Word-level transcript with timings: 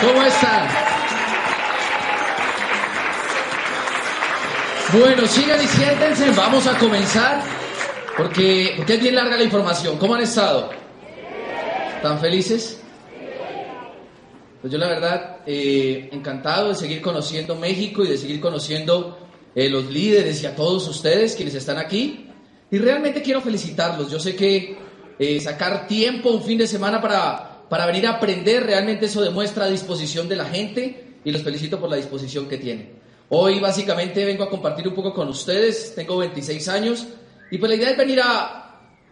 ¿Cómo 0.00 0.22
están? 0.22 0.68
Bueno, 4.92 5.26
sigan 5.26 5.62
y 5.62 5.66
siéntense, 5.66 6.30
vamos 6.30 6.66
a 6.66 6.78
comenzar, 6.78 7.42
porque, 8.16 8.74
porque 8.76 8.94
es 8.94 9.00
bien 9.00 9.14
larga 9.14 9.36
la 9.36 9.42
información. 9.42 9.98
¿Cómo 9.98 10.14
han 10.14 10.22
estado? 10.22 10.70
¿Están 11.96 12.20
felices? 12.20 12.80
Pues 14.60 14.72
yo 14.72 14.78
la 14.78 14.88
verdad, 14.88 15.38
eh, 15.46 16.08
encantado 16.12 16.70
de 16.70 16.74
seguir 16.74 17.00
conociendo 17.00 17.56
México 17.56 18.04
y 18.04 18.08
de 18.08 18.16
seguir 18.16 18.40
conociendo 18.40 19.18
eh, 19.54 19.68
los 19.68 19.86
líderes 19.86 20.42
y 20.42 20.46
a 20.46 20.54
todos 20.54 20.86
ustedes 20.88 21.34
quienes 21.34 21.54
están 21.54 21.78
aquí. 21.78 22.30
Y 22.70 22.78
realmente 22.78 23.22
quiero 23.22 23.40
felicitarlos. 23.40 24.10
Yo 24.10 24.18
sé 24.18 24.34
que 24.34 24.76
eh, 25.18 25.40
sacar 25.40 25.86
tiempo, 25.86 26.30
un 26.30 26.42
fin 26.42 26.58
de 26.58 26.66
semana 26.66 27.00
para, 27.00 27.45
para 27.68 27.86
venir 27.86 28.06
a 28.06 28.12
aprender, 28.12 28.64
realmente 28.64 29.06
eso 29.06 29.22
demuestra 29.22 29.66
disposición 29.66 30.28
de 30.28 30.36
la 30.36 30.44
gente 30.44 31.18
y 31.24 31.32
los 31.32 31.42
felicito 31.42 31.80
por 31.80 31.90
la 31.90 31.96
disposición 31.96 32.48
que 32.48 32.58
tienen. 32.58 32.92
Hoy 33.28 33.58
básicamente 33.58 34.24
vengo 34.24 34.44
a 34.44 34.50
compartir 34.50 34.86
un 34.86 34.94
poco 34.94 35.12
con 35.12 35.28
ustedes, 35.28 35.94
tengo 35.94 36.16
26 36.18 36.68
años 36.68 37.06
y 37.50 37.58
pues 37.58 37.70
la 37.70 37.76
idea 37.76 37.90
es 37.90 37.96
venir 37.96 38.20
a, 38.22 38.62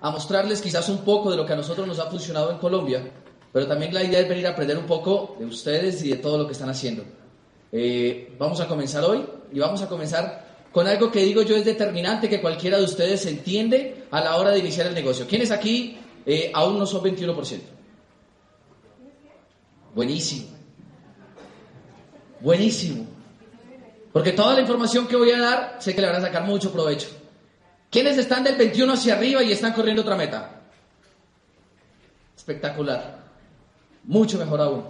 mostrarles 0.03 0.61
quizás 0.61 0.89
un 0.91 0.99
poco 0.99 1.31
de 1.31 1.37
lo 1.37 1.47
que 1.47 1.55
a 1.55 1.57
nosotros 1.57 1.87
nos 1.87 1.99
ha 1.99 2.11
funcionado 2.11 2.51
en 2.51 2.59
Colombia 2.59 3.03
pero 3.55 3.69
también 3.69 3.95
la 3.95 4.03
idea 4.03 4.19
es 4.19 4.29
venir 4.29 4.47
a 4.49 4.51
aprender 4.51 4.77
un 4.77 4.85
poco 4.85 5.37
de 5.39 5.47
ustedes 5.47 6.05
y 6.05 6.11
de 6.11 6.17
todo 6.17 6.39
lo 6.39 6.45
que 6.45 6.55
están 6.55 6.69
haciendo. 6.69 7.05
Eh, 7.71 8.35
vamos 8.37 8.61
a 8.61 8.67
comenzar 8.67 9.05
hoy 9.05 9.25
y 9.53 9.61
vamos 9.61 9.81
a 9.81 9.89
comenzar 9.89 10.67
con 10.73 10.89
algo 10.89 11.13
que 11.13 11.21
digo 11.21 11.43
yo 11.43 11.55
es 11.55 11.65
determinante 11.65 12.29
que 12.29 12.41
cualquiera 12.41 12.79
de 12.79 12.85
ustedes 12.85 13.25
entiende 13.27 14.07
a 14.11 14.21
la 14.21 14.37
hora 14.37 14.51
de 14.51 14.59
iniciar 14.59 14.89
el 14.89 14.95
negocio. 14.95 15.25
¿Quiénes 15.29 15.53
aquí 15.53 15.97
eh, 16.27 16.51
aún 16.53 16.81
no 16.81 16.85
son 16.85 17.05
21%? 17.05 17.61
Buenísimo. 19.95 20.49
Buenísimo. 22.41 23.07
Porque 24.13 24.33
toda 24.33 24.55
la 24.55 24.61
información 24.61 25.07
que 25.07 25.17
voy 25.17 25.31
a 25.31 25.41
dar 25.41 25.77
sé 25.81 25.95
que 25.95 26.01
le 26.01 26.07
van 26.07 26.17
a 26.17 26.21
sacar 26.21 26.45
mucho 26.45 26.73
provecho. 26.73 27.09
¿Quiénes 27.91 28.19
están 28.19 28.45
del 28.45 28.57
21 28.57 28.93
hacia 28.93 29.15
arriba 29.15 29.43
y 29.43 29.53
están 29.53 29.73
corriendo 29.73 30.03
otra 30.03 30.17
meta? 30.17 30.63
Espectacular 32.37 33.25
mucho 34.07 34.39
mejor 34.39 34.61
aún. 34.61 34.85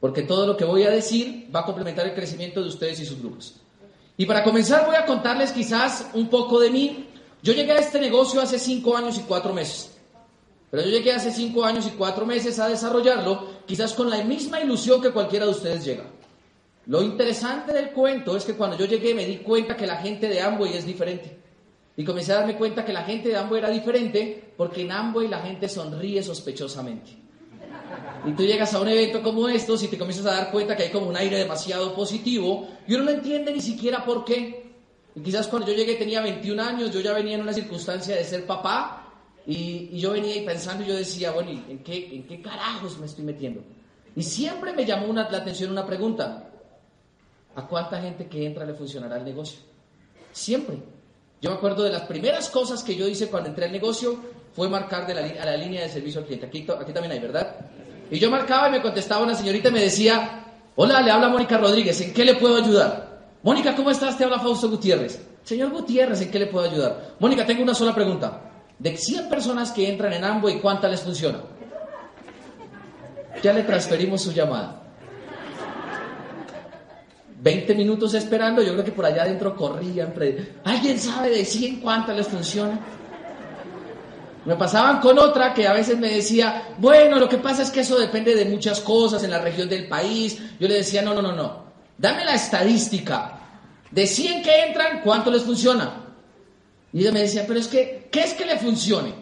Porque 0.00 0.22
todo 0.22 0.46
lo 0.46 0.56
que 0.56 0.64
voy 0.64 0.84
a 0.84 0.90
decir 0.90 1.50
va 1.54 1.60
a 1.60 1.64
complementar 1.64 2.06
el 2.06 2.14
crecimiento 2.14 2.62
de 2.62 2.68
ustedes 2.68 3.00
y 3.00 3.06
sus 3.06 3.18
grupos. 3.18 3.56
Y 4.16 4.26
para 4.26 4.44
comenzar 4.44 4.86
voy 4.86 4.96
a 4.96 5.06
contarles 5.06 5.52
quizás 5.52 6.06
un 6.14 6.28
poco 6.28 6.60
de 6.60 6.70
mí. 6.70 7.08
Yo 7.42 7.52
llegué 7.52 7.72
a 7.72 7.78
este 7.78 8.00
negocio 8.00 8.40
hace 8.40 8.58
cinco 8.58 8.96
años 8.96 9.18
y 9.18 9.22
cuatro 9.22 9.52
meses. 9.52 9.96
Pero 10.70 10.84
yo 10.84 10.90
llegué 10.90 11.12
hace 11.12 11.32
cinco 11.32 11.64
años 11.64 11.86
y 11.86 11.90
cuatro 11.90 12.26
meses 12.26 12.58
a 12.58 12.68
desarrollarlo, 12.68 13.57
quizás 13.68 13.92
con 13.92 14.08
la 14.08 14.24
misma 14.24 14.60
ilusión 14.60 15.00
que 15.00 15.10
cualquiera 15.10 15.44
de 15.44 15.50
ustedes 15.52 15.84
llega. 15.84 16.04
Lo 16.86 17.02
interesante 17.02 17.74
del 17.74 17.90
cuento 17.90 18.34
es 18.34 18.46
que 18.46 18.54
cuando 18.54 18.78
yo 18.78 18.86
llegué 18.86 19.14
me 19.14 19.26
di 19.26 19.36
cuenta 19.36 19.76
que 19.76 19.86
la 19.86 19.96
gente 19.96 20.26
de 20.26 20.40
Amway 20.40 20.74
es 20.74 20.86
diferente. 20.86 21.38
Y 21.94 22.02
comencé 22.02 22.32
a 22.32 22.36
darme 22.36 22.56
cuenta 22.56 22.82
que 22.82 22.94
la 22.94 23.02
gente 23.04 23.28
de 23.28 23.36
Amway 23.36 23.58
era 23.58 23.68
diferente 23.68 24.52
porque 24.56 24.80
en 24.80 24.92
Amway 24.92 25.28
la 25.28 25.40
gente 25.40 25.68
sonríe 25.68 26.22
sospechosamente. 26.22 27.10
Y 28.26 28.32
tú 28.32 28.42
llegas 28.42 28.72
a 28.72 28.80
un 28.80 28.88
evento 28.88 29.22
como 29.22 29.46
estos 29.50 29.82
y 29.82 29.88
te 29.88 29.98
comienzas 29.98 30.24
a 30.26 30.36
dar 30.36 30.50
cuenta 30.50 30.74
que 30.74 30.84
hay 30.84 30.90
como 30.90 31.06
un 31.06 31.16
aire 31.16 31.36
demasiado 31.36 31.94
positivo 31.94 32.66
y 32.86 32.94
uno 32.94 33.04
no 33.04 33.10
entiende 33.10 33.52
ni 33.52 33.60
siquiera 33.60 34.02
por 34.02 34.24
qué. 34.24 34.72
Y 35.14 35.20
quizás 35.20 35.46
cuando 35.46 35.68
yo 35.68 35.74
llegué 35.74 35.96
tenía 35.96 36.22
21 36.22 36.62
años, 36.62 36.90
yo 36.90 37.00
ya 37.00 37.12
venía 37.12 37.34
en 37.34 37.42
una 37.42 37.52
circunstancia 37.52 38.16
de 38.16 38.24
ser 38.24 38.46
papá 38.46 38.97
y, 39.50 39.98
yo 39.98 40.12
venía 40.12 40.34
ahí 40.34 40.44
pensando 40.44 40.84
y 40.84 40.88
yo 40.88 40.94
decía, 40.94 41.30
bueno, 41.30 41.50
¿en 41.50 41.78
qué, 41.82 42.14
¿en 42.14 42.26
qué 42.26 42.42
carajos 42.42 42.98
me 42.98 43.06
estoy 43.06 43.24
metiendo? 43.24 43.62
Y 44.14 44.22
siempre 44.22 44.74
me 44.74 44.84
llamó 44.84 45.10
la 45.14 45.22
atención 45.22 45.70
una 45.70 45.86
pregunta. 45.86 46.50
¿A 47.54 47.66
cuánta 47.66 47.98
gente 47.98 48.26
que 48.26 48.44
entra 48.44 48.66
le 48.66 48.74
funcionará 48.74 49.16
el 49.16 49.24
negocio? 49.24 49.60
Siempre. 50.32 50.76
Yo 51.40 51.50
me 51.50 51.56
acuerdo 51.56 51.82
de 51.82 51.90
las 51.90 52.02
primeras 52.02 52.50
cosas 52.50 52.84
que 52.84 52.94
yo 52.94 53.08
hice 53.08 53.28
cuando 53.28 53.48
entré 53.48 53.64
al 53.64 53.72
negocio 53.72 54.18
fue 54.52 54.68
marcar 54.68 55.08
la, 55.08 55.22
a 55.22 55.46
la 55.46 55.56
línea 55.56 55.82
de 55.82 55.88
servicio 55.88 56.20
al 56.20 56.26
cliente. 56.26 56.46
Aquí, 56.46 56.66
aquí 56.68 56.92
también 56.92 57.12
hay, 57.12 57.20
¿verdad? 57.20 57.56
Y 58.10 58.18
yo 58.18 58.30
marcaba 58.30 58.68
y 58.68 58.72
me 58.72 58.82
contestaba 58.82 59.24
una 59.24 59.34
señorita 59.34 59.70
y 59.70 59.72
me 59.72 59.80
decía, 59.80 60.44
hola, 60.76 61.00
le 61.00 61.10
habla 61.10 61.30
Mónica 61.30 61.56
Rodríguez, 61.56 61.98
¿en 62.02 62.12
qué 62.12 62.24
le 62.26 62.34
puedo 62.34 62.56
ayudar? 62.56 63.20
Mónica, 63.42 63.74
¿cómo 63.74 63.90
estás? 63.90 64.18
Te 64.18 64.24
habla 64.24 64.40
Fausto 64.40 64.68
Gutiérrez. 64.68 65.26
Señor 65.42 65.70
Gutiérrez, 65.70 66.20
¿en 66.20 66.30
qué 66.30 66.38
le 66.38 66.48
puedo 66.48 66.70
ayudar? 66.70 67.14
Mónica, 67.18 67.46
tengo 67.46 67.62
una 67.62 67.74
sola 67.74 67.94
pregunta. 67.94 68.47
De 68.78 68.96
100 68.96 69.28
personas 69.28 69.72
que 69.72 69.88
entran 69.88 70.12
en 70.12 70.24
Amway, 70.24 70.60
¿cuántas 70.60 70.90
les 70.90 71.00
funciona? 71.00 71.40
Ya 73.42 73.52
le 73.52 73.62
transferimos 73.62 74.22
su 74.22 74.32
llamada. 74.32 74.82
20 77.40 77.74
minutos 77.74 78.14
esperando, 78.14 78.62
yo 78.62 78.72
creo 78.72 78.84
que 78.84 78.92
por 78.92 79.04
allá 79.04 79.22
adentro 79.22 79.54
corrían. 79.54 80.12
¿Alguien 80.64 80.98
sabe 80.98 81.30
de 81.30 81.44
100 81.44 81.80
cuántas 81.80 82.16
les 82.16 82.26
funciona? 82.26 82.78
Me 84.44 84.56
pasaban 84.56 85.00
con 85.00 85.18
otra 85.18 85.52
que 85.52 85.66
a 85.66 85.72
veces 85.72 85.98
me 85.98 86.08
decía, 86.08 86.74
bueno, 86.78 87.18
lo 87.18 87.28
que 87.28 87.38
pasa 87.38 87.62
es 87.62 87.70
que 87.70 87.80
eso 87.80 87.98
depende 87.98 88.34
de 88.34 88.44
muchas 88.44 88.80
cosas 88.80 89.22
en 89.22 89.30
la 89.30 89.40
región 89.40 89.68
del 89.68 89.88
país. 89.88 90.40
Yo 90.58 90.66
le 90.66 90.74
decía, 90.74 91.02
no, 91.02 91.14
no, 91.14 91.22
no, 91.22 91.32
no. 91.32 91.64
Dame 91.96 92.24
la 92.24 92.34
estadística. 92.34 93.40
De 93.90 94.06
100 94.06 94.42
que 94.42 94.64
entran, 94.66 95.00
¿cuánto 95.02 95.30
les 95.30 95.42
funciona? 95.42 96.07
Y 96.92 97.00
ella 97.00 97.12
me 97.12 97.20
decía, 97.20 97.44
pero 97.46 97.58
es 97.58 97.68
que, 97.68 98.08
¿qué 98.10 98.20
es 98.20 98.34
que 98.34 98.46
le 98.46 98.58
funcione? 98.58 99.14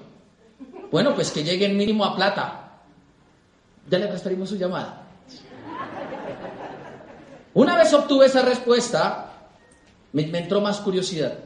Bueno, 0.91 1.15
pues 1.15 1.31
que 1.31 1.43
lleguen 1.43 1.77
mínimo 1.77 2.05
a 2.05 2.15
plata. 2.15 2.81
Ya 3.89 3.99
le 3.99 4.07
transferimos 4.07 4.49
su 4.49 4.57
llamada. 4.57 5.03
Una 7.55 7.77
vez 7.77 7.93
obtuve 7.93 8.27
esa 8.27 8.43
respuesta, 8.43 9.33
me, 10.13 10.27
me 10.27 10.39
entró 10.39 10.61
más 10.61 10.79
curiosidad. 10.81 11.39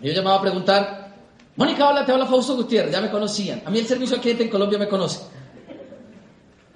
Yo 0.00 0.12
llamaba 0.12 0.38
a 0.38 0.42
preguntar, 0.42 1.08
Mónica, 1.56 1.88
hola, 1.88 2.04
te 2.04 2.12
habla 2.12 2.26
Fausto 2.26 2.54
Gutiérrez, 2.56 2.92
ya 2.92 3.00
me 3.00 3.10
conocían. 3.10 3.62
A 3.64 3.70
mí 3.70 3.78
el 3.78 3.86
servicio 3.86 4.16
al 4.16 4.22
cliente 4.22 4.44
en 4.44 4.50
Colombia 4.50 4.78
me 4.78 4.88
conoce. 4.88 5.20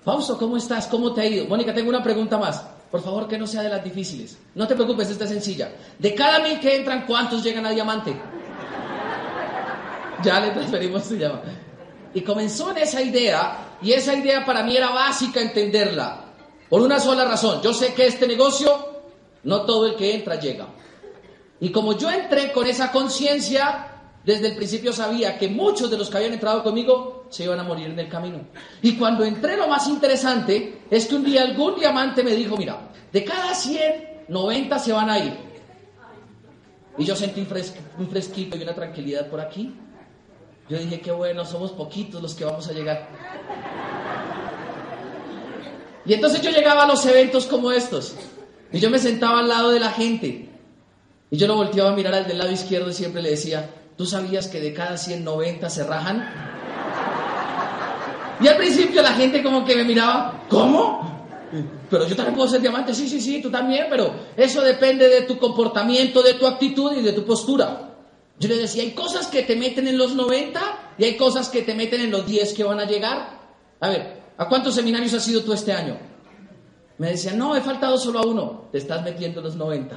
Fausto, 0.04 0.36
¿cómo 0.36 0.56
estás? 0.56 0.86
¿Cómo 0.88 1.12
te 1.12 1.20
ha 1.20 1.26
ido? 1.26 1.46
Mónica, 1.46 1.72
tengo 1.72 1.88
una 1.88 2.02
pregunta 2.02 2.36
más. 2.38 2.64
Por 2.90 3.02
favor, 3.02 3.28
que 3.28 3.38
no 3.38 3.46
sea 3.46 3.62
de 3.62 3.68
las 3.68 3.84
difíciles. 3.84 4.36
No 4.54 4.66
te 4.66 4.74
preocupes, 4.74 5.08
esta 5.08 5.24
es 5.24 5.30
sencilla. 5.30 5.72
De 5.98 6.14
cada 6.14 6.40
mil 6.40 6.58
que 6.58 6.76
entran, 6.76 7.06
¿cuántos 7.06 7.42
llegan 7.42 7.64
a 7.64 7.70
diamante? 7.70 8.14
Ya 10.22 10.40
le 10.40 10.50
transferimos 10.50 11.04
su 11.04 11.16
llamada. 11.16 11.44
Y 12.14 12.20
comenzó 12.20 12.70
en 12.70 12.78
esa 12.78 13.02
idea, 13.02 13.78
y 13.80 13.92
esa 13.92 14.14
idea 14.14 14.44
para 14.44 14.62
mí 14.62 14.76
era 14.76 14.90
básica 14.90 15.40
entenderla. 15.40 16.24
Por 16.68 16.82
una 16.82 16.98
sola 16.98 17.24
razón. 17.24 17.60
Yo 17.62 17.72
sé 17.72 17.94
que 17.94 18.06
este 18.06 18.26
negocio, 18.26 19.02
no 19.44 19.62
todo 19.62 19.86
el 19.86 19.96
que 19.96 20.14
entra 20.14 20.38
llega. 20.38 20.66
Y 21.60 21.70
como 21.70 21.96
yo 21.96 22.10
entré 22.10 22.50
con 22.52 22.66
esa 22.66 22.90
conciencia, 22.90 23.92
desde 24.24 24.48
el 24.48 24.56
principio 24.56 24.92
sabía 24.92 25.38
que 25.38 25.48
muchos 25.48 25.90
de 25.90 25.98
los 25.98 26.08
que 26.08 26.16
habían 26.16 26.32
entrado 26.32 26.62
conmigo 26.62 27.26
se 27.30 27.44
iban 27.44 27.60
a 27.60 27.64
morir 27.64 27.88
en 27.88 27.98
el 27.98 28.08
camino. 28.08 28.40
Y 28.82 28.96
cuando 28.96 29.24
entré 29.24 29.56
lo 29.56 29.68
más 29.68 29.88
interesante 29.88 30.82
es 30.90 31.06
que 31.06 31.14
un 31.14 31.24
día 31.24 31.42
algún 31.42 31.78
diamante 31.78 32.22
me 32.22 32.34
dijo, 32.34 32.56
mira, 32.56 32.90
de 33.12 33.24
cada 33.24 33.54
100, 33.54 34.24
90 34.28 34.78
se 34.78 34.92
van 34.92 35.10
a 35.10 35.18
ir. 35.18 35.36
Y 36.98 37.04
yo 37.04 37.16
sentí 37.16 37.40
un, 37.40 37.46
fresquito 38.08 38.56
y 38.56 38.62
una 38.62 38.74
tranquilidad 38.74 39.28
por 39.28 39.40
aquí. 39.40 39.74
Yo 40.72 40.78
dije, 40.78 41.02
qué 41.02 41.12
bueno, 41.12 41.44
somos 41.44 41.70
poquitos 41.72 42.22
los 42.22 42.34
que 42.34 42.46
vamos 42.46 42.66
a 42.66 42.72
llegar. 42.72 43.06
Y 46.06 46.14
entonces 46.14 46.40
yo 46.40 46.50
llegaba 46.50 46.84
a 46.84 46.86
los 46.86 47.04
eventos 47.04 47.44
como 47.44 47.70
estos. 47.72 48.16
Y 48.72 48.78
yo 48.78 48.88
me 48.88 48.98
sentaba 48.98 49.40
al 49.40 49.48
lado 49.50 49.70
de 49.70 49.80
la 49.80 49.90
gente. 49.90 50.48
Y 51.30 51.36
yo 51.36 51.46
lo 51.46 51.56
volteaba 51.56 51.90
a 51.90 51.94
mirar 51.94 52.14
al 52.14 52.26
del 52.26 52.38
lado 52.38 52.50
izquierdo 52.50 52.88
y 52.88 52.94
siempre 52.94 53.20
le 53.20 53.28
decía, 53.28 53.68
¿Tú 53.98 54.06
sabías 54.06 54.48
que 54.48 54.60
de 54.60 54.72
cada 54.72 54.96
190 54.96 55.68
se 55.68 55.84
rajan? 55.84 56.26
Y 58.40 58.48
al 58.48 58.56
principio 58.56 59.02
la 59.02 59.12
gente 59.12 59.42
como 59.42 59.66
que 59.66 59.76
me 59.76 59.84
miraba, 59.84 60.44
¿cómo? 60.48 61.26
Pero 61.90 62.08
yo 62.08 62.16
también 62.16 62.34
puedo 62.34 62.48
ser 62.48 62.62
diamante, 62.62 62.94
sí, 62.94 63.10
sí, 63.10 63.20
sí, 63.20 63.42
tú 63.42 63.50
también, 63.50 63.88
pero 63.90 64.14
eso 64.38 64.62
depende 64.62 65.06
de 65.06 65.20
tu 65.22 65.36
comportamiento, 65.36 66.22
de 66.22 66.32
tu 66.32 66.46
actitud 66.46 66.96
y 66.96 67.02
de 67.02 67.12
tu 67.12 67.26
postura. 67.26 67.91
Yo 68.42 68.48
le 68.48 68.56
decía, 68.56 68.82
hay 68.82 68.90
cosas 68.90 69.28
que 69.28 69.44
te 69.44 69.54
meten 69.54 69.86
en 69.86 69.96
los 69.96 70.16
90 70.16 70.94
y 70.98 71.04
hay 71.04 71.16
cosas 71.16 71.48
que 71.48 71.62
te 71.62 71.74
meten 71.74 72.00
en 72.00 72.10
los 72.10 72.26
10 72.26 72.54
que 72.54 72.64
van 72.64 72.80
a 72.80 72.84
llegar. 72.84 73.38
A 73.78 73.88
ver, 73.88 74.20
¿a 74.36 74.48
cuántos 74.48 74.74
seminarios 74.74 75.14
has 75.14 75.28
ido 75.28 75.44
tú 75.44 75.52
este 75.52 75.72
año? 75.72 75.96
Me 76.98 77.10
decía, 77.10 77.34
no, 77.34 77.54
he 77.54 77.60
faltado 77.60 77.96
solo 77.96 78.18
a 78.18 78.26
uno. 78.26 78.68
Te 78.72 78.78
estás 78.78 79.04
metiendo 79.04 79.38
en 79.38 79.44
los 79.44 79.54
90. 79.54 79.96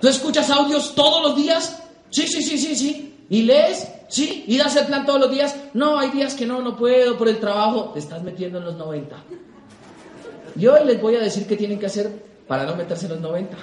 ¿Tú 0.00 0.08
escuchas 0.08 0.48
audios 0.48 0.94
todos 0.94 1.22
los 1.22 1.36
días? 1.36 1.82
Sí, 2.08 2.26
sí, 2.26 2.42
sí, 2.42 2.56
sí, 2.56 2.74
sí. 2.74 3.26
¿Y 3.28 3.42
lees? 3.42 3.86
Sí. 4.08 4.44
¿Y 4.46 4.56
das 4.56 4.76
el 4.76 4.86
plan 4.86 5.04
todos 5.04 5.20
los 5.20 5.30
días? 5.30 5.54
No, 5.74 5.98
hay 5.98 6.10
días 6.10 6.34
que 6.34 6.46
no, 6.46 6.62
no 6.62 6.74
puedo 6.74 7.18
por 7.18 7.28
el 7.28 7.38
trabajo. 7.38 7.90
Te 7.92 7.98
estás 7.98 8.22
metiendo 8.22 8.60
en 8.60 8.64
los 8.64 8.76
90. 8.76 9.14
Y 10.58 10.66
hoy 10.66 10.86
les 10.86 11.02
voy 11.02 11.16
a 11.16 11.20
decir 11.20 11.46
qué 11.46 11.58
tienen 11.58 11.78
que 11.78 11.84
hacer 11.84 12.10
para 12.48 12.64
no 12.64 12.74
meterse 12.76 13.04
en 13.04 13.12
los 13.12 13.20
90. 13.20 13.58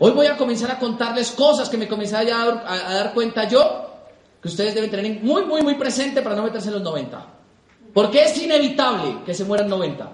Hoy 0.00 0.12
voy 0.12 0.26
a 0.26 0.36
comenzar 0.36 0.70
a 0.70 0.78
contarles 0.78 1.32
cosas 1.32 1.68
que 1.68 1.76
me 1.76 1.88
comencé 1.88 2.16
a 2.16 2.24
dar, 2.24 2.64
a 2.66 2.94
dar 2.94 3.14
cuenta 3.14 3.48
yo, 3.48 3.88
que 4.40 4.48
ustedes 4.48 4.74
deben 4.74 4.90
tener 4.90 5.22
muy, 5.22 5.44
muy, 5.44 5.62
muy 5.62 5.74
presente 5.74 6.22
para 6.22 6.36
no 6.36 6.44
meterse 6.44 6.68
en 6.68 6.74
los 6.74 6.82
90. 6.82 7.26
Porque 7.92 8.24
es 8.24 8.40
inevitable 8.40 9.18
que 9.26 9.34
se 9.34 9.44
mueran 9.44 9.68
90. 9.68 10.12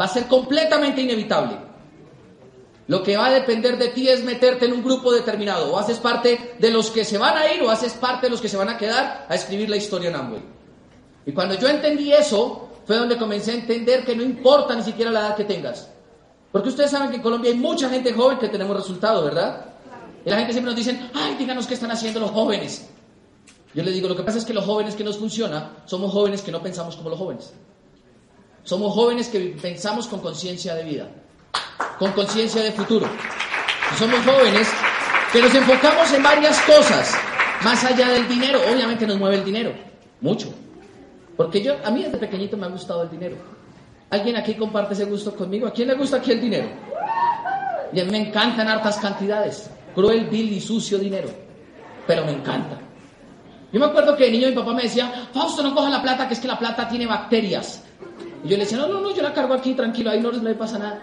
Va 0.00 0.04
a 0.04 0.08
ser 0.08 0.26
completamente 0.26 1.00
inevitable. 1.00 1.56
Lo 2.88 3.02
que 3.02 3.16
va 3.16 3.26
a 3.26 3.30
depender 3.30 3.76
de 3.76 3.88
ti 3.88 4.08
es 4.08 4.22
meterte 4.22 4.66
en 4.66 4.72
un 4.72 4.84
grupo 4.84 5.12
determinado. 5.12 5.72
O 5.72 5.78
haces 5.78 5.98
parte 5.98 6.54
de 6.58 6.70
los 6.70 6.90
que 6.90 7.04
se 7.04 7.18
van 7.18 7.36
a 7.36 7.52
ir 7.52 7.62
o 7.62 7.70
haces 7.70 7.94
parte 7.94 8.26
de 8.26 8.30
los 8.30 8.40
que 8.40 8.48
se 8.48 8.56
van 8.56 8.68
a 8.68 8.78
quedar 8.78 9.26
a 9.28 9.34
escribir 9.34 9.68
la 9.68 9.76
historia 9.76 10.10
en 10.10 10.16
Amway. 10.16 10.42
Y 11.24 11.32
cuando 11.32 11.56
yo 11.56 11.68
entendí 11.68 12.12
eso, 12.12 12.68
fue 12.86 12.96
donde 12.96 13.16
comencé 13.16 13.50
a 13.50 13.54
entender 13.54 14.04
que 14.04 14.14
no 14.14 14.22
importa 14.22 14.76
ni 14.76 14.84
siquiera 14.84 15.10
la 15.10 15.20
edad 15.20 15.36
que 15.36 15.44
tengas. 15.44 15.90
Porque 16.52 16.68
ustedes 16.68 16.90
saben 16.90 17.10
que 17.10 17.16
en 17.16 17.22
Colombia 17.22 17.50
hay 17.50 17.58
mucha 17.58 17.88
gente 17.88 18.12
joven 18.12 18.38
que 18.38 18.48
tenemos 18.48 18.76
resultados, 18.76 19.24
¿verdad? 19.24 19.66
Y 20.24 20.30
la 20.30 20.36
gente 20.38 20.52
siempre 20.52 20.72
nos 20.72 20.84
dice, 20.84 20.98
ay, 21.14 21.36
díganos 21.38 21.66
qué 21.66 21.74
están 21.74 21.90
haciendo 21.90 22.20
los 22.20 22.30
jóvenes. 22.30 22.88
Yo 23.74 23.82
le 23.82 23.90
digo, 23.90 24.08
lo 24.08 24.16
que 24.16 24.22
pasa 24.22 24.38
es 24.38 24.44
que 24.44 24.54
los 24.54 24.64
jóvenes 24.64 24.94
que 24.94 25.04
nos 25.04 25.18
funciona, 25.18 25.70
somos 25.84 26.12
jóvenes 26.12 26.42
que 26.42 26.50
no 26.50 26.62
pensamos 26.62 26.96
como 26.96 27.10
los 27.10 27.18
jóvenes. 27.18 27.52
Somos 28.64 28.94
jóvenes 28.94 29.28
que 29.28 29.56
pensamos 29.60 30.08
con 30.08 30.20
conciencia 30.20 30.74
de 30.74 30.82
vida, 30.82 31.08
con 31.98 32.10
conciencia 32.12 32.62
de 32.62 32.72
futuro. 32.72 33.06
Somos 33.98 34.24
jóvenes 34.24 34.68
que 35.32 35.40
nos 35.40 35.54
enfocamos 35.54 36.12
en 36.12 36.22
varias 36.22 36.58
cosas, 36.62 37.14
más 37.62 37.84
allá 37.84 38.08
del 38.08 38.26
dinero. 38.26 38.60
Obviamente 38.72 39.06
nos 39.06 39.18
mueve 39.18 39.36
el 39.36 39.44
dinero, 39.44 39.72
mucho. 40.20 40.52
Porque 41.36 41.62
yo, 41.62 41.74
a 41.84 41.90
mí 41.90 42.02
desde 42.02 42.18
pequeñito 42.18 42.56
me 42.56 42.66
ha 42.66 42.70
gustado 42.70 43.02
el 43.02 43.10
dinero. 43.10 43.36
¿Alguien 44.10 44.36
aquí 44.36 44.54
comparte 44.54 44.94
ese 44.94 45.04
gusto 45.04 45.34
conmigo? 45.34 45.66
¿A 45.66 45.72
quién 45.72 45.88
le 45.88 45.94
gusta 45.94 46.18
aquí 46.18 46.32
el 46.32 46.40
dinero? 46.40 46.68
A 47.90 47.94
mí 47.94 48.10
me 48.10 48.28
encantan 48.28 48.68
hartas 48.68 48.98
cantidades. 48.98 49.70
Cruel, 49.94 50.26
vil 50.26 50.52
y 50.52 50.60
sucio 50.60 50.98
dinero. 50.98 51.28
Pero 52.06 52.24
me 52.24 52.32
encanta. 52.32 52.78
Yo 53.72 53.80
me 53.80 53.86
acuerdo 53.86 54.16
que 54.16 54.24
de 54.24 54.30
niño 54.30 54.48
mi 54.48 54.54
papá 54.54 54.72
me 54.74 54.82
decía, 54.82 55.28
Fausto, 55.32 55.62
no 55.62 55.74
coja 55.74 55.90
la 55.90 56.02
plata, 56.02 56.28
que 56.28 56.34
es 56.34 56.40
que 56.40 56.46
la 56.46 56.58
plata 56.58 56.88
tiene 56.88 57.06
bacterias. 57.06 57.82
Y 58.44 58.48
yo 58.48 58.56
le 58.56 58.62
decía, 58.62 58.78
no, 58.78 58.86
no, 58.86 59.00
no, 59.00 59.14
yo 59.14 59.22
la 59.22 59.32
cargo 59.32 59.54
aquí, 59.54 59.74
tranquilo, 59.74 60.10
ahí 60.10 60.20
no 60.20 60.30
les 60.30 60.42
me 60.42 60.54
pasa 60.54 60.78
nada. 60.78 61.00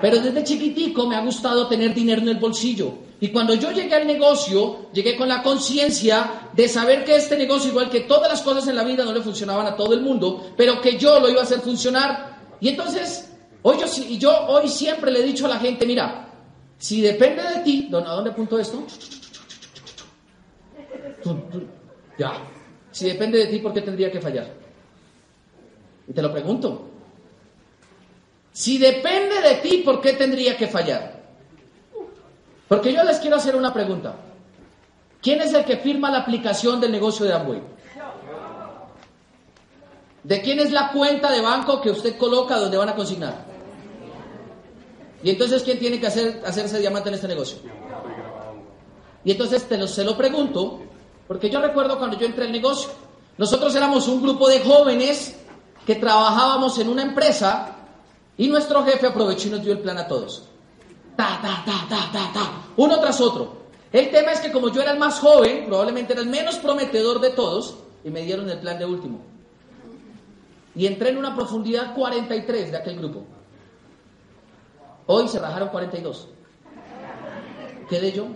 Pero 0.00 0.18
desde 0.20 0.42
chiquitico 0.42 1.06
me 1.06 1.16
ha 1.16 1.20
gustado 1.20 1.66
tener 1.68 1.92
dinero 1.92 2.22
en 2.22 2.28
el 2.28 2.36
bolsillo. 2.38 2.94
Y 3.20 3.28
cuando 3.28 3.54
yo 3.54 3.70
llegué 3.70 3.94
al 3.94 4.06
negocio, 4.06 4.86
llegué 4.92 5.14
con 5.14 5.28
la 5.28 5.42
conciencia 5.42 6.48
de 6.54 6.66
saber 6.68 7.04
que 7.04 7.16
este 7.16 7.36
negocio, 7.36 7.70
igual 7.70 7.90
que 7.90 8.00
todas 8.00 8.30
las 8.30 8.40
cosas 8.40 8.66
en 8.66 8.76
la 8.76 8.82
vida, 8.82 9.04
no 9.04 9.12
le 9.12 9.20
funcionaban 9.20 9.66
a 9.66 9.76
todo 9.76 9.92
el 9.92 10.00
mundo, 10.00 10.52
pero 10.56 10.80
que 10.80 10.96
yo 10.96 11.20
lo 11.20 11.28
iba 11.28 11.40
a 11.40 11.44
hacer 11.44 11.60
funcionar. 11.60 12.38
Y 12.60 12.70
entonces, 12.70 13.30
hoy 13.62 13.76
yo, 13.78 14.04
yo 14.16 14.46
hoy 14.46 14.68
siempre 14.68 15.10
le 15.10 15.20
he 15.20 15.22
dicho 15.22 15.44
a 15.44 15.50
la 15.50 15.58
gente, 15.58 15.84
mira, 15.84 16.28
si 16.78 17.02
depende 17.02 17.42
de 17.42 17.60
ti, 17.60 17.90
¿a 17.92 18.00
dónde 18.00 18.30
apunto 18.30 18.58
esto? 18.58 18.82
Ya. 22.18 22.32
Si 22.90 23.06
depende 23.06 23.38
de 23.38 23.46
ti, 23.46 23.58
¿por 23.58 23.74
qué 23.74 23.82
tendría 23.82 24.10
que 24.10 24.20
fallar? 24.20 24.50
Y 26.08 26.12
te 26.14 26.22
lo 26.22 26.32
pregunto. 26.32 26.88
Si 28.50 28.78
depende 28.78 29.42
de 29.42 29.56
ti, 29.56 29.82
¿por 29.84 30.00
qué 30.00 30.14
tendría 30.14 30.56
que 30.56 30.66
fallar? 30.66 31.19
Porque 32.70 32.92
yo 32.92 33.02
les 33.02 33.18
quiero 33.18 33.34
hacer 33.34 33.56
una 33.56 33.74
pregunta. 33.74 34.14
¿Quién 35.20 35.40
es 35.42 35.52
el 35.52 35.64
que 35.64 35.78
firma 35.78 36.08
la 36.08 36.18
aplicación 36.18 36.80
del 36.80 36.92
negocio 36.92 37.26
de 37.26 37.32
Amway? 37.32 37.60
¿De 40.22 40.40
quién 40.40 40.60
es 40.60 40.70
la 40.70 40.92
cuenta 40.92 41.32
de 41.32 41.40
banco 41.40 41.80
que 41.80 41.90
usted 41.90 42.16
coloca 42.16 42.60
donde 42.60 42.76
van 42.76 42.90
a 42.90 42.94
consignar? 42.94 43.44
Y 45.24 45.30
entonces, 45.30 45.64
¿quién 45.64 45.80
tiene 45.80 45.98
que 45.98 46.06
hacer, 46.06 46.44
hacerse 46.46 46.78
diamante 46.78 47.08
en 47.08 47.16
este 47.16 47.26
negocio? 47.26 47.58
Y 49.24 49.32
entonces 49.32 49.64
te 49.68 49.76
lo, 49.76 49.88
se 49.88 50.04
lo 50.04 50.16
pregunto, 50.16 50.80
porque 51.26 51.50
yo 51.50 51.60
recuerdo 51.60 51.98
cuando 51.98 52.16
yo 52.16 52.24
entré 52.24 52.44
al 52.44 52.52
negocio, 52.52 52.90
nosotros 53.36 53.74
éramos 53.74 54.06
un 54.06 54.22
grupo 54.22 54.48
de 54.48 54.60
jóvenes 54.60 55.34
que 55.84 55.96
trabajábamos 55.96 56.78
en 56.78 56.88
una 56.88 57.02
empresa 57.02 57.78
y 58.38 58.46
nuestro 58.46 58.84
jefe 58.84 59.08
aprovechó 59.08 59.48
y 59.48 59.50
nos 59.50 59.64
dio 59.64 59.72
el 59.72 59.80
plan 59.80 59.98
a 59.98 60.06
todos. 60.06 60.49
Uno 62.76 63.00
tras 63.00 63.20
otro. 63.20 63.60
El 63.92 64.10
tema 64.10 64.32
es 64.32 64.40
que 64.40 64.52
como 64.52 64.68
yo 64.72 64.82
era 64.82 64.92
el 64.92 64.98
más 64.98 65.18
joven, 65.18 65.66
probablemente 65.66 66.12
era 66.12 66.22
el 66.22 66.28
menos 66.28 66.56
prometedor 66.56 67.20
de 67.20 67.30
todos, 67.30 67.76
y 68.04 68.10
me 68.10 68.22
dieron 68.22 68.48
el 68.48 68.58
plan 68.58 68.78
de 68.78 68.86
último. 68.86 69.20
Y 70.74 70.86
entré 70.86 71.10
en 71.10 71.18
una 71.18 71.34
profundidad 71.34 71.94
43 71.94 72.70
de 72.70 72.76
aquel 72.76 72.96
grupo. 72.96 73.24
Hoy 75.06 75.28
se 75.28 75.40
rajaron 75.40 75.70
42. 75.70 76.28
¿Quedé 77.88 78.12
yo? 78.12 78.26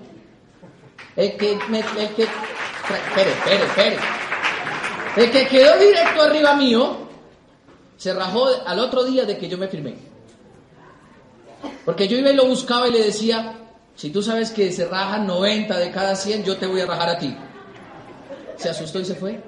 El 1.14 1.36
que, 1.36 1.52
el 1.52 1.58
que, 1.58 2.22
espere, 2.24 3.30
espere, 3.30 3.64
espere. 3.64 3.96
El 5.16 5.30
que 5.30 5.46
quedó 5.46 5.78
directo 5.78 6.22
arriba 6.22 6.56
mío 6.56 6.96
se 7.96 8.12
rajó 8.12 8.48
al 8.66 8.80
otro 8.80 9.04
día 9.04 9.24
de 9.24 9.38
que 9.38 9.48
yo 9.48 9.56
me 9.56 9.68
firmé. 9.68 10.13
Porque 11.84 12.08
yo 12.08 12.16
iba 12.16 12.30
y 12.30 12.36
lo 12.36 12.46
buscaba 12.46 12.88
y 12.88 12.92
le 12.92 13.04
decía, 13.04 13.58
si 13.94 14.10
tú 14.10 14.22
sabes 14.22 14.50
que 14.50 14.72
se 14.72 14.86
rajan 14.86 15.26
90 15.26 15.78
de 15.78 15.90
cada 15.90 16.16
100, 16.16 16.44
yo 16.44 16.56
te 16.56 16.66
voy 16.66 16.80
a 16.80 16.86
rajar 16.86 17.10
a 17.10 17.18
ti. 17.18 17.36
Se 18.56 18.70
asustó 18.70 19.00
y 19.00 19.04
se 19.04 19.14
fue. 19.14 19.40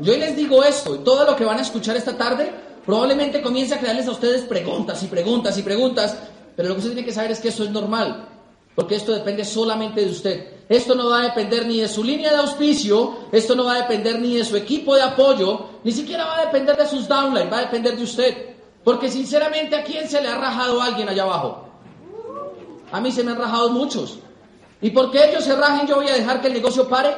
Yo 0.00 0.16
les 0.16 0.36
digo 0.36 0.62
esto, 0.62 0.94
y 0.94 0.98
todo 0.98 1.24
lo 1.24 1.34
que 1.34 1.44
van 1.44 1.58
a 1.58 1.62
escuchar 1.62 1.96
esta 1.96 2.16
tarde, 2.16 2.52
probablemente 2.86 3.42
comience 3.42 3.74
a 3.74 3.80
crearles 3.80 4.06
a 4.06 4.12
ustedes 4.12 4.42
preguntas 4.42 5.02
y 5.02 5.06
preguntas 5.06 5.58
y 5.58 5.62
preguntas, 5.62 6.16
pero 6.54 6.68
lo 6.68 6.74
que 6.74 6.78
usted 6.78 6.92
tiene 6.92 7.06
que 7.06 7.12
saber 7.12 7.32
es 7.32 7.40
que 7.40 7.48
eso 7.48 7.64
es 7.64 7.70
normal, 7.70 8.28
porque 8.76 8.94
esto 8.94 9.12
depende 9.12 9.44
solamente 9.44 10.04
de 10.04 10.10
usted. 10.10 10.46
Esto 10.68 10.94
no 10.94 11.08
va 11.08 11.20
a 11.20 11.24
depender 11.24 11.66
ni 11.66 11.80
de 11.80 11.88
su 11.88 12.04
línea 12.04 12.30
de 12.30 12.36
auspicio, 12.36 13.26
esto 13.32 13.56
no 13.56 13.64
va 13.64 13.74
a 13.74 13.82
depender 13.82 14.20
ni 14.20 14.36
de 14.36 14.44
su 14.44 14.56
equipo 14.56 14.94
de 14.94 15.02
apoyo, 15.02 15.66
ni 15.82 15.90
siquiera 15.90 16.26
va 16.26 16.38
a 16.38 16.44
depender 16.44 16.76
de 16.76 16.86
sus 16.86 17.08
downlines, 17.08 17.52
va 17.52 17.58
a 17.58 17.62
depender 17.62 17.96
de 17.96 18.02
usted. 18.04 18.57
Porque 18.84 19.10
sinceramente, 19.10 19.76
¿a 19.76 19.84
quién 19.84 20.08
se 20.08 20.20
le 20.20 20.28
ha 20.28 20.38
rajado 20.38 20.80
alguien 20.80 21.08
allá 21.08 21.24
abajo? 21.24 21.68
A 22.90 23.00
mí 23.00 23.12
se 23.12 23.22
me 23.22 23.32
han 23.32 23.38
rajado 23.38 23.70
muchos. 23.70 24.18
¿Y 24.80 24.90
porque 24.90 25.28
ellos 25.28 25.44
se 25.44 25.54
rajen 25.56 25.86
yo 25.86 25.96
voy 25.96 26.08
a 26.08 26.14
dejar 26.14 26.40
que 26.40 26.46
el 26.46 26.54
negocio 26.54 26.88
pare? 26.88 27.16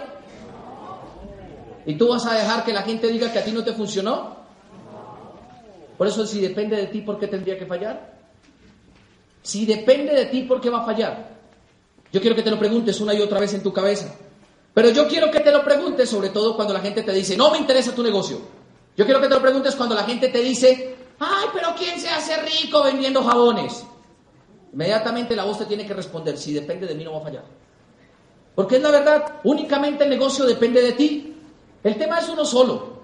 ¿Y 1.87 1.95
tú 1.95 2.09
vas 2.09 2.27
a 2.27 2.35
dejar 2.35 2.65
que 2.65 2.73
la 2.73 2.83
gente 2.83 3.09
diga 3.09 3.33
que 3.33 3.39
a 3.39 3.45
ti 3.45 3.53
no 3.53 3.63
te 3.63 3.73
funcionó? 3.73 4.37
Por 5.97 6.07
eso 6.07 6.27
si 6.27 6.41
depende 6.41 6.77
de 6.77 6.87
ti, 6.87 7.03
¿por 7.03 7.19
qué 7.19 7.27
tendría 7.27 7.59
que 7.59 7.67
fallar? 7.67 8.15
Si 9.43 9.67
depende 9.67 10.15
de 10.15 10.27
ti, 10.27 10.43
¿por 10.43 10.61
qué 10.61 10.71
va 10.71 10.83
a 10.83 10.85
fallar? 10.85 11.31
Yo 12.13 12.21
quiero 12.21 12.35
que 12.35 12.43
te 12.43 12.51
lo 12.51 12.59
preguntes 12.59 13.01
una 13.01 13.15
y 13.15 13.21
otra 13.21 13.39
vez 13.39 13.55
en 13.55 13.63
tu 13.63 13.73
cabeza. 13.73 14.15
Pero 14.73 14.91
yo 14.91 15.07
quiero 15.09 15.31
que 15.31 15.41
te 15.41 15.51
lo 15.51 15.65
preguntes 15.65 16.09
sobre 16.09 16.31
todo 16.31 16.57
cuando 16.57 16.75
la 16.75 16.81
gente 16.81 17.03
te 17.03 17.13
dice, 17.13 17.37
no 17.37 17.51
me 17.51 17.59
interesa 17.59 17.95
tu 17.95 18.03
negocio. 18.03 18.41
Yo 18.97 19.05
quiero 19.05 19.21
que 19.21 19.29
te 19.29 19.35
lo 19.35 19.43
preguntes 19.43 19.75
cuando 19.75 19.95
la 19.95 20.05
gente 20.05 20.29
te 20.29 20.41
dice, 20.41 20.97
ay, 21.21 21.49
pero 21.53 21.75
¿quién 21.77 22.01
se 22.01 22.09
hace 22.09 22.37
rico 22.43 22.83
vendiendo 22.83 23.23
jabones? 23.23 23.85
Inmediatamente 24.73 25.37
la 25.37 25.45
voz 25.45 25.59
te 25.59 25.67
tiene 25.67 25.87
que 25.87 25.95
responder, 25.95 26.37
si 26.37 26.53
depende 26.53 26.87
de 26.87 26.95
mí 26.95 27.05
no 27.05 27.13
va 27.13 27.19
a 27.19 27.23
fallar. 27.23 27.45
Porque 28.55 28.77
es 28.77 28.83
la 28.83 28.91
verdad, 28.91 29.41
únicamente 29.45 30.05
el 30.05 30.11
negocio 30.11 30.45
depende 30.45 30.83
de 30.83 30.93
ti. 30.93 31.37
El 31.83 31.97
tema 31.97 32.19
es 32.19 32.29
uno 32.29 32.45
solo. 32.45 33.01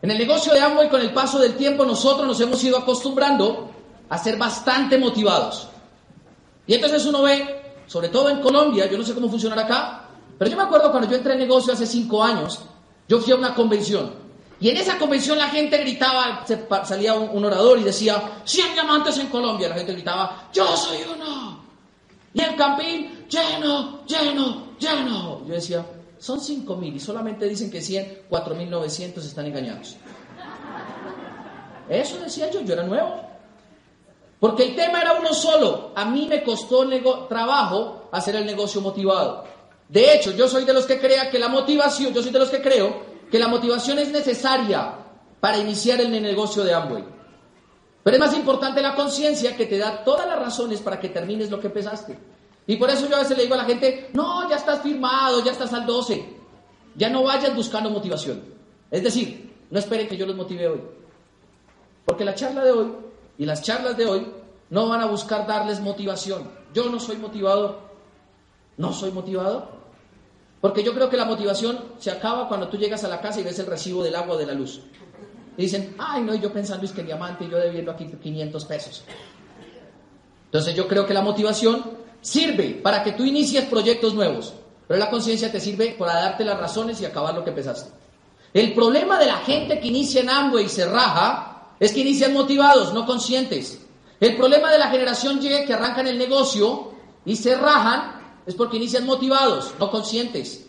En 0.00 0.10
el 0.10 0.18
negocio 0.18 0.52
de 0.52 0.60
Amway, 0.60 0.88
con 0.88 1.00
el 1.00 1.12
paso 1.12 1.38
del 1.38 1.54
tiempo, 1.54 1.84
nosotros 1.84 2.26
nos 2.26 2.40
hemos 2.40 2.62
ido 2.64 2.78
acostumbrando 2.78 3.70
a 4.08 4.18
ser 4.18 4.36
bastante 4.36 4.98
motivados. 4.98 5.68
Y 6.66 6.74
entonces 6.74 7.04
uno 7.06 7.22
ve, 7.22 7.62
sobre 7.86 8.08
todo 8.08 8.28
en 8.28 8.40
Colombia, 8.40 8.86
yo 8.90 8.98
no 8.98 9.04
sé 9.04 9.14
cómo 9.14 9.28
funcionará 9.28 9.62
acá, 9.62 10.08
pero 10.38 10.50
yo 10.50 10.56
me 10.56 10.64
acuerdo 10.64 10.90
cuando 10.90 11.08
yo 11.08 11.16
entré 11.16 11.34
en 11.34 11.40
negocio 11.40 11.72
hace 11.72 11.86
cinco 11.86 12.22
años, 12.22 12.60
yo 13.08 13.20
fui 13.20 13.32
a 13.32 13.36
una 13.36 13.54
convención. 13.54 14.21
Y 14.62 14.70
en 14.70 14.76
esa 14.76 14.96
convención 14.96 15.36
la 15.36 15.48
gente 15.48 15.76
gritaba, 15.78 16.46
salía 16.84 17.14
un, 17.14 17.44
orador 17.44 17.80
y 17.80 17.82
decía, 17.82 18.42
100 18.44 18.74
diamantes 18.74 19.18
en 19.18 19.26
Colombia. 19.26 19.68
La 19.68 19.74
gente 19.74 19.92
gritaba, 19.92 20.50
yo 20.52 20.76
soy 20.76 20.98
uno. 21.12 21.64
Y 22.32 22.40
el 22.40 22.54
campín, 22.54 23.26
lleno, 23.28 24.06
lleno, 24.06 24.76
lleno. 24.78 25.44
Yo 25.48 25.54
decía, 25.54 25.84
son 26.16 26.40
5 26.40 26.76
mil 26.76 26.94
y 26.94 27.00
solamente 27.00 27.48
dicen 27.48 27.72
que 27.72 27.82
100, 27.82 28.28
4.900 28.30 29.16
están 29.18 29.46
engañados. 29.46 29.96
Eso 31.88 32.20
decía 32.20 32.48
yo, 32.48 32.60
yo 32.60 32.74
era 32.74 32.84
nuevo. 32.84 33.20
Porque 34.38 34.62
el 34.62 34.76
tema 34.76 35.00
era 35.00 35.14
uno 35.14 35.34
solo. 35.34 35.90
A 35.96 36.04
mí 36.04 36.28
me 36.30 36.44
costó 36.44 36.88
trabajo 37.26 38.08
hacer 38.12 38.36
el 38.36 38.46
negocio 38.46 38.80
motivado. 38.80 39.42
De 39.88 40.14
hecho, 40.14 40.30
yo 40.30 40.46
soy 40.46 40.64
de 40.64 40.72
los 40.72 40.86
que 40.86 41.00
crea 41.00 41.30
que 41.30 41.40
la 41.40 41.48
motivación, 41.48 42.14
yo 42.14 42.22
soy 42.22 42.30
de 42.30 42.38
los 42.38 42.48
que 42.48 42.62
creo 42.62 43.11
que 43.32 43.38
la 43.38 43.48
motivación 43.48 43.98
es 43.98 44.10
necesaria 44.12 44.94
para 45.40 45.56
iniciar 45.56 45.98
el 46.02 46.10
negocio 46.10 46.64
de 46.64 46.74
Amway. 46.74 47.02
Pero 48.04 48.16
es 48.16 48.20
más 48.20 48.36
importante 48.36 48.82
la 48.82 48.94
conciencia 48.94 49.56
que 49.56 49.64
te 49.64 49.78
da 49.78 50.04
todas 50.04 50.26
las 50.26 50.38
razones 50.38 50.82
para 50.82 51.00
que 51.00 51.08
termines 51.08 51.50
lo 51.50 51.58
que 51.58 51.68
empezaste. 51.68 52.18
Y 52.66 52.76
por 52.76 52.90
eso 52.90 53.08
yo 53.08 53.16
a 53.16 53.20
veces 53.20 53.38
le 53.38 53.44
digo 53.44 53.54
a 53.54 53.58
la 53.58 53.64
gente, 53.64 54.10
no, 54.12 54.50
ya 54.50 54.56
estás 54.56 54.82
firmado, 54.82 55.42
ya 55.42 55.52
estás 55.52 55.72
al 55.72 55.86
12. 55.86 56.22
Ya 56.94 57.08
no 57.08 57.22
vayas 57.22 57.56
buscando 57.56 57.88
motivación. 57.88 58.42
Es 58.90 59.02
decir, 59.02 59.50
no 59.70 59.78
esperen 59.78 60.08
que 60.08 60.18
yo 60.18 60.26
los 60.26 60.36
motive 60.36 60.68
hoy. 60.68 60.82
Porque 62.04 62.26
la 62.26 62.34
charla 62.34 62.62
de 62.62 62.70
hoy 62.70 62.92
y 63.38 63.46
las 63.46 63.62
charlas 63.62 63.96
de 63.96 64.04
hoy 64.04 64.30
no 64.68 64.90
van 64.90 65.00
a 65.00 65.06
buscar 65.06 65.46
darles 65.46 65.80
motivación. 65.80 66.50
Yo 66.74 66.90
no 66.90 67.00
soy 67.00 67.16
motivador. 67.16 67.78
No 68.76 68.92
soy 68.92 69.10
motivador. 69.10 69.81
Porque 70.62 70.84
yo 70.84 70.94
creo 70.94 71.10
que 71.10 71.16
la 71.16 71.24
motivación 71.24 71.76
se 71.98 72.12
acaba 72.12 72.46
cuando 72.46 72.68
tú 72.68 72.76
llegas 72.76 73.02
a 73.02 73.08
la 73.08 73.20
casa 73.20 73.40
y 73.40 73.42
ves 73.42 73.58
el 73.58 73.66
recibo 73.66 74.04
del 74.04 74.14
agua 74.14 74.36
de 74.36 74.46
la 74.46 74.54
luz. 74.54 74.80
Y 75.56 75.62
dicen, 75.62 75.96
ay, 75.98 76.22
no, 76.22 76.36
yo 76.36 76.52
pensando 76.52 76.86
es 76.86 76.92
que 76.92 77.02
diamante 77.02 77.44
y 77.44 77.50
yo 77.50 77.58
debiendo 77.58 77.90
aquí 77.90 78.06
500 78.06 78.64
pesos. 78.66 79.02
Entonces 80.44 80.76
yo 80.76 80.86
creo 80.86 81.04
que 81.04 81.14
la 81.14 81.20
motivación 81.20 81.82
sirve 82.20 82.80
para 82.80 83.02
que 83.02 83.10
tú 83.10 83.24
inicies 83.24 83.64
proyectos 83.64 84.14
nuevos, 84.14 84.54
pero 84.86 85.00
la 85.00 85.10
conciencia 85.10 85.50
te 85.50 85.58
sirve 85.58 85.96
para 85.98 86.14
darte 86.14 86.44
las 86.44 86.60
razones 86.60 87.00
y 87.00 87.06
acabar 87.06 87.34
lo 87.34 87.42
que 87.42 87.50
empezaste. 87.50 87.90
El 88.54 88.72
problema 88.72 89.18
de 89.18 89.26
la 89.26 89.38
gente 89.38 89.80
que 89.80 89.88
inicia 89.88 90.20
en 90.20 90.30
Amway 90.30 90.66
y 90.66 90.68
se 90.68 90.84
raja 90.84 91.72
es 91.80 91.90
que 91.90 92.02
inician 92.02 92.32
motivados, 92.34 92.94
no 92.94 93.04
conscientes. 93.04 93.84
El 94.20 94.36
problema 94.36 94.70
de 94.70 94.78
la 94.78 94.90
generación 94.90 95.40
Y 95.42 95.48
que 95.66 95.74
arrancan 95.74 96.06
el 96.06 96.18
negocio 96.18 96.92
y 97.24 97.34
se 97.34 97.56
rajan 97.56 98.21
es 98.46 98.54
porque 98.54 98.76
inician 98.76 99.06
motivados, 99.06 99.74
no 99.78 99.90
conscientes. 99.90 100.66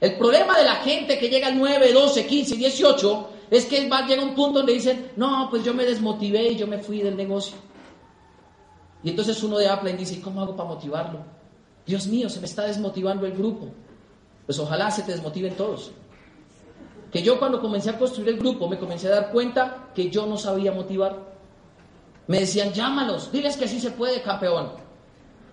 El 0.00 0.18
problema 0.18 0.58
de 0.58 0.64
la 0.64 0.76
gente 0.76 1.18
que 1.18 1.28
llega 1.28 1.48
al 1.48 1.58
9, 1.58 1.92
12, 1.92 2.26
15, 2.26 2.56
18 2.56 3.28
es 3.50 3.64
que 3.64 3.88
va, 3.88 4.06
llega 4.06 4.22
un 4.22 4.34
punto 4.34 4.58
donde 4.58 4.74
dicen, 4.74 5.12
no, 5.16 5.48
pues 5.50 5.64
yo 5.64 5.72
me 5.72 5.84
desmotivé 5.84 6.48
y 6.50 6.56
yo 6.56 6.66
me 6.66 6.78
fui 6.78 7.00
del 7.00 7.16
negocio. 7.16 7.56
Y 9.02 9.10
entonces 9.10 9.42
uno 9.42 9.58
de 9.58 9.68
Apple 9.68 9.94
dice, 9.94 10.20
¿cómo 10.20 10.42
hago 10.42 10.56
para 10.56 10.68
motivarlo? 10.68 11.20
Dios 11.86 12.06
mío, 12.08 12.28
se 12.28 12.40
me 12.40 12.46
está 12.46 12.64
desmotivando 12.64 13.24
el 13.24 13.32
grupo. 13.32 13.68
Pues 14.44 14.58
ojalá 14.58 14.90
se 14.90 15.02
te 15.02 15.12
desmotiven 15.12 15.54
todos. 15.54 15.92
Que 17.10 17.22
yo 17.22 17.38
cuando 17.38 17.60
comencé 17.60 17.90
a 17.90 17.98
construir 17.98 18.30
el 18.30 18.38
grupo 18.38 18.68
me 18.68 18.78
comencé 18.78 19.06
a 19.06 19.12
dar 19.12 19.30
cuenta 19.30 19.90
que 19.94 20.10
yo 20.10 20.26
no 20.26 20.36
sabía 20.36 20.72
motivar. 20.72 21.36
Me 22.26 22.40
decían, 22.40 22.72
llámalos, 22.72 23.30
diles 23.30 23.56
que 23.56 23.68
sí 23.68 23.80
se 23.80 23.92
puede, 23.92 24.20
campeón. 24.22 24.85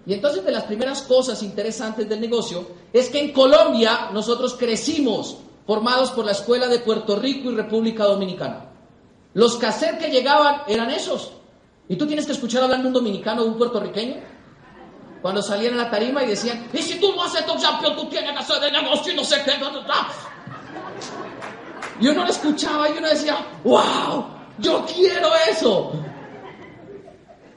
Y 0.06 0.14
entonces 0.14 0.44
de 0.44 0.52
las 0.52 0.64
primeras 0.64 1.02
cosas 1.04 1.42
interesantes 1.44 2.08
del 2.10 2.20
negocio 2.20 2.68
es 2.92 3.10
que 3.10 3.20
en 3.20 3.32
Colombia 3.32 4.10
nosotros 4.12 4.56
crecimos 4.56 5.38
formados 5.66 6.12
por 6.12 6.26
la 6.26 6.34
Escuela 6.34 6.68
de 6.68 6.80
Puerto 6.80 7.16
Rico 7.16 7.50
y 7.50 7.56
República 7.56 8.04
Dominicana. 8.04 8.66
Los 9.34 9.58
cassettes 9.58 10.04
que 10.04 10.12
llegaban 10.12 10.64
eran 10.68 10.90
esos. 10.92 11.32
Y 11.88 11.96
tú 11.96 12.06
tienes 12.06 12.26
que 12.26 12.34
escuchar 12.34 12.64
hablando 12.64 12.88
un 12.88 12.94
dominicano 12.94 13.44
o 13.44 13.46
un 13.46 13.58
puertorriqueño. 13.58 14.16
Cuando 15.22 15.42
salían 15.42 15.76
a 15.76 15.84
la 15.84 15.90
tarima 15.90 16.24
y 16.24 16.28
decían, 16.28 16.68
y 16.74 16.80
si 16.80 17.00
tú 17.00 17.14
no 17.16 17.24
haces 17.24 17.46
tu 17.46 17.54
campeón, 17.62 17.96
tú 17.96 18.10
tienes 18.10 18.32
que 18.34 18.40
hacer 18.40 18.60
de 18.60 18.72
negocio 18.72 19.14
y 19.14 19.16
no 19.16 19.24
sé 19.24 19.42
qué. 19.46 19.54
Y 22.02 22.08
uno 22.10 22.24
lo 22.26 22.30
escuchaba 22.30 22.90
y 22.90 22.98
uno 22.98 23.08
decía, 23.08 23.38
wow, 23.64 24.26
yo 24.60 24.86
quiero 24.86 25.30
eso. 25.50 25.94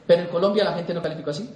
Pero 0.07 0.23
en 0.23 0.29
Colombia 0.29 0.65
la 0.65 0.75
gente 0.75 0.95
no 0.95 1.03
calificó 1.03 1.31
así. 1.31 1.51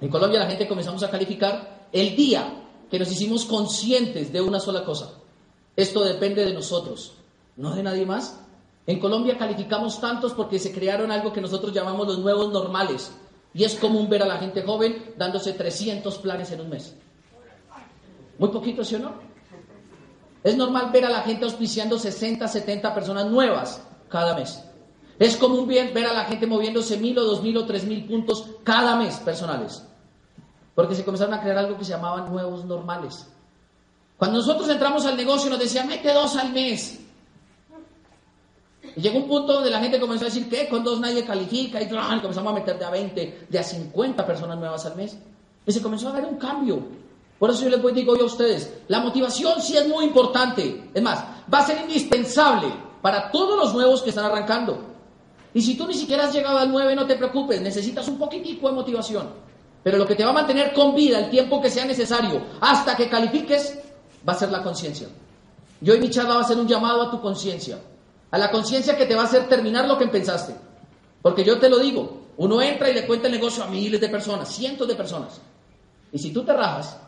En 0.00 0.08
Colombia 0.08 0.40
la 0.40 0.46
gente 0.46 0.68
comenzamos 0.68 1.02
a 1.02 1.10
calificar 1.10 1.88
el 1.92 2.16
día 2.16 2.62
que 2.90 2.98
nos 2.98 3.10
hicimos 3.10 3.44
conscientes 3.44 4.32
de 4.32 4.40
una 4.40 4.60
sola 4.60 4.84
cosa. 4.84 5.12
Esto 5.76 6.04
depende 6.04 6.44
de 6.44 6.52
nosotros, 6.52 7.14
no 7.56 7.74
de 7.74 7.82
nadie 7.82 8.06
más. 8.06 8.40
En 8.86 9.00
Colombia 9.00 9.38
calificamos 9.38 10.00
tantos 10.00 10.34
porque 10.34 10.58
se 10.58 10.72
crearon 10.72 11.10
algo 11.10 11.32
que 11.32 11.40
nosotros 11.40 11.72
llamamos 11.72 12.06
los 12.06 12.18
nuevos 12.18 12.52
normales. 12.52 13.12
Y 13.54 13.64
es 13.64 13.76
común 13.76 14.08
ver 14.08 14.22
a 14.22 14.26
la 14.26 14.38
gente 14.38 14.62
joven 14.62 15.14
dándose 15.16 15.52
300 15.52 16.18
planes 16.18 16.50
en 16.50 16.60
un 16.60 16.68
mes. 16.70 16.94
Muy 18.38 18.48
poquito, 18.48 18.84
¿sí 18.84 18.96
o 18.96 18.98
no? 18.98 19.14
Es 20.42 20.56
normal 20.56 20.90
ver 20.92 21.06
a 21.06 21.10
la 21.10 21.22
gente 21.22 21.44
auspiciando 21.44 21.98
60, 21.98 22.46
70 22.46 22.94
personas 22.94 23.26
nuevas 23.26 23.80
cada 24.08 24.34
mes. 24.34 24.62
Es 25.18 25.36
común 25.36 25.66
ver 25.68 26.06
a 26.06 26.12
la 26.12 26.24
gente 26.24 26.46
moviéndose 26.46 26.96
mil 26.96 27.16
o 27.18 27.24
dos 27.24 27.42
mil 27.42 27.56
o 27.56 27.66
tres 27.66 27.84
mil 27.84 28.04
puntos 28.04 28.46
cada 28.64 28.96
mes 28.96 29.16
personales. 29.18 29.84
Porque 30.74 30.94
se 30.94 31.04
comenzaron 31.04 31.34
a 31.34 31.40
crear 31.40 31.58
algo 31.58 31.78
que 31.78 31.84
se 31.84 31.92
llamaban 31.92 32.30
nuevos 32.30 32.64
normales. 32.64 33.28
Cuando 34.18 34.38
nosotros 34.38 34.68
entramos 34.68 35.06
al 35.06 35.16
negocio 35.16 35.50
nos 35.50 35.58
decían, 35.58 35.86
mete 35.86 36.12
dos 36.12 36.36
al 36.36 36.52
mes. 36.52 37.00
Y 38.96 39.00
llegó 39.00 39.18
un 39.18 39.28
punto 39.28 39.54
donde 39.54 39.70
la 39.70 39.80
gente 39.80 40.00
comenzó 40.00 40.24
a 40.24 40.28
decir, 40.28 40.48
¿qué? 40.48 40.68
Con 40.68 40.84
dos 40.84 41.00
nadie 41.00 41.24
califica. 41.24 41.80
Y 41.80 41.88
comenzamos 41.88 42.52
a 42.52 42.54
meter 42.54 42.78
de 42.78 42.84
a 42.84 42.90
20, 42.90 43.46
de 43.48 43.58
a 43.58 43.62
50 43.62 44.26
personas 44.26 44.58
nuevas 44.58 44.84
al 44.86 44.96
mes. 44.96 45.16
Y 45.66 45.72
se 45.72 45.82
comenzó 45.82 46.08
a 46.08 46.12
ver 46.12 46.24
un 46.24 46.36
cambio. 46.36 46.80
Por 47.38 47.50
eso 47.50 47.68
yo 47.68 47.76
les 47.76 47.94
digo 47.94 48.12
hoy 48.12 48.20
a 48.20 48.24
ustedes, 48.24 48.72
la 48.88 49.00
motivación 49.00 49.60
sí 49.60 49.76
es 49.76 49.88
muy 49.88 50.04
importante. 50.04 50.90
Es 50.94 51.02
más, 51.02 51.24
va 51.52 51.58
a 51.58 51.66
ser 51.66 51.80
indispensable 51.80 52.68
para 53.02 53.30
todos 53.30 53.56
los 53.58 53.74
nuevos 53.74 54.02
que 54.02 54.10
están 54.10 54.26
arrancando. 54.26 54.93
Y 55.54 55.62
si 55.62 55.76
tú 55.76 55.86
ni 55.86 55.94
siquiera 55.94 56.24
has 56.24 56.34
llegado 56.34 56.58
al 56.58 56.70
9, 56.70 56.96
no 56.96 57.06
te 57.06 57.14
preocupes, 57.14 57.60
necesitas 57.60 58.08
un 58.08 58.18
poquitico 58.18 58.68
de 58.68 58.74
motivación. 58.74 59.28
Pero 59.84 59.98
lo 59.98 60.06
que 60.06 60.16
te 60.16 60.24
va 60.24 60.30
a 60.30 60.34
mantener 60.34 60.72
con 60.72 60.94
vida 60.94 61.20
el 61.20 61.30
tiempo 61.30 61.62
que 61.62 61.70
sea 61.70 61.84
necesario 61.84 62.42
hasta 62.60 62.96
que 62.96 63.08
califiques 63.08 63.78
va 64.28 64.32
a 64.32 64.36
ser 64.36 64.50
la 64.50 64.62
conciencia. 64.62 65.06
Yo 65.80 65.92
hoy 65.92 66.00
mi 66.00 66.10
charla 66.10 66.34
va 66.34 66.40
a 66.40 66.48
ser 66.48 66.56
un 66.56 66.66
llamado 66.66 67.02
a 67.02 67.10
tu 67.10 67.20
conciencia, 67.20 67.78
a 68.30 68.38
la 68.38 68.50
conciencia 68.50 68.96
que 68.96 69.06
te 69.06 69.14
va 69.14 69.22
a 69.22 69.26
hacer 69.26 69.48
terminar 69.48 69.86
lo 69.86 69.96
que 69.96 70.08
pensaste. 70.08 70.54
Porque 71.22 71.44
yo 71.44 71.58
te 71.58 71.68
lo 71.68 71.78
digo, 71.78 72.24
uno 72.36 72.60
entra 72.60 72.90
y 72.90 72.94
le 72.94 73.06
cuenta 73.06 73.28
el 73.28 73.34
negocio 73.34 73.62
a 73.62 73.68
miles 73.68 74.00
de 74.00 74.08
personas, 74.08 74.52
cientos 74.52 74.88
de 74.88 74.94
personas. 74.94 75.40
Y 76.10 76.18
si 76.18 76.32
tú 76.32 76.44
te 76.44 76.52
rajas, 76.52 76.98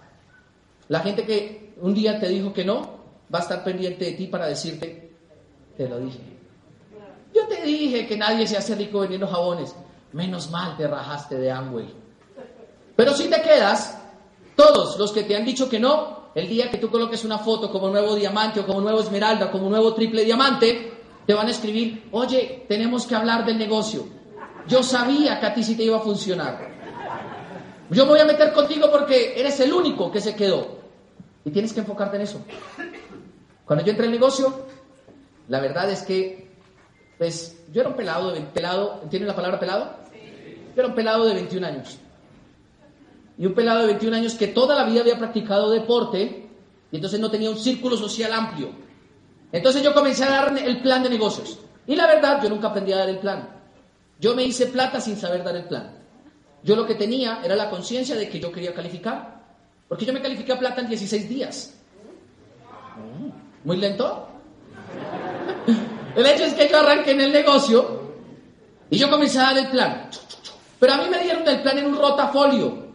la 0.88 1.00
gente 1.00 1.24
que 1.24 1.74
un 1.80 1.94
día 1.94 2.20
te 2.20 2.28
dijo 2.28 2.52
que 2.52 2.64
no, 2.64 2.96
va 3.34 3.40
a 3.40 3.42
estar 3.42 3.64
pendiente 3.64 4.04
de 4.04 4.12
ti 4.12 4.26
para 4.26 4.46
decirte, 4.46 5.10
te 5.76 5.88
lo 5.88 5.98
dije. 5.98 6.35
Yo 7.36 7.46
te 7.46 7.60
dije 7.60 8.06
que 8.06 8.16
nadie 8.16 8.46
se 8.46 8.56
hace 8.56 8.74
rico 8.74 9.00
vendiendo 9.00 9.26
jabones. 9.26 9.76
Menos 10.12 10.50
mal 10.50 10.74
te 10.78 10.88
rajaste 10.88 11.36
de 11.36 11.50
Amway. 11.50 11.92
Pero 12.96 13.12
si 13.12 13.28
te 13.28 13.42
quedas, 13.42 13.98
todos 14.56 14.98
los 14.98 15.12
que 15.12 15.24
te 15.24 15.36
han 15.36 15.44
dicho 15.44 15.68
que 15.68 15.78
no, 15.78 16.30
el 16.34 16.48
día 16.48 16.70
que 16.70 16.78
tú 16.78 16.90
coloques 16.90 17.24
una 17.26 17.38
foto 17.38 17.70
como 17.70 17.90
nuevo 17.90 18.14
diamante 18.14 18.60
o 18.60 18.66
como 18.66 18.80
nuevo 18.80 19.00
esmeralda, 19.00 19.50
como 19.50 19.68
nuevo 19.68 19.92
triple 19.92 20.24
diamante, 20.24 20.94
te 21.26 21.34
van 21.34 21.46
a 21.48 21.50
escribir, 21.50 22.08
oye, 22.12 22.64
tenemos 22.68 23.06
que 23.06 23.14
hablar 23.14 23.44
del 23.44 23.58
negocio. 23.58 24.06
Yo 24.66 24.82
sabía 24.82 25.38
que 25.38 25.46
a 25.46 25.52
ti 25.52 25.62
sí 25.62 25.76
te 25.76 25.82
iba 25.82 25.98
a 25.98 26.00
funcionar. 26.00 26.58
Yo 27.90 28.04
me 28.06 28.12
voy 28.12 28.20
a 28.20 28.24
meter 28.24 28.54
contigo 28.54 28.90
porque 28.90 29.38
eres 29.38 29.60
el 29.60 29.74
único 29.74 30.10
que 30.10 30.22
se 30.22 30.34
quedó. 30.34 30.78
Y 31.44 31.50
tienes 31.50 31.74
que 31.74 31.80
enfocarte 31.80 32.16
en 32.16 32.22
eso. 32.22 32.40
Cuando 33.66 33.84
yo 33.84 33.90
entré 33.90 34.06
al 34.06 34.12
negocio, 34.12 34.66
la 35.48 35.60
verdad 35.60 35.90
es 35.90 36.02
que, 36.02 36.45
pues, 37.18 37.56
yo 37.72 37.80
era 37.80 37.90
un 37.90 37.96
pelado, 37.96 38.32
de, 38.32 38.40
pelado, 38.40 39.00
¿entienden 39.02 39.28
la 39.28 39.36
palabra 39.36 39.58
pelado? 39.58 39.96
Yo 40.74 40.82
era 40.82 40.88
un 40.88 40.94
pelado 40.94 41.24
de 41.24 41.34
21 41.34 41.66
años 41.66 41.98
y 43.38 43.46
un 43.46 43.54
pelado 43.54 43.80
de 43.80 43.86
21 43.86 44.16
años 44.16 44.34
que 44.34 44.48
toda 44.48 44.74
la 44.74 44.84
vida 44.84 45.00
había 45.00 45.18
practicado 45.18 45.70
deporte 45.70 46.48
y 46.90 46.96
entonces 46.96 47.20
no 47.20 47.30
tenía 47.30 47.50
un 47.50 47.58
círculo 47.58 47.96
social 47.96 48.32
amplio. 48.32 48.70
Entonces 49.52 49.82
yo 49.82 49.92
comencé 49.92 50.24
a 50.24 50.30
dar 50.30 50.58
el 50.58 50.80
plan 50.80 51.02
de 51.02 51.10
negocios. 51.10 51.58
Y 51.86 51.94
la 51.94 52.06
verdad, 52.06 52.42
yo 52.42 52.48
nunca 52.48 52.68
aprendí 52.68 52.92
a 52.92 52.98
dar 52.98 53.08
el 53.08 53.18
plan. 53.18 53.48
Yo 54.18 54.34
me 54.34 54.44
hice 54.44 54.66
plata 54.66 55.00
sin 55.00 55.16
saber 55.16 55.44
dar 55.44 55.56
el 55.56 55.64
plan. 55.64 55.92
Yo 56.62 56.74
lo 56.74 56.86
que 56.86 56.94
tenía 56.94 57.40
era 57.44 57.54
la 57.54 57.70
conciencia 57.70 58.16
de 58.16 58.28
que 58.28 58.40
yo 58.40 58.50
quería 58.50 58.74
calificar. 58.74 59.44
Porque 59.88 60.04
yo 60.04 60.12
me 60.12 60.22
califiqué 60.22 60.52
a 60.52 60.58
plata 60.58 60.80
en 60.80 60.88
16 60.88 61.28
días. 61.28 61.74
¿Muy 63.64 63.76
lento? 63.76 64.28
El 66.16 66.26
hecho 66.26 66.44
es 66.44 66.54
que 66.54 66.68
yo 66.68 66.78
arranqué 66.80 67.12
en 67.12 67.20
el 67.20 67.32
negocio 67.32 68.00
y 68.90 68.98
yo 68.98 69.08
comencé 69.08 69.38
a 69.38 69.42
dar 69.42 69.58
el 69.58 69.68
plan. 69.68 70.10
Pero 70.80 70.92
a 70.94 70.96
mí 70.96 71.04
me 71.10 71.22
dieron 71.22 71.46
el 71.46 71.62
plan 71.62 71.78
en 71.78 71.86
un 71.86 71.96
rotafolio 71.96 72.86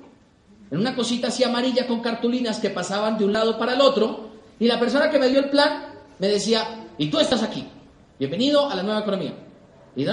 en 0.71 0.79
una 0.79 0.95
cosita 0.95 1.27
así 1.27 1.43
amarilla 1.43 1.85
con 1.85 2.01
cartulinas 2.01 2.59
que 2.59 2.69
pasaban 2.69 3.17
de 3.17 3.25
un 3.25 3.33
lado 3.33 3.59
para 3.59 3.73
el 3.73 3.81
otro, 3.81 4.31
y 4.57 4.67
la 4.67 4.79
persona 4.79 5.09
que 5.09 5.19
me 5.19 5.27
dio 5.27 5.39
el 5.39 5.49
plan 5.49 5.87
me 6.17 6.27
decía, 6.27 6.87
y 6.97 7.09
tú 7.09 7.19
estás 7.19 7.43
aquí, 7.43 7.67
bienvenido 8.17 8.69
a 8.69 8.75
la 8.75 8.83
nueva 8.83 9.01
economía. 9.01 9.33
Y 9.95 10.05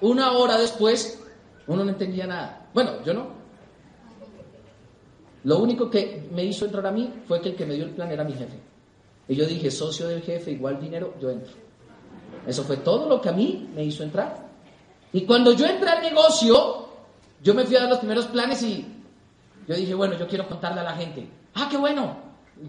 una 0.00 0.32
hora 0.32 0.58
después, 0.58 1.22
uno 1.68 1.84
no 1.84 1.90
entendía 1.90 2.26
nada. 2.26 2.68
Bueno, 2.74 3.04
yo 3.04 3.14
no. 3.14 3.28
Lo 5.44 5.58
único 5.58 5.88
que 5.88 6.28
me 6.32 6.44
hizo 6.44 6.64
entrar 6.64 6.86
a 6.86 6.90
mí 6.90 7.14
fue 7.26 7.40
que 7.40 7.50
el 7.50 7.54
que 7.54 7.64
me 7.64 7.74
dio 7.74 7.84
el 7.84 7.92
plan 7.92 8.10
era 8.10 8.24
mi 8.24 8.32
jefe. 8.32 8.58
Y 9.30 9.36
yo 9.36 9.46
dije, 9.46 9.70
socio 9.70 10.08
del 10.08 10.22
jefe, 10.22 10.50
igual 10.50 10.80
dinero, 10.80 11.14
yo 11.20 11.30
entro. 11.30 11.52
Eso 12.44 12.64
fue 12.64 12.78
todo 12.78 13.08
lo 13.08 13.20
que 13.20 13.28
a 13.28 13.32
mí 13.32 13.70
me 13.76 13.84
hizo 13.84 14.02
entrar. 14.02 14.48
Y 15.12 15.20
cuando 15.20 15.52
yo 15.52 15.66
entré 15.66 15.88
al 15.88 16.02
negocio, 16.02 16.88
yo 17.40 17.54
me 17.54 17.64
fui 17.64 17.76
a 17.76 17.82
dar 17.82 17.90
los 17.90 18.00
primeros 18.00 18.26
planes 18.26 18.60
y 18.64 18.84
yo 19.68 19.76
dije, 19.76 19.94
bueno, 19.94 20.18
yo 20.18 20.26
quiero 20.26 20.48
contarle 20.48 20.80
a 20.80 20.82
la 20.82 20.94
gente. 20.94 21.30
Ah, 21.54 21.68
qué 21.70 21.76
bueno. 21.76 22.16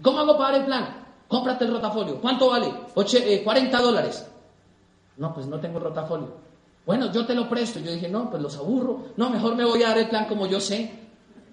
¿Cómo 0.02 0.20
hago 0.20 0.38
para 0.38 0.52
dar 0.52 0.60
el 0.60 0.66
plan? 0.66 1.04
Cómprate 1.26 1.64
el 1.64 1.72
rotafolio. 1.72 2.20
¿Cuánto 2.20 2.48
vale? 2.48 2.72
40 2.94 3.18
eh, 3.18 3.82
dólares. 3.82 4.24
No, 5.16 5.34
pues 5.34 5.48
no 5.48 5.58
tengo 5.58 5.80
rotafolio. 5.80 6.32
Bueno, 6.86 7.10
yo 7.10 7.26
te 7.26 7.34
lo 7.34 7.48
presto. 7.48 7.80
Yo 7.80 7.90
dije, 7.90 8.08
no, 8.08 8.30
pues 8.30 8.40
los 8.40 8.56
aburro. 8.56 9.06
No, 9.16 9.30
mejor 9.30 9.56
me 9.56 9.64
voy 9.64 9.82
a 9.82 9.88
dar 9.88 9.98
el 9.98 10.08
plan 10.08 10.26
como 10.28 10.46
yo 10.46 10.60
sé. 10.60 10.92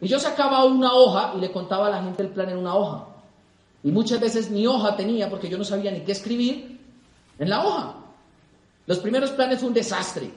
Y 0.02 0.08
yo 0.08 0.20
sacaba 0.20 0.66
una 0.66 0.94
hoja 0.94 1.34
y 1.36 1.40
le 1.40 1.52
contaba 1.52 1.88
a 1.88 1.90
la 1.90 2.04
gente 2.04 2.22
el 2.22 2.30
plan 2.30 2.50
en 2.50 2.60
una 2.60 2.76
hoja. 2.76 3.09
Y 3.84 3.92
muchas 3.92 4.20
veces 4.20 4.52
ni 4.52 4.68
hoja 4.68 4.96
tenía 4.96 5.30
porque 5.30 5.50
yo 5.50 5.58
no 5.58 5.64
sabía 5.64 5.92
ni 5.92 6.02
qué 6.02 6.12
escribir 6.12 6.80
en 7.38 7.50
la 7.50 7.66
hoja. 7.66 7.96
Los 8.86 9.00
primeros 9.00 9.32
planes 9.32 9.60
fue 9.60 9.70
un 9.70 9.74
desastre. 9.74 10.32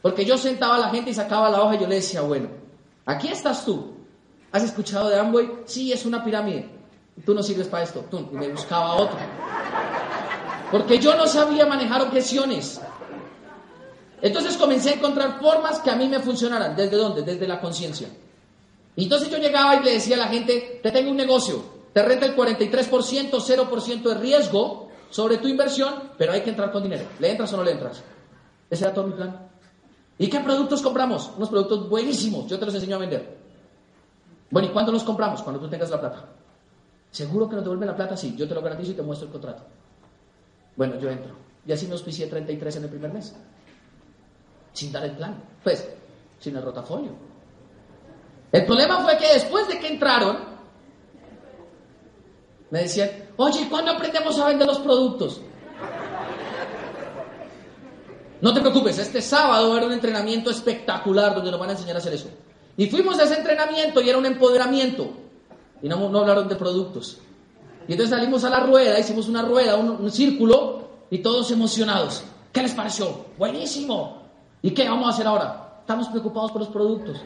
Porque 0.00 0.24
yo 0.24 0.36
sentaba 0.36 0.76
a 0.76 0.78
la 0.78 0.90
gente 0.90 1.10
y 1.10 1.14
sacaba 1.14 1.50
la 1.50 1.62
hoja 1.62 1.76
y 1.76 1.80
yo 1.80 1.86
le 1.86 1.96
decía, 1.96 2.22
bueno, 2.22 2.48
aquí 3.06 3.28
estás 3.28 3.64
tú. 3.64 3.92
¿Has 4.50 4.64
escuchado 4.64 5.08
de 5.08 5.18
Amway? 5.18 5.48
Sí, 5.66 5.92
es 5.92 6.04
una 6.04 6.24
pirámide. 6.24 6.68
Tú 7.24 7.34
no 7.34 7.42
sirves 7.42 7.68
para 7.68 7.84
esto. 7.84 8.04
Tú, 8.10 8.28
y 8.32 8.36
me 8.36 8.48
buscaba 8.48 8.94
otro. 8.94 9.16
Porque 10.70 10.98
yo 10.98 11.14
no 11.16 11.26
sabía 11.26 11.66
manejar 11.66 12.02
objeciones. 12.02 12.80
Entonces 14.20 14.56
comencé 14.56 14.90
a 14.90 14.94
encontrar 14.94 15.40
formas 15.40 15.78
que 15.80 15.90
a 15.90 15.96
mí 15.96 16.08
me 16.08 16.20
funcionaran. 16.20 16.74
¿Desde 16.74 16.96
dónde? 16.96 17.22
Desde 17.22 17.46
la 17.46 17.60
conciencia. 17.60 18.08
Y 18.96 19.04
entonces 19.04 19.30
yo 19.30 19.38
llegaba 19.38 19.76
y 19.76 19.84
le 19.84 19.92
decía 19.92 20.16
a 20.16 20.20
la 20.20 20.28
gente, 20.28 20.80
te 20.82 20.90
tengo 20.90 21.10
un 21.10 21.16
negocio, 21.16 21.64
te 21.92 22.02
renta 22.02 22.26
el 22.26 22.36
43%, 22.36 23.30
0% 23.30 24.02
de 24.02 24.14
riesgo 24.14 24.88
sobre 25.10 25.38
tu 25.38 25.48
inversión, 25.48 26.10
pero 26.16 26.32
hay 26.32 26.40
que 26.40 26.50
entrar 26.50 26.72
con 26.72 26.82
dinero. 26.82 27.04
¿Le 27.18 27.30
entras 27.30 27.52
o 27.52 27.58
no 27.58 27.64
le 27.64 27.72
entras? 27.72 28.02
Ese 28.70 28.84
era 28.84 28.94
todo 28.94 29.06
mi 29.06 29.12
plan. 29.12 29.48
¿Y 30.18 30.28
qué 30.28 30.40
productos 30.40 30.80
compramos? 30.80 31.30
Unos 31.36 31.50
productos 31.50 31.88
buenísimos. 31.88 32.46
Yo 32.46 32.58
te 32.58 32.64
los 32.64 32.74
enseño 32.74 32.96
a 32.96 33.00
vender. 33.00 33.36
Bueno, 34.50 34.68
¿y 34.68 34.70
cuándo 34.70 34.92
los 34.92 35.04
compramos? 35.04 35.42
Cuando 35.42 35.60
tú 35.60 35.68
tengas 35.68 35.90
la 35.90 36.00
plata. 36.00 36.24
¿Seguro 37.10 37.48
que 37.48 37.56
nos 37.56 37.64
devuelven 37.64 37.88
la 37.88 37.96
plata? 37.96 38.16
Sí, 38.16 38.34
yo 38.36 38.48
te 38.48 38.54
lo 38.54 38.62
garantizo 38.62 38.92
y 38.92 38.94
te 38.94 39.02
muestro 39.02 39.26
el 39.26 39.32
contrato. 39.32 39.64
Bueno, 40.76 40.98
yo 40.98 41.10
entro. 41.10 41.34
Y 41.66 41.72
así 41.72 41.86
me 41.86 41.92
auspicié 41.92 42.26
33 42.26 42.76
en 42.76 42.84
el 42.84 42.88
primer 42.88 43.12
mes. 43.12 43.34
Sin 44.72 44.90
dar 44.90 45.04
el 45.04 45.12
plan. 45.12 45.42
Pues, 45.62 45.86
sin 46.40 46.56
el 46.56 46.62
rotafolio. 46.62 47.12
El 48.50 48.64
problema 48.64 49.02
fue 49.02 49.16
que 49.18 49.32
después 49.34 49.68
de 49.68 49.78
que 49.78 49.88
entraron, 49.88 50.51
me 52.72 52.84
decían, 52.84 53.10
oye, 53.36 53.68
¿cuándo 53.68 53.92
aprendemos 53.92 54.38
a 54.38 54.46
vender 54.46 54.66
los 54.66 54.78
productos? 54.78 55.42
No 58.40 58.54
te 58.54 58.60
preocupes, 58.60 58.98
este 58.98 59.20
sábado 59.20 59.76
era 59.76 59.86
un 59.86 59.92
entrenamiento 59.92 60.50
espectacular 60.50 61.34
donde 61.34 61.50
nos 61.50 61.60
van 61.60 61.68
a 61.68 61.72
enseñar 61.72 61.96
a 61.96 61.98
hacer 61.98 62.14
eso. 62.14 62.28
Y 62.78 62.86
fuimos 62.86 63.18
a 63.18 63.24
ese 63.24 63.34
entrenamiento 63.34 64.00
y 64.00 64.08
era 64.08 64.16
un 64.16 64.24
empoderamiento. 64.24 65.10
Y 65.82 65.88
no, 65.88 66.08
no 66.08 66.20
hablaron 66.20 66.48
de 66.48 66.56
productos. 66.56 67.18
Y 67.86 67.92
entonces 67.92 68.16
salimos 68.16 68.42
a 68.44 68.48
la 68.48 68.60
rueda, 68.60 68.98
hicimos 68.98 69.28
una 69.28 69.42
rueda, 69.42 69.76
un, 69.76 69.90
un 69.90 70.10
círculo, 70.10 70.88
y 71.10 71.18
todos 71.18 71.50
emocionados. 71.50 72.24
¿Qué 72.54 72.62
les 72.62 72.72
pareció? 72.72 73.26
Buenísimo. 73.36 74.22
¿Y 74.62 74.70
qué 74.70 74.88
vamos 74.88 75.08
a 75.08 75.10
hacer 75.10 75.26
ahora? 75.26 75.76
Estamos 75.80 76.08
preocupados 76.08 76.52
por 76.52 76.62
los 76.62 76.70
productos. 76.70 77.18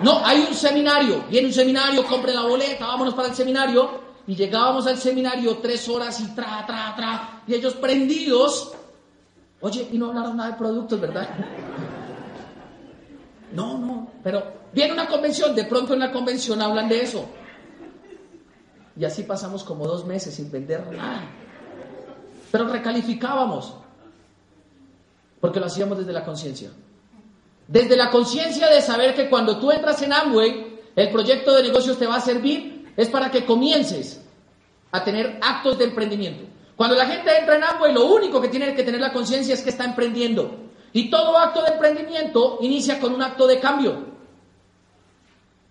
No, 0.00 0.24
hay 0.24 0.46
un 0.48 0.54
seminario. 0.54 1.24
Viene 1.28 1.48
un 1.48 1.52
seminario, 1.52 2.06
compre 2.06 2.32
la 2.32 2.42
boleta, 2.42 2.86
vámonos 2.86 3.12
para 3.12 3.28
el 3.28 3.34
seminario. 3.34 4.03
Y 4.26 4.34
llegábamos 4.34 4.86
al 4.86 4.96
seminario 4.96 5.58
tres 5.58 5.88
horas 5.88 6.18
y 6.20 6.34
tra, 6.34 6.64
tra, 6.66 6.94
tra. 6.96 7.42
Y 7.46 7.54
ellos 7.54 7.74
prendidos. 7.74 8.72
Oye, 9.60 9.88
y 9.92 9.98
no 9.98 10.08
hablaron 10.08 10.36
nada 10.36 10.50
de 10.50 10.56
productos, 10.56 11.00
¿verdad? 11.00 11.28
No, 13.52 13.78
no, 13.78 14.10
pero 14.22 14.42
viene 14.72 14.92
una 14.92 15.06
convención, 15.06 15.54
de 15.54 15.64
pronto 15.64 15.94
en 15.94 16.00
la 16.00 16.10
convención 16.10 16.60
hablan 16.60 16.88
de 16.88 17.02
eso. 17.02 17.24
Y 18.96 19.04
así 19.04 19.22
pasamos 19.22 19.62
como 19.62 19.86
dos 19.86 20.04
meses 20.04 20.34
sin 20.34 20.50
vender 20.50 20.90
nada. 20.92 21.22
Pero 22.50 22.68
recalificábamos, 22.68 23.74
porque 25.40 25.60
lo 25.60 25.66
hacíamos 25.66 25.98
desde 25.98 26.12
la 26.12 26.24
conciencia. 26.24 26.70
Desde 27.66 27.96
la 27.96 28.10
conciencia 28.10 28.68
de 28.68 28.80
saber 28.80 29.14
que 29.14 29.30
cuando 29.30 29.58
tú 29.58 29.70
entras 29.70 30.02
en 30.02 30.12
Amway, 30.12 30.80
el 30.94 31.10
proyecto 31.10 31.54
de 31.54 31.62
negocios 31.62 31.98
te 31.98 32.06
va 32.06 32.16
a 32.16 32.20
servir, 32.20 32.73
es 32.96 33.08
para 33.08 33.30
que 33.30 33.44
comiences 33.44 34.20
a 34.92 35.02
tener 35.02 35.38
actos 35.42 35.78
de 35.78 35.84
emprendimiento. 35.84 36.44
Cuando 36.76 36.96
la 36.96 37.06
gente 37.06 37.36
entra 37.36 37.56
en 37.56 37.64
Amway, 37.64 37.92
lo 37.92 38.06
único 38.06 38.40
que 38.40 38.48
tiene 38.48 38.74
que 38.74 38.82
tener 38.82 39.00
la 39.00 39.12
conciencia 39.12 39.54
es 39.54 39.62
que 39.62 39.70
está 39.70 39.84
emprendiendo. 39.84 40.56
Y 40.92 41.10
todo 41.10 41.38
acto 41.38 41.62
de 41.62 41.72
emprendimiento 41.72 42.58
inicia 42.60 43.00
con 43.00 43.14
un 43.14 43.22
acto 43.22 43.46
de 43.46 43.58
cambio. 43.58 44.14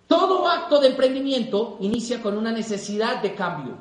Todo 0.06 0.48
acto 0.48 0.80
de 0.80 0.88
emprendimiento 0.88 1.78
inicia 1.80 2.22
con 2.22 2.36
una 2.36 2.52
necesidad 2.52 3.22
de 3.22 3.34
cambio. 3.34 3.78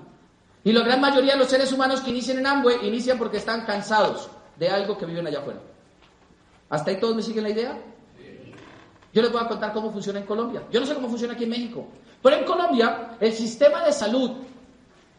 Y 0.63 0.71
la 0.71 0.81
gran 0.81 1.01
mayoría 1.01 1.33
de 1.33 1.39
los 1.39 1.49
seres 1.49 1.71
humanos 1.73 2.01
que 2.01 2.11
inician 2.11 2.39
en 2.39 2.47
Amway 2.47 2.87
inician 2.87 3.17
porque 3.17 3.37
están 3.37 3.65
cansados 3.65 4.29
de 4.57 4.69
algo 4.69 4.97
que 4.97 5.05
viven 5.05 5.27
allá 5.27 5.39
afuera. 5.39 5.59
¿Hasta 6.69 6.91
ahí 6.91 6.99
todos 6.99 7.15
me 7.15 7.21
siguen 7.21 7.43
la 7.43 7.49
idea? 7.49 7.77
Yo 9.13 9.21
les 9.21 9.31
voy 9.31 9.41
a 9.43 9.47
contar 9.47 9.71
cómo 9.73 9.91
funciona 9.91 10.19
en 10.19 10.25
Colombia. 10.25 10.63
Yo 10.71 10.79
no 10.79 10.87
sé 10.87 10.95
cómo 10.95 11.07
funciona 11.07 11.35
aquí 11.35 11.43
en 11.43 11.51
México. 11.51 11.87
Pero 12.21 12.35
en 12.35 12.45
Colombia, 12.45 13.15
el 13.19 13.31
sistema 13.31 13.85
de 13.85 13.91
salud, 13.91 14.31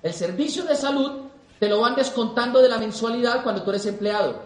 el 0.02 0.12
servicio 0.12 0.64
de 0.64 0.74
salud, 0.74 1.28
te 1.60 1.68
lo 1.68 1.80
van 1.80 1.94
descontando 1.94 2.60
de 2.60 2.68
la 2.68 2.78
mensualidad 2.78 3.44
cuando 3.44 3.62
tú 3.62 3.70
eres 3.70 3.86
empleado. 3.86 4.42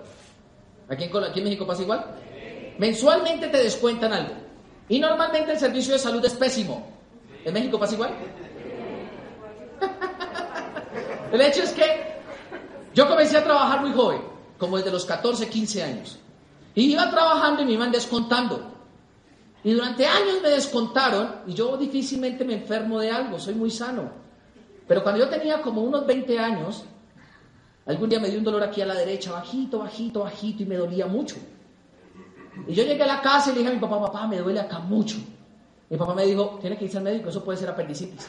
¿Aquí 0.88 1.04
en, 1.04 1.24
aquí 1.24 1.38
en 1.40 1.44
México 1.44 1.66
pasa 1.66 1.82
igual? 1.82 2.04
Mensualmente 2.78 3.48
te 3.48 3.56
descuentan 3.56 4.12
algo. 4.12 4.34
Y 4.88 5.00
normalmente 5.00 5.52
el 5.52 5.58
servicio 5.58 5.94
de 5.94 5.98
salud 5.98 6.22
es 6.24 6.34
pésimo. 6.34 6.86
¿En 7.44 7.54
México 7.54 7.78
pasa 7.78 7.94
igual? 7.94 8.10
el 11.32 11.40
hecho 11.40 11.62
es 11.62 11.72
que 11.72 12.18
yo 12.94 13.08
comencé 13.08 13.38
a 13.38 13.44
trabajar 13.44 13.80
muy 13.80 13.92
joven, 13.92 14.20
como 14.58 14.76
desde 14.76 14.90
los 14.90 15.06
14, 15.06 15.48
15 15.48 15.82
años. 15.82 16.18
Y 16.74 16.92
iba 16.92 17.10
trabajando 17.10 17.62
y 17.62 17.64
me 17.64 17.72
iban 17.72 17.90
descontando. 17.90 18.77
Y 19.64 19.72
durante 19.72 20.06
años 20.06 20.36
me 20.42 20.50
descontaron 20.50 21.42
y 21.46 21.54
yo 21.54 21.76
difícilmente 21.76 22.44
me 22.44 22.54
enfermo 22.54 23.00
de 23.00 23.10
algo, 23.10 23.38
soy 23.38 23.54
muy 23.54 23.70
sano. 23.70 24.10
Pero 24.86 25.02
cuando 25.02 25.24
yo 25.24 25.28
tenía 25.28 25.60
como 25.60 25.82
unos 25.82 26.06
20 26.06 26.38
años, 26.38 26.84
algún 27.86 28.08
día 28.08 28.20
me 28.20 28.28
dio 28.28 28.38
un 28.38 28.44
dolor 28.44 28.62
aquí 28.62 28.80
a 28.80 28.86
la 28.86 28.94
derecha, 28.94 29.32
bajito, 29.32 29.80
bajito, 29.80 30.20
bajito, 30.20 30.62
y 30.62 30.66
me 30.66 30.76
dolía 30.76 31.06
mucho. 31.06 31.36
Y 32.66 32.72
yo 32.72 32.84
llegué 32.84 33.02
a 33.02 33.06
la 33.06 33.20
casa 33.20 33.50
y 33.50 33.54
le 33.54 33.58
dije 33.60 33.72
a 33.72 33.74
mi 33.74 33.80
papá, 33.80 34.00
papá, 34.00 34.26
me 34.26 34.38
duele 34.38 34.60
acá 34.60 34.78
mucho. 34.78 35.16
Mi 35.90 35.96
papá 35.96 36.14
me 36.14 36.24
dijo, 36.24 36.58
tiene 36.60 36.78
que 36.78 36.84
irse 36.84 36.98
al 36.98 37.04
médico, 37.04 37.28
eso 37.28 37.44
puede 37.44 37.58
ser 37.58 37.68
apendicitis. 37.68 38.28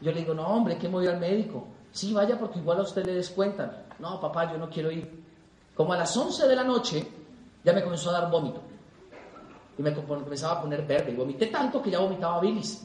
Yo 0.00 0.12
le 0.12 0.20
digo, 0.20 0.34
no, 0.34 0.46
hombre, 0.46 0.78
¿qué 0.78 0.88
me 0.88 0.94
voy 0.94 1.06
al 1.06 1.18
médico? 1.18 1.66
Sí, 1.90 2.12
vaya 2.12 2.38
porque 2.38 2.60
igual 2.60 2.78
a 2.78 2.82
usted 2.82 3.04
le 3.04 3.14
descuentan. 3.14 3.84
No, 3.98 4.20
papá, 4.20 4.50
yo 4.50 4.58
no 4.58 4.70
quiero 4.70 4.90
ir. 4.90 5.22
Como 5.74 5.92
a 5.92 5.96
las 5.96 6.16
11 6.16 6.48
de 6.48 6.56
la 6.56 6.64
noche, 6.64 7.06
ya 7.64 7.72
me 7.72 7.82
comenzó 7.82 8.10
a 8.10 8.20
dar 8.20 8.30
vómito 8.30 8.71
y 9.78 9.82
me 9.82 9.92
comenzaba 9.94 10.58
a 10.58 10.62
poner 10.62 10.86
verde. 10.86 11.12
Y 11.12 11.16
vomité 11.16 11.46
tanto 11.46 11.82
que 11.82 11.90
ya 11.90 11.98
vomitaba 11.98 12.40
bilis. 12.40 12.82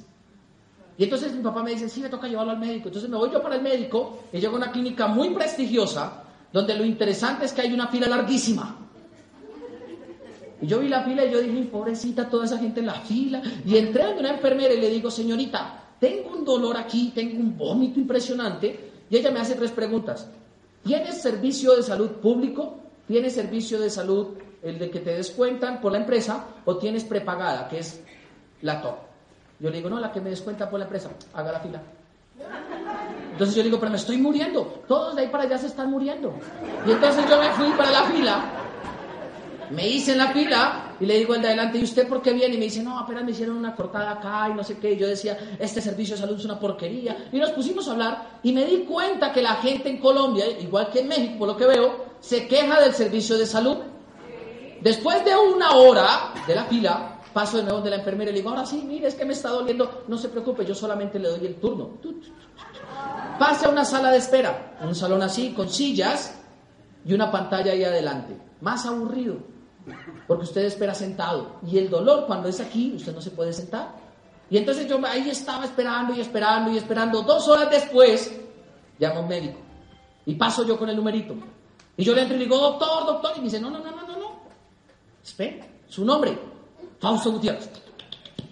Y 0.98 1.04
entonces 1.04 1.34
mi 1.34 1.44
papá 1.44 1.62
me 1.62 1.72
dice, 1.72 1.88
sí, 1.90 2.02
me 2.02 2.10
toca 2.10 2.28
llevarlo 2.28 2.54
al 2.54 2.60
médico. 2.60 2.88
Entonces 2.88 3.10
me 3.10 3.18
voy 3.18 3.30
yo 3.32 3.42
para 3.42 3.56
el 3.56 3.62
médico 3.62 4.20
y 4.34 4.40
llego 4.40 4.56
a 4.56 4.58
una 4.58 4.72
clínica 4.72 5.08
muy 5.08 5.30
prestigiosa, 5.30 6.24
donde 6.52 6.76
lo 6.76 6.84
interesante 6.84 7.46
es 7.46 7.54
que 7.54 7.62
hay 7.62 7.74
una 7.74 7.88
fila 7.88 8.08
larguísima. 8.08 8.78
Y 10.60 10.66
yo 10.66 10.80
vi 10.80 10.88
la 10.88 11.04
fila 11.04 11.24
y 11.24 11.32
yo 11.32 11.40
dije, 11.40 11.66
pobrecita, 11.66 12.28
toda 12.28 12.46
esa 12.46 12.58
gente 12.58 12.80
en 12.80 12.88
la 12.88 12.96
fila. 12.96 13.44
Y 13.64 13.78
entré 13.78 14.04
a 14.04 14.10
una 14.10 14.32
enfermera 14.32 14.74
y 14.74 14.82
le 14.82 14.90
digo, 14.90 15.12
señorita, 15.12 15.84
tengo 16.00 16.36
un 16.36 16.44
dolor 16.44 16.78
aquí, 16.78 17.12
tengo 17.14 17.40
un 17.40 17.56
vómito 17.56 18.00
impresionante. 18.00 18.92
Y 19.08 19.18
ella 19.18 19.30
me 19.30 19.40
hace 19.40 19.54
tres 19.54 19.72
preguntas. 19.72 20.28
¿Tienes 20.84 21.22
servicio 21.22 21.76
de 21.76 21.84
salud 21.84 22.10
público? 22.14 22.80
¿Tienes 23.08 23.34
servicio 23.34 23.80
de 23.80 23.90
salud 23.92 24.30
el 24.70 24.80
de 24.80 24.90
que 24.90 25.00
te 25.00 25.16
descuentan 25.16 25.82
por 25.82 25.92
la 25.92 26.00
empresa 26.00 26.46
o 26.66 26.78
tienes 26.78 27.04
prepagada, 27.04 27.68
que 27.68 27.80
es 27.80 28.02
la 28.62 28.82
top. 28.82 28.96
Yo 29.60 29.70
le 29.70 29.78
digo, 29.78 29.90
no, 29.90 30.00
la 30.00 30.12
que 30.12 30.22
me 30.22 30.30
descuenta 30.30 30.70
por 30.70 30.80
la 30.80 30.86
empresa, 30.86 31.10
haga 31.34 31.52
la 31.52 31.60
fila. 31.60 31.82
Entonces 33.32 33.56
yo 33.56 33.64
digo, 33.64 33.80
pero 33.80 33.92
me 33.92 33.98
estoy 33.98 34.18
muriendo, 34.18 34.84
todos 34.88 35.16
de 35.16 35.24
ahí 35.24 35.28
para 35.28 35.44
allá 35.44 35.58
se 35.58 35.68
están 35.68 35.90
muriendo. 35.90 36.34
Y 36.86 36.92
entonces 36.92 37.28
yo 37.30 37.40
me 37.40 37.50
fui 37.52 37.70
para 37.72 37.92
la 37.92 38.04
fila, 38.04 38.44
me 39.70 39.88
hice 39.88 40.14
en 40.14 40.20
la 40.20 40.28
fila 40.30 40.96
y 41.00 41.06
le 41.06 41.18
digo 41.18 41.34
al 41.34 41.42
de 41.42 41.48
adelante, 41.48 41.78
¿y 41.78 41.84
usted 41.84 42.08
por 42.08 42.22
qué 42.22 42.34
viene? 42.34 42.56
Y 42.56 42.58
me 42.58 42.66
dice, 42.66 42.82
no, 42.82 42.98
apenas 42.98 43.24
me 43.24 43.32
hicieron 43.32 43.58
una 43.58 43.76
cortada 43.76 44.12
acá 44.12 44.50
y 44.50 44.54
no 44.56 44.64
sé 44.64 44.78
qué. 44.78 44.94
Y 44.94 44.98
yo 44.98 45.08
decía, 45.08 45.38
este 45.60 45.82
servicio 45.82 46.16
de 46.16 46.22
salud 46.22 46.38
es 46.38 46.46
una 46.46 46.60
porquería. 46.60 47.30
Y 47.32 47.38
nos 47.38 47.52
pusimos 47.52 47.88
a 47.88 47.92
hablar 47.92 48.40
y 48.44 48.54
me 48.54 48.66
di 48.66 48.86
cuenta 48.86 49.32
que 49.32 49.42
la 49.42 49.56
gente 49.56 49.90
en 49.90 50.00
Colombia, 50.00 50.46
igual 50.60 50.90
que 50.90 51.02
en 51.02 51.08
México, 51.08 51.40
por 51.40 51.48
lo 51.50 51.58
que 51.58 51.66
veo, 51.66 52.06
se 52.20 52.48
queja 52.48 52.80
del 52.82 52.94
servicio 52.94 53.38
de 53.38 53.46
salud. 53.46 53.78
Después 54.88 55.26
de 55.26 55.36
una 55.36 55.72
hora 55.72 56.32
de 56.48 56.56
la 56.56 56.64
fila, 56.64 57.20
paso 57.34 57.58
de 57.58 57.64
nuevo 57.64 57.82
de 57.82 57.90
la 57.90 57.98
enfermera 57.98 58.32
y 58.32 58.36
le 58.36 58.40
digo, 58.40 58.52
ahora 58.52 58.66
sí, 58.66 58.86
mire, 58.88 59.10
es 59.10 59.16
que 59.16 59.26
me 59.26 59.34
está 59.34 59.50
doliendo. 59.50 60.06
No 60.08 60.18
se 60.18 60.30
preocupe, 60.30 60.66
yo 60.66 60.74
solamente 60.74 61.20
le 61.20 61.28
doy 61.28 61.46
el 61.46 61.56
turno. 61.56 61.98
Pase 63.38 63.66
a 63.66 63.70
una 63.70 63.84
sala 63.84 64.12
de 64.12 64.20
espera, 64.20 64.78
un 64.82 64.96
salón 64.96 65.22
así, 65.24 65.52
con 65.52 65.68
sillas 65.68 66.40
y 67.04 67.14
una 67.14 67.30
pantalla 67.30 67.74
ahí 67.74 67.84
adelante. 67.84 68.38
Más 68.62 68.86
aburrido, 68.86 69.40
porque 70.26 70.46
usted 70.46 70.64
espera 70.64 70.94
sentado. 70.94 71.58
Y 71.70 71.78
el 71.80 71.90
dolor, 71.90 72.26
cuando 72.26 72.48
es 72.48 72.62
aquí, 72.62 72.94
usted 72.96 73.14
no 73.14 73.20
se 73.20 73.32
puede 73.32 73.52
sentar. 73.52 73.94
Y 74.50 74.56
entonces 74.56 74.88
yo 74.88 75.06
ahí 75.06 75.30
estaba 75.30 75.66
esperando 75.66 76.14
y 76.14 76.22
esperando 76.22 76.72
y 76.72 76.78
esperando. 76.78 77.24
Dos 77.24 77.46
horas 77.50 77.70
después, 77.70 78.40
llama 78.98 79.20
un 79.20 79.28
médico. 79.28 79.60
Y 80.26 80.36
paso 80.36 80.66
yo 80.66 80.80
con 80.80 80.88
el 80.88 80.96
numerito. 80.96 81.36
Y 81.98 82.06
yo 82.06 82.16
le 82.16 82.22
entro 82.22 82.38
y 82.38 82.40
le 82.40 82.46
digo, 82.46 82.58
doctor, 82.58 83.06
doctor. 83.06 83.34
Y 83.36 83.40
me 83.40 83.46
dice, 83.48 83.60
no, 83.60 83.70
no, 83.70 83.80
no, 83.80 83.92
no, 83.92 84.07
Espera, 85.28 85.68
su 85.90 86.06
nombre, 86.06 86.40
Fausto 87.00 87.34
Gutiérrez. 87.34 87.70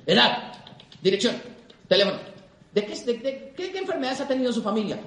Edad, 0.05 0.51
dirección, 1.01 1.41
teléfono. 1.88 2.17
¿De 2.73 2.85
qué, 2.85 3.53
qué 3.55 3.77
enfermedades 3.77 4.19
ha 4.19 4.27
tenido 4.27 4.51
su 4.51 4.61
familia? 4.61 4.99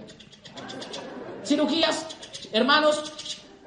Cirugías, 1.44 2.06
hermanos, 2.52 3.12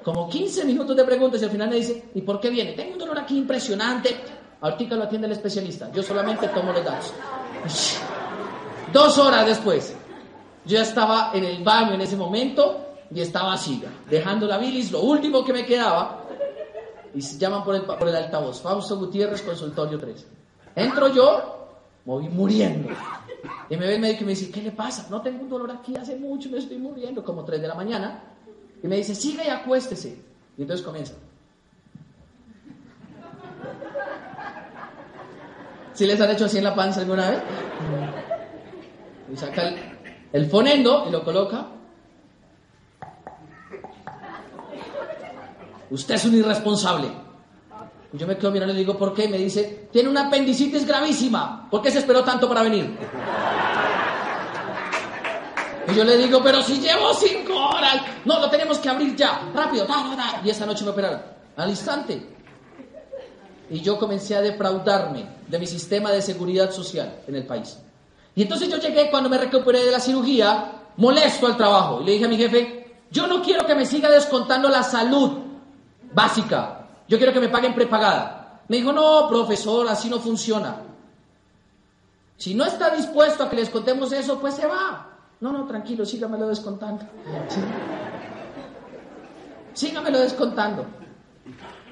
como 0.04 0.28
15 0.28 0.66
minutos 0.66 0.98
de 0.98 1.04
preguntas 1.04 1.42
y 1.44 1.46
al 1.46 1.52
final 1.52 1.70
me 1.70 1.76
dice, 1.76 2.06
¿y 2.16 2.22
por 2.22 2.42
qué 2.42 2.50
viene? 2.50 2.74
Tengo 2.74 2.94
un 2.94 2.98
dolor 2.98 3.20
aquí 3.20 3.38
impresionante. 3.38 4.18
Ahorita 4.62 4.96
lo 4.96 5.04
atiende 5.04 5.28
el 5.28 5.34
especialista. 5.34 5.92
Yo 5.92 6.02
solamente 6.02 6.48
tomo 6.48 6.74
los 6.74 6.84
datos. 6.84 7.14
Dos 8.92 9.18
horas 9.20 9.46
después, 9.46 9.96
yo 10.66 10.82
estaba 10.82 11.32
en 11.36 11.46
el 11.46 11.64
baño 11.64 11.94
en 11.94 12.02
ese 12.02 12.18
momento 12.18 12.96
y 13.14 13.22
estaba 13.22 13.54
así, 13.54 13.82
dejando 14.10 14.48
la 14.48 14.58
bilis, 14.58 14.92
lo 14.92 15.02
último 15.02 15.46
que 15.46 15.54
me 15.54 15.66
quedaba, 15.66 16.21
y 17.14 17.22
llaman 17.22 17.64
por 17.64 17.76
el, 17.76 17.84
por 17.84 18.08
el 18.08 18.16
altavoz, 18.16 18.62
Fausto 18.62 18.98
Gutiérrez, 18.98 19.42
consultorio 19.42 20.00
3. 20.00 20.28
Entro 20.76 21.10
yo, 21.10 21.68
moví 22.06 22.30
muriendo. 22.30 22.90
Y 23.70 23.78
me 23.78 23.88
ve 23.88 23.96
el 23.96 24.02
médico 24.02 24.24
y 24.24 24.26
me 24.26 24.32
dice, 24.32 24.52
¿qué 24.52 24.62
le 24.62 24.72
pasa? 24.72 25.08
No 25.10 25.22
tengo 25.22 25.42
un 25.44 25.50
dolor 25.50 25.72
aquí 25.72 25.96
hace 25.96 26.16
mucho, 26.16 26.50
me 26.50 26.60
estoy 26.60 26.78
muriendo, 26.78 27.24
como 27.24 27.44
3 27.44 27.62
de 27.62 27.68
la 27.68 27.76
mañana. 27.76 28.24
Y 28.84 28.88
me 28.88 28.98
dice, 28.98 29.16
siga 29.16 29.46
y 29.46 29.50
acuéstese. 29.50 30.22
Y 30.58 30.62
entonces 30.62 30.86
comienza. 30.86 31.14
¿Sí 35.94 36.06
les 36.06 36.20
han 36.22 36.32
hecho 36.32 36.46
así 36.46 36.58
en 36.58 36.64
la 36.64 36.74
panza 36.76 37.02
alguna 37.02 37.30
vez? 37.30 37.40
Y 39.32 39.38
saca 39.38 39.68
el, 39.68 39.76
el 40.32 40.46
fonendo 40.50 41.06
y 41.08 41.12
lo 41.12 41.24
coloca. 41.24 41.68
Usted 45.92 46.16
es 46.16 46.26
un 46.26 46.36
irresponsable. 46.36 47.10
Yo 48.14 48.26
me 48.26 48.38
quedo 48.38 48.52
mirando 48.52 48.74
y 48.74 48.78
le 48.78 48.82
digo, 48.82 48.98
¿por 48.98 49.14
qué? 49.14 49.28
Me 49.28 49.38
dice, 49.38 49.90
tiene 49.92 50.10
una 50.10 50.28
apendicitis 50.28 50.86
gravísima. 50.86 51.68
¿Por 51.70 51.82
qué 51.82 51.92
se 51.92 52.00
esperó 52.00 52.24
tanto 52.24 52.48
para 52.48 52.64
venir? 52.64 52.98
Y 55.90 55.96
yo 55.96 56.04
le 56.06 56.18
digo, 56.18 56.42
pero 56.42 56.62
si 56.62 56.80
llevo 56.80 57.14
cinco 57.14 57.54
horas. 57.54 58.02
No, 58.24 58.40
lo 58.40 58.50
tenemos 58.50 58.80
que 58.80 58.88
abrir 58.88 59.16
ya. 59.16 59.42
Rápido, 59.54 59.86
da, 59.86 60.16
da, 60.16 60.42
Y 60.44 60.50
esa 60.50 60.66
noche 60.66 60.86
me 60.86 60.92
operaron. 60.92 61.22
Al 61.58 61.70
instante. 61.70 62.26
Y 63.70 63.82
yo 63.82 64.00
comencé 64.00 64.36
a 64.36 64.42
defraudarme 64.42 65.26
de 65.48 65.60
mi 65.60 65.68
sistema 65.68 66.12
de 66.12 66.22
seguridad 66.22 66.72
social 66.72 67.22
en 67.28 67.36
el 67.36 67.46
país. 67.46 67.78
Y 68.36 68.44
entonces 68.44 68.70
yo 68.70 68.78
llegué 68.78 69.10
cuando 69.10 69.30
me 69.30 69.38
recuperé 69.38 69.84
de 69.86 69.92
la 69.92 70.00
cirugía, 70.00 70.72
molesto 70.96 71.48
al 71.48 71.58
trabajo. 71.58 72.02
Y 72.02 72.06
le 72.06 72.12
dije 72.14 72.26
a 72.26 72.30
mi 72.30 72.38
jefe, 72.38 72.96
yo 73.10 73.28
no 73.28 73.42
quiero 73.42 73.66
que 73.66 73.76
me 73.76 73.86
siga 73.86 74.10
descontando 74.10 74.70
la 74.70 74.84
salud 74.84 75.51
básica. 76.14 76.88
Yo 77.08 77.18
quiero 77.18 77.34
que 77.34 77.40
me 77.40 77.50
paguen 77.50 77.74
prepagada. 77.74 78.62
Me 78.68 78.78
dijo, 78.78 78.94
no, 78.94 79.28
profesor, 79.28 79.88
así 79.90 80.10
no 80.10 80.20
funciona. 80.20 80.78
Si 82.38 82.56
no 82.56 82.66
está 82.66 82.90
dispuesto 82.90 83.44
a 83.44 83.50
que 83.50 83.56
les 83.56 83.70
contemos 83.70 84.12
eso, 84.12 84.40
pues 84.40 84.56
se 84.56 84.66
va. 84.66 85.10
No, 85.42 85.52
no, 85.52 85.66
tranquilo, 85.66 86.06
sígamelo 86.06 86.48
descontando. 86.48 87.06
Sígamelo 89.74 90.20
descontando. 90.20 90.86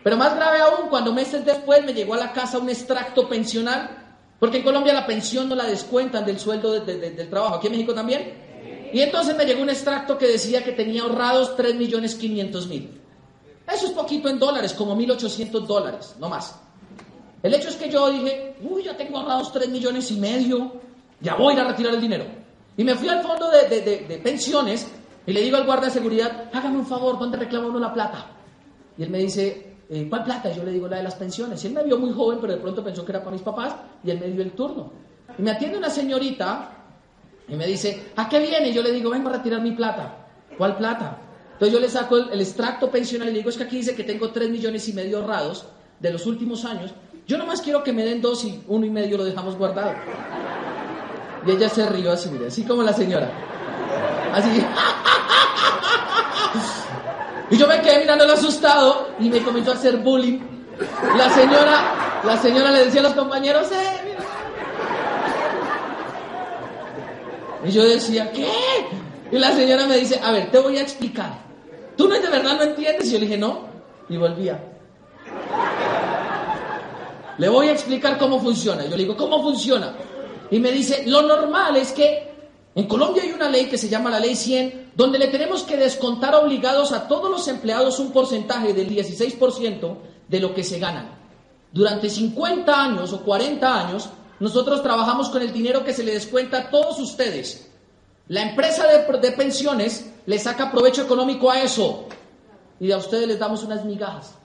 Pero 0.04 0.18
más 0.18 0.36
grave 0.36 0.60
aún, 0.60 0.90
cuando 0.90 1.14
meses 1.14 1.46
después 1.46 1.84
me 1.84 1.94
llegó 1.94 2.14
a 2.14 2.18
la 2.18 2.32
casa 2.32 2.58
un 2.58 2.70
extracto 2.70 3.28
pensional, 3.28 3.90
porque 4.40 4.58
en 4.58 4.64
Colombia 4.64 4.94
la 4.94 5.06
pensión 5.06 5.50
no 5.50 5.56
la 5.56 5.66
descuentan 5.66 6.26
del 6.26 6.40
sueldo 6.40 6.80
del 6.80 7.30
trabajo, 7.30 7.56
aquí 7.56 7.68
en 7.68 7.74
México 7.74 7.94
también. 7.94 8.90
Y 8.94 9.02
entonces 9.02 9.36
me 9.36 9.46
llegó 9.46 9.62
un 9.62 9.70
extracto 9.70 10.18
que 10.18 10.28
decía 10.28 10.64
que 10.64 10.72
tenía 10.72 11.04
ahorrados 11.04 11.58
3.500.000. 11.58 12.99
Eso 13.72 13.86
es 13.86 13.92
poquito 13.92 14.30
en 14.30 14.40
dólares, 14.40 14.74
como 14.74 14.96
1.800 14.96 15.66
dólares, 15.66 16.16
no 16.20 16.30
más. 16.30 16.60
El 17.42 17.54
hecho 17.54 17.70
es 17.70 17.76
que 17.76 17.90
yo 17.90 18.10
dije, 18.10 18.58
uy, 18.62 18.84
ya 18.84 18.98
tengo 18.98 19.20
ahorrados 19.20 19.54
3 19.54 19.70
millones 19.70 20.12
y 20.12 20.20
medio, 20.20 20.74
ya 21.22 21.36
voy 21.36 21.54
a 21.54 21.58
ir 21.58 21.62
a 21.62 21.68
retirar 21.70 21.94
el 21.94 22.02
dinero. 22.02 22.26
Y 22.76 22.84
me 22.84 22.96
fui 22.96 23.08
al 23.08 23.22
fondo 23.22 23.50
de, 23.50 24.22
pensiones 24.24 24.88
y 25.26 25.34
le 25.34 25.42
digo 25.42 25.58
al 25.58 25.66
guardia 25.66 25.88
de 25.88 25.94
seguridad, 25.94 26.50
hágame 26.52 26.78
un 26.78 26.86
favor, 26.86 27.20
¿dónde 27.20 27.38
reclama 27.38 27.68
uno 27.68 27.80
la 27.80 27.94
plata? 27.94 28.26
Y 28.98 29.04
él 29.04 29.10
me 29.10 29.20
dice, 29.20 29.78
eh, 29.90 30.08
¿cuál 30.10 30.24
plata? 30.24 30.52
Yo 30.52 30.64
le 30.64 30.72
digo 30.72 30.88
la 30.88 30.98
de 30.98 31.04
las 31.04 31.16
pensiones. 31.16 31.64
Y 31.64 31.68
él 31.68 31.74
me 31.74 31.84
vio 31.84 31.98
muy 31.98 32.12
joven, 32.12 32.40
pero 32.42 32.54
de 32.54 32.60
pronto 32.60 32.84
pensó 32.84 33.06
que 33.06 33.12
era 33.12 33.20
para 33.20 33.32
mis 33.32 33.42
papás 33.42 33.76
y 34.04 34.10
él 34.12 34.20
me 34.20 34.28
dio 34.28 34.42
el 34.42 34.52
turno. 34.52 34.92
Y 35.38 35.42
me 35.42 35.52
atiende 35.52 35.78
una 35.78 35.90
señorita 35.90 36.72
y 37.48 37.56
me 37.56 37.68
dice, 37.68 38.12
¿a 38.16 38.28
qué 38.28 38.40
viene? 38.40 38.70
Y 38.70 38.74
yo 38.74 38.82
le 38.82 38.92
digo, 38.92 39.10
vengo 39.12 39.30
a 39.30 39.34
retirar 39.34 39.62
mi 39.62 39.72
plata. 39.72 40.28
¿Cuál 40.58 40.76
plata? 40.76 41.18
Entonces 41.60 41.74
yo 41.74 41.82
le 41.82 41.89
saco 41.89 42.15
el, 42.15 42.39
extracto 42.39 42.89
pensional 42.89 43.28
y 43.28 43.32
le 43.32 43.38
digo, 43.39 43.50
es 43.50 43.58
que 43.58 43.63
aquí 43.63 43.76
dice 43.76 43.93
que 43.93 44.06
tengo 44.06 44.32
3 44.32 44.50
millones 44.50 44.88
y 44.88 44.93
medio 44.93 45.17
ahorrados 45.17 45.65
de 46.00 46.10
los 46.10 46.26
últimos 46.26 46.63
años. 46.63 46.91
Yo 47.28 47.38
nomás 47.38 47.62
quiero 47.62 47.84
que 47.84 47.91
me 47.91 48.06
den 48.06 48.22
dos 48.22 48.45
y 48.45 48.63
uno 48.69 48.86
y 48.86 48.89
medio 48.89 49.17
lo 49.17 49.26
dejamos 49.26 49.58
guardado. 49.58 49.91
Y 51.45 51.52
ella 51.52 51.67
se 51.67 51.86
rió 51.89 52.13
así, 52.13 52.30
mire, 52.30 52.48
así 52.48 52.63
como 52.63 52.82
la 52.82 52.93
señora. 52.93 53.30
Así. 54.34 54.65
Y 57.52 57.58
yo 57.58 57.67
me 57.67 57.82
quedé 57.82 58.00
mirándolo 58.00 58.34
asustado 58.34 59.10
y 59.19 59.28
me 59.28 59.41
comenzó 59.41 59.72
a 59.72 59.74
hacer 59.74 59.98
bullying. 59.98 60.39
La 61.17 61.30
señora, 61.30 62.22
la 62.24 62.38
señora 62.38 62.72
le 62.72 62.86
decía 62.86 63.02
a 63.02 63.04
los 63.04 63.15
compañeros, 63.15 63.69
eh, 63.74 64.02
mira. 64.06 64.19
Y 67.65 67.72
yo 67.72 67.84
decía, 67.84 68.32
¿qué? 68.32 68.50
Y 69.30 69.38
la 69.38 69.52
señora 69.52 69.88
me 69.88 69.98
dice, 69.98 70.22
a 70.24 70.32
ver, 70.32 70.50
te 70.52 70.60
voy 70.60 70.78
a 70.78 70.82
explicar. 70.82 71.49
¿Tú 72.00 72.08
no 72.08 72.18
de 72.18 72.30
verdad 72.30 72.56
no 72.56 72.64
entiendes? 72.64 73.10
Y 73.10 73.12
yo 73.12 73.20
le 73.20 73.26
dije, 73.26 73.38
no. 73.38 73.60
Y 74.08 74.16
volvía. 74.16 74.58
Le 77.38 77.50
voy 77.50 77.68
a 77.68 77.74
explicar 77.74 78.18
cómo 78.18 78.40
funciona. 78.40 78.86
Yo 78.86 78.92
le 78.92 79.04
digo, 79.04 79.18
¿cómo 79.18 79.44
funciona? 79.44 79.98
Y 80.50 80.60
me 80.60 80.72
dice, 80.72 81.04
lo 81.08 81.24
normal 81.24 81.76
es 81.76 81.92
que 81.92 82.32
en 82.74 82.88
Colombia 82.88 83.24
hay 83.24 83.34
una 83.34 83.50
ley 83.50 83.66
que 83.66 83.78
se 83.78 83.90
llama 83.90 84.10
la 84.10 84.22
Ley 84.22 84.38
100, 84.38 84.92
donde 84.96 85.20
le 85.20 85.28
tenemos 85.28 85.64
que 85.64 85.76
descontar 85.76 86.34
obligados 86.36 86.94
a 86.94 87.06
todos 87.06 87.30
los 87.30 87.46
empleados 87.50 88.00
un 88.00 88.14
porcentaje 88.14 88.74
del 88.74 88.90
16% 88.90 89.98
de 90.26 90.40
lo 90.40 90.54
que 90.54 90.64
se 90.64 90.80
ganan. 90.80 91.10
Durante 91.74 92.10
50 92.10 92.82
años 92.82 93.12
o 93.12 93.26
40 93.26 93.88
años, 93.88 94.10
nosotros 94.40 94.82
trabajamos 94.82 95.28
con 95.30 95.42
el 95.42 95.52
dinero 95.52 95.84
que 95.84 95.92
se 95.92 96.06
le 96.06 96.14
descuenta 96.14 96.60
a 96.60 96.70
todos 96.70 96.98
ustedes. 97.02 97.70
La 98.30 98.44
empresa 98.44 98.86
de, 98.88 99.32
pensiones 99.34 100.09
le 100.30 100.38
saca 100.38 100.72
provecho 100.72 101.02
económico 101.02 101.50
a 101.50 101.60
eso 101.63 102.06
y 102.80 102.92
a 102.92 102.98
ustedes 102.98 103.28
les 103.28 103.39
damos 103.39 103.63
unas 103.63 103.84
migajas. 103.84 104.36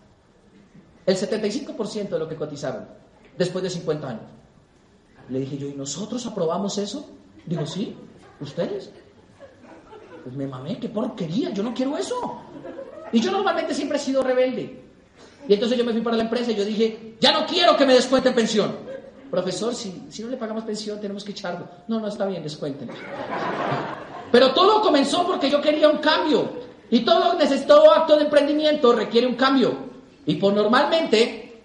El 1.05 1.15
75% 1.15 2.09
de 2.09 2.19
lo 2.19 2.27
que 2.27 2.37
cotizaron 2.37 2.89
después 3.37 3.63
de 3.63 3.69
50 3.69 4.09
años. 4.09 4.23
Le 5.29 5.41
dije 5.41 5.59
yo, 5.59 5.69
¿y 5.69 5.75
nosotros 5.75 6.25
aprobamos 6.25 6.79
eso? 6.79 7.11
Digo, 7.45 7.67
sí, 7.67 7.95
ustedes. 8.41 8.93
Pues 10.23 10.35
me 10.35 10.47
mamé, 10.47 10.79
qué 10.79 10.89
porquería, 10.89 11.51
yo 11.51 11.63
no 11.63 11.75
quiero 11.75 11.99
eso. 11.99 12.41
Y 13.13 13.21
yo 13.21 13.31
normalmente 13.31 13.75
siempre 13.75 13.99
he 13.99 14.01
sido 14.01 14.23
rebelde. 14.23 14.83
Y 15.47 15.53
entonces 15.53 15.77
yo 15.77 15.85
me 15.85 15.93
fui 15.93 16.01
para 16.01 16.17
la 16.17 16.23
empresa 16.23 16.51
y 16.51 16.55
yo 16.55 16.65
dije, 16.65 17.17
ya 17.21 17.31
no 17.31 17.47
quiero 17.47 17.77
que 17.77 17.85
me 17.85 17.93
descuenten 17.93 18.35
pensión 18.35 18.75
profesor, 19.35 19.75
si, 19.75 20.07
si 20.11 20.23
no 20.23 20.29
le 20.29 20.37
pagamos 20.37 20.63
pensión 20.63 21.01
tenemos 21.01 21.25
que 21.25 21.33
echarlo. 21.33 21.69
No, 21.89 21.99
no 21.99 22.07
está 22.07 22.25
bien, 22.25 22.43
descuenten. 22.43 22.89
Pero 24.35 24.53
todo 24.53 24.81
comenzó 24.81 25.25
porque 25.25 25.49
yo 25.49 25.61
quería 25.61 25.89
un 25.89 25.99
cambio. 25.99 26.51
Y 26.91 27.05
todo, 27.05 27.39
todo 27.69 27.95
acto 27.95 28.17
de 28.17 28.25
emprendimiento 28.25 28.93
requiere 28.93 29.29
un 29.29 29.37
cambio. 29.37 29.73
Y 30.27 30.35
por 30.35 30.53
normalmente, 30.53 31.63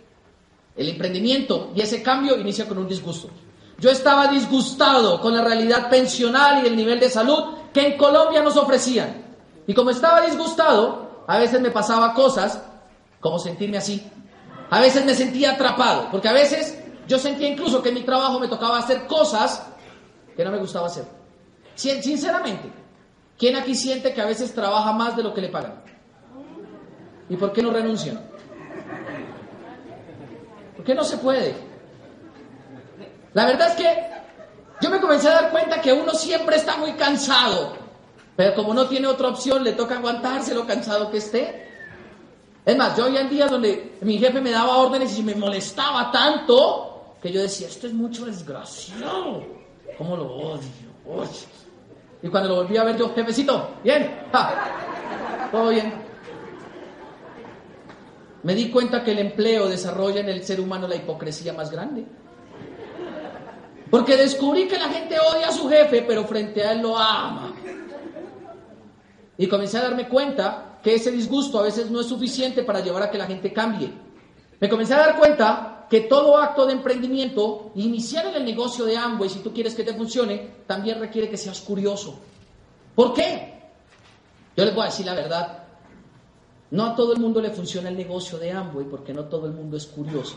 el 0.75 0.89
emprendimiento 0.89 1.71
y 1.75 1.81
ese 1.81 2.03
cambio 2.03 2.37
inicia 2.37 2.67
con 2.67 2.77
un 2.77 2.87
disgusto. 2.87 3.27
Yo 3.79 3.89
estaba 3.89 4.27
disgustado 4.27 5.19
con 5.19 5.35
la 5.35 5.43
realidad 5.43 5.89
pensional 5.89 6.63
y 6.63 6.67
el 6.67 6.75
nivel 6.75 6.99
de 6.99 7.09
salud 7.09 7.55
que 7.73 7.87
en 7.87 7.97
Colombia 7.97 8.43
nos 8.43 8.55
ofrecían. 8.55 9.15
Y 9.65 9.73
como 9.73 9.89
estaba 9.89 10.21
disgustado, 10.21 11.23
a 11.25 11.39
veces 11.39 11.59
me 11.61 11.71
pasaba 11.71 12.13
cosas 12.13 12.61
como 13.19 13.39
sentirme 13.39 13.79
así. 13.79 14.07
A 14.69 14.79
veces 14.79 15.03
me 15.05 15.15
sentía 15.15 15.53
atrapado, 15.53 16.09
porque 16.11 16.27
a 16.27 16.33
veces 16.33 16.77
yo 17.07 17.17
sentía 17.17 17.49
incluso 17.49 17.81
que 17.81 17.89
en 17.89 17.95
mi 17.95 18.03
trabajo 18.03 18.39
me 18.39 18.47
tocaba 18.47 18.77
hacer 18.77 19.07
cosas 19.07 19.65
que 20.37 20.45
no 20.45 20.51
me 20.51 20.59
gustaba 20.59 20.85
hacer. 20.85 21.17
Sinceramente, 21.79 22.69
¿quién 23.37 23.55
aquí 23.55 23.73
siente 23.73 24.13
que 24.13 24.21
a 24.21 24.25
veces 24.25 24.53
trabaja 24.53 24.91
más 24.91 25.15
de 25.15 25.23
lo 25.23 25.33
que 25.33 25.39
le 25.39 25.47
pagan? 25.47 25.81
¿Y 27.29 27.37
por 27.37 27.53
qué 27.53 27.61
no 27.61 27.71
renuncian? 27.71 28.19
¿Por 30.75 30.83
qué 30.83 30.93
no 30.93 31.05
se 31.05 31.17
puede? 31.19 31.55
La 33.33 33.45
verdad 33.45 33.69
es 33.69 33.75
que 33.75 34.09
yo 34.81 34.89
me 34.89 34.99
comencé 34.99 35.29
a 35.29 35.41
dar 35.41 35.51
cuenta 35.51 35.79
que 35.79 35.93
uno 35.93 36.11
siempre 36.13 36.57
está 36.57 36.75
muy 36.75 36.93
cansado, 36.93 37.77
pero 38.35 38.55
como 38.55 38.73
no 38.73 38.87
tiene 38.89 39.07
otra 39.07 39.29
opción, 39.29 39.63
le 39.63 39.71
toca 39.71 39.95
aguantarse 39.95 40.53
lo 40.53 40.67
cansado 40.67 41.09
que 41.09 41.19
esté. 41.19 41.65
Es 42.65 42.75
más, 42.75 42.97
yo 42.97 43.05
había 43.05 43.23
días 43.23 43.49
donde 43.49 43.97
mi 44.01 44.17
jefe 44.17 44.41
me 44.41 44.51
daba 44.51 44.75
órdenes 44.77 45.17
y 45.17 45.23
me 45.23 45.33
molestaba 45.33 46.11
tanto 46.11 47.15
que 47.21 47.31
yo 47.31 47.41
decía, 47.41 47.67
esto 47.67 47.87
es 47.87 47.93
mucho 47.93 48.25
desgraciado. 48.25 49.45
¿Cómo 49.97 50.17
lo 50.17 50.25
odio? 50.25 50.89
Y 52.21 52.27
cuando 52.27 52.49
lo 52.49 52.55
volví 52.55 52.77
a 52.77 52.83
ver 52.83 52.97
yo, 52.97 53.13
jefecito, 53.13 53.75
bien, 53.83 54.23
todo 55.51 55.69
bien. 55.69 55.93
Me 58.43 58.55
di 58.55 58.69
cuenta 58.69 59.03
que 59.03 59.11
el 59.11 59.19
empleo 59.19 59.67
desarrolla 59.67 60.21
en 60.21 60.29
el 60.29 60.43
ser 60.43 60.59
humano 60.59 60.87
la 60.87 60.95
hipocresía 60.95 61.53
más 61.53 61.71
grande. 61.71 62.05
Porque 63.89 64.15
descubrí 64.15 64.67
que 64.67 64.77
la 64.77 64.89
gente 64.89 65.17
odia 65.19 65.47
a 65.47 65.51
su 65.51 65.67
jefe, 65.67 66.03
pero 66.07 66.25
frente 66.25 66.63
a 66.63 66.73
él 66.73 66.81
lo 66.81 66.97
ama. 66.97 67.53
Y 69.37 69.47
comencé 69.47 69.77
a 69.77 69.83
darme 69.83 70.07
cuenta 70.07 70.79
que 70.83 70.95
ese 70.95 71.11
disgusto 71.11 71.59
a 71.59 71.63
veces 71.63 71.89
no 71.89 72.01
es 72.01 72.07
suficiente 72.07 72.63
para 72.63 72.81
llevar 72.81 73.03
a 73.03 73.11
que 73.11 73.17
la 73.17 73.25
gente 73.25 73.51
cambie. 73.51 73.91
Me 74.59 74.69
comencé 74.69 74.93
a 74.93 74.97
dar 74.97 75.17
cuenta 75.17 75.78
que 75.89 76.01
todo 76.01 76.37
acto 76.37 76.65
de 76.65 76.73
emprendimiento, 76.73 77.71
iniciar 77.75 78.27
en 78.27 78.35
el 78.35 78.45
negocio 78.45 78.85
de 78.85 78.95
Amway, 78.95 79.29
si 79.29 79.39
tú 79.39 79.51
quieres 79.51 79.73
que 79.73 79.83
te 79.83 79.93
funcione, 79.93 80.63
también 80.67 80.99
requiere 80.99 81.29
que 81.29 81.37
seas 81.37 81.59
curioso. 81.61 82.19
¿Por 82.93 83.13
qué? 83.13 83.59
Yo 84.55 84.65
les 84.65 84.75
voy 84.75 84.83
a 84.83 84.87
decir 84.87 85.05
la 85.05 85.15
verdad. 85.15 85.63
No 86.71 86.85
a 86.85 86.95
todo 86.95 87.13
el 87.13 87.19
mundo 87.19 87.41
le 87.41 87.49
funciona 87.49 87.89
el 87.89 87.97
negocio 87.97 88.37
de 88.37 88.51
Amway 88.51 88.85
porque 88.85 89.13
no 89.13 89.25
todo 89.25 89.47
el 89.47 89.53
mundo 89.53 89.77
es 89.77 89.87
curioso. 89.87 90.35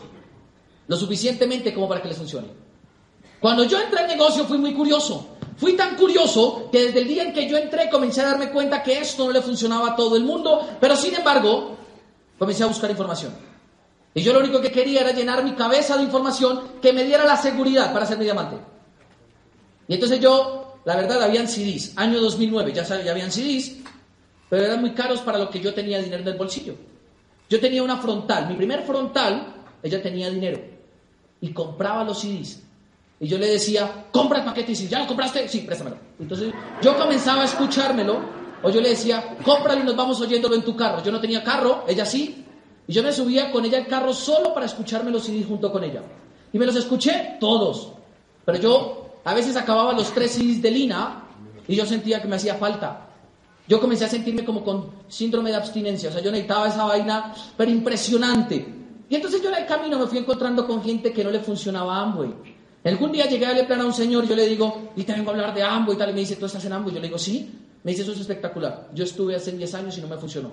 Lo 0.87 0.97
suficientemente 0.97 1.73
como 1.73 1.87
para 1.87 2.01
que 2.01 2.07
les 2.07 2.17
funcione. 2.17 2.47
Cuando 3.39 3.63
yo 3.65 3.79
entré 3.79 3.99
al 3.99 4.07
negocio 4.07 4.45
fui 4.45 4.57
muy 4.57 4.73
curioso. 4.73 5.27
Fui 5.57 5.73
tan 5.73 5.95
curioso 5.95 6.69
que 6.71 6.85
desde 6.85 7.01
el 7.01 7.07
día 7.07 7.23
en 7.23 7.33
que 7.33 7.47
yo 7.47 7.57
entré 7.57 7.89
comencé 7.89 8.21
a 8.21 8.25
darme 8.25 8.51
cuenta 8.51 8.81
que 8.81 8.97
esto 8.97 9.25
no 9.25 9.31
le 9.31 9.41
funcionaba 9.41 9.91
a 9.91 9.95
todo 9.95 10.15
el 10.15 10.23
mundo, 10.23 10.67
pero 10.79 10.95
sin 10.95 11.13
embargo 11.13 11.77
comencé 12.39 12.63
a 12.63 12.67
buscar 12.67 12.89
información. 12.89 13.52
Y 14.15 14.21
yo 14.21 14.33
lo 14.33 14.39
único 14.39 14.61
que 14.61 14.71
quería 14.71 15.01
era 15.01 15.11
llenar 15.11 15.43
mi 15.43 15.53
cabeza 15.53 15.97
de 15.97 16.03
información 16.03 16.73
que 16.81 16.93
me 16.93 17.03
diera 17.03 17.25
la 17.25 17.37
seguridad 17.37 17.91
para 17.91 18.05
ser 18.05 18.17
mi 18.17 18.25
diamante. 18.25 18.57
Y 19.87 19.95
entonces 19.95 20.19
yo, 20.19 20.79
la 20.85 20.95
verdad, 20.95 21.21
habían 21.23 21.47
CDs, 21.47 21.93
año 21.95 22.19
2009, 22.21 22.73
ya, 22.73 22.83
ya 22.83 23.11
habían 23.11 23.31
CDs, 23.31 23.77
pero 24.49 24.65
eran 24.65 24.81
muy 24.81 24.91
caros 24.91 25.21
para 25.21 25.39
lo 25.39 25.49
que 25.49 25.59
yo 25.59 25.73
tenía 25.73 25.99
dinero 25.99 26.21
en 26.21 26.27
el 26.27 26.37
bolsillo. 26.37 26.75
Yo 27.49 27.59
tenía 27.59 27.81
una 27.81 27.97
frontal, 27.97 28.47
mi 28.47 28.55
primer 28.55 28.83
frontal, 28.83 29.53
ella 29.81 30.01
tenía 30.01 30.29
dinero 30.29 30.61
y 31.41 31.51
compraba 31.51 32.03
los 32.03 32.21
CDs. 32.21 32.61
Y 33.19 33.27
yo 33.27 33.37
le 33.37 33.47
decía, 33.47 34.05
compra 34.11 34.39
el 34.39 34.45
paquete 34.45 34.73
y 34.73 34.75
si 34.75 34.87
ya 34.87 34.99
lo 34.99 35.07
compraste, 35.07 35.47
sí, 35.47 35.59
préstamelo. 35.59 35.97
Entonces 36.19 36.53
yo 36.81 36.97
comenzaba 36.97 37.41
a 37.41 37.45
escuchármelo, 37.45 38.19
o 38.61 38.69
yo 38.69 38.79
le 38.79 38.89
decía, 38.89 39.37
cómpralo 39.43 39.81
y 39.81 39.83
nos 39.83 39.95
vamos 39.95 40.21
oyéndolo 40.21 40.55
en 40.55 40.61
tu 40.61 40.75
carro. 40.75 41.03
Yo 41.03 41.11
no 41.11 41.19
tenía 41.19 41.43
carro, 41.43 41.83
ella 41.87 42.05
sí, 42.05 42.42
y 42.87 42.93
yo 42.93 43.03
me 43.03 43.11
subía 43.11 43.51
con 43.51 43.63
ella 43.65 43.77
al 43.77 43.87
carro 43.87 44.13
solo 44.13 44.53
para 44.53 44.65
escucharme 44.65 45.11
los 45.11 45.23
CDs 45.23 45.45
junto 45.45 45.71
con 45.71 45.83
ella. 45.83 46.01
Y 46.51 46.59
me 46.59 46.65
los 46.65 46.75
escuché 46.75 47.37
todos. 47.39 47.93
Pero 48.45 48.57
yo 48.59 49.19
a 49.23 49.33
veces 49.33 49.55
acababa 49.55 49.93
los 49.93 50.13
tres 50.13 50.31
CDs 50.31 50.61
de 50.61 50.71
Lina 50.71 51.23
y 51.67 51.75
yo 51.75 51.85
sentía 51.85 52.21
que 52.21 52.27
me 52.27 52.35
hacía 52.35 52.55
falta. 52.55 53.07
Yo 53.67 53.79
comencé 53.79 54.05
a 54.05 54.09
sentirme 54.09 54.43
como 54.43 54.63
con 54.63 54.89
síndrome 55.07 55.49
de 55.49 55.55
abstinencia. 55.55 56.09
O 56.09 56.11
sea, 56.11 56.21
yo 56.21 56.31
necesitaba 56.31 56.67
esa 56.67 56.83
vaina, 56.83 57.33
pero 57.55 57.71
impresionante. 57.71 58.65
Y 59.09 59.15
entonces 59.15 59.41
yo 59.41 59.49
en 59.49 59.55
el 59.55 59.65
camino 59.65 59.97
me 59.97 60.07
fui 60.07 60.17
encontrando 60.17 60.67
con 60.67 60.83
gente 60.83 61.13
que 61.13 61.23
no 61.23 61.31
le 61.31 61.39
funcionaba 61.39 62.01
Amway. 62.01 62.33
Algún 62.83 63.13
día 63.13 63.25
llegué 63.27 63.45
a 63.45 63.65
plan 63.65 63.79
a 63.79 63.85
un 63.85 63.93
señor 63.93 64.27
yo 64.27 64.35
le 64.35 64.45
digo, 64.45 64.91
y 64.97 65.03
te 65.03 65.13
vengo 65.13 65.29
a 65.29 65.33
hablar 65.33 65.53
de 65.53 65.63
Amway 65.63 65.95
y 65.95 65.97
tal. 65.97 66.09
Y 66.09 66.13
me 66.13 66.19
dice, 66.19 66.35
¿tú 66.35 66.45
estás 66.45 66.65
en 66.65 66.73
Amway? 66.73 66.93
Yo 66.93 66.99
le 66.99 67.07
digo, 67.07 67.17
sí. 67.17 67.49
Me 67.83 67.91
dice, 67.91 68.03
eso 68.03 68.11
es 68.11 68.19
espectacular. 68.19 68.89
Yo 68.93 69.05
estuve 69.05 69.35
hace 69.35 69.53
10 69.53 69.73
años 69.75 69.97
y 69.97 70.01
no 70.01 70.07
me 70.07 70.17
funcionó. 70.17 70.51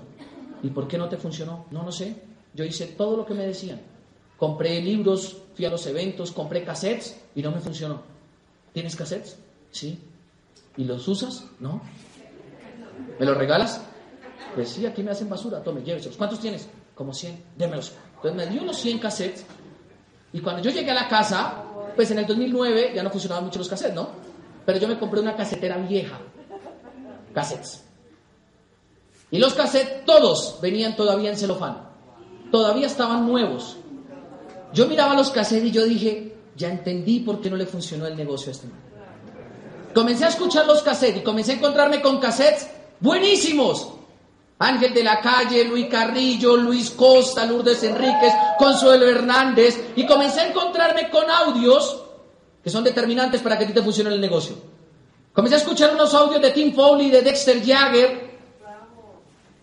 ¿Y 0.63 0.71
por 0.71 0.87
qué 0.87 0.99
no 0.99 1.09
te 1.09 1.17
funcionó? 1.17 1.67
No, 1.71 1.83
no 1.83 1.93
sé. 1.93 2.15
Yo 2.55 2.65
hice 2.65 2.87
todo 2.87 3.17
lo 3.17 3.27
que 3.27 3.35
me 3.35 3.47
decían. 3.47 3.81
Compré 4.37 4.81
libros, 4.81 5.37
fui 5.55 5.65
a 5.65 5.71
los 5.71 5.87
eventos, 5.87 6.33
compré 6.33 6.65
cassettes 6.65 7.21
y 7.35 7.43
no 7.43 7.51
me 7.51 7.61
funcionó. 7.61 8.03
¿Tienes 8.73 8.97
cassettes? 8.97 9.39
Sí. 9.71 9.99
¿Y 10.77 10.85
los 10.85 11.07
usas? 11.09 11.45
No. 11.59 11.83
¿Me 13.19 13.27
los 13.27 13.37
regalas? 13.37 13.81
Pues 14.55 14.71
sí, 14.71 14.87
aquí 14.87 15.03
me 15.03 15.11
hacen 15.11 15.29
basura. 15.29 15.63
Tome, 15.63 15.83
lléveselos. 15.83 16.17
¿Cuántos 16.17 16.41
tienes? 16.41 16.69
Como 16.95 17.13
100. 17.13 17.45
Démelos. 17.57 17.93
Entonces 18.17 18.35
me 18.35 18.47
dio 18.53 18.63
unos 18.63 18.79
100 18.79 18.99
cassettes. 18.99 19.45
Y 20.33 20.41
cuando 20.41 20.63
yo 20.63 20.71
llegué 20.71 20.91
a 20.91 20.95
la 20.95 21.09
casa, 21.09 21.65
pues 21.95 22.11
en 22.11 22.19
el 22.19 22.27
2009 22.27 22.93
ya 22.95 23.03
no 23.03 23.11
funcionaban 23.11 23.45
mucho 23.45 23.59
los 23.59 23.69
cassettes, 23.69 23.95
¿no? 23.95 24.11
Pero 24.65 24.79
yo 24.79 24.89
me 24.89 24.99
compré 24.99 25.21
una 25.21 25.37
casetera 25.37 25.77
vieja. 25.79 26.19
Cassettes. 27.35 27.85
Y 29.31 29.39
los 29.39 29.55
cassettes 29.55 30.05
todos 30.05 30.59
venían 30.61 30.97
todavía 30.97 31.31
en 31.31 31.37
celofán. 31.37 31.89
Todavía 32.51 32.87
estaban 32.87 33.27
nuevos. 33.27 33.77
Yo 34.73 34.87
miraba 34.87 35.15
los 35.15 35.31
cassettes 35.31 35.69
y 35.69 35.71
yo 35.71 35.85
dije, 35.85 36.35
ya 36.57 36.69
entendí 36.69 37.21
por 37.21 37.41
qué 37.41 37.51
no 37.51 37.57
le 37.57 37.67
funcionó 37.67 38.07
el 38.07 38.17
negocio 38.17 38.51
a 38.51 38.53
este. 38.53 38.69
Comencé 39.95 40.25
a 40.25 40.29
escuchar 40.29 40.67
los 40.67 40.83
cassettes 40.83 41.21
y 41.21 41.25
comencé 41.25 41.53
a 41.53 41.55
encontrarme 41.57 42.01
con 42.01 42.19
cassettes 42.19 42.69
buenísimos. 43.01 43.95
Ángel 44.59 44.93
de 44.93 45.03
la 45.03 45.21
Calle, 45.21 45.65
Luis 45.65 45.87
Carrillo, 45.87 46.57
Luis 46.57 46.91
Costa, 46.91 47.47
Lourdes 47.47 47.83
Enríquez, 47.83 48.35
Consuelo 48.59 49.09
Hernández. 49.09 49.93
Y 49.97 50.07
comencé 50.07 50.41
a 50.41 50.49
encontrarme 50.49 51.09
con 51.09 51.31
audios 51.31 52.03
que 52.63 52.69
son 52.69 52.85
determinantes 52.85 53.41
para 53.41 53.57
que 53.57 53.65
a 53.65 53.67
ti 53.67 53.73
te 53.73 53.83
funcione 53.83 54.11
el 54.11 54.21
negocio. 54.21 54.55
Comencé 55.33 55.57
a 55.57 55.59
escuchar 55.59 55.95
unos 55.95 56.13
audios 56.13 56.43
de 56.43 56.51
Tim 56.51 56.75
Foley, 56.75 57.11
de 57.11 57.23
Dexter 57.23 57.65
Jagger, 57.65 58.30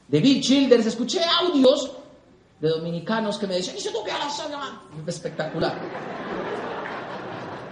de 0.08 0.20
Bill 0.20 0.42
Childers, 0.42 0.86
escuché 0.86 1.22
audios 1.24 1.92
de 2.60 2.70
dominicanos 2.70 3.38
que 3.38 3.48
me 3.48 3.56
decían, 3.56 3.78
¿y 3.78 3.82
si 3.82 3.92
tú 3.92 4.00
Espectacular. 5.06 5.80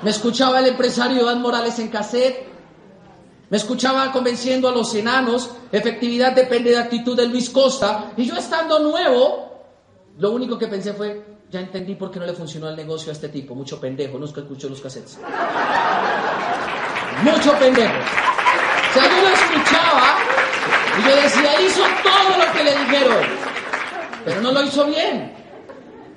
Me 0.02 0.10
escuchaba 0.10 0.60
el 0.60 0.68
empresario 0.68 1.22
Iván 1.22 1.42
Morales 1.42 1.80
en 1.80 1.88
cassette. 1.88 2.48
Me 3.50 3.58
escuchaba 3.58 4.12
convenciendo 4.12 4.70
a 4.70 4.72
los 4.72 4.94
enanos. 4.94 5.50
Efectividad 5.72 6.34
depende 6.34 6.72
de 6.72 6.78
actitud 6.78 7.16
de 7.16 7.28
Luis 7.28 7.50
Costa. 7.50 8.12
Y 8.18 8.26
yo 8.26 8.36
estando 8.36 8.80
nuevo, 8.80 9.66
lo 10.18 10.32
único 10.32 10.58
que 10.58 10.68
pensé 10.68 10.94
fue, 10.94 11.40
ya 11.50 11.60
entendí 11.60 11.96
por 11.96 12.12
qué 12.12 12.20
no 12.20 12.26
le 12.26 12.34
funcionó 12.34 12.70
el 12.70 12.76
negocio 12.76 13.12
a 13.12 13.14
este 13.14 13.30
tipo. 13.30 13.56
Mucho 13.56 13.80
pendejo, 13.80 14.20
que 14.20 14.42
escuchó 14.42 14.70
los 14.70 14.82
cassettes. 14.82 15.18
Mucho 17.24 17.54
pendejo. 17.58 17.94
O 17.94 18.94
sea, 18.94 19.04
yo 19.04 19.22
lo 19.22 19.30
escuchaba 19.30 20.35
y 20.98 21.10
yo 21.10 21.16
decía, 21.16 21.62
hizo 21.62 21.82
todo 22.04 22.46
lo 22.46 22.54
que 22.54 22.64
le 22.64 22.72
dijeron, 22.72 23.18
pero 24.24 24.42
no 24.42 24.52
lo 24.52 24.64
hizo 24.64 24.86
bien. 24.86 25.34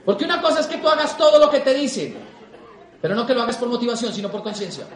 Porque 0.04 0.24
una 0.24 0.40
cosa 0.40 0.60
es 0.60 0.66
que 0.66 0.78
tú 0.78 0.88
hagas 0.88 1.16
todo 1.16 1.38
lo 1.38 1.50
que 1.50 1.60
te 1.60 1.74
dicen, 1.74 2.16
pero 3.00 3.14
no 3.14 3.26
que 3.26 3.34
lo 3.34 3.42
hagas 3.42 3.56
por 3.56 3.68
motivación, 3.68 4.12
sino 4.12 4.30
por 4.30 4.42
conciencia. 4.42 4.86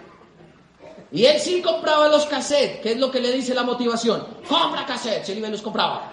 Y 1.10 1.24
él 1.24 1.38
sí 1.40 1.60
compraba 1.60 2.08
los 2.08 2.26
cassettes, 2.26 2.80
que 2.80 2.92
es 2.92 2.98
lo 2.98 3.10
que 3.10 3.20
le 3.20 3.32
dice 3.32 3.54
la 3.54 3.64
motivación. 3.64 4.26
Compra 4.48 4.86
cassettes, 4.86 5.28
iba 5.30 5.48
y 5.48 5.50
los 5.50 5.60
compraba. 5.60 6.12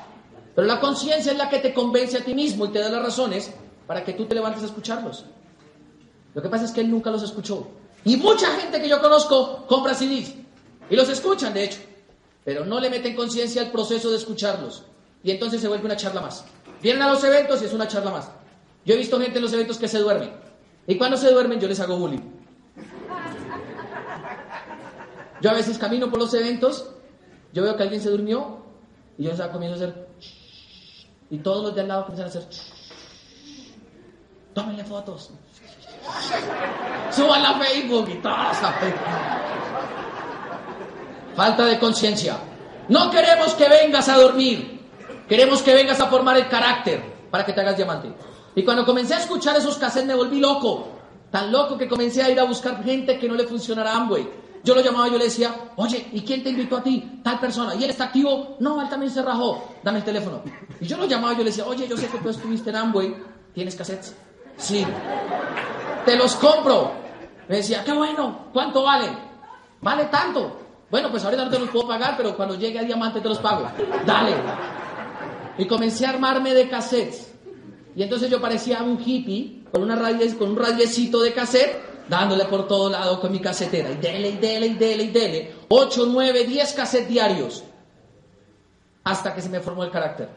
Pero 0.53 0.67
la 0.67 0.79
conciencia 0.79 1.32
es 1.32 1.38
la 1.38 1.49
que 1.49 1.60
te 1.60 1.73
convence 1.73 2.17
a 2.17 2.25
ti 2.25 2.34
mismo 2.34 2.65
y 2.65 2.69
te 2.69 2.79
da 2.79 2.89
las 2.89 3.03
razones 3.03 3.53
para 3.88 4.03
que 4.03 4.13
tú 4.13 4.25
te 4.25 4.36
levantes 4.36 4.63
a 4.63 4.65
escucharlos. 4.65 5.25
Lo 6.34 6.41
que 6.41 6.49
pasa 6.49 6.65
es 6.65 6.71
que 6.71 6.82
él 6.82 6.91
nunca 6.91 7.12
los 7.12 7.23
escuchó. 7.23 7.69
Y 8.03 8.17
mucha 8.17 8.47
gente 8.47 8.82
que 8.82 8.89
yo 8.89 8.99
conozco 8.99 9.65
compra 9.67 9.93
CDs. 9.93 10.34
Y 10.89 10.95
los 10.95 11.08
escuchan, 11.08 11.53
de 11.53 11.63
hecho 11.63 11.79
pero 12.43 12.65
no 12.65 12.80
le 12.80 12.89
meten 12.89 13.15
conciencia 13.15 13.62
al 13.62 13.71
proceso 13.71 14.10
de 14.10 14.17
escucharlos. 14.17 14.84
Y 15.23 15.32
entonces 15.32 15.62
se 15.62 15.67
vuelve 15.67 15.86
una 15.86 15.97
charla 15.97 16.21
más. 16.21 16.45
Vienen 16.82 17.04
a 17.04 17.10
los 17.10 17.23
eventos 17.23 17.62
y 17.62 17.65
es 17.65 17.73
una 17.73 17.88
charla 17.88 18.12
más. 18.12 18.30
Yo 18.86 18.95
he 18.95 18.97
visto 18.97 19.19
gente 19.19 19.38
en 19.38 19.43
los 19.43 19.54
eventos 19.54 19.78
que 19.78 19.88
se 19.88 19.99
duermen. 19.99 20.32
Y 20.88 20.97
cuando 20.97 21.17
se 21.17 21.32
duermen 21.32 21.60
yo 21.60 21.67
les 21.67 21.80
hago 21.80 21.97
bullying. 21.97 22.21
Yo 25.41 25.52
a 25.52 25.54
veces 25.54 25.78
camino 25.78 26.10
por 26.10 26.19
los 26.19 26.34
eventos, 26.34 26.89
yo 27.54 27.63
veo 27.63 27.75
que 27.78 27.84
alguien 27.84 28.02
se 28.02 28.10
durmió 28.10 28.63
y 29.17 29.23
yo 29.23 29.52
comienzo 29.52 29.75
a 29.75 29.88
hacer... 29.88 30.10
Y 31.30 31.38
todos 31.39 31.63
los 31.63 31.75
de 31.75 31.82
al 31.82 31.88
lado 31.88 32.06
comienzan 32.06 32.25
a 32.25 32.30
hacer... 32.30 32.47
Tómenle 34.54 34.84
fotos. 34.84 35.32
Suban 37.12 37.45
a 37.45 37.60
Facebook 37.60 38.10
y 38.10 38.15
todas 38.15 38.63
falta 41.39 41.63
de 41.63 41.80
conciencia. 41.80 42.38
No 42.89 43.10
queremos 43.10 43.54
que 43.54 43.69
vengas 43.69 44.10
a 44.10 44.17
dormir, 44.17 44.82
queremos 45.25 45.62
que 45.62 45.73
vengas 45.73 45.97
a 46.02 46.08
formar 46.08 46.36
el 46.36 46.49
carácter 46.49 47.02
para 47.32 47.45
que 47.45 47.54
te 47.54 47.62
hagas 47.62 47.78
diamante. 47.78 48.12
Y 48.56 48.63
cuando 48.65 48.86
comencé 48.86 49.13
a 49.13 49.19
escuchar 49.19 49.56
esos 49.56 49.78
cassettes 49.78 50.06
me 50.06 50.15
volví 50.15 50.41
loco, 50.41 50.89
tan 51.32 51.49
loco 51.49 51.78
que 51.78 51.88
comencé 51.88 52.21
a 52.21 52.30
ir 52.30 52.38
a 52.41 52.43
buscar 52.43 52.84
gente 52.84 53.17
que 53.17 53.30
no 53.30 53.36
le 53.36 53.45
funcionara 53.45 53.95
Amway. 53.95 54.30
Yo 54.65 54.75
lo 54.75 54.82
llamaba, 54.82 55.08
yo 55.08 55.17
le 55.17 55.23
decía, 55.23 55.56
oye, 55.78 56.10
¿y 56.12 56.23
quién 56.23 56.43
te 56.43 56.49
invitó 56.49 56.75
a 56.75 56.84
ti? 56.84 57.21
Tal 57.23 57.39
persona. 57.39 57.73
¿Y 57.73 57.86
él 57.86 57.89
está 57.91 58.06
activo? 58.06 58.58
No, 58.60 58.82
él 58.82 58.89
también 58.89 59.10
se 59.10 59.21
rajó. 59.21 59.63
Dame 59.82 59.99
el 59.99 60.04
teléfono. 60.04 60.41
Y 60.82 60.88
yo 60.88 60.97
lo 60.97 61.06
llamaba, 61.06 61.32
yo 61.32 61.39
le 61.39 61.52
decía, 61.52 61.65
oye, 61.65 61.88
yo 61.88 61.95
sé 61.95 62.08
que 62.08 62.17
tú 62.17 62.28
estuviste 62.28 62.69
en 62.69 62.75
Amway. 62.75 63.15
¿Tienes 63.54 63.78
cassettes? 63.78 64.13
Sí. 64.58 64.86
Te 66.06 66.17
los 66.17 66.36
compro. 66.36 66.91
Me 67.47 67.56
decía, 67.56 67.82
qué 67.86 67.93
bueno. 67.93 68.49
¿Cuánto 68.52 68.84
vale? 68.84 69.08
Vale 69.80 70.04
tanto. 70.08 70.59
Bueno, 70.91 71.12
pues 71.12 71.23
ahorita 71.23 71.45
no 71.45 71.52
te 71.52 71.60
los 71.60 71.69
puedo 71.69 71.88
pagar, 71.88 72.15
pero 72.17 72.36
cuando 72.36 72.56
llegue 72.56 72.80
a 72.80 72.84
diamante 72.84 73.21
te 73.21 73.30
los 73.30 73.39
pago. 73.39 73.69
Dale. 74.06 74.36
Y 75.58 75.65
comencé 75.67 76.06
a 76.06 76.10
armarme 76.10 76.54
de 76.54 76.67
cassettes. 76.67 77.32
Y 77.95 78.04
entonces 78.04 78.30
yo 78.30 78.41
parecía 78.41 78.82
un 78.82 78.99
hippie 78.99 79.63
con, 79.71 79.84
una 79.84 79.97
con 80.38 80.52
un 80.52 80.58
radiecito 80.58 81.21
de 81.21 81.34
cassette, 81.34 82.08
dándole 82.08 82.45
por 82.45 82.67
todo 82.67 82.89
lado 82.89 83.19
con 83.19 83.32
mi 83.32 83.39
casetera. 83.39 83.91
Y 83.91 83.97
dele, 83.97 84.30
y 84.30 84.38
dele, 84.38 84.67
y 84.67 84.73
dele, 84.75 85.04
y 85.04 85.10
dele. 85.10 85.56
8, 85.67 86.06
9, 86.08 86.43
10 86.45 86.73
cassettes 86.73 87.10
diarios. 87.10 87.63
Hasta 89.04 89.36
que 89.36 89.41
se 89.41 89.49
me 89.49 89.60
formó 89.60 89.84
el 89.84 89.91
carácter. 89.91 90.30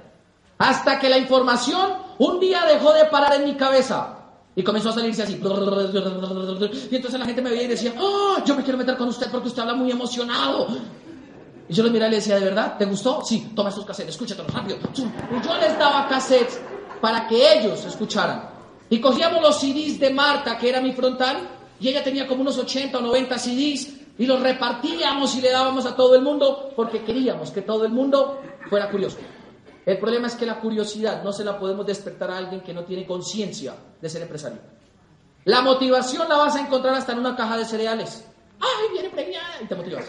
Hasta 0.59 0.99
que 0.99 1.09
la 1.09 1.19
información 1.19 1.93
un 2.19 2.41
día 2.41 2.65
dejó 2.67 2.93
de 2.93 3.07
parar 3.07 3.35
en 3.35 3.45
mi 3.45 3.55
cabeza. 3.55 4.22
Y 4.55 4.63
comenzó 4.63 4.91
a 4.91 4.93
salirse 4.93 5.23
así. 5.23 5.41
Y 5.41 6.97
entonces 6.97 7.19
la 7.19 7.27
gente 7.27 7.41
me 7.41 7.51
veía 7.51 7.63
y 7.63 7.69
decía, 7.69 7.95
oh, 7.99 8.37
yo 8.45 8.55
me 8.55 8.63
quiero 8.63 8.79
meter 8.79 8.97
con 8.97 9.09
usted 9.09 9.31
porque 9.31 9.49
usted 9.49 9.63
habla 9.63 9.75
muy 9.75 9.91
emocionado. 9.91 10.69
Y 11.69 11.73
yo 11.73 11.83
le 11.83 11.91
miraba 11.91 12.09
y 12.09 12.11
le 12.11 12.17
decía, 12.17 12.39
¿de 12.39 12.45
verdad? 12.45 12.77
¿Te 12.77 12.85
gustó? 12.85 13.23
Sí, 13.25 13.53
toma 13.55 13.71
estos 13.71 13.87
cassettes, 13.87 14.15
escúchatelos 14.15 14.53
rápido. 14.53 14.77
Y 14.95 15.47
yo 15.47 15.59
les 15.59 15.79
daba 15.79 16.07
cassettes 16.07 16.61
para 17.01 17.27
que 17.27 17.59
ellos 17.59 17.85
escucharan. 17.87 18.51
Y 18.91 19.01
cogíamos 19.01 19.41
los 19.41 19.59
CDs 19.59 19.99
de 19.99 20.11
Marta, 20.11 20.59
que 20.59 20.69
era 20.69 20.81
mi 20.83 20.93
frontal, 20.93 21.49
y 21.81 21.89
ella 21.89 22.05
tenía 22.05 22.27
como 22.27 22.43
unos 22.43 22.59
80 22.59 22.99
o 22.99 23.01
90 23.01 23.39
CDs, 23.39 23.89
y 24.19 24.27
los 24.27 24.41
repartíamos 24.41 25.35
y 25.37 25.41
le 25.41 25.51
dábamos 25.51 25.87
a 25.87 25.97
todo 25.97 26.15
el 26.15 26.21
mundo, 26.21 26.73
porque 26.77 27.03
queríamos 27.03 27.51
que 27.51 27.63
todo 27.63 27.87
el 27.87 27.93
mundo 27.93 28.43
fuera 28.69 28.91
curioso. 28.91 29.17
El 29.85 29.99
problema 29.99 30.29
es 30.29 30.37
que 30.37 30.47
la 30.47 30.61
curiosidad 30.61 31.23
no 31.25 31.33
se 31.33 31.45
la 31.45 31.59
podemos 31.59 31.85
despertar 31.85 32.31
a 32.31 32.39
alguien 32.39 32.61
que 32.61 32.73
no 32.73 32.85
tiene 32.85 33.05
conciencia 33.05 33.75
de 34.01 34.09
ser 34.09 34.23
empresario. 34.23 34.59
La 35.45 35.61
motivación 35.61 36.29
la 36.29 36.37
vas 36.37 36.55
a 36.55 36.61
encontrar 36.61 36.95
hasta 36.95 37.13
en 37.13 37.19
una 37.19 37.35
caja 37.35 37.59
de 37.59 37.65
cereales. 37.65 38.25
¡Ay, 38.61 38.93
viene 38.93 39.11
premiada! 39.11 39.61
Y 39.61 39.67
te 39.67 39.75
motivas. 39.75 40.05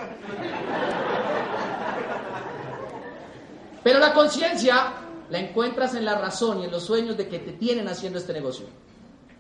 Pero 3.84 4.00
la 4.00 4.14
conciencia 4.14 4.94
la 5.30 5.40
encuentras 5.40 5.96
en 5.96 6.06
la 6.06 6.20
razón 6.20 6.60
y 6.60 6.66
en 6.66 6.72
los 6.72 6.84
sueños 6.84 7.18
de 7.18 7.28
que 7.28 7.40
te 7.40 7.54
tienen 7.54 7.88
haciendo 7.88 8.20
este 8.20 8.32
negocio. 8.32 8.68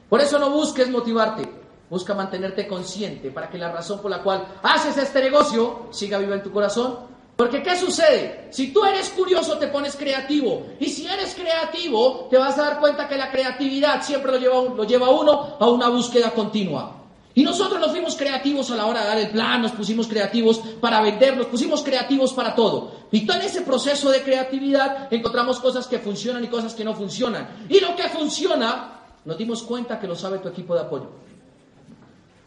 Por 0.10 0.20
eso 0.20 0.40
no 0.40 0.50
busques 0.50 0.90
motivarte, 0.90 1.48
busca 1.90 2.16
mantenerte 2.16 2.68
consciente 2.68 3.30
para 3.30 3.50
que 3.50 3.60
la 3.60 3.72
razón 3.72 4.02
por 4.02 4.10
la 4.10 4.24
cual 4.24 4.46
haces 4.64 4.98
este 4.98 5.22
negocio 5.22 5.88
siga 5.92 6.18
viva 6.18 6.36
en 6.36 6.44
tu 6.44 6.52
corazón 6.52 7.13
porque 7.36 7.64
¿qué 7.64 7.76
sucede? 7.76 8.48
Si 8.52 8.72
tú 8.72 8.86
eres 8.86 9.10
curioso 9.10 9.58
te 9.58 9.68
pones 9.68 9.96
creativo. 9.96 10.68
Y 10.80 10.88
si 10.90 11.08
eres 11.08 11.34
creativo 11.34 12.28
te 12.30 12.38
vas 12.38 12.58
a 12.58 12.64
dar 12.64 12.80
cuenta 12.80 13.08
que 13.08 13.18
la 13.18 13.32
creatividad 13.32 14.04
siempre 14.04 14.32
lo 14.32 14.38
lleva, 14.38 14.76
lo 14.76 14.84
lleva 14.84 15.10
uno 15.10 15.58
a 15.60 15.68
una 15.68 15.90
búsqueda 15.90 16.32
continua. 16.32 17.00
Y 17.36 17.42
nosotros 17.42 17.80
nos 17.80 17.90
fuimos 17.90 18.16
creativos 18.16 18.70
a 18.70 18.76
la 18.76 18.86
hora 18.86 19.02
de 19.02 19.08
dar 19.08 19.18
el 19.18 19.30
plan, 19.32 19.64
nos 19.64 19.72
pusimos 19.72 20.08
creativos 20.08 20.60
para 20.80 21.02
vender, 21.02 21.36
nos 21.36 21.48
pusimos 21.48 21.82
creativos 21.82 22.32
para 22.34 22.54
todo. 22.54 22.92
Y 23.12 23.26
todo 23.26 23.38
en 23.38 23.46
ese 23.46 23.62
proceso 23.62 24.12
de 24.12 24.22
creatividad 24.22 25.12
encontramos 25.12 25.60
cosas 25.60 25.88
que 25.88 25.98
funcionan 25.98 26.44
y 26.44 26.48
cosas 26.48 26.76
que 26.76 26.84
no 26.84 26.94
funcionan. 26.94 27.66
Y 27.70 27.80
lo 27.80 27.96
que 27.96 28.04
funciona, 28.10 29.00
nos 29.26 29.36
dimos 29.36 29.64
cuenta 29.64 30.00
que 30.00 30.06
lo 30.06 30.16
sabe 30.16 30.38
tu 30.38 30.50
equipo 30.50 30.76
de 30.76 30.82
apoyo. 30.82 31.10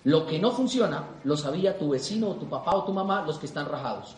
Lo 0.04 0.24
que 0.24 0.38
no 0.38 0.52
funciona, 0.52 1.04
lo 1.24 1.36
sabía 1.36 1.76
tu 1.76 1.88
vecino 1.88 2.28
o 2.28 2.34
tu 2.34 2.48
papá 2.48 2.76
o 2.76 2.84
tu 2.84 2.92
mamá, 2.92 3.24
los 3.26 3.40
que 3.40 3.46
están 3.46 3.66
rajados. 3.68 4.14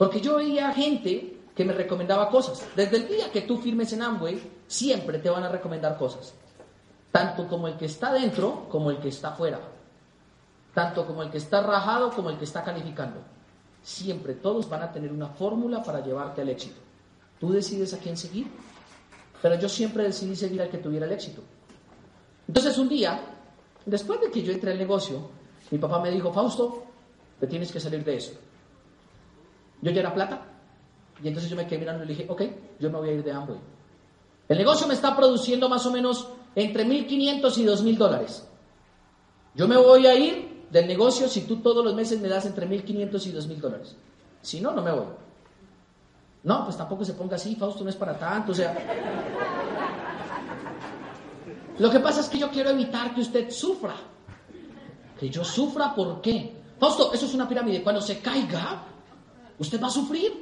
Porque 0.00 0.22
yo 0.22 0.36
veía 0.36 0.72
gente 0.72 1.36
que 1.54 1.62
me 1.62 1.74
recomendaba 1.74 2.30
cosas. 2.30 2.66
Desde 2.74 2.96
el 2.96 3.06
día 3.06 3.30
que 3.30 3.42
tú 3.42 3.58
firmes 3.58 3.92
en 3.92 4.00
Amway, 4.00 4.40
siempre 4.66 5.18
te 5.18 5.28
van 5.28 5.42
a 5.42 5.50
recomendar 5.50 5.98
cosas. 5.98 6.32
Tanto 7.12 7.46
como 7.46 7.68
el 7.68 7.76
que 7.76 7.84
está 7.84 8.10
dentro, 8.10 8.66
como 8.70 8.90
el 8.90 8.96
que 8.96 9.08
está 9.08 9.32
fuera. 9.32 9.60
Tanto 10.72 11.06
como 11.06 11.22
el 11.22 11.28
que 11.28 11.36
está 11.36 11.60
rajado, 11.60 12.12
como 12.12 12.30
el 12.30 12.38
que 12.38 12.46
está 12.46 12.64
calificando. 12.64 13.20
Siempre 13.82 14.32
todos 14.36 14.70
van 14.70 14.84
a 14.84 14.90
tener 14.90 15.12
una 15.12 15.28
fórmula 15.28 15.82
para 15.82 16.00
llevarte 16.00 16.40
al 16.40 16.48
éxito. 16.48 16.80
Tú 17.38 17.52
decides 17.52 17.92
a 17.92 17.98
quién 17.98 18.16
seguir. 18.16 18.46
Pero 19.42 19.56
yo 19.56 19.68
siempre 19.68 20.04
decidí 20.04 20.34
seguir 20.34 20.62
al 20.62 20.70
que 20.70 20.78
tuviera 20.78 21.04
el 21.04 21.12
éxito. 21.12 21.42
Entonces 22.48 22.78
un 22.78 22.88
día, 22.88 23.20
después 23.84 24.18
de 24.22 24.30
que 24.30 24.42
yo 24.42 24.50
entré 24.50 24.72
al 24.72 24.78
negocio, 24.78 25.28
mi 25.70 25.76
papá 25.76 26.00
me 26.00 26.10
dijo, 26.10 26.32
Fausto, 26.32 26.84
te 27.38 27.46
tienes 27.46 27.70
que 27.70 27.80
salir 27.80 28.02
de 28.02 28.16
eso. 28.16 28.32
Yo 29.82 29.90
ya 29.90 30.00
era 30.00 30.14
plata. 30.14 30.42
Y 31.22 31.28
entonces 31.28 31.50
yo 31.50 31.56
me 31.56 31.66
quedé 31.66 31.78
mirando 31.80 32.04
y 32.04 32.06
le 32.06 32.14
dije, 32.14 32.26
ok, 32.28 32.42
yo 32.78 32.90
me 32.90 32.98
voy 32.98 33.08
a 33.10 33.12
ir 33.12 33.24
de 33.24 33.32
Amway. 33.32 33.58
El 34.48 34.58
negocio 34.58 34.86
me 34.86 34.94
está 34.94 35.16
produciendo 35.16 35.68
más 35.68 35.84
o 35.86 35.92
menos 35.92 36.28
entre 36.54 36.84
1.500 36.84 37.58
y 37.58 37.64
2.000 37.64 37.96
dólares. 37.96 38.48
Yo 39.54 39.68
me 39.68 39.76
voy 39.76 40.06
a 40.06 40.14
ir 40.14 40.66
del 40.70 40.86
negocio 40.86 41.28
si 41.28 41.42
tú 41.42 41.56
todos 41.56 41.84
los 41.84 41.94
meses 41.94 42.20
me 42.20 42.28
das 42.28 42.46
entre 42.46 42.68
1.500 42.68 43.26
y 43.26 43.32
2.000 43.32 43.56
dólares. 43.56 43.96
Si 44.42 44.60
no, 44.60 44.72
no 44.72 44.82
me 44.82 44.92
voy. 44.92 45.06
No, 46.42 46.64
pues 46.64 46.76
tampoco 46.76 47.04
se 47.04 47.12
ponga 47.12 47.36
así, 47.36 47.54
Fausto, 47.54 47.84
no 47.84 47.90
es 47.90 47.96
para 47.96 48.18
tanto. 48.18 48.52
O 48.52 48.54
sea, 48.54 48.74
lo 51.78 51.90
que 51.90 52.00
pasa 52.00 52.20
es 52.20 52.28
que 52.28 52.38
yo 52.38 52.50
quiero 52.50 52.70
evitar 52.70 53.14
que 53.14 53.20
usted 53.20 53.50
sufra. 53.50 53.94
Que 55.18 55.28
yo 55.28 55.44
sufra, 55.44 55.94
¿por 55.94 56.20
qué? 56.22 56.56
Fausto, 56.78 57.12
eso 57.12 57.26
es 57.26 57.34
una 57.34 57.46
pirámide. 57.46 57.82
Cuando 57.82 58.00
se 58.00 58.20
caiga, 58.20 58.84
¿Usted 59.60 59.80
va 59.80 59.88
a 59.88 59.90
sufrir? 59.90 60.32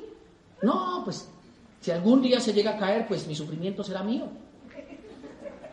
No, 0.63 1.03
pues 1.05 1.29
si 1.81 1.91
algún 1.91 2.23
día 2.23 2.41
se 2.41 2.53
llega 2.53 2.73
a 2.73 2.79
caer, 2.79 3.07
pues 3.07 3.27
mi 3.27 3.35
sufrimiento 3.35 3.83
será 3.83 4.03
mío. 4.03 4.27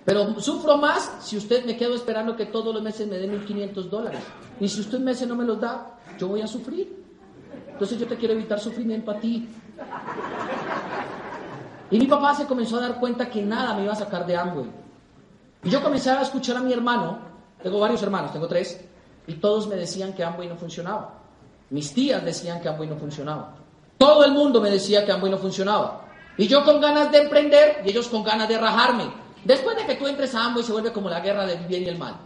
Pero 0.04 0.40
sufro 0.40 0.78
más 0.78 1.12
si 1.22 1.38
usted 1.38 1.64
me 1.64 1.78
quedo 1.78 1.96
esperando 1.96 2.36
que 2.36 2.48
todos 2.48 2.74
los 2.74 2.84
meses 2.84 3.08
me 3.08 3.18
den 3.18 3.40
1.500 3.46 3.90
dólares. 3.90 4.22
Y 4.60 4.68
si 4.68 4.82
usted 4.82 4.98
un 4.98 5.06
mes 5.06 5.26
no 5.28 5.36
me 5.36 5.46
los 5.46 5.62
da, 5.62 5.98
yo 6.18 6.28
voy 6.28 6.42
a 6.42 6.48
sufrir. 6.48 7.04
Entonces 7.68 8.00
yo 8.00 8.08
te 8.08 8.16
quiero 8.16 8.34
evitar 8.34 8.60
sufrimiento 8.60 9.12
a 9.12 9.20
ti. 9.20 9.48
Y 11.92 12.00
mi 12.00 12.08
papá 12.08 12.34
se 12.34 12.46
comenzó 12.46 12.78
a 12.78 12.82
dar 12.82 13.00
cuenta 13.00 13.30
que 13.30 13.44
nada 13.44 13.76
me 13.76 13.84
iba 13.84 13.94
a 13.94 13.96
sacar 13.96 14.26
de 14.26 14.36
Amway. 14.36 14.70
Y 15.64 15.70
yo 15.70 15.84
comencé 15.84 16.10
a 16.10 16.22
escuchar 16.22 16.58
a 16.58 16.62
mi 16.62 16.74
hermano, 16.74 17.20
tengo 17.62 17.80
varios 17.80 18.02
hermanos, 18.02 18.32
tengo 18.32 18.48
tres, 18.48 18.80
y 19.28 19.34
todos 19.34 19.68
me 19.68 19.76
decían 19.76 20.14
que 20.14 20.24
Amway 20.24 20.48
no 20.48 20.56
funcionaba. 20.56 21.25
Mis 21.70 21.94
tías 21.94 22.24
decían 22.24 22.62
que 22.62 22.70
Amway 22.70 22.90
no 22.90 22.98
funcionaba. 22.98 23.56
Todo 23.98 24.26
el 24.26 24.32
mundo 24.32 24.62
me 24.62 24.70
decía 24.70 25.06
que 25.06 25.12
Amway 25.12 25.32
no 25.32 25.38
funcionaba. 25.38 26.06
Y 26.38 26.48
yo 26.48 26.64
con 26.64 26.82
ganas 26.82 27.12
de 27.12 27.20
emprender 27.20 27.82
y 27.86 27.90
ellos 27.90 28.08
con 28.08 28.24
ganas 28.24 28.48
de 28.48 28.58
rajarme. 28.58 29.06
Después 29.44 29.78
de 29.78 29.86
que 29.86 29.96
tú 29.96 30.08
entres 30.08 30.36
a 30.36 30.46
Amway 30.46 30.64
se 30.64 30.72
vuelve 30.72 30.92
como 30.92 31.10
la 31.10 31.20
guerra 31.20 31.46
del 31.46 31.60
bien 31.66 31.84
y 31.84 31.88
el 31.88 31.98
mal. 31.98 32.18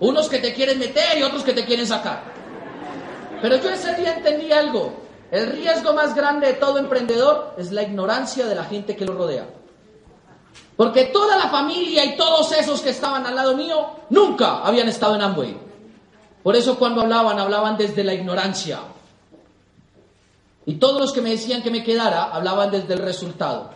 Unos 0.00 0.28
que 0.28 0.38
te 0.38 0.52
quieren 0.52 0.78
meter 0.78 1.18
y 1.18 1.22
otros 1.22 1.42
que 1.42 1.52
te 1.52 1.64
quieren 1.64 1.86
sacar. 1.86 2.22
Pero 3.40 3.56
yo 3.56 3.70
ese 3.70 3.94
día 3.94 4.16
entendí 4.16 4.52
algo. 4.52 5.04
El 5.30 5.50
riesgo 5.52 5.92
más 5.94 6.14
grande 6.14 6.46
de 6.48 6.52
todo 6.54 6.78
emprendedor 6.78 7.54
es 7.58 7.72
la 7.72 7.82
ignorancia 7.82 8.46
de 8.46 8.54
la 8.54 8.64
gente 8.64 8.96
que 8.96 9.04
lo 9.04 9.14
rodea. 9.14 9.46
Porque 10.76 11.04
toda 11.06 11.36
la 11.36 11.48
familia 11.48 12.04
y 12.04 12.16
todos 12.16 12.52
esos 12.52 12.80
que 12.80 12.90
estaban 12.90 13.26
al 13.26 13.34
lado 13.34 13.56
mío 13.56 13.86
nunca 14.10 14.58
habían 14.64 14.88
estado 14.88 15.14
en 15.14 15.22
Amway. 15.22 15.56
Por 16.44 16.54
eso 16.56 16.78
cuando 16.78 17.00
hablaban, 17.00 17.38
hablaban 17.38 17.78
desde 17.78 18.04
la 18.04 18.12
ignorancia. 18.12 18.80
Y 20.66 20.74
todos 20.74 21.00
los 21.00 21.12
que 21.14 21.22
me 21.22 21.30
decían 21.30 21.62
que 21.62 21.70
me 21.70 21.82
quedara, 21.82 22.24
hablaban 22.24 22.70
desde 22.70 22.92
el 22.92 23.00
resultado. 23.00 23.70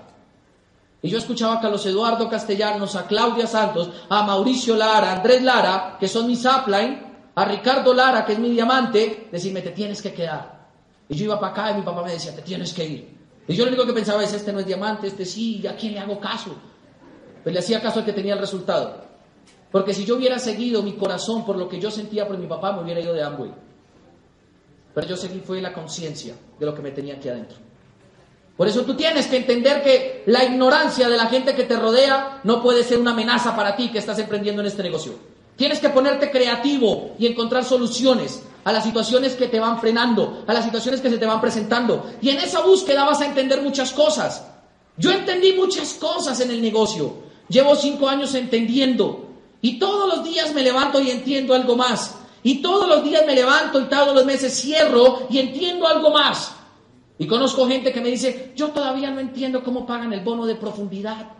Y 1.00 1.08
yo 1.08 1.16
escuchaba 1.16 1.54
a 1.54 1.60
Carlos 1.62 1.86
Eduardo 1.86 2.28
Castellanos, 2.28 2.94
a 2.94 3.06
Claudia 3.06 3.46
Santos, 3.46 3.90
a 4.10 4.22
Mauricio 4.22 4.76
Lara, 4.76 5.12
a 5.12 5.16
Andrés 5.16 5.42
Lara, 5.42 5.96
que 5.98 6.08
son 6.08 6.26
mis 6.26 6.44
upline, 6.44 7.06
a 7.34 7.44
Ricardo 7.46 7.94
Lara, 7.94 8.26
que 8.26 8.34
es 8.34 8.38
mi 8.38 8.50
diamante, 8.50 9.28
decirme, 9.32 9.62
te 9.62 9.70
tienes 9.70 10.02
que 10.02 10.12
quedar. 10.12 10.68
Y 11.08 11.16
yo 11.16 11.24
iba 11.24 11.40
para 11.40 11.52
acá 11.52 11.70
y 11.70 11.76
mi 11.76 11.82
papá 11.82 12.02
me 12.02 12.12
decía, 12.12 12.36
te 12.36 12.42
tienes 12.42 12.74
que 12.74 12.84
ir. 12.86 13.18
Y 13.46 13.54
yo 13.54 13.64
lo 13.64 13.70
único 13.70 13.86
que 13.86 13.94
pensaba 13.94 14.22
es, 14.22 14.34
este 14.34 14.52
no 14.52 14.60
es 14.60 14.66
diamante, 14.66 15.06
este 15.06 15.24
sí, 15.24 15.66
¿a 15.66 15.74
quién 15.74 15.94
le 15.94 16.00
hago 16.00 16.20
caso? 16.20 16.54
Pues 17.42 17.50
le 17.50 17.60
hacía 17.60 17.80
caso 17.80 18.00
al 18.00 18.04
que 18.04 18.12
tenía 18.12 18.34
el 18.34 18.40
resultado. 18.40 19.07
Porque 19.70 19.92
si 19.92 20.04
yo 20.04 20.16
hubiera 20.16 20.38
seguido 20.38 20.82
mi 20.82 20.94
corazón 20.94 21.44
por 21.44 21.56
lo 21.56 21.68
que 21.68 21.80
yo 21.80 21.90
sentía 21.90 22.26
por 22.26 22.38
mi 22.38 22.46
papá, 22.46 22.72
me 22.72 22.82
hubiera 22.82 23.00
ido 23.00 23.12
de 23.12 23.22
Amway. 23.22 23.52
Pero 24.94 25.06
yo 25.06 25.16
seguí 25.16 25.40
fue 25.40 25.60
la 25.60 25.72
conciencia 25.72 26.34
de 26.58 26.66
lo 26.66 26.74
que 26.74 26.82
me 26.82 26.90
tenía 26.90 27.14
aquí 27.14 27.28
adentro. 27.28 27.58
Por 28.56 28.66
eso 28.66 28.82
tú 28.82 28.96
tienes 28.96 29.28
que 29.28 29.36
entender 29.36 29.84
que 29.84 30.24
la 30.26 30.42
ignorancia 30.42 31.08
de 31.08 31.16
la 31.16 31.26
gente 31.26 31.54
que 31.54 31.62
te 31.62 31.76
rodea 31.76 32.40
no 32.42 32.60
puede 32.60 32.82
ser 32.82 32.98
una 32.98 33.12
amenaza 33.12 33.54
para 33.54 33.76
ti 33.76 33.90
que 33.90 33.98
estás 33.98 34.18
emprendiendo 34.18 34.62
en 34.62 34.66
este 34.66 34.82
negocio. 34.82 35.14
Tienes 35.54 35.78
que 35.78 35.90
ponerte 35.90 36.30
creativo 36.30 37.14
y 37.18 37.26
encontrar 37.26 37.64
soluciones 37.64 38.42
a 38.64 38.72
las 38.72 38.82
situaciones 38.82 39.34
que 39.34 39.46
te 39.46 39.60
van 39.60 39.80
frenando, 39.80 40.42
a 40.46 40.52
las 40.52 40.64
situaciones 40.64 41.00
que 41.00 41.10
se 41.10 41.18
te 41.18 41.26
van 41.26 41.40
presentando. 41.40 42.10
Y 42.20 42.30
en 42.30 42.38
esa 42.38 42.60
búsqueda 42.60 43.04
vas 43.04 43.20
a 43.20 43.26
entender 43.26 43.62
muchas 43.62 43.92
cosas. 43.92 44.44
Yo 44.96 45.12
entendí 45.12 45.52
muchas 45.52 45.94
cosas 45.94 46.40
en 46.40 46.50
el 46.50 46.60
negocio. 46.60 47.14
Llevo 47.48 47.76
cinco 47.76 48.08
años 48.08 48.34
entendiendo 48.34 49.27
y 49.60 49.78
todos 49.78 50.14
los 50.14 50.24
días 50.24 50.54
me 50.54 50.62
levanto 50.62 51.00
y 51.00 51.10
entiendo 51.10 51.54
algo 51.54 51.76
más. 51.76 52.16
Y 52.42 52.62
todos 52.62 52.88
los 52.88 53.02
días 53.02 53.26
me 53.26 53.34
levanto 53.34 53.80
y 53.80 53.84
todos 53.84 54.14
los 54.14 54.24
meses 54.24 54.54
cierro 54.54 55.26
y 55.28 55.38
entiendo 55.38 55.86
algo 55.86 56.10
más. 56.10 56.54
Y 57.18 57.26
conozco 57.26 57.66
gente 57.66 57.92
que 57.92 58.00
me 58.00 58.08
dice, 58.08 58.52
yo 58.54 58.68
todavía 58.68 59.10
no 59.10 59.18
entiendo 59.18 59.64
cómo 59.64 59.84
pagan 59.84 60.12
el 60.12 60.20
bono 60.20 60.46
de 60.46 60.54
profundidad. 60.54 61.32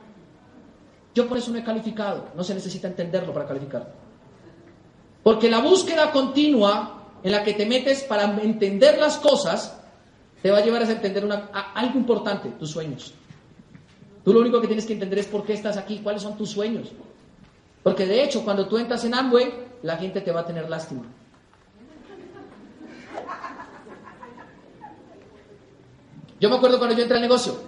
Yo 1.15 1.29
por 1.29 1.39
eso 1.39 1.53
no 1.53 1.59
he 1.59 1.65
calificado. 1.65 2.29
No 2.35 2.43
se 2.43 2.55
necesita 2.55 2.89
entenderlo 2.89 3.33
para 3.33 3.47
calificar. 3.47 3.93
Porque 5.23 5.49
la 5.49 5.61
búsqueda 5.61 6.11
continua 6.11 7.07
en 7.23 7.33
la 7.33 7.45
que 7.45 7.55
te 7.55 7.67
metes 7.67 8.03
para 8.03 8.25
entender 8.43 8.99
las 8.99 9.19
cosas 9.19 9.79
te 10.43 10.51
va 10.51 10.59
a 10.59 10.65
llevar 10.65 10.83
a 10.83 10.91
entender 10.91 11.29
algo 11.53 11.99
importante, 11.99 12.51
tus 12.51 12.71
sueños. 12.71 13.15
Tú 14.25 14.33
lo 14.33 14.41
único 14.41 14.61
que 14.61 14.67
tienes 14.67 14.87
que 14.87 14.93
entender 14.93 15.21
es 15.21 15.27
por 15.27 15.45
qué 15.45 15.55
estás 15.55 15.77
aquí, 15.77 16.01
cuáles 16.03 16.23
son 16.23 16.37
tus 16.37 16.51
sueños. 16.51 16.89
Porque 17.89 18.05
de 18.05 18.23
hecho, 18.23 18.45
cuando 18.45 18.69
tú 18.69 18.77
entras 18.77 19.03
en 19.07 19.15
Amway, 19.15 19.51
la 19.83 19.97
gente 19.97 20.21
te 20.21 20.31
va 20.31 20.41
a 20.41 20.45
tener 20.45 20.69
lástima. 20.69 21.05
Yo 26.39 26.51
me 26.51 26.57
acuerdo 26.57 26.77
cuando 26.77 26.95
yo 26.95 27.05
entré 27.05 27.17
al 27.17 27.23
negocio. 27.23 27.59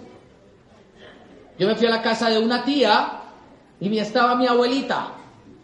Yo 1.57 1.67
me 1.67 1.73
fui 1.73 1.87
a 1.87 1.89
la 1.89 2.03
casa 2.03 2.29
de 2.29 2.37
una 2.37 2.63
tía 2.63 3.19
y 3.79 3.97
estaba 3.97 4.35
mi 4.35 4.45
abuelita. 4.45 5.13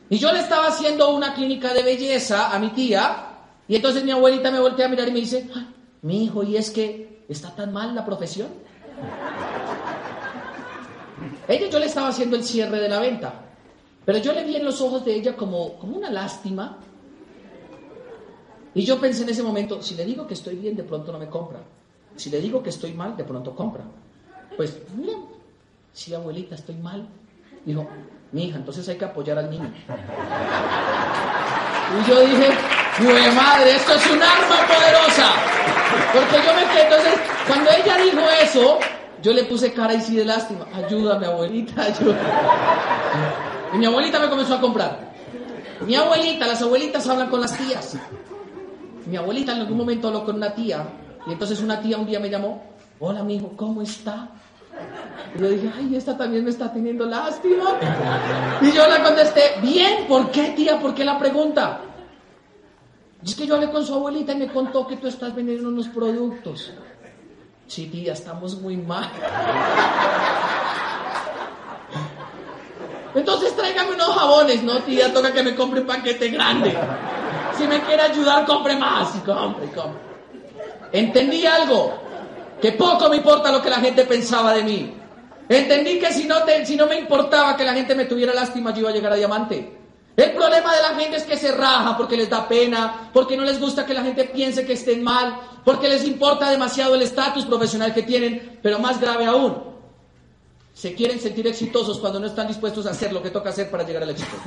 Y 0.09 0.17
yo 0.17 0.31
le 0.31 0.39
estaba 0.39 0.69
haciendo 0.69 1.13
una 1.13 1.35
clínica 1.35 1.71
de 1.75 1.83
belleza 1.83 2.51
a 2.51 2.57
mi 2.57 2.69
tía. 2.69 3.27
Y 3.67 3.75
entonces 3.75 4.03
mi 4.03 4.09
abuelita 4.09 4.49
me 4.49 4.59
voltea 4.59 4.87
a 4.87 4.89
mirar 4.89 5.07
y 5.07 5.11
me 5.11 5.19
dice, 5.19 5.47
mi 6.01 6.23
hijo, 6.23 6.41
¿y 6.41 6.57
es 6.57 6.71
que 6.71 7.25
está 7.29 7.53
tan 7.53 7.71
mal 7.71 7.93
la 7.93 8.03
profesión? 8.03 8.47
Ella 11.47 11.69
yo 11.69 11.77
le 11.77 11.85
estaba 11.85 12.07
haciendo 12.07 12.35
el 12.35 12.43
cierre 12.43 12.79
de 12.79 12.89
la 12.89 12.99
venta. 12.99 13.43
Pero 14.07 14.19
yo 14.19 14.31
le 14.31 14.45
vi 14.45 14.55
en 14.55 14.63
los 14.63 14.79
ojos 14.79 15.03
de 15.03 15.15
ella 15.15 15.35
como, 15.35 15.77
como 15.79 15.97
una 15.97 16.09
lástima. 16.09 16.77
Y 18.73 18.85
yo 18.85 19.01
pensé 19.01 19.23
en 19.23 19.29
ese 19.29 19.43
momento, 19.43 19.81
si 19.81 19.95
le 19.95 20.05
digo 20.05 20.25
que 20.25 20.33
estoy 20.33 20.55
bien, 20.55 20.77
de 20.77 20.83
pronto 20.83 21.11
no 21.11 21.19
me 21.19 21.27
compra. 21.27 21.59
Si 22.15 22.29
le 22.29 22.39
digo 22.39 22.63
que 22.63 22.69
estoy 22.69 22.93
mal, 22.93 23.17
de 23.17 23.25
pronto 23.25 23.53
compra. 23.53 23.83
Pues, 24.55 24.77
mira, 24.95 25.17
si 25.91 26.13
abuelita, 26.13 26.55
estoy 26.55 26.75
mal. 26.75 27.05
Dijo, 27.65 27.85
mi 28.31 28.45
hija, 28.45 28.55
entonces 28.55 28.87
hay 28.87 28.95
que 28.97 29.03
apoyar 29.03 29.39
al 29.39 29.49
niño. 29.49 29.73
Y 31.99 32.09
yo 32.09 32.21
dije, 32.21 32.47
¡Jue 32.97 33.31
madre! 33.33 33.75
Esto 33.75 33.93
es 33.93 34.09
un 34.09 34.23
arma 34.23 34.67
poderosa. 34.67 35.33
Porque 36.13 36.37
yo 36.45 36.53
me 36.55 36.65
quedé, 36.71 36.83
entonces, 36.83 37.19
cuando 37.45 37.71
ella 37.71 37.97
dijo 37.97 38.21
eso, 38.41 38.79
yo 39.21 39.33
le 39.33 39.43
puse 39.43 39.73
cara 39.73 39.95
y 39.95 39.99
sí 39.99 40.15
de 40.15 40.23
lástima. 40.23 40.65
Ayúdame, 40.73 41.25
abuelita, 41.25 41.81
ayúdame. 41.83 43.56
Y 43.73 43.77
mi 43.77 43.85
abuelita 43.85 44.19
me 44.19 44.29
comenzó 44.29 44.55
a 44.55 44.61
comprar. 44.61 45.13
Mi 45.85 45.95
abuelita, 45.95 46.47
las 46.47 46.61
abuelitas 46.61 47.07
hablan 47.07 47.29
con 47.29 47.41
las 47.41 47.57
tías. 47.57 47.97
Mi 49.05 49.17
abuelita 49.17 49.53
en 49.53 49.61
algún 49.61 49.77
momento 49.77 50.07
habló 50.07 50.25
con 50.25 50.35
una 50.35 50.53
tía. 50.53 50.85
Y 51.25 51.33
entonces 51.33 51.61
una 51.61 51.79
tía 51.79 51.97
un 51.97 52.05
día 52.05 52.19
me 52.19 52.29
llamó. 52.29 52.63
Hola, 52.99 53.19
amigo, 53.19 53.53
¿cómo 53.55 53.81
está? 53.81 54.29
Y 55.35 55.39
yo 55.39 55.49
dije, 55.49 55.71
ay, 55.77 55.95
esta 55.95 56.17
también 56.17 56.43
me 56.43 56.49
está 56.49 56.71
teniendo 56.71 57.05
lástima. 57.05 57.77
Y 58.61 58.71
yo 58.71 58.87
le 58.87 59.03
contesté, 59.03 59.59
bien, 59.61 60.07
¿por 60.07 60.31
qué, 60.31 60.53
tía? 60.55 60.79
¿Por 60.79 60.93
qué 60.93 61.05
la 61.05 61.17
pregunta? 61.19 61.81
es 63.23 63.35
que 63.35 63.45
yo 63.45 63.55
hablé 63.55 63.69
con 63.71 63.85
su 63.85 63.93
abuelita 63.93 64.33
y 64.33 64.37
me 64.37 64.47
contó 64.47 64.87
que 64.87 64.97
tú 64.97 65.07
estás 65.07 65.35
vendiendo 65.35 65.67
unos 65.69 65.87
productos. 65.89 66.71
Sí, 67.67 67.87
tía, 67.87 68.13
estamos 68.13 68.61
muy 68.61 68.77
mal. 68.77 69.09
Entonces 73.17 73.55
tráigame 73.55 73.93
unos 73.93 74.09
jabones, 74.09 74.61
¿no, 74.61 74.77
tía? 74.83 75.11
Toca 75.11 75.33
que 75.33 75.41
me 75.41 75.55
compre 75.55 75.81
un 75.81 75.87
paquete 75.87 76.29
grande. 76.29 76.77
Si 77.57 77.67
me 77.67 77.81
quiere 77.81 78.03
ayudar, 78.03 78.45
compre 78.45 78.75
más. 78.75 79.15
Y 79.15 79.19
compre, 79.19 79.65
compre. 79.71 79.99
Entendí 80.91 81.43
algo, 81.47 81.97
que 82.61 82.73
poco 82.73 83.09
me 83.09 83.17
importa 83.17 83.51
lo 83.51 83.59
que 83.59 83.71
la 83.71 83.77
gente 83.77 84.05
pensaba 84.05 84.53
de 84.53 84.63
mí. 84.63 84.93
Entendí 85.49 85.97
que 85.97 86.13
si 86.13 86.25
no, 86.25 86.35
si 86.63 86.75
no 86.75 86.85
me 86.85 86.99
importaba 86.99 87.57
que 87.57 87.63
la 87.63 87.73
gente 87.73 87.95
me 87.95 88.05
tuviera 88.05 88.35
lástima, 88.35 88.71
yo 88.71 88.81
iba 88.81 88.91
a 88.91 88.93
llegar 88.93 89.13
a 89.13 89.15
diamante. 89.15 89.77
El 90.15 90.31
problema 90.33 90.75
de 90.75 90.81
la 90.83 90.89
gente 90.89 91.17
es 91.17 91.23
que 91.23 91.37
se 91.37 91.51
raja 91.51 91.97
porque 91.97 92.17
les 92.17 92.29
da 92.29 92.47
pena, 92.47 93.09
porque 93.11 93.35
no 93.35 93.43
les 93.43 93.59
gusta 93.59 93.85
que 93.85 93.95
la 93.95 94.03
gente 94.03 94.25
piense 94.25 94.63
que 94.63 94.73
estén 94.73 95.03
mal, 95.03 95.39
porque 95.65 95.89
les 95.89 96.05
importa 96.05 96.51
demasiado 96.51 96.93
el 96.93 97.01
estatus 97.01 97.45
profesional 97.45 97.95
que 97.95 98.03
tienen, 98.03 98.59
pero 98.61 98.77
más 98.77 98.99
grave 99.01 99.25
aún, 99.25 99.76
se 100.77 100.93
quieren 100.93 101.19
sentir 101.19 101.47
exitosos 101.47 101.97
cuando 101.97 102.19
no 102.19 102.27
están 102.27 102.47
dispuestos 102.47 102.85
a 102.85 102.91
hacer 102.91 103.11
lo 103.11 103.23
que 103.23 103.31
toca 103.31 103.49
hacer 103.49 103.71
para 103.71 103.83
llegar 103.83 104.03
al 104.03 104.11
éxito. 104.11 104.37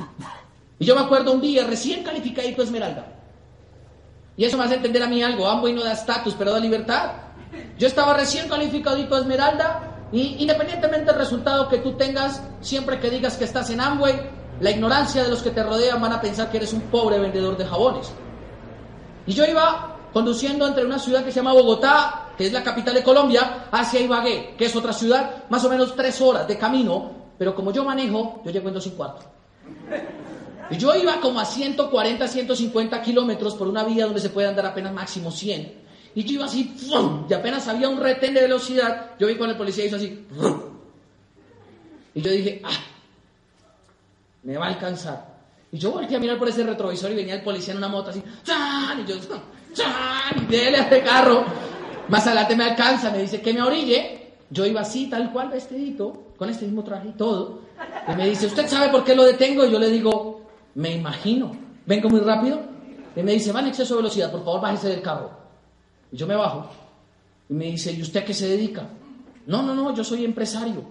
Y 0.79 0.85
yo 0.85 0.95
me 0.95 1.01
acuerdo 1.01 1.33
un 1.33 1.41
día, 1.41 1.67
recién 1.67 2.03
calificadito 2.03 2.63
Esmeralda, 2.63 3.05
y 4.37 4.45
eso 4.45 4.57
me 4.57 4.63
hace 4.63 4.75
entender 4.75 5.03
a 5.03 5.07
mí 5.07 5.21
algo, 5.21 5.45
Amway 5.45 5.73
no 5.73 5.83
da 5.83 5.91
estatus, 5.91 6.33
pero 6.39 6.53
da 6.53 6.59
libertad. 6.59 7.11
Yo 7.77 7.85
estaba 7.85 8.13
recién 8.13 8.47
calificadito 8.47 9.17
Esmeralda, 9.17 10.07
y 10.13 10.37
independientemente 10.39 11.11
del 11.11 11.19
resultado 11.19 11.67
que 11.67 11.79
tú 11.79 11.97
tengas, 11.97 12.41
siempre 12.61 12.97
que 13.01 13.09
digas 13.09 13.35
que 13.35 13.43
estás 13.43 13.69
en 13.69 13.81
Amway, 13.81 14.15
la 14.61 14.71
ignorancia 14.71 15.23
de 15.23 15.29
los 15.29 15.43
que 15.43 15.49
te 15.49 15.61
rodean 15.61 15.99
van 15.99 16.13
a 16.13 16.21
pensar 16.21 16.49
que 16.49 16.57
eres 16.57 16.71
un 16.71 16.81
pobre 16.83 17.19
vendedor 17.19 17.57
de 17.57 17.65
jabones. 17.65 18.09
Y 19.27 19.33
yo 19.33 19.43
iba 19.45 19.97
conduciendo 20.13 20.65
entre 20.65 20.85
una 20.85 20.97
ciudad 20.97 21.25
que 21.25 21.31
se 21.31 21.41
llama 21.41 21.51
Bogotá, 21.51 22.29
que 22.41 22.47
es 22.47 22.53
la 22.53 22.63
capital 22.63 22.95
de 22.95 23.03
Colombia, 23.03 23.67
hacia 23.71 23.99
Ibagué, 23.99 24.55
que 24.57 24.65
es 24.65 24.75
otra 24.75 24.93
ciudad, 24.93 25.43
más 25.49 25.63
o 25.63 25.69
menos 25.69 25.95
tres 25.95 26.19
horas 26.21 26.47
de 26.47 26.57
camino, 26.57 27.11
pero 27.37 27.53
como 27.53 27.71
yo 27.71 27.85
manejo, 27.85 28.41
yo 28.43 28.49
llego 28.49 28.67
en 28.67 28.73
dos 28.73 28.87
y 28.87 28.89
cuarto. 28.89 29.21
Y 30.71 30.77
yo 30.77 30.95
iba 30.95 31.21
como 31.21 31.39
a 31.39 31.45
140, 31.45 32.27
150 32.27 32.99
kilómetros 33.03 33.53
por 33.53 33.67
una 33.67 33.83
vía 33.83 34.05
donde 34.05 34.19
se 34.19 34.29
puede 34.29 34.47
andar 34.47 34.65
apenas 34.65 34.91
máximo 34.91 35.29
100. 35.29 35.81
Y 36.15 36.23
yo 36.23 36.33
iba 36.33 36.45
así, 36.45 36.75
y 37.29 37.31
apenas 37.31 37.67
había 37.67 37.87
un 37.87 37.99
retén 37.99 38.33
de 38.33 38.41
velocidad, 38.41 39.11
yo 39.19 39.27
vi 39.27 39.37
con 39.37 39.47
el 39.47 39.55
policía 39.55 39.83
y 39.83 39.87
hizo 39.87 39.97
así, 39.97 40.25
y 42.15 42.21
yo 42.21 42.31
dije, 42.31 42.59
ah, 42.63 42.79
me 44.41 44.57
va 44.57 44.65
a 44.65 44.69
alcanzar. 44.69 45.27
Y 45.71 45.77
yo 45.77 45.91
volteé 45.91 46.17
a 46.17 46.19
mirar 46.19 46.39
por 46.39 46.49
ese 46.49 46.63
retrovisor 46.63 47.11
y 47.11 47.15
venía 47.17 47.35
el 47.35 47.43
policía 47.43 47.73
en 47.73 47.77
una 47.77 47.87
moto 47.87 48.09
así, 48.09 48.23
¡chan! 48.43 49.01
Y 49.01 49.05
yo, 49.05 49.15
¡chan! 49.75 50.41
Y 50.41 50.45
déle 50.51 50.77
a 50.77 50.81
este 50.81 51.03
carro. 51.03 51.45
Más 52.11 52.27
adelante 52.27 52.57
me 52.57 52.65
alcanza, 52.65 53.09
me 53.09 53.19
dice 53.19 53.41
que 53.41 53.53
me 53.53 53.61
orille. 53.61 54.33
Yo 54.49 54.65
iba 54.65 54.81
así, 54.81 55.09
tal 55.09 55.31
cual, 55.31 55.47
vestidito, 55.47 56.33
con 56.35 56.49
este 56.49 56.65
mismo 56.65 56.83
traje 56.83 57.07
y 57.07 57.13
todo. 57.13 57.61
Y 58.05 58.15
me 58.17 58.27
dice, 58.27 58.47
¿usted 58.47 58.67
sabe 58.67 58.89
por 58.89 59.05
qué 59.05 59.15
lo 59.15 59.23
detengo? 59.23 59.65
Y 59.65 59.71
yo 59.71 59.79
le 59.79 59.89
digo, 59.89 60.41
me 60.75 60.91
imagino. 60.91 61.55
Vengo 61.85 62.09
muy 62.09 62.19
rápido. 62.19 62.59
Y 63.15 63.23
me 63.23 63.31
dice, 63.31 63.53
va 63.53 63.61
en 63.61 63.67
exceso 63.67 63.93
de 63.95 64.01
velocidad, 64.01 64.29
por 64.29 64.43
favor, 64.43 64.59
bájese 64.59 64.89
del 64.89 65.01
carro. 65.01 65.31
Y 66.11 66.17
yo 66.17 66.27
me 66.27 66.35
bajo. 66.35 66.69
Y 67.47 67.53
me 67.53 67.67
dice, 67.67 67.93
¿y 67.93 68.01
usted 68.01 68.25
qué 68.25 68.33
se 68.33 68.49
dedica? 68.49 68.89
No, 69.47 69.61
no, 69.61 69.73
no, 69.73 69.95
yo 69.95 70.03
soy 70.03 70.25
empresario. 70.25 70.83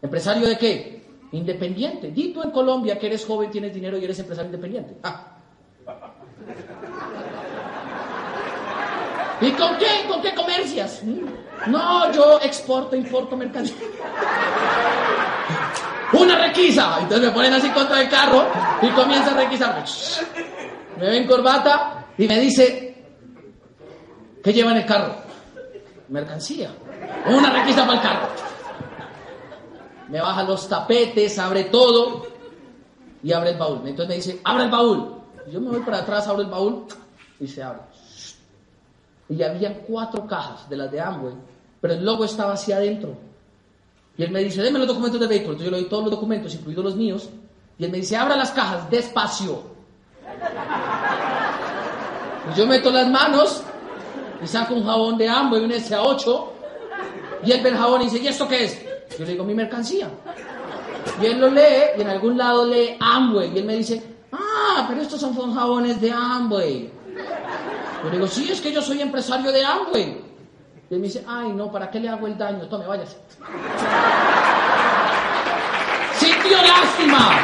¿Empresario 0.00 0.46
de 0.46 0.56
qué? 0.56 1.02
Independiente. 1.32 2.12
Di 2.12 2.32
en 2.40 2.50
Colombia 2.52 2.96
que 2.96 3.08
eres 3.08 3.26
joven, 3.26 3.50
tienes 3.50 3.74
dinero 3.74 3.98
y 3.98 4.04
eres 4.04 4.20
empresario 4.20 4.50
independiente. 4.50 4.98
Ah. 5.02 5.32
¿Y 9.40 9.50
con 9.52 9.76
qué? 9.78 10.06
¿Con 10.08 10.22
qué 10.22 10.34
comercias? 10.34 11.02
No, 11.66 12.12
yo 12.12 12.40
exporto, 12.40 12.96
importo 12.96 13.36
mercancía. 13.36 13.76
Una 16.12 16.38
requisa. 16.46 16.98
Entonces 17.00 17.28
me 17.28 17.34
ponen 17.34 17.54
así 17.54 17.68
contra 17.70 18.00
el 18.00 18.08
carro 18.08 18.46
y 18.82 18.88
comienza 18.90 19.32
a 19.32 19.34
requisarme. 19.34 19.84
Me 20.98 21.10
ven 21.10 21.26
corbata 21.26 22.06
y 22.16 22.28
me 22.28 22.38
dice, 22.38 23.04
¿qué 24.42 24.52
lleva 24.52 24.70
en 24.72 24.78
el 24.78 24.86
carro? 24.86 25.16
Mercancía. 26.08 26.70
Una 27.26 27.50
requisa 27.50 27.86
para 27.86 27.94
el 27.94 28.02
carro 28.02 28.54
me 30.08 30.20
baja 30.20 30.42
los 30.44 30.68
tapetes, 30.68 31.38
abre 31.38 31.64
todo 31.64 32.26
y 33.22 33.32
abre 33.32 33.50
el 33.50 33.58
baúl. 33.58 33.80
Entonces 33.84 34.08
me 34.08 34.14
dice, 34.14 34.40
abre 34.44 34.64
el 34.64 34.70
baúl. 34.70 35.14
yo 35.50 35.60
me 35.60 35.70
voy 35.70 35.80
para 35.80 35.98
atrás, 35.98 36.28
abro 36.28 36.42
el 36.42 36.48
baúl 36.48 36.86
y 37.40 37.48
se 37.48 37.62
abre. 37.62 37.80
Y 39.28 39.42
había 39.42 39.80
cuatro 39.82 40.26
cajas 40.26 40.68
de 40.68 40.76
las 40.76 40.90
de 40.90 41.00
Amway, 41.00 41.34
pero 41.80 41.94
el 41.94 42.04
logo 42.04 42.24
estaba 42.24 42.52
hacia 42.52 42.76
adentro. 42.76 43.16
Y 44.16 44.22
él 44.22 44.30
me 44.30 44.40
dice, 44.40 44.62
déme 44.62 44.78
los 44.78 44.88
documentos 44.88 45.20
de 45.20 45.26
vehículo. 45.26 45.52
Entonces 45.52 45.70
yo 45.70 45.76
le 45.76 45.82
doy 45.82 45.90
todos 45.90 46.04
los 46.04 46.12
documentos, 46.12 46.54
incluidos 46.54 46.84
los 46.84 46.96
míos. 46.96 47.28
Y 47.78 47.84
él 47.84 47.90
me 47.90 47.98
dice, 47.98 48.16
abra 48.16 48.36
las 48.36 48.52
cajas, 48.52 48.88
despacio. 48.90 49.62
Y 52.52 52.58
yo 52.58 52.66
meto 52.66 52.90
las 52.90 53.08
manos 53.08 53.62
y 54.42 54.46
saco 54.46 54.74
un 54.74 54.84
jabón 54.84 55.18
de 55.18 55.28
Amway, 55.28 55.64
un 55.64 55.70
SA8. 55.72 56.46
Y 57.44 57.52
él 57.52 57.62
ve 57.62 57.70
el 57.70 57.76
jabón 57.76 58.02
y 58.02 58.04
dice, 58.04 58.18
¿y 58.18 58.28
esto 58.28 58.46
qué 58.46 58.64
es? 58.64 58.80
Yo 59.18 59.24
le 59.24 59.32
digo, 59.32 59.44
mi 59.44 59.54
mercancía. 59.54 60.08
Y 61.20 61.26
él 61.26 61.40
lo 61.40 61.48
lee 61.48 61.96
y 61.98 62.02
en 62.02 62.08
algún 62.08 62.38
lado 62.38 62.64
lee 62.66 62.96
Amway. 63.00 63.52
Y 63.54 63.58
él 63.58 63.64
me 63.64 63.76
dice, 63.76 64.02
ah, 64.32 64.86
pero 64.88 65.02
estos 65.02 65.20
son 65.20 65.54
jabones 65.54 66.00
de 66.00 66.10
Amway. 66.10 66.90
Yo 68.04 68.10
le 68.10 68.16
digo, 68.16 68.26
sí, 68.26 68.52
es 68.52 68.60
que 68.60 68.70
yo 68.70 68.82
soy 68.82 69.00
empresario 69.00 69.50
de 69.50 69.64
Amway. 69.64 70.22
Y 70.90 70.94
él 70.94 71.00
me 71.00 71.06
dice, 71.06 71.24
ay, 71.26 71.54
no, 71.54 71.72
¿para 71.72 71.90
qué 71.90 71.98
le 71.98 72.10
hago 72.10 72.26
el 72.26 72.36
daño? 72.36 72.68
Tome, 72.68 72.86
váyase. 72.86 73.16
Sintió 76.18 76.58
lástima. 76.58 77.38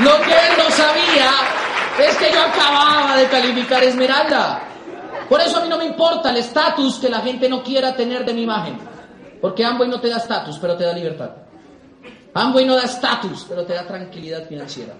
Lo 0.00 0.20
que 0.22 0.32
él 0.32 0.58
no 0.58 0.68
sabía 0.70 1.30
es 2.00 2.16
que 2.16 2.32
yo 2.32 2.42
acababa 2.42 3.16
de 3.18 3.28
calificar 3.28 3.84
Esmeralda. 3.84 4.62
Por 5.28 5.40
eso 5.40 5.58
a 5.58 5.60
mí 5.60 5.68
no 5.68 5.78
me 5.78 5.84
importa 5.84 6.30
el 6.30 6.38
estatus 6.38 6.98
que 6.98 7.08
la 7.08 7.20
gente 7.20 7.48
no 7.48 7.62
quiera 7.62 7.94
tener 7.94 8.24
de 8.24 8.34
mi 8.34 8.42
imagen. 8.42 8.80
Porque 9.40 9.64
Amway 9.64 9.88
no 9.88 10.00
te 10.00 10.08
da 10.08 10.16
estatus, 10.16 10.58
pero 10.58 10.76
te 10.76 10.82
da 10.82 10.92
libertad. 10.92 11.30
Amway 12.34 12.64
no 12.64 12.74
da 12.74 12.82
estatus, 12.82 13.46
pero 13.48 13.64
te 13.64 13.74
da 13.74 13.86
tranquilidad 13.86 14.48
financiera. 14.48 14.94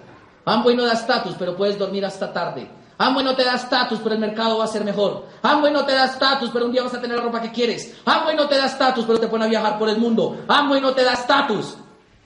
Amway 0.45 0.73
no 0.73 0.85
da 0.85 0.93
estatus, 0.93 1.35
pero 1.37 1.57
puedes 1.57 1.77
dormir 1.77 2.05
hasta 2.05 2.31
tarde. 2.31 2.79
Amway 3.01 3.25
no 3.25 3.35
te 3.35 3.43
da 3.43 3.55
estatus, 3.55 3.99
pero 4.03 4.13
el 4.13 4.21
mercado 4.21 4.59
va 4.59 4.65
a 4.65 4.67
ser 4.67 4.83
mejor. 4.83 5.25
Amway 5.41 5.73
no 5.73 5.83
te 5.83 5.91
da 5.91 6.05
estatus, 6.05 6.51
pero 6.53 6.67
un 6.67 6.71
día 6.71 6.83
vas 6.83 6.93
a 6.93 7.01
tener 7.01 7.17
la 7.17 7.23
ropa 7.23 7.41
que 7.41 7.51
quieres. 7.51 7.95
Amway 8.05 8.35
no 8.35 8.47
te 8.47 8.55
da 8.55 8.67
estatus, 8.67 9.05
pero 9.05 9.19
te 9.19 9.27
pone 9.27 9.45
a 9.45 9.47
viajar 9.47 9.79
por 9.79 9.89
el 9.89 9.97
mundo. 9.97 10.43
Amway 10.47 10.79
no 10.79 10.93
te 10.93 11.03
da 11.03 11.13
estatus, 11.13 11.77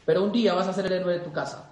pero 0.06 0.22
un 0.22 0.34
día 0.34 0.54
vas 0.54 0.68
a 0.68 0.74
ser 0.74 0.88
el 0.88 0.92
héroe 0.92 1.14
de 1.14 1.20
tu 1.20 1.32
casa. 1.32 1.70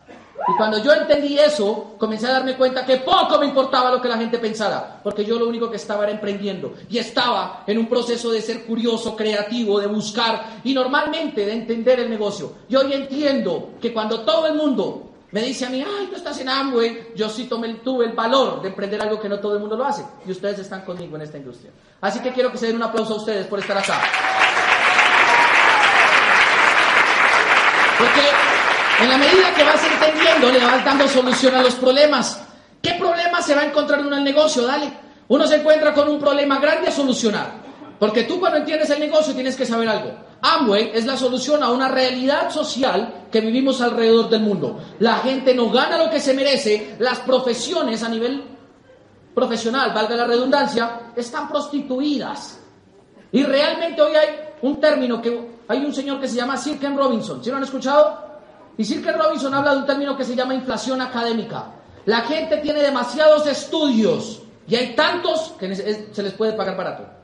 Y 0.48 0.58
cuando 0.58 0.82
yo 0.82 0.94
entendí 0.94 1.38
eso, 1.38 1.96
comencé 1.98 2.28
a 2.28 2.32
darme 2.32 2.56
cuenta 2.56 2.86
que 2.86 2.98
poco 2.98 3.38
me 3.40 3.46
importaba 3.46 3.92
lo 3.92 4.02
que 4.02 4.08
la 4.08 4.18
gente 4.18 4.40
pensara, 4.40 5.02
porque 5.04 5.26
yo 5.26 5.38
lo 5.38 5.50
único 5.50 5.70
que 5.70 5.76
estaba 5.76 6.04
era 6.04 6.14
emprendiendo 6.14 6.74
y 6.90 6.98
estaba 6.98 7.66
en 7.68 7.78
un 7.78 7.88
proceso 7.88 8.32
de 8.32 8.42
ser 8.42 8.66
curioso, 8.66 9.18
creativo, 9.18 9.82
de 9.82 9.88
buscar 9.88 10.62
y 10.64 10.74
normalmente 10.74 11.46
de 11.46 11.52
entender 11.52 12.00
el 12.00 12.10
negocio. 12.10 12.54
Y 12.70 12.76
hoy 12.78 12.94
entiendo 12.94 13.72
que 13.82 13.92
cuando 13.92 14.22
todo 14.22 14.48
el 14.48 14.56
mundo 14.56 15.13
me 15.34 15.42
dice 15.42 15.66
a 15.66 15.70
mí, 15.70 15.84
ay, 15.84 16.08
tú 16.12 16.16
estás 16.16 16.40
en 16.40 16.48
Amway, 16.48 17.12
yo 17.16 17.28
sí 17.28 17.46
tomé, 17.46 17.74
tuve 17.84 18.06
el 18.06 18.14
valor 18.14 18.62
de 18.62 18.68
emprender 18.68 19.02
algo 19.02 19.20
que 19.20 19.28
no 19.28 19.40
todo 19.40 19.56
el 19.56 19.62
mundo 19.62 19.76
lo 19.76 19.84
hace. 19.84 20.06
Y 20.28 20.32
ustedes 20.32 20.60
están 20.60 20.86
conmigo 20.86 21.16
en 21.16 21.24
esta 21.24 21.40
industria. 21.40 21.72
Así 22.02 22.20
que 22.20 22.32
quiero 22.32 22.52
que 22.52 22.60
se 22.60 22.68
den 22.68 22.76
un 22.76 22.84
aplauso 22.84 23.16
a 23.16 23.18
ustedes 23.18 23.48
por 23.48 23.58
estar 23.58 23.76
acá. 23.76 24.00
Porque 27.98 28.22
En 29.02 29.10
la 29.10 29.18
medida 29.18 29.54
que 29.56 29.64
vas 29.64 29.84
entendiendo, 29.84 30.52
le 30.52 30.64
vas 30.64 30.86
dando 30.86 31.08
solución 31.08 31.56
a 31.56 31.64
los 31.64 31.74
problemas. 31.76 32.40
¿Qué 32.80 32.94
problema 32.94 33.42
se 33.42 33.56
va 33.56 33.62
a 33.62 33.66
encontrar 33.66 34.02
uno 34.02 34.10
en 34.10 34.20
el 34.20 34.24
negocio? 34.24 34.68
Dale. 34.68 34.94
Uno 35.30 35.48
se 35.48 35.56
encuentra 35.56 35.96
con 35.96 36.10
un 36.10 36.20
problema 36.20 36.60
grande 36.60 36.90
a 36.90 36.92
solucionar. 36.92 37.54
Porque 38.00 38.24
tú 38.24 38.40
cuando 38.40 38.60
entiendes 38.60 38.92
el 38.92 39.00
negocio 39.00 39.34
tienes 39.34 39.56
que 39.56 39.66
saber 39.66 39.90
algo. 39.90 40.14
Amway 40.46 40.92
es 40.94 41.06
la 41.06 41.16
solución 41.16 41.64
a 41.64 41.72
una 41.72 41.88
realidad 41.88 42.52
social 42.52 43.28
que 43.32 43.40
vivimos 43.40 43.82
alrededor 43.82 44.30
del 44.30 44.42
mundo. 44.42 44.78
La 45.00 45.20
gente 45.20 45.56
no 45.56 45.70
gana 45.70 45.98
lo 45.98 46.10
que 46.10 46.20
se 46.20 46.34
merece, 46.34 46.98
las 47.00 47.20
profesiones 47.20 48.04
a 48.04 48.10
nivel 48.10 48.44
profesional, 49.34 49.94
valga 49.94 50.18
la 50.18 50.28
redundancia, 50.28 51.14
están 51.16 51.48
prostituidas. 51.48 52.60
Y 53.32 53.44
realmente 53.44 54.02
hoy 54.02 54.16
hay 54.16 54.28
un 54.62 54.82
término 54.82 55.22
que 55.22 55.54
hay 55.66 55.86
un 55.86 55.94
señor 55.94 56.20
que 56.20 56.28
se 56.28 56.36
llama 56.36 56.58
Sir 56.58 56.78
Ken 56.78 56.98
Robinson, 56.98 57.42
¿sí 57.42 57.50
lo 57.50 57.56
han 57.56 57.64
escuchado? 57.64 58.22
Y 58.78 58.84
Sir 58.84 59.02
Ken 59.02 59.18
Robinson 59.18 59.54
habla 59.54 59.72
de 59.72 59.78
un 59.78 59.86
término 59.86 60.18
que 60.18 60.26
se 60.26 60.36
llama 60.36 60.54
inflación 60.54 61.02
académica. 61.02 61.68
La 62.06 62.20
gente 62.22 62.58
tiene 62.58 62.82
demasiados 62.82 63.48
estudios 63.48 64.42
y 64.68 64.76
hay 64.76 64.94
tantos 64.94 65.54
que 65.58 65.74
se 65.74 66.22
les 66.22 66.34
puede 66.34 66.52
pagar 66.52 66.76
barato. 66.76 67.23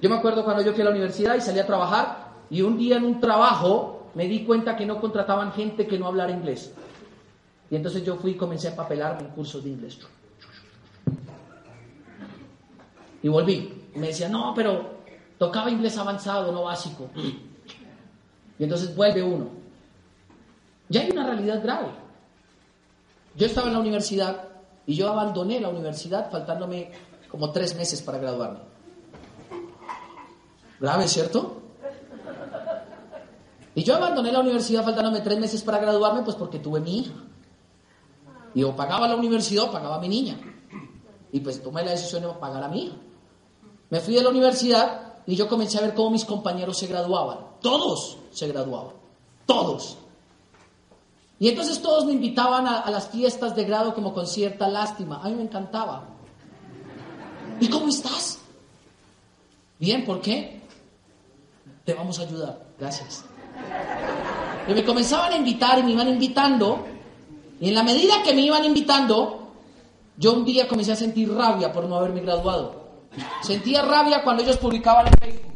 Yo 0.00 0.10
me 0.10 0.16
acuerdo 0.16 0.44
cuando 0.44 0.62
yo 0.62 0.72
fui 0.72 0.82
a 0.82 0.84
la 0.84 0.90
universidad 0.90 1.36
y 1.36 1.40
salí 1.40 1.58
a 1.58 1.66
trabajar 1.66 2.26
y 2.50 2.62
un 2.62 2.76
día 2.76 2.96
en 2.96 3.04
un 3.04 3.20
trabajo 3.20 4.10
me 4.14 4.26
di 4.26 4.44
cuenta 4.44 4.76
que 4.76 4.86
no 4.86 5.00
contrataban 5.00 5.52
gente 5.52 5.86
que 5.86 5.98
no 5.98 6.06
hablara 6.06 6.32
inglés. 6.32 6.72
Y 7.70 7.76
entonces 7.76 8.04
yo 8.04 8.16
fui 8.16 8.32
y 8.32 8.36
comencé 8.36 8.68
a 8.68 8.76
papelarme 8.76 9.22
en 9.22 9.28
cursos 9.28 9.62
de 9.64 9.70
inglés. 9.70 9.98
Y 13.22 13.28
volví. 13.28 13.88
Y 13.94 13.98
me 13.98 14.08
decía, 14.08 14.28
no, 14.28 14.52
pero 14.54 14.96
tocaba 15.38 15.70
inglés 15.70 15.98
avanzado, 15.98 16.52
no 16.52 16.64
básico. 16.64 17.10
Y 18.58 18.62
entonces 18.62 18.94
vuelve 18.94 19.22
uno. 19.22 19.48
Ya 20.88 21.02
hay 21.02 21.10
una 21.10 21.26
realidad 21.26 21.62
grave. 21.62 21.88
Yo 23.34 23.46
estaba 23.46 23.66
en 23.66 23.74
la 23.74 23.80
universidad 23.80 24.48
y 24.86 24.94
yo 24.94 25.08
abandoné 25.08 25.60
la 25.60 25.68
universidad 25.68 26.30
faltándome 26.30 26.90
como 27.28 27.50
tres 27.50 27.76
meses 27.76 28.00
para 28.00 28.18
graduarme. 28.18 28.75
Grave, 30.80 31.08
¿cierto? 31.08 31.62
Y 33.74 33.84
yo 33.84 33.94
abandoné 33.94 34.32
la 34.32 34.40
universidad 34.40 34.82
faltándome 34.82 35.20
tres 35.20 35.38
meses 35.38 35.62
para 35.62 35.78
graduarme, 35.78 36.22
pues 36.22 36.34
porque 36.36 36.58
tuve 36.58 36.80
mi 36.80 37.00
hija. 37.00 37.12
Y 38.54 38.62
o 38.62 38.74
pagaba 38.74 39.06
la 39.06 39.16
universidad 39.16 39.64
o 39.64 39.70
pagaba 39.70 39.96
a 39.96 40.00
mi 40.00 40.08
niña. 40.08 40.38
Y 41.30 41.40
pues 41.40 41.62
tomé 41.62 41.84
la 41.84 41.90
decisión 41.90 42.22
de 42.22 42.28
pagar 42.28 42.64
a 42.64 42.68
mi 42.68 42.84
hija. 42.84 42.96
Me 43.90 44.00
fui 44.00 44.14
de 44.14 44.22
la 44.22 44.30
universidad 44.30 45.16
y 45.26 45.36
yo 45.36 45.46
comencé 45.46 45.76
a 45.78 45.82
ver 45.82 45.94
cómo 45.94 46.10
mis 46.10 46.24
compañeros 46.24 46.78
se 46.78 46.86
graduaban. 46.86 47.38
Todos 47.60 48.16
se 48.32 48.48
graduaban. 48.48 48.94
Todos. 49.44 49.98
Y 51.38 51.50
entonces 51.50 51.82
todos 51.82 52.06
me 52.06 52.12
invitaban 52.12 52.66
a, 52.66 52.80
a 52.80 52.90
las 52.90 53.08
fiestas 53.08 53.54
de 53.54 53.64
grado 53.64 53.94
como 53.94 54.14
con 54.14 54.26
cierta 54.26 54.68
lástima. 54.68 55.20
A 55.22 55.28
mí 55.28 55.34
me 55.34 55.42
encantaba. 55.42 56.04
¿Y 57.60 57.68
cómo 57.68 57.88
estás? 57.88 58.38
Bien, 59.78 60.06
¿por 60.06 60.22
qué? 60.22 60.62
Te 61.86 61.94
vamos 61.94 62.18
a 62.18 62.22
ayudar, 62.22 62.58
gracias. 62.78 63.24
Y 64.68 64.74
me 64.74 64.84
comenzaban 64.84 65.32
a 65.32 65.36
invitar 65.36 65.78
y 65.78 65.84
me 65.84 65.92
iban 65.92 66.08
invitando, 66.08 66.84
y 67.60 67.68
en 67.68 67.74
la 67.76 67.84
medida 67.84 68.22
que 68.24 68.34
me 68.34 68.42
iban 68.42 68.64
invitando, 68.64 69.52
yo 70.18 70.32
un 70.32 70.44
día 70.44 70.66
comencé 70.66 70.92
a 70.92 70.96
sentir 70.96 71.32
rabia 71.32 71.72
por 71.72 71.84
no 71.84 71.96
haberme 71.96 72.20
graduado. 72.20 72.86
Sentía 73.40 73.82
rabia 73.82 74.24
cuando 74.24 74.42
ellos 74.42 74.56
publicaban 74.56 75.06
en 75.06 75.12
Facebook. 75.20 75.52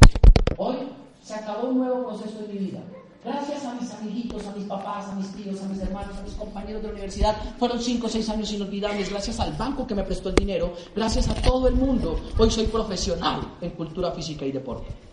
Hoy 0.57 0.77
se 1.21 1.35
acabó 1.35 1.67
un 1.67 1.79
nuevo 1.79 2.07
proceso 2.07 2.39
de 2.39 2.53
mi 2.53 2.59
vida. 2.59 2.79
Gracias 3.25 3.65
a 3.65 3.73
mis 3.73 3.91
amiguitos, 3.93 4.47
a 4.47 4.51
mis 4.51 4.65
papás, 4.65 5.09
a 5.09 5.15
mis 5.15 5.27
tíos, 5.33 5.61
a 5.61 5.65
mis 5.65 5.79
hermanos, 5.81 6.17
a 6.17 6.21
mis 6.21 6.33
compañeros 6.33 6.81
de 6.81 6.89
universidad, 6.89 7.35
fueron 7.59 7.79
cinco 7.79 8.07
o 8.07 8.09
seis 8.09 8.27
años 8.29 8.51
inolvidables. 8.53 9.09
Gracias 9.09 9.39
al 9.41 9.51
banco 9.51 9.85
que 9.85 9.93
me 9.93 10.03
prestó 10.03 10.29
el 10.29 10.35
dinero, 10.35 10.73
gracias 10.95 11.27
a 11.27 11.35
todo 11.35 11.67
el 11.67 11.75
mundo. 11.75 12.19
Hoy 12.37 12.49
soy 12.49 12.67
profesional 12.67 13.41
en 13.59 13.71
cultura 13.71 14.11
física 14.11 14.45
y 14.45 14.53
deporte. 14.53 15.10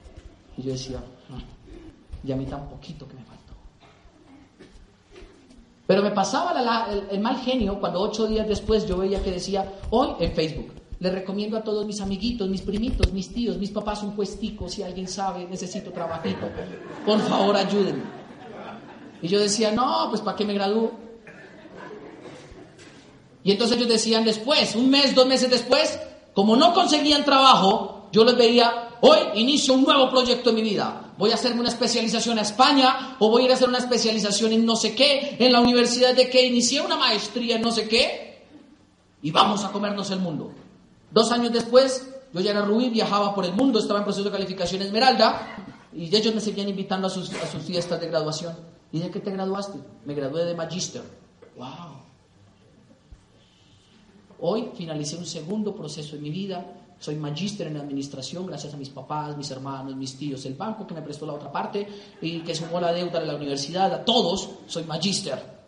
Y 0.59 0.63
yo 0.63 0.73
decía, 0.73 1.01
y 2.25 2.33
a 2.33 2.37
mí 2.37 2.45
tan 2.45 2.69
poquito 2.69 3.07
que 3.07 3.15
me 3.15 3.23
faltó. 3.23 3.55
Pero 5.87 6.03
me 6.03 6.11
pasaba 6.11 6.53
el, 7.11 7.21
mal 7.21 7.39
genio 7.39 7.79
cuando 7.79 8.01
ocho 8.01 8.27
días 8.27 8.47
después 8.47 8.87
yo 8.87 8.99
veía 8.99 9.23
que 9.23 9.31
decía, 9.31 9.73
hoy 9.91 10.11
en 10.19 10.33
Facebook, 10.33 10.73
le 10.99 11.11
recomiendo 11.11 11.57
a 11.57 11.63
todos 11.63 11.87
mis 11.87 12.01
amiguitos, 12.01 12.49
mis 12.49 12.61
primitos, 12.61 13.13
mis 13.13 13.33
tíos, 13.33 13.57
mis 13.57 13.71
papás 13.71 14.03
un 14.03 14.17
puestico, 14.17 14.69
si 14.69 14.83
alguien 14.83 15.07
sabe, 15.07 15.47
necesito 15.47 15.93
trabajito, 15.93 16.49
por 17.07 17.21
favor 17.21 17.57
ayúdenme. 17.57 18.03
Y 19.23 19.29
yo 19.29 19.39
decía, 19.39 19.71
no, 19.71 20.07
pues 20.11 20.21
¿para 20.21 20.37
qué 20.37 20.45
me 20.45 20.55
gradúo? 20.55 20.91
Y 23.45 23.53
entonces 23.53 23.77
ellos 23.77 23.89
decían 23.89 24.25
después, 24.25 24.75
un 24.75 24.91
mes, 24.91 25.15
dos 25.15 25.27
meses 25.27 25.49
después, 25.49 25.99
como 26.35 26.57
no 26.57 26.75
conseguían 26.75 27.25
trabajo, 27.25 28.09
yo 28.13 28.25
les 28.25 28.37
veía 28.37 28.88
hoy 29.01 29.19
inicio 29.35 29.75
un 29.75 29.85
nuevo 29.85 30.11
proyecto 30.11 30.51
en 30.51 30.57
mi 30.57 30.63
vida. 30.63 31.13
Voy 31.19 31.31
a 31.31 31.35
hacerme 31.35 31.61
una 31.61 31.69
especialización 31.69 32.39
a 32.39 32.43
España 32.43 33.17
o 33.19 33.31
voy 33.31 33.43
a 33.43 33.45
ir 33.47 33.51
a 33.51 33.55
hacer 33.55 33.69
una 33.69 33.79
especialización 33.79 34.53
en 34.53 34.65
no 34.65 34.77
sé 34.77 34.95
qué, 34.95 35.37
en 35.39 35.53
la 35.53 35.61
universidad 35.61 36.15
de 36.15 36.29
qué, 36.31 36.47
inicié 36.47 36.81
una 36.81 36.97
maestría 36.97 37.57
en 37.57 37.63
no 37.63 37.73
sé 37.73 37.89
qué 37.89 38.47
y 39.23 39.31
vamos 39.31 39.65
a 39.65 39.73
comernos 39.73 40.11
el 40.11 40.21
mundo. 40.21 40.53
Dos 41.11 41.33
años 41.33 41.53
después, 41.53 42.09
yo 42.33 42.41
ya 42.41 42.51
era 42.53 42.65
Rubí, 42.65 42.91
viajaba 42.91 43.35
por 43.35 43.45
el 43.45 43.53
mundo, 43.53 43.79
estaba 43.79 44.01
en 44.01 44.05
proceso 44.05 44.25
de 44.25 44.31
calificación 44.31 44.83
Esmeralda 44.83 45.57
y 45.93 46.15
ellos 46.15 46.35
me 46.35 46.41
seguían 46.41 46.69
invitando 46.69 47.07
a 47.07 47.11
sus, 47.11 47.33
a 47.33 47.47
sus 47.47 47.63
fiestas 47.63 48.01
de 48.01 48.09
graduación. 48.09 48.55
¿Y 48.93 49.01
de 49.01 49.11
qué 49.11 49.21
te 49.21 49.31
graduaste? 49.31 49.79
Me 50.05 50.15
gradué 50.15 50.45
de 50.45 50.55
Magister. 50.55 51.03
¡Wow! 51.57 51.99
Hoy 54.41 54.71
finalicé 54.77 55.17
un 55.17 55.27
segundo 55.27 55.75
proceso 55.75 56.17
en 56.17 56.23
mi 56.23 56.31
vida 56.31 56.65
soy 56.99 57.15
magíster 57.15 57.69
en 57.69 57.77
administración 57.77 58.47
gracias 58.47 58.75
a 58.75 58.77
mis 58.77 58.89
papás, 58.89 59.37
mis 59.37 59.51
hermanos, 59.51 59.95
mis 59.95 60.17
tíos, 60.17 60.45
el 60.47 60.55
banco 60.55 60.87
que 60.87 60.95
me 60.95 61.03
prestó 61.03 61.27
la 61.27 61.35
otra 61.35 61.51
parte 61.51 61.87
y 62.21 62.41
que 62.41 62.55
sumó 62.55 62.81
la 62.81 62.93
deuda 62.93 63.21
de 63.21 63.27
la 63.27 63.37
universidad, 63.37 63.93
a 63.93 64.05
todos, 64.05 64.51
soy 64.67 64.85
magíster. 64.85 65.59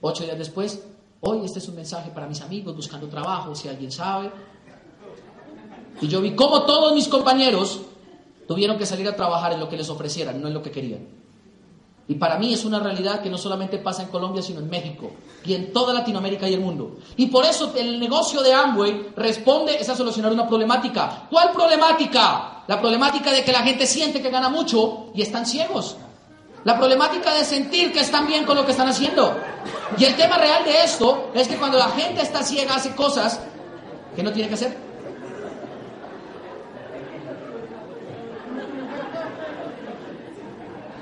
Ocho 0.00 0.24
días 0.24 0.38
después, 0.38 0.82
hoy 1.20 1.44
este 1.44 1.60
es 1.60 1.68
un 1.68 1.76
mensaje 1.76 2.10
para 2.10 2.26
mis 2.26 2.40
amigos 2.40 2.74
buscando 2.74 3.08
trabajo, 3.08 3.54
si 3.54 3.68
alguien 3.68 3.92
sabe. 3.92 4.30
Y 6.00 6.08
yo 6.08 6.20
vi 6.20 6.34
cómo 6.34 6.62
todos 6.64 6.92
mis 6.94 7.06
compañeros 7.06 7.82
tuvieron 8.48 8.76
que 8.76 8.86
salir 8.86 9.06
a 9.06 9.14
trabajar 9.14 9.52
en 9.52 9.60
lo 9.60 9.68
que 9.68 9.76
les 9.76 9.88
ofrecieran, 9.88 10.40
no 10.40 10.48
en 10.48 10.54
lo 10.54 10.62
que 10.62 10.72
querían. 10.72 11.21
Y 12.12 12.16
para 12.16 12.38
mí 12.38 12.52
es 12.52 12.66
una 12.66 12.78
realidad 12.78 13.22
que 13.22 13.30
no 13.30 13.38
solamente 13.38 13.78
pasa 13.78 14.02
en 14.02 14.08
Colombia, 14.08 14.42
sino 14.42 14.60
en 14.60 14.68
México 14.68 15.12
y 15.46 15.54
en 15.54 15.72
toda 15.72 15.94
Latinoamérica 15.94 16.46
y 16.46 16.52
el 16.52 16.60
mundo. 16.60 16.98
Y 17.16 17.28
por 17.28 17.46
eso 17.46 17.72
el 17.74 17.98
negocio 17.98 18.42
de 18.42 18.52
Amway 18.52 19.12
responde 19.16 19.80
es 19.80 19.88
a 19.88 19.96
solucionar 19.96 20.30
una 20.30 20.46
problemática. 20.46 21.26
¿Cuál 21.30 21.52
problemática? 21.52 22.64
La 22.68 22.78
problemática 22.78 23.32
de 23.32 23.42
que 23.42 23.50
la 23.50 23.62
gente 23.62 23.86
siente 23.86 24.20
que 24.20 24.28
gana 24.28 24.50
mucho 24.50 25.06
y 25.14 25.22
están 25.22 25.46
ciegos. 25.46 25.96
La 26.64 26.76
problemática 26.76 27.32
de 27.32 27.46
sentir 27.46 27.94
que 27.94 28.00
están 28.00 28.26
bien 28.26 28.44
con 28.44 28.58
lo 28.58 28.66
que 28.66 28.72
están 28.72 28.88
haciendo. 28.88 29.34
Y 29.96 30.04
el 30.04 30.14
tema 30.14 30.36
real 30.36 30.66
de 30.66 30.84
esto 30.84 31.30
es 31.32 31.48
que 31.48 31.56
cuando 31.56 31.78
la 31.78 31.88
gente 31.88 32.20
está 32.20 32.42
ciega 32.42 32.74
hace 32.74 32.94
cosas 32.94 33.40
que 34.14 34.22
no 34.22 34.32
tiene 34.32 34.50
que 34.50 34.54
hacer. 34.56 34.76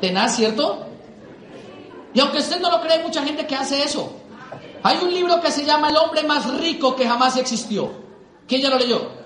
Tenaz, 0.00 0.36
¿cierto? 0.36 0.89
Y 2.12 2.20
aunque 2.20 2.38
usted 2.38 2.60
no 2.60 2.70
lo 2.70 2.80
cree, 2.80 2.94
hay 2.94 3.02
mucha 3.02 3.22
gente 3.22 3.46
que 3.46 3.54
hace 3.54 3.82
eso. 3.82 4.12
Hay 4.82 4.98
un 5.02 5.12
libro 5.12 5.40
que 5.40 5.50
se 5.50 5.64
llama 5.64 5.90
El 5.90 5.96
hombre 5.96 6.22
más 6.24 6.58
rico 6.58 6.96
que 6.96 7.06
jamás 7.06 7.36
existió. 7.36 7.90
¿Quién 8.46 8.62
ya 8.62 8.70
lo 8.70 8.78
leyó? 8.78 9.20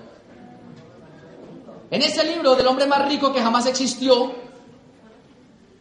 En 1.89 2.01
ese 2.01 2.23
libro 2.23 2.55
del 2.55 2.67
hombre 2.67 2.85
más 2.87 3.07
rico 3.07 3.31
que 3.31 3.41
jamás 3.41 3.65
existió, 3.67 4.33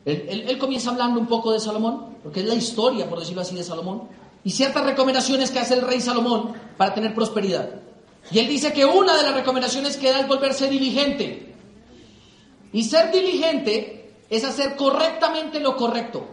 él, 0.05 0.59
comienza 0.59 0.91
hablando 0.91 1.19
un 1.19 1.27
poco 1.27 1.53
de 1.53 1.61
Salomón, 1.61 2.17
porque 2.23 2.41
es 2.41 2.47
la 2.47 2.55
historia, 2.55 3.09
por 3.09 3.19
decirlo 3.19 3.41
así, 3.41 3.55
de 3.55 3.65
Salomón, 3.65 4.09
y 4.45 4.51
ciertas 4.51 4.85
recomendaciones 4.85 5.51
que 5.51 5.59
hace 5.59 5.75
el 5.75 5.83
rey 5.83 6.01
Salomón 6.01 6.53
para 6.77 6.95
tener 6.95 7.15
prosperidad. 7.15 7.71
Y 8.31 8.39
él 8.39 8.49
dice 8.49 8.73
que 8.73 8.85
una 8.85 9.17
de 9.17 9.23
las 9.23 9.35
recomendaciones 9.35 9.97
que 9.97 10.11
da 10.11 10.21
es 10.21 10.29
volverse 10.29 10.69
diligente. 10.69 11.55
Y 12.73 12.85
ser 12.85 13.11
diligente 13.11 14.17
es 14.29 14.45
hacer 14.45 14.77
correctamente 14.77 15.61
lo 15.61 15.77
correcto. 15.77 16.27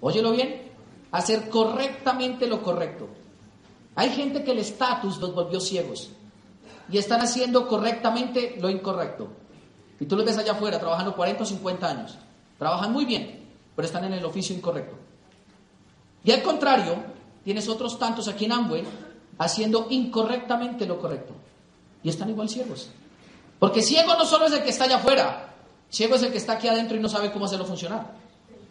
Óyelo 0.00 0.32
bien, 0.32 0.62
hacer 1.12 1.48
correctamente 1.48 2.46
lo 2.46 2.62
correcto. 2.62 3.08
Hay 3.94 4.10
gente 4.10 4.44
que 4.44 4.52
el 4.52 4.58
estatus 4.58 5.18
los 5.18 5.34
volvió 5.34 5.60
ciegos 5.60 6.10
y 6.90 6.98
están 6.98 7.20
haciendo 7.20 7.66
correctamente 7.66 8.56
lo 8.60 8.70
incorrecto. 8.70 9.28
Y 9.98 10.04
tú 10.04 10.16
los 10.16 10.26
ves 10.26 10.36
allá 10.38 10.52
afuera 10.52 10.78
trabajando 10.78 11.16
40 11.16 11.42
o 11.42 11.46
50 11.46 11.88
años. 11.88 12.18
Trabajan 12.58 12.92
muy 12.92 13.04
bien, 13.04 13.40
pero 13.74 13.86
están 13.86 14.04
en 14.04 14.12
el 14.12 14.24
oficio 14.24 14.54
incorrecto. 14.54 14.96
Y 16.22 16.32
al 16.32 16.42
contrario, 16.42 16.96
tienes 17.44 17.68
otros 17.68 17.98
tantos 17.98 18.28
aquí 18.28 18.44
en 18.44 18.52
Amway 18.52 18.84
haciendo 19.38 19.86
incorrectamente 19.90 20.86
lo 20.86 21.00
correcto. 21.00 21.34
Y 22.02 22.10
están 22.10 22.28
igual 22.30 22.48
ciegos. 22.48 22.90
Porque 23.58 23.82
ciego 23.82 24.14
no 24.14 24.24
solo 24.24 24.46
es 24.46 24.52
el 24.52 24.62
que 24.62 24.70
está 24.70 24.84
allá 24.84 24.96
afuera, 24.96 25.54
ciego 25.88 26.16
es 26.16 26.22
el 26.22 26.30
que 26.30 26.38
está 26.38 26.54
aquí 26.54 26.68
adentro 26.68 26.96
y 26.96 27.00
no 27.00 27.08
sabe 27.08 27.32
cómo 27.32 27.46
hacerlo 27.46 27.64
funcionar. 27.64 28.12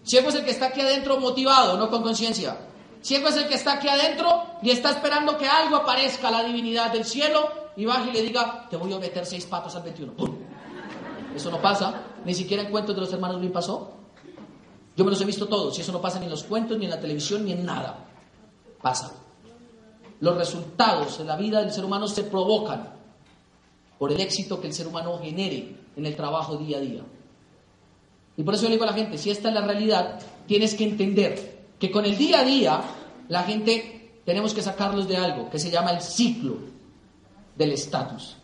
Ciego 0.05 0.29
es 0.29 0.35
el 0.35 0.45
que 0.45 0.51
está 0.51 0.67
aquí 0.67 0.81
adentro 0.81 1.19
motivado, 1.19 1.77
no 1.77 1.89
con 1.89 2.03
conciencia. 2.03 2.55
Ciego 3.01 3.27
es 3.27 3.37
el 3.37 3.47
que 3.47 3.55
está 3.55 3.73
aquí 3.73 3.89
adentro 3.89 4.43
y 4.61 4.69
está 4.69 4.91
esperando 4.91 5.37
que 5.37 5.47
algo 5.47 5.77
aparezca, 5.77 6.29
la 6.29 6.43
divinidad 6.43 6.91
del 6.91 7.05
cielo, 7.05 7.49
y 7.75 7.85
baje 7.85 8.11
y 8.11 8.13
le 8.13 8.21
diga, 8.21 8.67
te 8.69 8.77
voy 8.77 8.93
a 8.93 8.99
meter 8.99 9.25
seis 9.25 9.45
patos 9.45 9.75
al 9.75 9.83
21. 9.83 10.13
Eso 11.35 11.51
no 11.51 11.61
pasa, 11.61 12.03
ni 12.23 12.33
siquiera 12.33 12.63
en 12.63 12.69
cuentos 12.69 12.95
de 12.95 13.01
los 13.01 13.11
hermanos 13.11 13.37
Grimm 13.37 13.51
pasó. 13.51 13.93
Yo 14.95 15.03
me 15.03 15.11
los 15.11 15.19
he 15.21 15.25
visto 15.25 15.47
todos, 15.47 15.77
y 15.77 15.81
eso 15.81 15.91
no 15.91 15.99
pasa 15.99 16.19
ni 16.19 16.25
en 16.25 16.31
los 16.31 16.43
cuentos, 16.43 16.77
ni 16.77 16.85
en 16.85 16.91
la 16.91 16.99
televisión, 16.99 17.43
ni 17.43 17.51
en 17.51 17.65
nada. 17.65 18.05
Pasa. 18.81 19.11
Los 20.19 20.37
resultados 20.37 21.19
en 21.19 21.27
la 21.27 21.35
vida 21.35 21.59
del 21.61 21.71
ser 21.71 21.83
humano 21.83 22.07
se 22.07 22.23
provocan 22.23 22.93
por 23.97 24.11
el 24.11 24.21
éxito 24.21 24.61
que 24.61 24.67
el 24.67 24.73
ser 24.73 24.87
humano 24.87 25.19
genere 25.21 25.75
en 25.95 26.05
el 26.05 26.15
trabajo 26.15 26.55
día 26.57 26.77
a 26.77 26.81
día. 26.81 27.01
Y 28.37 28.43
por 28.43 28.53
eso 28.53 28.63
yo 28.63 28.69
le 28.69 28.75
digo 28.75 28.83
a 28.83 28.91
la 28.91 28.93
gente, 28.93 29.17
si 29.17 29.29
esta 29.29 29.49
es 29.49 29.55
la 29.55 29.61
realidad, 29.61 30.19
tienes 30.47 30.75
que 30.75 30.83
entender 30.83 31.65
que 31.79 31.91
con 31.91 32.05
el 32.05 32.17
día 32.17 32.39
a 32.39 32.43
día 32.43 32.81
la 33.29 33.43
gente 33.43 34.19
tenemos 34.25 34.53
que 34.53 34.61
sacarlos 34.61 35.07
de 35.07 35.17
algo 35.17 35.49
que 35.49 35.59
se 35.59 35.69
llama 35.71 35.91
el 35.91 36.01
ciclo 36.01 36.57
del 37.55 37.71
estatus. 37.71 38.35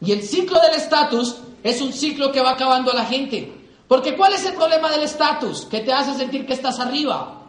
Y 0.00 0.12
el 0.12 0.22
ciclo 0.22 0.60
del 0.60 0.74
estatus 0.74 1.36
es 1.62 1.80
un 1.80 1.92
ciclo 1.92 2.30
que 2.30 2.40
va 2.40 2.52
acabando 2.52 2.92
a 2.92 2.94
la 2.94 3.06
gente. 3.06 3.52
Porque 3.88 4.16
¿cuál 4.16 4.34
es 4.34 4.44
el 4.44 4.54
problema 4.54 4.90
del 4.90 5.02
estatus? 5.02 5.64
Que 5.64 5.80
te 5.80 5.92
hace 5.92 6.14
sentir 6.14 6.46
que 6.46 6.52
estás 6.52 6.78
arriba, 6.78 7.42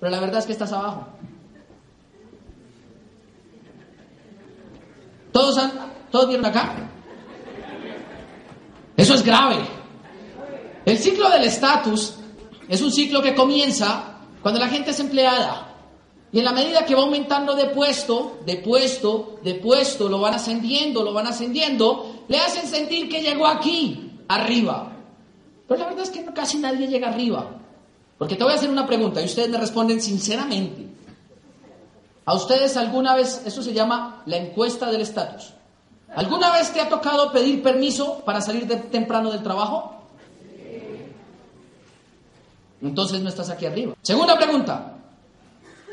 pero 0.00 0.10
la 0.10 0.20
verdad 0.20 0.40
es 0.40 0.46
que 0.46 0.52
estás 0.52 0.72
abajo. 0.72 1.06
¿Todos, 5.32 5.58
han, 5.58 5.72
¿todos 6.10 6.28
vieron 6.28 6.46
acá? 6.46 6.74
Eso 8.96 9.14
es 9.14 9.22
grave. 9.22 9.83
El 10.84 10.98
ciclo 10.98 11.30
del 11.30 11.44
estatus 11.44 12.14
es 12.68 12.82
un 12.82 12.92
ciclo 12.92 13.22
que 13.22 13.34
comienza 13.34 14.18
cuando 14.42 14.60
la 14.60 14.68
gente 14.68 14.90
es 14.90 15.00
empleada. 15.00 15.68
Y 16.30 16.40
en 16.40 16.44
la 16.44 16.52
medida 16.52 16.84
que 16.84 16.94
va 16.94 17.02
aumentando 17.02 17.54
de 17.54 17.66
puesto, 17.66 18.38
de 18.44 18.56
puesto, 18.56 19.38
de 19.42 19.54
puesto, 19.54 20.08
lo 20.08 20.20
van 20.20 20.34
ascendiendo, 20.34 21.02
lo 21.02 21.12
van 21.12 21.28
ascendiendo, 21.28 22.24
le 22.28 22.38
hacen 22.38 22.66
sentir 22.66 23.08
que 23.08 23.22
llegó 23.22 23.46
aquí, 23.46 24.12
arriba. 24.28 24.92
Pero 25.68 25.80
la 25.80 25.86
verdad 25.86 26.04
es 26.04 26.10
que 26.10 26.24
casi 26.34 26.58
nadie 26.58 26.88
llega 26.88 27.08
arriba. 27.08 27.48
Porque 28.18 28.36
te 28.36 28.44
voy 28.44 28.52
a 28.52 28.56
hacer 28.56 28.68
una 28.68 28.86
pregunta 28.86 29.22
y 29.22 29.26
ustedes 29.26 29.48
me 29.48 29.58
responden 29.58 30.00
sinceramente. 30.00 30.88
¿A 32.26 32.34
ustedes 32.34 32.76
alguna 32.76 33.14
vez, 33.14 33.42
eso 33.46 33.62
se 33.62 33.72
llama 33.72 34.22
la 34.26 34.36
encuesta 34.36 34.90
del 34.90 35.02
estatus? 35.02 35.52
¿Alguna 36.14 36.52
vez 36.52 36.72
te 36.72 36.80
ha 36.80 36.88
tocado 36.88 37.32
pedir 37.32 37.62
permiso 37.62 38.20
para 38.24 38.40
salir 38.40 38.66
de 38.66 38.76
temprano 38.76 39.30
del 39.30 39.42
trabajo? 39.42 39.93
Entonces 42.84 43.22
no 43.22 43.30
estás 43.30 43.48
aquí 43.48 43.64
arriba. 43.64 43.94
Segunda 44.02 44.36
pregunta. 44.36 44.98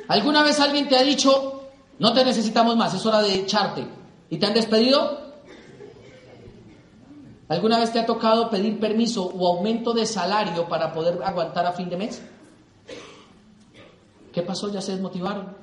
¿Alguna 0.09 0.43
vez 0.43 0.59
alguien 0.59 0.89
te 0.89 0.97
ha 0.97 1.03
dicho, 1.03 1.63
no 1.99 2.13
te 2.13 2.25
necesitamos 2.25 2.75
más, 2.75 2.93
es 2.93 3.05
hora 3.05 3.21
de 3.21 3.33
echarte? 3.33 3.87
¿Y 4.29 4.37
te 4.37 4.45
han 4.45 4.53
despedido? 4.53 5.21
¿Alguna 7.47 7.79
vez 7.79 7.93
te 7.93 7.99
ha 7.99 8.05
tocado 8.05 8.49
pedir 8.49 8.77
permiso 8.79 9.25
o 9.25 9.47
aumento 9.47 9.93
de 9.93 10.05
salario 10.05 10.67
para 10.67 10.91
poder 10.91 11.19
aguantar 11.23 11.65
a 11.65 11.71
fin 11.71 11.89
de 11.89 11.97
mes? 11.97 12.21
¿Qué 14.33 14.41
pasó? 14.41 14.69
Ya 14.69 14.81
se 14.81 14.91
desmotivaron. 14.91 15.55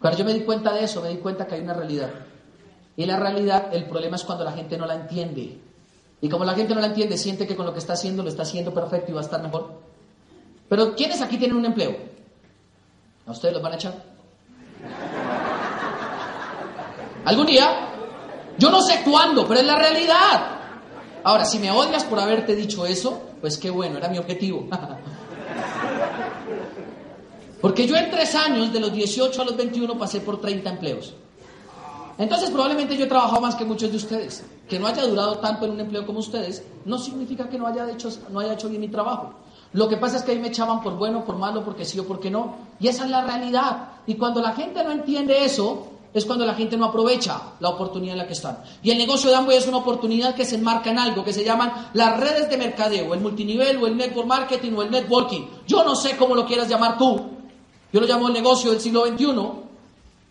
Cuando 0.00 0.18
yo 0.18 0.24
me 0.24 0.34
di 0.34 0.40
cuenta 0.40 0.72
de 0.72 0.84
eso, 0.84 1.00
me 1.02 1.10
di 1.10 1.18
cuenta 1.18 1.46
que 1.46 1.54
hay 1.54 1.60
una 1.60 1.74
realidad. 1.74 2.10
Y 3.00 3.06
la 3.06 3.16
realidad, 3.16 3.72
el 3.72 3.86
problema 3.86 4.16
es 4.16 4.24
cuando 4.24 4.44
la 4.44 4.52
gente 4.52 4.76
no 4.76 4.84
la 4.84 4.94
entiende. 4.94 5.58
Y 6.20 6.28
como 6.28 6.44
la 6.44 6.52
gente 6.52 6.74
no 6.74 6.82
la 6.82 6.88
entiende, 6.88 7.16
siente 7.16 7.46
que 7.46 7.56
con 7.56 7.64
lo 7.64 7.72
que 7.72 7.78
está 7.78 7.94
haciendo 7.94 8.22
lo 8.22 8.28
está 8.28 8.42
haciendo 8.42 8.74
perfecto 8.74 9.10
y 9.10 9.14
va 9.14 9.22
a 9.22 9.24
estar 9.24 9.42
mejor. 9.42 9.80
Pero 10.68 10.94
¿quiénes 10.94 11.22
aquí 11.22 11.38
tienen 11.38 11.56
un 11.56 11.64
empleo? 11.64 11.96
¿A 13.26 13.30
ustedes 13.30 13.54
los 13.54 13.62
van 13.62 13.72
a 13.72 13.76
echar? 13.76 13.94
¿Algún 17.24 17.46
día? 17.46 17.88
Yo 18.58 18.70
no 18.70 18.82
sé 18.82 19.00
cuándo, 19.02 19.48
pero 19.48 19.60
es 19.60 19.66
la 19.66 19.78
realidad. 19.78 20.58
Ahora, 21.24 21.46
si 21.46 21.58
me 21.58 21.70
odias 21.70 22.04
por 22.04 22.20
haberte 22.20 22.54
dicho 22.54 22.84
eso, 22.84 23.30
pues 23.40 23.56
qué 23.56 23.70
bueno, 23.70 23.96
era 23.96 24.10
mi 24.10 24.18
objetivo. 24.18 24.68
Porque 27.62 27.86
yo 27.86 27.96
en 27.96 28.10
tres 28.10 28.34
años, 28.34 28.70
de 28.74 28.80
los 28.80 28.92
18 28.92 29.40
a 29.40 29.44
los 29.46 29.56
21, 29.56 29.96
pasé 29.96 30.20
por 30.20 30.38
30 30.38 30.68
empleos. 30.68 31.14
Entonces 32.20 32.50
probablemente 32.50 32.98
yo 32.98 33.06
he 33.06 33.08
trabajado 33.08 33.40
más 33.40 33.54
que 33.54 33.64
muchos 33.64 33.90
de 33.90 33.96
ustedes. 33.96 34.44
Que 34.68 34.78
no 34.78 34.86
haya 34.86 35.06
durado 35.06 35.38
tanto 35.38 35.64
en 35.64 35.70
un 35.70 35.80
empleo 35.80 36.04
como 36.04 36.18
ustedes 36.18 36.62
no 36.84 36.98
significa 36.98 37.48
que 37.48 37.58
no 37.58 37.66
haya 37.66 37.90
hecho, 37.90 38.10
no 38.28 38.40
haya 38.40 38.52
hecho 38.52 38.68
bien 38.68 38.82
mi 38.82 38.88
trabajo. 38.88 39.32
Lo 39.72 39.88
que 39.88 39.96
pasa 39.96 40.18
es 40.18 40.22
que 40.22 40.32
ahí 40.32 40.38
me 40.38 40.48
echaban 40.48 40.82
por 40.82 40.98
bueno, 40.98 41.24
por 41.24 41.38
malo, 41.38 41.64
porque 41.64 41.86
sí 41.86 41.98
o 41.98 42.06
porque 42.06 42.30
no. 42.30 42.56
Y 42.78 42.88
esa 42.88 43.04
es 43.04 43.10
la 43.10 43.24
realidad. 43.24 43.88
Y 44.06 44.16
cuando 44.16 44.42
la 44.42 44.52
gente 44.52 44.84
no 44.84 44.90
entiende 44.90 45.46
eso, 45.46 45.86
es 46.12 46.26
cuando 46.26 46.44
la 46.44 46.52
gente 46.52 46.76
no 46.76 46.84
aprovecha 46.84 47.40
la 47.58 47.70
oportunidad 47.70 48.12
en 48.12 48.18
la 48.18 48.26
que 48.26 48.34
están. 48.34 48.58
Y 48.82 48.90
el 48.90 48.98
negocio 48.98 49.30
de 49.30 49.36
Amway 49.36 49.56
es 49.56 49.66
una 49.66 49.78
oportunidad 49.78 50.34
que 50.34 50.44
se 50.44 50.56
enmarca 50.56 50.90
en 50.90 50.98
algo 50.98 51.24
que 51.24 51.32
se 51.32 51.42
llaman 51.42 51.88
las 51.94 52.20
redes 52.20 52.50
de 52.50 52.58
mercadeo, 52.58 53.14
el 53.14 53.20
multinivel 53.20 53.82
o 53.82 53.86
el 53.86 53.96
network 53.96 54.28
marketing 54.28 54.72
o 54.76 54.82
el 54.82 54.90
networking. 54.90 55.46
Yo 55.66 55.84
no 55.84 55.96
sé 55.96 56.18
cómo 56.18 56.34
lo 56.34 56.44
quieras 56.44 56.68
llamar 56.68 56.98
tú. 56.98 57.18
Yo 57.90 57.98
lo 57.98 58.06
llamo 58.06 58.26
el 58.28 58.34
negocio 58.34 58.72
del 58.72 58.80
siglo 58.80 59.06
XXI, 59.06 59.69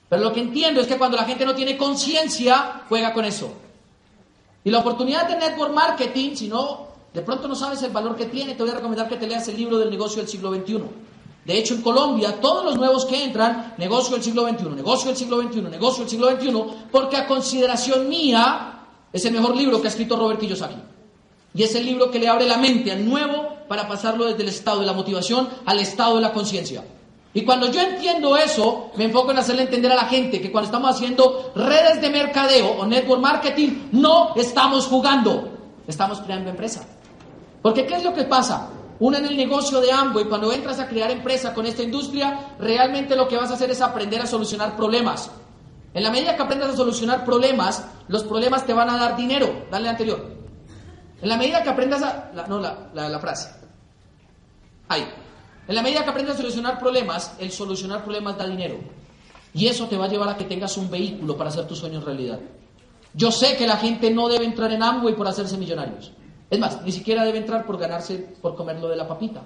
pero 0.09 0.23
lo 0.23 0.33
que 0.33 0.41
entiendo 0.41 0.81
es 0.81 0.87
que 0.87 0.97
cuando 0.97 1.15
la 1.15 1.25
gente 1.25 1.45
no 1.45 1.53
tiene 1.53 1.77
conciencia, 1.77 2.81
juega 2.89 3.13
con 3.13 3.25
eso. 3.25 3.53
Y 4.63 4.71
la 4.71 4.79
oportunidad 4.79 5.27
de 5.27 5.37
network 5.37 5.73
marketing, 5.73 6.35
si 6.35 6.47
no, 6.47 6.87
de 7.13 7.21
pronto 7.21 7.47
no 7.47 7.55
sabes 7.55 7.81
el 7.83 7.91
valor 7.91 8.15
que 8.15 8.25
tiene, 8.25 8.55
te 8.55 8.63
voy 8.63 8.71
a 8.71 8.75
recomendar 8.75 9.07
que 9.07 9.17
te 9.17 9.27
leas 9.27 9.47
el 9.47 9.57
libro 9.57 9.77
del 9.77 9.89
negocio 9.89 10.21
del 10.21 10.27
siglo 10.27 10.53
XXI. 10.53 10.81
De 11.45 11.57
hecho, 11.57 11.75
en 11.75 11.81
Colombia, 11.81 12.39
todos 12.41 12.65
los 12.65 12.75
nuevos 12.75 13.05
que 13.05 13.23
entran, 13.23 13.75
negocio 13.77 14.15
del 14.15 14.23
siglo 14.23 14.47
XXI, 14.47 14.69
negocio 14.69 15.07
del 15.07 15.17
siglo 15.17 15.41
XXI, 15.41 15.61
negocio 15.61 16.03
del 16.03 16.09
siglo 16.09 16.29
XXI, 16.31 16.63
porque 16.91 17.17
a 17.17 17.27
consideración 17.27 18.09
mía, 18.09 18.79
es 19.13 19.25
el 19.25 19.33
mejor 19.33 19.55
libro 19.55 19.79
que 19.79 19.87
ha 19.87 19.89
escrito 19.89 20.15
Robert 20.15 20.39
Kiyosaki. 20.39 20.75
Y 21.53 21.63
es 21.63 21.73
el 21.75 21.85
libro 21.85 22.11
que 22.11 22.19
le 22.19 22.27
abre 22.27 22.45
la 22.45 22.57
mente 22.57 22.91
al 22.91 23.07
nuevo 23.07 23.57
para 23.67 23.87
pasarlo 23.87 24.25
desde 24.25 24.43
el 24.43 24.49
estado 24.49 24.81
de 24.81 24.85
la 24.85 24.93
motivación 24.93 25.49
al 25.65 25.79
estado 25.79 26.15
de 26.15 26.21
la 26.21 26.33
conciencia. 26.33 26.83
Y 27.33 27.45
cuando 27.45 27.71
yo 27.71 27.81
entiendo 27.81 28.35
eso, 28.37 28.91
me 28.95 29.05
enfoco 29.05 29.31
en 29.31 29.37
hacerle 29.37 29.63
entender 29.63 29.91
a 29.91 29.95
la 29.95 30.05
gente 30.05 30.41
que 30.41 30.51
cuando 30.51 30.65
estamos 30.65 30.95
haciendo 30.95 31.51
redes 31.55 32.01
de 32.01 32.09
mercadeo 32.09 32.71
o 32.79 32.85
network 32.85 33.21
marketing, 33.21 33.89
no 33.91 34.33
estamos 34.35 34.87
jugando, 34.87 35.49
estamos 35.87 36.21
creando 36.21 36.49
empresa. 36.49 36.85
Porque 37.61 37.85
¿qué 37.85 37.95
es 37.95 38.03
lo 38.03 38.13
que 38.13 38.23
pasa? 38.23 38.69
Uno 38.99 39.17
en 39.17 39.25
el 39.25 39.37
negocio 39.37 39.79
de 39.79 39.91
Amway, 39.91 40.25
cuando 40.25 40.51
entras 40.51 40.79
a 40.79 40.87
crear 40.87 41.11
empresa 41.11 41.53
con 41.53 41.65
esta 41.65 41.83
industria, 41.83 42.55
realmente 42.59 43.15
lo 43.15 43.27
que 43.27 43.37
vas 43.37 43.51
a 43.51 43.53
hacer 43.53 43.69
es 43.69 43.81
aprender 43.81 44.21
a 44.21 44.27
solucionar 44.27 44.75
problemas. 44.75 45.29
En 45.93 46.03
la 46.03 46.11
medida 46.11 46.35
que 46.35 46.41
aprendas 46.41 46.71
a 46.71 46.75
solucionar 46.75 47.23
problemas, 47.25 47.85
los 48.07 48.23
problemas 48.23 48.65
te 48.65 48.73
van 48.73 48.89
a 48.89 48.97
dar 48.97 49.15
dinero. 49.15 49.65
Dale 49.71 49.87
anterior. 49.87 50.35
En 51.21 51.29
la 51.29 51.37
medida 51.37 51.63
que 51.63 51.69
aprendas 51.69 52.01
a... 52.01 52.31
no, 52.47 52.59
la, 52.59 52.89
la, 52.93 53.07
la 53.07 53.19
frase. 53.19 53.49
Ahí. 54.87 55.07
En 55.69 55.75
la 55.75 55.83
medida 55.83 56.03
que 56.03 56.09
aprendes 56.09 56.33
a 56.33 56.37
solucionar 56.39 56.79
problemas, 56.79 57.35
el 57.37 57.51
solucionar 57.51 58.03
problemas 58.03 58.35
da 58.35 58.47
dinero. 58.47 58.79
Y 59.53 59.67
eso 59.67 59.85
te 59.85 59.97
va 59.97 60.05
a 60.05 60.07
llevar 60.07 60.27
a 60.29 60.35
que 60.35 60.45
tengas 60.45 60.75
un 60.77 60.89
vehículo 60.89 61.37
para 61.37 61.51
hacer 61.51 61.67
tus 61.67 61.77
sueños 61.77 62.03
realidad. 62.03 62.39
Yo 63.13 63.31
sé 63.31 63.55
que 63.55 63.67
la 63.67 63.77
gente 63.77 64.09
no 64.09 64.27
debe 64.29 64.45
entrar 64.45 64.71
en 64.71 64.81
Amway 64.81 65.15
por 65.15 65.27
hacerse 65.27 65.59
millonarios. 65.59 66.11
Es 66.49 66.57
más, 66.57 66.81
ni 66.81 66.91
siquiera 66.91 67.23
debe 67.23 67.37
entrar 67.37 67.67
por 67.67 67.77
ganarse, 67.77 68.17
por 68.41 68.55
comerlo 68.55 68.87
de 68.87 68.95
la 68.95 69.07
papita. 69.07 69.43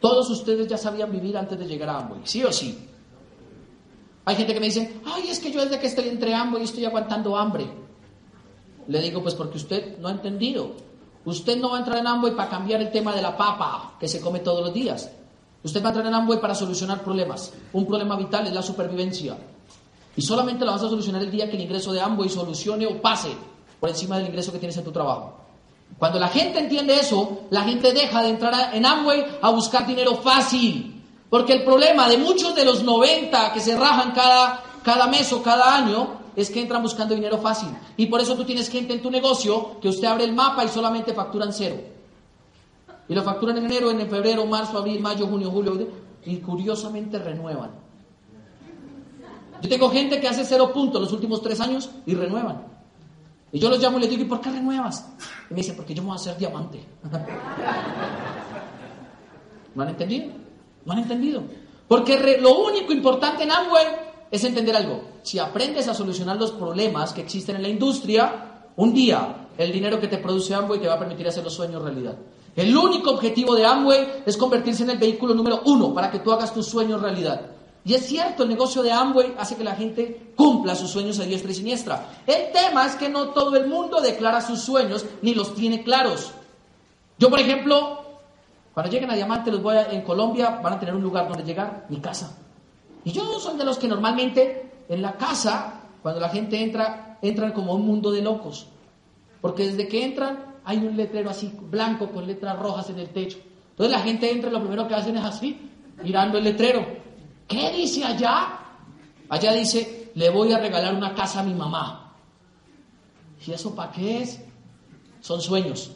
Todos 0.00 0.28
ustedes 0.28 0.66
ya 0.66 0.76
sabían 0.76 1.12
vivir 1.12 1.38
antes 1.38 1.56
de 1.56 1.68
llegar 1.68 1.90
a 1.90 1.98
Amway, 1.98 2.22
¿sí 2.24 2.42
o 2.42 2.50
sí? 2.50 2.76
Hay 4.24 4.34
gente 4.34 4.54
que 4.54 4.60
me 4.60 4.66
dice, 4.66 5.00
ay, 5.06 5.28
es 5.28 5.38
que 5.38 5.52
yo 5.52 5.62
desde 5.62 5.78
que 5.78 5.86
estoy 5.86 6.08
entre 6.08 6.34
Amway 6.34 6.64
estoy 6.64 6.84
aguantando 6.84 7.36
hambre. 7.36 7.64
Le 8.88 9.00
digo, 9.00 9.22
pues 9.22 9.36
porque 9.36 9.58
usted 9.58 9.98
no 9.98 10.08
ha 10.08 10.10
entendido. 10.10 10.72
Usted 11.24 11.58
no 11.58 11.70
va 11.70 11.76
a 11.76 11.80
entrar 11.80 11.98
en 11.98 12.08
Amway 12.08 12.34
para 12.34 12.50
cambiar 12.50 12.80
el 12.80 12.90
tema 12.90 13.14
de 13.14 13.22
la 13.22 13.36
papa 13.36 13.94
que 14.00 14.08
se 14.08 14.20
come 14.20 14.40
todos 14.40 14.64
los 14.64 14.74
días. 14.74 15.12
Usted 15.68 15.82
va 15.82 15.88
a 15.88 15.90
entrar 15.90 16.06
en 16.06 16.14
Amway 16.14 16.40
para 16.40 16.54
solucionar 16.54 17.04
problemas. 17.04 17.52
Un 17.74 17.84
problema 17.84 18.16
vital 18.16 18.46
es 18.46 18.54
la 18.54 18.62
supervivencia. 18.62 19.36
Y 20.16 20.22
solamente 20.22 20.64
lo 20.64 20.72
vas 20.72 20.82
a 20.82 20.88
solucionar 20.88 21.22
el 21.22 21.30
día 21.30 21.50
que 21.50 21.56
el 21.56 21.62
ingreso 21.62 21.92
de 21.92 22.00
Amway 22.00 22.30
solucione 22.30 22.86
o 22.86 23.02
pase 23.02 23.28
por 23.78 23.90
encima 23.90 24.16
del 24.16 24.28
ingreso 24.28 24.50
que 24.50 24.58
tienes 24.58 24.78
en 24.78 24.84
tu 24.84 24.92
trabajo. 24.92 25.36
Cuando 25.98 26.18
la 26.18 26.28
gente 26.28 26.58
entiende 26.58 26.98
eso, 26.98 27.42
la 27.50 27.64
gente 27.64 27.92
deja 27.92 28.22
de 28.22 28.30
entrar 28.30 28.74
en 28.74 28.86
Amway 28.86 29.22
a 29.42 29.50
buscar 29.50 29.86
dinero 29.86 30.14
fácil. 30.14 31.04
Porque 31.28 31.52
el 31.52 31.64
problema 31.64 32.08
de 32.08 32.16
muchos 32.16 32.54
de 32.54 32.64
los 32.64 32.82
90 32.82 33.52
que 33.52 33.60
se 33.60 33.76
rajan 33.76 34.12
cada, 34.12 34.62
cada 34.82 35.06
mes 35.06 35.30
o 35.34 35.42
cada 35.42 35.76
año 35.76 36.16
es 36.34 36.48
que 36.48 36.62
entran 36.62 36.82
buscando 36.82 37.14
dinero 37.14 37.36
fácil. 37.36 37.68
Y 37.98 38.06
por 38.06 38.22
eso 38.22 38.34
tú 38.36 38.46
tienes 38.46 38.70
gente 38.70 38.94
en 38.94 39.02
tu 39.02 39.10
negocio 39.10 39.78
que 39.82 39.90
usted 39.90 40.08
abre 40.08 40.24
el 40.24 40.32
mapa 40.32 40.64
y 40.64 40.68
solamente 40.68 41.12
facturan 41.12 41.52
cero. 41.52 41.97
Y 43.08 43.14
lo 43.14 43.22
facturan 43.22 43.58
en 43.58 43.64
enero, 43.64 43.90
en 43.90 44.08
febrero, 44.08 44.46
marzo, 44.46 44.78
abril, 44.78 45.00
mayo, 45.00 45.26
junio, 45.26 45.50
julio. 45.50 45.88
Y 46.24 46.36
curiosamente 46.38 47.18
renuevan. 47.18 47.70
Yo 49.62 49.68
tengo 49.68 49.90
gente 49.90 50.20
que 50.20 50.28
hace 50.28 50.44
cero 50.44 50.72
puntos 50.72 51.00
los 51.00 51.12
últimos 51.12 51.42
tres 51.42 51.60
años 51.60 51.90
y 52.06 52.14
renuevan. 52.14 52.62
Y 53.50 53.58
yo 53.58 53.70
los 53.70 53.80
llamo 53.80 53.98
y 53.98 54.02
les 54.02 54.10
digo, 54.10 54.22
¿y 54.22 54.26
por 54.26 54.40
qué 54.40 54.50
renuevas? 54.50 55.08
Y 55.50 55.54
me 55.54 55.60
dicen, 55.60 55.74
porque 55.74 55.94
yo 55.94 56.02
me 56.02 56.08
voy 56.08 56.18
a 56.18 56.20
hacer 56.20 56.36
diamante. 56.36 56.84
¿No 59.74 59.82
han 59.82 59.88
entendido? 59.88 60.26
¿No 60.84 60.92
han 60.92 60.98
entendido? 60.98 61.42
Porque 61.86 62.38
lo 62.40 62.58
único 62.58 62.92
importante 62.92 63.44
en 63.44 63.50
Amway 63.50 63.86
es 64.30 64.44
entender 64.44 64.76
algo. 64.76 65.02
Si 65.22 65.38
aprendes 65.38 65.88
a 65.88 65.94
solucionar 65.94 66.36
los 66.36 66.52
problemas 66.52 67.14
que 67.14 67.22
existen 67.22 67.56
en 67.56 67.62
la 67.62 67.68
industria, 67.68 68.66
un 68.76 68.92
día 68.92 69.46
el 69.56 69.72
dinero 69.72 69.98
que 69.98 70.08
te 70.08 70.18
produce 70.18 70.54
Amway 70.54 70.80
te 70.80 70.86
va 70.86 70.94
a 70.94 70.98
permitir 70.98 71.26
hacer 71.26 71.42
los 71.42 71.54
sueños 71.54 71.82
realidad. 71.82 72.16
El 72.56 72.76
único 72.76 73.10
objetivo 73.10 73.54
de 73.54 73.64
Amway 73.64 74.22
es 74.26 74.36
convertirse 74.36 74.82
en 74.82 74.90
el 74.90 74.98
vehículo 74.98 75.34
número 75.34 75.62
uno 75.64 75.94
para 75.94 76.10
que 76.10 76.18
tú 76.18 76.32
hagas 76.32 76.52
tus 76.52 76.66
sueños 76.66 77.00
realidad. 77.00 77.40
Y 77.84 77.94
es 77.94 78.06
cierto, 78.06 78.42
el 78.42 78.48
negocio 78.48 78.82
de 78.82 78.92
Amway 78.92 79.34
hace 79.38 79.56
que 79.56 79.64
la 79.64 79.74
gente 79.74 80.32
cumpla 80.36 80.74
sus 80.74 80.90
sueños 80.90 81.18
a 81.20 81.22
diestra 81.22 81.50
y 81.50 81.54
siniestra. 81.54 82.06
El 82.26 82.52
tema 82.52 82.84
es 82.86 82.96
que 82.96 83.08
no 83.08 83.28
todo 83.30 83.56
el 83.56 83.66
mundo 83.66 84.00
declara 84.00 84.40
sus 84.40 84.60
sueños 84.60 85.06
ni 85.22 85.34
los 85.34 85.54
tiene 85.54 85.82
claros. 85.82 86.32
Yo, 87.18 87.30
por 87.30 87.40
ejemplo, 87.40 88.02
cuando 88.74 88.92
lleguen 88.92 89.10
a 89.10 89.14
Diamante, 89.14 89.50
los 89.50 89.62
voy 89.62 89.76
en 89.90 90.02
Colombia, 90.02 90.60
van 90.62 90.74
a 90.74 90.78
tener 90.78 90.94
un 90.94 91.02
lugar 91.02 91.28
donde 91.28 91.44
llegar, 91.44 91.86
mi 91.88 91.98
casa. 91.98 92.36
Y 93.04 93.12
yo 93.12 93.24
soy 93.40 93.56
de 93.56 93.64
los 93.64 93.78
que 93.78 93.88
normalmente 93.88 94.70
en 94.88 95.02
la 95.02 95.12
casa, 95.12 95.80
cuando 96.02 96.20
la 96.20 96.28
gente 96.28 96.62
entra, 96.62 97.18
entran 97.22 97.52
como 97.52 97.74
un 97.74 97.86
mundo 97.86 98.10
de 98.10 98.22
locos. 98.22 98.66
Porque 99.40 99.66
desde 99.66 99.88
que 99.88 100.04
entran 100.04 100.47
hay 100.68 100.76
un 100.76 100.98
letrero 100.98 101.30
así 101.30 101.50
blanco 101.62 102.10
con 102.10 102.26
letras 102.26 102.58
rojas 102.58 102.90
en 102.90 102.98
el 102.98 103.08
techo. 103.08 103.38
Entonces 103.70 103.90
la 103.90 104.04
gente 104.04 104.30
entra 104.30 104.50
lo 104.50 104.60
primero 104.60 104.86
que 104.86 104.94
hacen 104.94 105.16
es 105.16 105.24
así, 105.24 105.58
mirando 106.02 106.36
el 106.36 106.44
letrero. 106.44 106.86
¿Qué 107.48 107.72
dice 107.72 108.04
allá? 108.04 108.60
Allá 109.30 109.52
dice, 109.54 110.12
le 110.14 110.28
voy 110.28 110.52
a 110.52 110.58
regalar 110.58 110.94
una 110.94 111.14
casa 111.14 111.40
a 111.40 111.42
mi 111.42 111.54
mamá. 111.54 112.12
¿Y 113.46 113.50
eso 113.50 113.74
para 113.74 113.92
qué 113.92 114.20
es? 114.20 114.44
Son 115.22 115.40
sueños. 115.40 115.92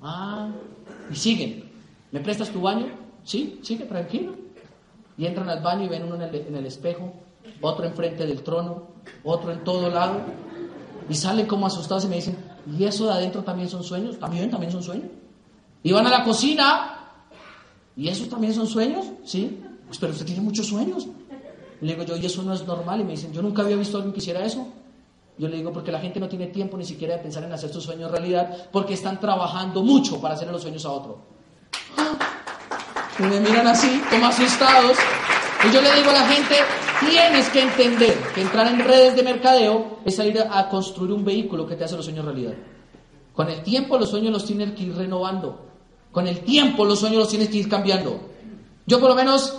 Ah, 0.00 0.50
y 1.10 1.16
siguen. 1.16 1.68
¿Me 2.12 2.20
prestas 2.20 2.50
tu 2.50 2.60
baño? 2.60 2.86
Sí, 3.24 3.58
sigue 3.60 3.86
tranquilo. 3.86 4.36
Y 5.18 5.26
entran 5.26 5.48
al 5.48 5.64
baño 5.64 5.86
y 5.86 5.88
ven 5.88 6.04
uno 6.04 6.14
en 6.14 6.22
el, 6.22 6.34
en 6.36 6.54
el 6.54 6.66
espejo, 6.66 7.12
otro 7.60 7.84
enfrente 7.86 8.24
del 8.24 8.44
trono, 8.44 8.86
otro 9.24 9.50
en 9.50 9.64
todo 9.64 9.90
lado. 9.90 10.20
Y 11.08 11.14
salen 11.16 11.46
como 11.46 11.66
asustados 11.66 12.04
y 12.04 12.08
me 12.08 12.14
dicen, 12.14 12.49
¿y 12.66 12.84
eso 12.84 13.06
de 13.06 13.12
adentro 13.12 13.42
también 13.42 13.68
son 13.68 13.82
sueños? 13.82 14.18
También, 14.18 14.50
también 14.50 14.72
son 14.72 14.82
sueños. 14.82 15.10
Y 15.82 15.92
van 15.92 16.06
a 16.06 16.10
la 16.10 16.24
cocina, 16.24 16.98
¿y 17.96 18.08
esos 18.08 18.28
también 18.28 18.54
son 18.54 18.66
sueños? 18.66 19.06
Sí. 19.24 19.60
Pues, 19.86 19.98
pero 19.98 20.12
usted 20.12 20.26
tiene 20.26 20.40
muchos 20.40 20.66
sueños. 20.66 21.08
le 21.80 21.94
digo 21.94 22.04
yo, 22.04 22.16
y 22.16 22.26
eso 22.26 22.42
no 22.42 22.52
es 22.52 22.66
normal. 22.66 23.00
Y 23.00 23.04
me 23.04 23.12
dicen, 23.12 23.32
yo 23.32 23.42
nunca 23.42 23.62
había 23.62 23.76
visto 23.76 23.96
a 23.96 24.00
alguien 24.00 24.12
que 24.12 24.20
hiciera 24.20 24.44
eso. 24.44 24.68
Yo 25.38 25.48
le 25.48 25.56
digo, 25.56 25.72
porque 25.72 25.90
la 25.90 26.00
gente 26.00 26.20
no 26.20 26.28
tiene 26.28 26.48
tiempo 26.48 26.76
ni 26.76 26.84
siquiera 26.84 27.16
de 27.16 27.22
pensar 27.22 27.42
en 27.44 27.52
hacer 27.52 27.72
sus 27.72 27.82
sueños 27.82 28.10
realidad, 28.10 28.68
porque 28.70 28.94
están 28.94 29.18
trabajando 29.18 29.82
mucho 29.82 30.20
para 30.20 30.34
hacerle 30.34 30.52
los 30.52 30.62
sueños 30.62 30.84
a 30.84 30.90
otro. 30.90 31.22
Y 33.18 33.22
me 33.22 33.40
miran 33.40 33.66
así, 33.66 34.02
como 34.10 34.26
asustados. 34.26 34.98
Y 35.66 35.72
yo 35.72 35.80
le 35.80 35.94
digo 35.94 36.10
a 36.10 36.14
la 36.14 36.26
gente, 36.26 36.56
tienes 37.08 37.48
que 37.48 37.62
entender 37.62 38.16
que 38.34 38.42
entrar 38.42 38.66
en 38.68 38.80
redes 38.80 39.16
de 39.16 39.22
mercadeo 39.22 39.98
es 40.04 40.16
salir 40.16 40.40
a 40.50 40.68
construir 40.68 41.12
un 41.12 41.24
vehículo 41.24 41.66
que 41.66 41.76
te 41.76 41.84
hace 41.84 41.96
los 41.96 42.04
sueños 42.04 42.24
realidad. 42.24 42.54
Con 43.34 43.48
el 43.48 43.62
tiempo 43.62 43.98
los 43.98 44.10
sueños 44.10 44.32
los 44.32 44.44
tienes 44.44 44.72
que 44.72 44.84
ir 44.84 44.94
renovando. 44.94 45.66
Con 46.12 46.26
el 46.26 46.40
tiempo 46.40 46.84
los 46.84 46.98
sueños 46.98 47.20
los 47.20 47.28
tienes 47.28 47.48
que 47.48 47.58
ir 47.58 47.68
cambiando. 47.68 48.20
Yo 48.86 49.00
por 49.00 49.10
lo 49.10 49.14
menos 49.14 49.56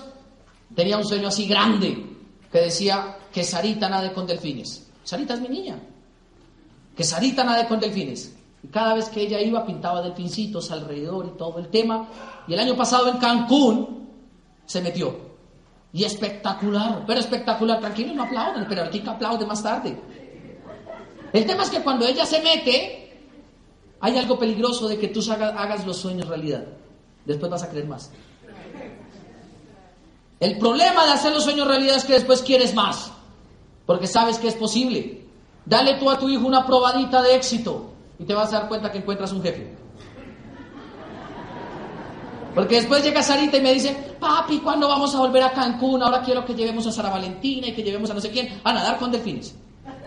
tenía 0.75 0.97
un 0.97 1.05
sueño 1.05 1.29
así 1.29 1.47
grande 1.47 2.05
que 2.51 2.59
decía 2.59 3.17
que 3.31 3.43
Sarita 3.43 3.89
nade 3.89 4.11
con 4.11 4.27
delfines. 4.27 4.87
Sarita 5.03 5.35
es 5.35 5.41
mi 5.41 5.47
niña. 5.47 5.79
Que 6.95 7.03
Sarita 7.03 7.43
nade 7.43 7.67
con 7.67 7.79
delfines. 7.79 8.35
Y 8.63 8.67
cada 8.67 8.93
vez 8.93 9.09
que 9.09 9.21
ella 9.21 9.39
iba 9.39 9.65
pintaba 9.65 10.01
delfincitos 10.01 10.69
alrededor 10.69 11.31
y 11.33 11.37
todo 11.37 11.57
el 11.59 11.69
tema. 11.69 12.09
Y 12.47 12.53
el 12.53 12.59
año 12.59 12.75
pasado 12.75 13.09
en 13.09 13.17
Cancún 13.17 14.09
se 14.65 14.81
metió. 14.81 15.30
Y 15.93 16.03
espectacular, 16.03 17.03
pero 17.05 17.19
espectacular. 17.19 17.79
Tranquilo, 17.79 18.13
no 18.13 18.23
aplauden, 18.23 18.65
pero 18.67 18.89
que 18.89 19.03
aplaude 19.09 19.45
más 19.45 19.61
tarde. 19.61 19.97
El 21.33 21.45
tema 21.45 21.63
es 21.63 21.69
que 21.69 21.81
cuando 21.81 22.05
ella 22.05 22.25
se 22.25 22.41
mete, 22.41 23.19
hay 23.99 24.17
algo 24.17 24.37
peligroso 24.37 24.87
de 24.87 24.97
que 24.97 25.09
tú 25.09 25.21
hagas 25.31 25.85
los 25.85 25.97
sueños 25.97 26.27
realidad. 26.27 26.65
Después 27.25 27.51
vas 27.51 27.63
a 27.63 27.69
creer 27.69 27.87
más. 27.87 28.11
El 30.39 30.57
problema 30.57 31.05
de 31.05 31.11
hacer 31.11 31.33
los 31.33 31.43
sueños 31.43 31.67
realidad 31.67 31.97
es 31.97 32.03
que 32.03 32.13
después 32.13 32.41
quieres 32.41 32.73
más, 32.73 33.11
porque 33.85 34.07
sabes 34.07 34.39
que 34.39 34.47
es 34.47 34.55
posible. 34.55 35.25
Dale 35.65 35.95
tú 35.99 36.09
a 36.09 36.17
tu 36.17 36.27
hijo 36.29 36.47
una 36.47 36.65
probadita 36.65 37.21
de 37.21 37.35
éxito 37.35 37.91
y 38.17 38.25
te 38.25 38.33
vas 38.33 38.51
a 38.51 38.61
dar 38.61 38.67
cuenta 38.67 38.91
que 38.91 38.97
encuentras 38.97 39.31
un 39.33 39.43
jefe. 39.43 39.80
Porque 42.53 42.75
después 42.75 43.03
llega 43.03 43.23
Sarita 43.23 43.57
y 43.57 43.61
me 43.61 43.73
dice, 43.73 44.15
papi, 44.19 44.59
¿cuándo 44.59 44.87
vamos 44.87 45.15
a 45.15 45.19
volver 45.19 45.43
a 45.43 45.51
Cancún? 45.51 46.03
Ahora 46.03 46.21
quiero 46.21 46.45
que 46.45 46.53
llevemos 46.53 46.85
a 46.87 46.91
Sara 46.91 47.09
Valentina 47.09 47.67
y 47.67 47.73
que 47.73 47.83
llevemos 47.83 48.09
a 48.11 48.13
no 48.13 48.21
sé 48.21 48.29
quién 48.29 48.59
a 48.63 48.73
nadar 48.73 48.97
con 48.97 49.11
delfines. 49.11 49.55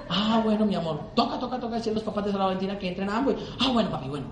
Ah, 0.09 0.41
bueno, 0.45 0.67
mi 0.67 0.75
amor. 0.75 1.01
Toca, 1.15 1.39
toca, 1.39 1.59
toca 1.59 1.77
decir 1.77 1.95
los 1.95 2.03
papás 2.03 2.27
de 2.27 2.33
Sara 2.33 2.45
Valentina 2.45 2.79
que 2.79 2.89
entren 2.89 3.09
a 3.09 3.17
ambos. 3.17 3.37
Ah, 3.61 3.71
bueno, 3.73 3.91
papi, 3.91 4.09
bueno. 4.09 4.27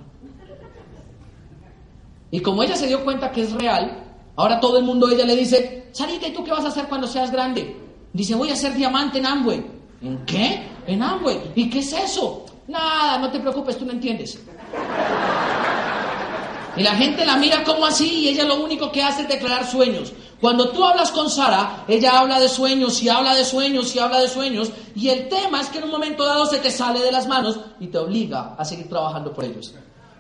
Y 2.31 2.41
como 2.41 2.63
ella 2.63 2.77
se 2.77 2.87
dio 2.87 3.03
cuenta 3.05 3.31
que 3.31 3.43
es 3.43 3.53
real, 3.53 4.05
ahora 4.37 4.61
todo 4.61 4.79
el 4.79 4.85
mundo 4.85 5.09
ella 5.09 5.25
le 5.25 5.37
dice, 5.37 5.89
Sarita, 5.93 6.29
¿y 6.29 6.33
tú 6.33 6.45
qué 6.45 6.51
vas 6.51 6.65
a 6.65 6.69
hacer 6.69 6.87
cuando 6.89 7.07
seas 7.07 7.31
grande? 7.31 7.77
Dice, 8.13 8.35
voy 8.35 8.51
a 8.51 8.57
ser 8.57 8.75
diamante 8.75 9.19
en 9.19 9.27
Amway. 9.27 9.65
¿En 10.03 10.25
qué? 10.27 10.67
En 10.87 11.03
Amway. 11.03 11.53
¿Y 11.55 11.71
qué 11.71 11.79
es 11.79 11.93
eso? 11.93 12.45
Nada, 12.69 13.19
no 13.19 13.31
te 13.31 13.41
preocupes, 13.41 13.79
tú 13.79 13.87
no 13.87 13.93
entiendes. 13.93 14.39
Y 16.77 16.83
la 16.83 16.95
gente 16.95 17.25
la 17.25 17.37
mira 17.37 17.65
como 17.65 17.85
así 17.85 18.21
y 18.21 18.29
ella 18.29 18.45
lo 18.45 18.63
único 18.63 18.91
que 18.91 19.03
hace 19.03 19.23
es 19.23 19.29
declarar 19.29 19.67
sueños. 19.71 20.13
Cuando 20.41 20.71
tú 20.71 20.85
hablas 20.85 21.13
con 21.13 21.31
Sara, 21.31 21.85
ella 21.87 22.19
habla 22.19 22.41
de 22.41 22.49
sueños 22.49 23.03
y 23.03 23.09
habla 23.09 23.35
de 23.35 23.45
sueños 23.45 23.95
y 23.95 23.99
habla 23.99 24.21
de 24.21 24.29
sueños. 24.29 24.71
Y 24.95 25.09
el 25.09 25.29
tema 25.29 25.61
es 25.61 25.69
que 25.69 25.79
en 25.79 25.85
un 25.85 25.91
momento 25.91 26.25
dado 26.25 26.47
se 26.47 26.59
te 26.59 26.71
sale 26.71 27.01
de 27.01 27.13
las 27.13 27.29
manos 27.29 27.61
y 27.79 27.87
te 27.89 27.99
obliga 27.99 28.55
a 28.59 28.65
seguir 28.65 28.89
trabajando 28.89 29.33
por 29.33 29.45
ellos. 29.45 29.73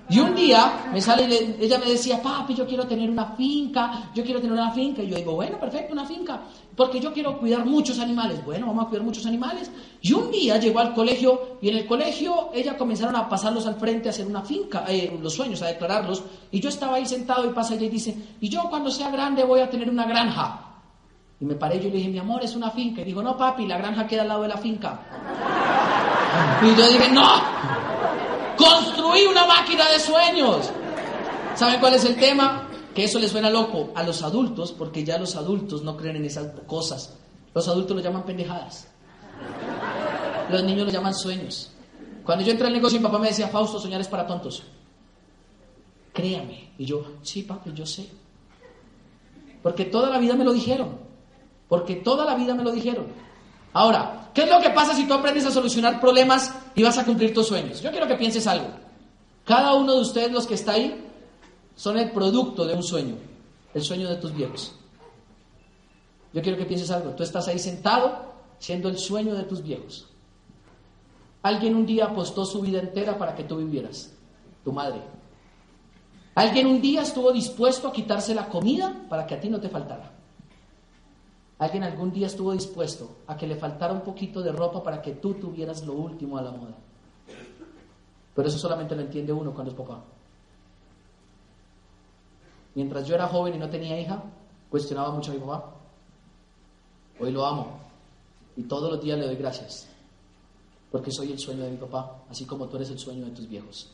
Y 0.08 0.18
un 0.18 0.34
día 0.34 0.90
me 0.92 1.00
sale, 1.00 1.56
ella 1.58 1.78
me 1.78 1.86
decía, 1.86 2.20
papi, 2.20 2.54
yo 2.54 2.66
quiero 2.66 2.86
tener 2.86 3.08
una 3.08 3.34
finca, 3.36 4.10
yo 4.14 4.22
quiero 4.22 4.40
tener 4.40 4.52
una 4.52 4.70
finca. 4.72 5.02
Y 5.02 5.08
yo 5.08 5.16
digo, 5.16 5.34
bueno, 5.34 5.58
perfecto, 5.58 5.92
una 5.92 6.04
finca, 6.04 6.40
porque 6.76 7.00
yo 7.00 7.12
quiero 7.12 7.38
cuidar 7.38 7.64
muchos 7.64 7.98
animales. 7.98 8.44
Bueno, 8.44 8.66
vamos 8.66 8.86
a 8.86 8.88
cuidar 8.88 9.04
muchos 9.04 9.24
animales. 9.26 9.70
Y 10.00 10.12
un 10.12 10.30
día 10.30 10.58
llegó 10.58 10.80
al 10.80 10.92
colegio 10.92 11.58
y 11.62 11.68
en 11.68 11.76
el 11.76 11.86
colegio 11.86 12.50
ella 12.52 12.76
comenzaron 12.76 13.16
a 13.16 13.28
pasarlos 13.28 13.66
al 13.66 13.76
frente 13.76 14.08
a 14.08 14.10
hacer 14.10 14.26
una 14.26 14.42
finca, 14.42 14.84
eh, 14.88 15.18
los 15.20 15.34
sueños, 15.34 15.62
a 15.62 15.66
declararlos. 15.66 16.22
Y 16.50 16.60
yo 16.60 16.68
estaba 16.68 16.96
ahí 16.96 17.06
sentado 17.06 17.46
y 17.46 17.50
pasa 17.50 17.74
ella 17.74 17.86
y 17.86 17.90
dice, 17.90 18.14
y 18.40 18.48
yo 18.48 18.64
cuando 18.68 18.90
sea 18.90 19.10
grande 19.10 19.44
voy 19.44 19.60
a 19.60 19.70
tener 19.70 19.88
una 19.88 20.04
granja. 20.04 20.68
Y 21.40 21.44
me 21.44 21.54
paré 21.54 21.80
yo 21.80 21.88
y 21.88 21.90
le 21.90 21.96
dije, 21.96 22.10
mi 22.10 22.18
amor, 22.18 22.44
es 22.44 22.54
una 22.54 22.70
finca. 22.70 23.00
Y 23.00 23.04
dijo, 23.04 23.22
no, 23.22 23.36
papi, 23.36 23.66
la 23.66 23.78
granja 23.78 24.06
queda 24.06 24.22
al 24.22 24.28
lado 24.28 24.42
de 24.42 24.48
la 24.48 24.58
finca. 24.58 25.00
Y 26.62 26.66
yo 26.76 26.88
dije, 26.88 27.10
no, 27.10 27.26
Construí 28.62 29.24
una 29.26 29.46
máquina 29.46 29.90
de 29.90 29.98
sueños. 29.98 30.70
¿Saben 31.56 31.80
cuál 31.80 31.94
es 31.94 32.04
el 32.04 32.16
tema? 32.16 32.68
Que 32.94 33.04
eso 33.04 33.18
les 33.18 33.30
suena 33.30 33.50
loco 33.50 33.90
a 33.94 34.02
los 34.02 34.22
adultos, 34.22 34.72
porque 34.72 35.02
ya 35.02 35.18
los 35.18 35.34
adultos 35.34 35.82
no 35.82 35.96
creen 35.96 36.16
en 36.16 36.26
esas 36.26 36.60
cosas. 36.66 37.16
Los 37.54 37.66
adultos 37.66 37.96
lo 37.96 38.02
llaman 38.02 38.24
pendejadas. 38.24 38.86
Los 40.50 40.62
niños 40.62 40.86
lo 40.86 40.92
llaman 40.92 41.14
sueños. 41.14 41.70
Cuando 42.24 42.44
yo 42.44 42.52
entré 42.52 42.68
al 42.68 42.72
negocio, 42.72 43.00
mi 43.00 43.04
papá 43.04 43.18
me 43.18 43.28
decía, 43.28 43.48
Fausto, 43.48 43.80
soñar 43.80 44.00
es 44.00 44.08
para 44.08 44.26
tontos. 44.26 44.62
Créame. 46.12 46.72
Y 46.78 46.84
yo, 46.84 47.04
sí, 47.22 47.42
papi, 47.42 47.72
yo 47.72 47.84
sé. 47.84 48.08
Porque 49.62 49.86
toda 49.86 50.08
la 50.08 50.18
vida 50.18 50.34
me 50.34 50.44
lo 50.44 50.52
dijeron. 50.52 50.98
Porque 51.68 51.96
toda 51.96 52.24
la 52.24 52.34
vida 52.36 52.54
me 52.54 52.62
lo 52.62 52.70
dijeron. 52.70 53.06
Ahora, 53.72 54.30
¿qué 54.34 54.42
es 54.42 54.50
lo 54.50 54.60
que 54.60 54.70
pasa 54.70 54.94
si 54.94 55.06
tú 55.06 55.14
aprendes 55.14 55.46
a 55.46 55.50
solucionar 55.50 56.00
problemas 56.00 56.54
y 56.74 56.82
vas 56.82 56.98
a 56.98 57.04
cumplir 57.04 57.32
tus 57.32 57.46
sueños? 57.46 57.80
Yo 57.80 57.90
quiero 57.90 58.06
que 58.06 58.16
pienses 58.16 58.46
algo. 58.46 58.68
Cada 59.44 59.74
uno 59.74 59.94
de 59.94 60.00
ustedes, 60.00 60.30
los 60.30 60.46
que 60.46 60.54
está 60.54 60.72
ahí, 60.72 61.08
son 61.74 61.98
el 61.98 62.10
producto 62.10 62.64
de 62.64 62.74
un 62.74 62.82
sueño, 62.82 63.16
el 63.74 63.82
sueño 63.82 64.08
de 64.08 64.16
tus 64.16 64.34
viejos. 64.34 64.74
Yo 66.32 66.42
quiero 66.42 66.58
que 66.58 66.64
pienses 66.64 66.90
algo. 66.90 67.10
Tú 67.10 67.22
estás 67.22 67.48
ahí 67.48 67.58
sentado 67.58 68.32
siendo 68.58 68.88
el 68.88 68.98
sueño 68.98 69.34
de 69.34 69.44
tus 69.44 69.62
viejos. 69.62 70.08
Alguien 71.42 71.74
un 71.74 71.86
día 71.86 72.06
apostó 72.06 72.44
su 72.44 72.60
vida 72.60 72.78
entera 72.78 73.18
para 73.18 73.34
que 73.34 73.44
tú 73.44 73.56
vivieras, 73.56 74.14
tu 74.64 74.72
madre. 74.72 75.02
Alguien 76.34 76.66
un 76.66 76.80
día 76.80 77.02
estuvo 77.02 77.32
dispuesto 77.32 77.88
a 77.88 77.92
quitarse 77.92 78.34
la 78.34 78.48
comida 78.48 79.02
para 79.08 79.26
que 79.26 79.34
a 79.34 79.40
ti 79.40 79.48
no 79.48 79.60
te 79.60 79.68
faltara. 79.68 80.11
Alguien 81.62 81.84
algún 81.84 82.10
día 82.10 82.26
estuvo 82.26 82.50
dispuesto 82.50 83.18
a 83.28 83.36
que 83.36 83.46
le 83.46 83.54
faltara 83.54 83.92
un 83.92 84.00
poquito 84.00 84.42
de 84.42 84.50
ropa 84.50 84.82
para 84.82 85.00
que 85.00 85.12
tú 85.12 85.34
tuvieras 85.34 85.86
lo 85.86 85.92
último 85.92 86.36
a 86.36 86.42
la 86.42 86.50
moda. 86.50 86.74
Pero 88.34 88.48
eso 88.48 88.58
solamente 88.58 88.96
lo 88.96 89.02
entiende 89.02 89.32
uno 89.32 89.54
cuando 89.54 89.70
es 89.70 89.78
papá. 89.78 90.02
Mientras 92.74 93.06
yo 93.06 93.14
era 93.14 93.28
joven 93.28 93.54
y 93.54 93.58
no 93.58 93.70
tenía 93.70 94.00
hija, 94.00 94.24
cuestionaba 94.68 95.12
mucho 95.12 95.30
a 95.30 95.34
mi 95.34 95.40
papá. 95.40 95.72
Hoy 97.20 97.30
lo 97.30 97.46
amo 97.46 97.78
y 98.56 98.64
todos 98.64 98.90
los 98.90 99.00
días 99.00 99.16
le 99.16 99.26
doy 99.26 99.36
gracias. 99.36 99.88
porque 100.90 101.12
soy 101.12 101.30
el 101.30 101.38
sueño 101.38 101.62
de 101.62 101.70
mi 101.70 101.76
papá, 101.76 102.24
así 102.28 102.44
como 102.44 102.68
tú 102.68 102.74
eres 102.74 102.90
el 102.90 102.98
sueño 102.98 103.24
de 103.24 103.30
tus 103.30 103.48
viejos. 103.48 103.92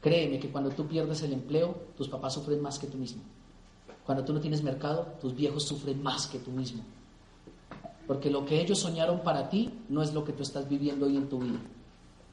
Créeme 0.00 0.38
que 0.38 0.48
cuando 0.48 0.70
tú 0.70 0.86
pierdes 0.86 1.20
el 1.22 1.32
empleo, 1.32 1.74
tus 1.96 2.08
papás 2.08 2.34
sufren 2.34 2.62
más 2.62 2.78
que 2.78 2.86
tú 2.86 2.96
mismo. 2.96 3.20
Cuando 4.04 4.24
tú 4.24 4.32
no 4.32 4.40
tienes 4.40 4.62
mercado, 4.62 5.14
tus 5.20 5.34
viejos 5.34 5.64
sufren 5.66 6.02
más 6.02 6.26
que 6.26 6.38
tú 6.38 6.50
mismo. 6.50 6.82
Porque 8.06 8.30
lo 8.30 8.44
que 8.44 8.60
ellos 8.60 8.78
soñaron 8.80 9.20
para 9.20 9.48
ti 9.48 9.72
no 9.88 10.02
es 10.02 10.12
lo 10.12 10.24
que 10.24 10.32
tú 10.32 10.42
estás 10.42 10.68
viviendo 10.68 11.06
hoy 11.06 11.16
en 11.16 11.28
tu 11.28 11.38
vida. 11.38 11.58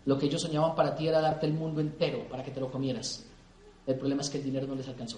Lo 0.05 0.17
que 0.17 0.26
ellos 0.26 0.41
soñaban 0.41 0.76
para 0.76 0.95
ti 0.95 1.07
era 1.07 1.22
darte 1.22 1.45
el 1.45 1.53
mundo 1.53 1.80
entero 1.80 2.28
para 2.30 2.43
que 2.43 2.51
te 2.51 2.59
lo 2.59 2.69
comieras. 2.69 3.26
El 3.88 3.95
problema 3.95 4.22
es 4.22 4.30
que 4.30 4.39
el 4.39 4.43
dinero 4.43 4.67
no 4.67 4.76
les 4.76 4.88
alcanzó. 4.88 5.17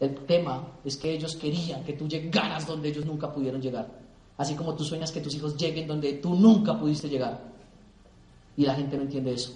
El 0.00 0.14
tema 0.26 0.64
es 0.84 0.96
que 0.96 1.12
ellos 1.12 1.34
querían 1.36 1.82
que 1.82 1.94
tú 1.94 2.06
llegaras 2.06 2.66
donde 2.66 2.88
ellos 2.88 3.06
nunca 3.06 3.32
pudieron 3.32 3.60
llegar. 3.60 3.88
Así 4.36 4.54
como 4.54 4.74
tú 4.74 4.84
sueñas 4.84 5.10
que 5.10 5.20
tus 5.20 5.34
hijos 5.34 5.56
lleguen 5.56 5.88
donde 5.88 6.14
tú 6.14 6.34
nunca 6.34 6.78
pudiste 6.78 7.08
llegar. 7.08 7.40
Y 8.56 8.64
la 8.64 8.74
gente 8.74 8.96
no 8.96 9.04
entiende 9.04 9.32
eso. 9.32 9.52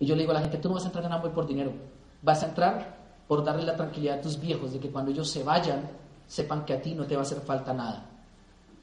Y 0.00 0.06
yo 0.06 0.14
le 0.14 0.22
digo 0.22 0.32
a 0.32 0.34
la 0.34 0.40
gente, 0.40 0.58
tú 0.58 0.68
no 0.68 0.74
vas 0.74 0.84
a 0.84 0.86
entrar 0.86 1.04
en 1.04 1.12
Amway 1.12 1.32
por 1.32 1.46
dinero, 1.46 1.72
vas 2.22 2.42
a 2.42 2.48
entrar 2.48 2.95
por 3.26 3.44
darle 3.44 3.64
la 3.64 3.76
tranquilidad 3.76 4.18
a 4.18 4.22
tus 4.22 4.38
viejos 4.38 4.72
de 4.72 4.78
que 4.78 4.90
cuando 4.90 5.10
ellos 5.10 5.28
se 5.28 5.42
vayan, 5.42 5.88
sepan 6.26 6.64
que 6.64 6.74
a 6.74 6.80
ti 6.80 6.94
no 6.94 7.06
te 7.06 7.14
va 7.14 7.22
a 7.22 7.24
hacer 7.24 7.40
falta 7.40 7.72
nada. 7.72 8.04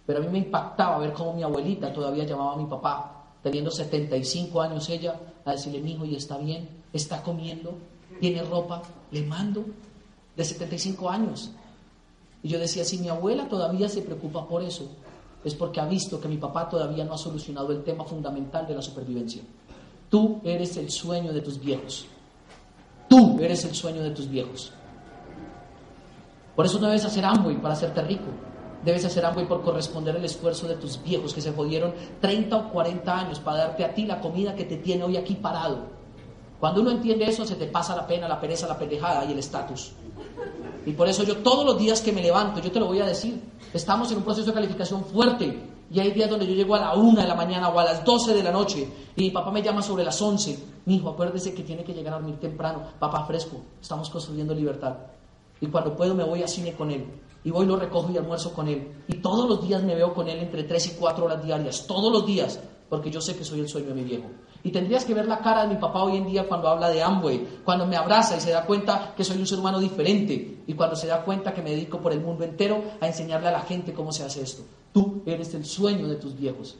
Pero 0.06 0.20
a 0.20 0.22
mí 0.22 0.28
me 0.28 0.39
impactaba 0.39 0.98
ver 1.00 1.14
cómo 1.14 1.34
mi 1.34 1.44
abuelita 1.44 1.94
todavía 1.94 2.26
llamaba 2.26 2.54
a 2.54 2.58
mi 2.58 2.66
papá, 2.66 3.24
teniendo 3.41 3.72
75 3.72 4.62
años 4.62 4.89
ella, 4.89 5.20
a 5.46 5.52
decirle, 5.52 5.82
mi 5.82 5.94
¿y 6.06 6.16
está 6.16 6.38
bien? 6.38 6.68
¿Está 6.91 7.22
comiendo? 7.22 7.74
¿Tiene 8.20 8.44
ropa? 8.44 8.82
Le 9.12 9.24
mando 9.24 9.64
de 10.36 10.44
75 10.44 11.10
años. 11.10 11.52
Y 12.41 12.50
yo 12.50 12.60
decía, 12.60 12.84
si 12.84 12.98
mi 12.98 13.10
abuela 13.10 13.48
todavía 13.48 13.88
se 13.88 14.02
preocupa 14.02 14.48
por 14.48 14.62
eso, 14.62 14.88
es 15.44 15.56
porque 15.56 15.80
ha 15.80 15.86
visto 15.86 16.20
que 16.20 16.28
mi 16.28 16.38
papá 16.38 16.70
todavía 16.70 17.06
no 17.06 17.14
ha 17.14 17.18
solucionado 17.18 17.72
el 17.72 17.84
tema 17.84 18.04
fundamental 18.04 18.68
de 18.68 18.76
la 18.76 18.82
supervivencia. 18.82 19.41
Tú 20.10 20.41
eres 20.44 20.78
el 20.78 20.89
sueño 20.91 21.34
de 21.34 21.41
tus 21.41 21.60
viejos. 21.60 22.06
Tú 23.14 23.38
eres 23.39 23.64
el 23.64 23.76
sueño 23.76 24.01
de 24.01 24.09
tus 24.09 24.28
viejos. 24.28 24.72
Por 26.55 26.66
eso 26.66 26.80
no 26.80 26.88
debes 26.88 27.05
hacer 27.05 27.24
Amway 27.24 27.61
para 27.61 27.76
hacerte 27.76 28.01
rico. 28.01 28.26
Debes 28.84 29.05
hacer 29.05 29.24
Amway 29.24 29.47
por 29.47 29.61
corresponder 29.61 30.16
el 30.16 30.26
esfuerzo 30.26 30.68
de 30.68 30.78
tus 30.78 30.99
viejos 31.03 31.32
que 31.32 31.39
se 31.39 31.51
jodieron 31.51 31.93
30 32.22 32.57
o 32.57 32.70
40 32.72 33.16
años 33.16 33.39
para 33.39 33.57
darte 33.57 33.86
a 33.86 33.93
ti 33.93 34.07
la 34.07 34.20
comida 34.20 34.55
que 34.55 34.64
te 34.64 34.78
tiene 34.78 35.03
hoy 35.03 35.16
aquí 35.16 35.36
parado. 35.36 35.78
Cuando 36.59 36.82
uno 36.82 36.89
entiende 36.89 37.26
eso, 37.26 37.45
se 37.45 37.53
te 37.53 37.68
pasa 37.68 37.95
la 37.95 38.07
pena, 38.07 38.28
la 38.28 38.41
pereza, 38.41 38.68
la 38.68 38.80
pendejada 38.80 39.26
y 39.26 39.34
el 39.34 39.38
estatus. 39.38 39.91
Y 40.84 40.93
por 40.93 41.07
eso 41.07 41.24
yo 41.24 41.38
todos 41.38 41.68
los 41.68 41.78
días 41.78 42.01
que 42.01 42.11
me 42.11 42.24
levanto, 42.24 42.61
yo 42.61 42.72
te 42.72 42.80
lo 42.80 42.88
voy 42.88 42.99
a 42.99 43.05
decir, 43.05 43.39
estamos 43.76 44.11
en 44.11 44.18
un 44.18 44.24
proceso 44.24 44.47
de 44.47 44.53
calificación 44.53 45.05
fuerte. 45.05 45.73
Y 45.94 46.00
hay 46.00 46.12
días 46.12 46.28
donde 46.28 46.48
yo 46.48 46.56
llego 46.56 46.74
a 46.74 46.80
la 46.80 46.96
una 46.96 47.22
de 47.22 47.28
la 47.28 47.36
mañana 47.36 47.70
o 47.70 47.80
a 47.80 47.84
las 47.84 48.04
12 48.04 48.34
de 48.34 48.41
la 48.41 48.52
noche 48.52 48.88
y 49.16 49.22
mi 49.22 49.30
papá 49.30 49.52
me 49.52 49.62
llama 49.62 49.84
sobre 49.84 50.04
las 50.04 50.20
11. 50.20 50.58
Mi 50.86 50.96
hijo, 50.96 51.10
acuérdese 51.10 51.54
que 51.54 51.62
tiene 51.62 51.84
que 51.84 51.94
llegar 51.94 52.16
a 52.16 52.18
dormir 52.18 52.39
temprano. 52.39 52.82
Papá, 52.98 53.24
fresco, 53.28 53.58
estamos 53.80 54.10
construyendo 54.10 54.56
libertad. 54.56 54.96
Y 55.62 55.68
cuando 55.68 55.96
puedo 55.96 56.16
me 56.16 56.24
voy 56.24 56.41
a 56.41 56.48
cine 56.48 56.74
con 56.74 56.89
él. 56.89 57.06
Y 57.44 57.52
voy, 57.52 57.68
lo 57.68 57.76
recojo 57.76 58.12
y 58.12 58.18
almuerzo 58.18 58.54
con 58.54 58.68
él. 58.70 59.04
Y 59.08 59.18
todos 59.18 59.48
los 59.48 59.68
días 59.68 59.84
me 59.84 59.94
veo 59.94 60.16
con 60.16 60.28
él 60.28 60.39
entre 60.39 60.64
3 60.64 60.88
y 60.88 61.00
4 61.00 61.26
horas 61.26 61.44
diarias. 61.44 61.86
Todos 61.86 62.12
los 62.12 62.26
días. 62.26 62.60
Porque 62.89 63.12
yo 63.12 63.22
sé 63.22 63.38
que 63.38 63.46
soy 63.46 63.60
el 63.60 63.70
sueño 63.70 63.89
de 63.89 63.94
mi 63.94 64.04
viejo. 64.04 64.26
Y 64.64 64.72
tendrías 64.72 65.03
que 65.03 65.14
ver 65.14 65.28
la 65.28 65.39
cara 65.39 65.64
de 65.64 65.74
mi 65.74 65.80
papá 65.80 66.03
hoy 66.03 66.16
en 66.16 66.26
día 66.26 66.47
cuando 66.47 66.70
habla 66.70 66.89
de 66.89 67.03
Amway, 67.03 67.59
cuando 67.66 67.86
me 67.86 67.97
abraza 67.97 68.38
y 68.38 68.39
se 68.39 68.51
da 68.51 68.66
cuenta 68.66 69.14
que 69.16 69.26
soy 69.26 69.38
un 69.38 69.45
ser 69.45 69.59
humano 69.59 69.80
diferente 69.80 70.64
y 70.66 70.74
cuando 70.74 70.95
se 70.95 71.07
da 71.07 71.24
cuenta 71.24 71.53
que 71.53 71.61
me 71.61 71.72
dedico 71.72 71.99
por 71.99 72.14
el 72.14 72.22
mundo 72.22 72.45
entero 72.45 72.82
a 73.01 73.07
enseñarle 73.07 73.49
a 73.49 73.51
la 73.51 73.61
gente 73.61 73.93
cómo 73.93 74.14
se 74.14 74.24
hace 74.24 74.41
esto. 74.41 74.64
Tú 74.93 75.22
eres 75.26 75.53
el 75.53 75.66
sueño 75.66 76.07
de 76.07 76.16
tus 76.16 76.38
viejos. 76.38 76.78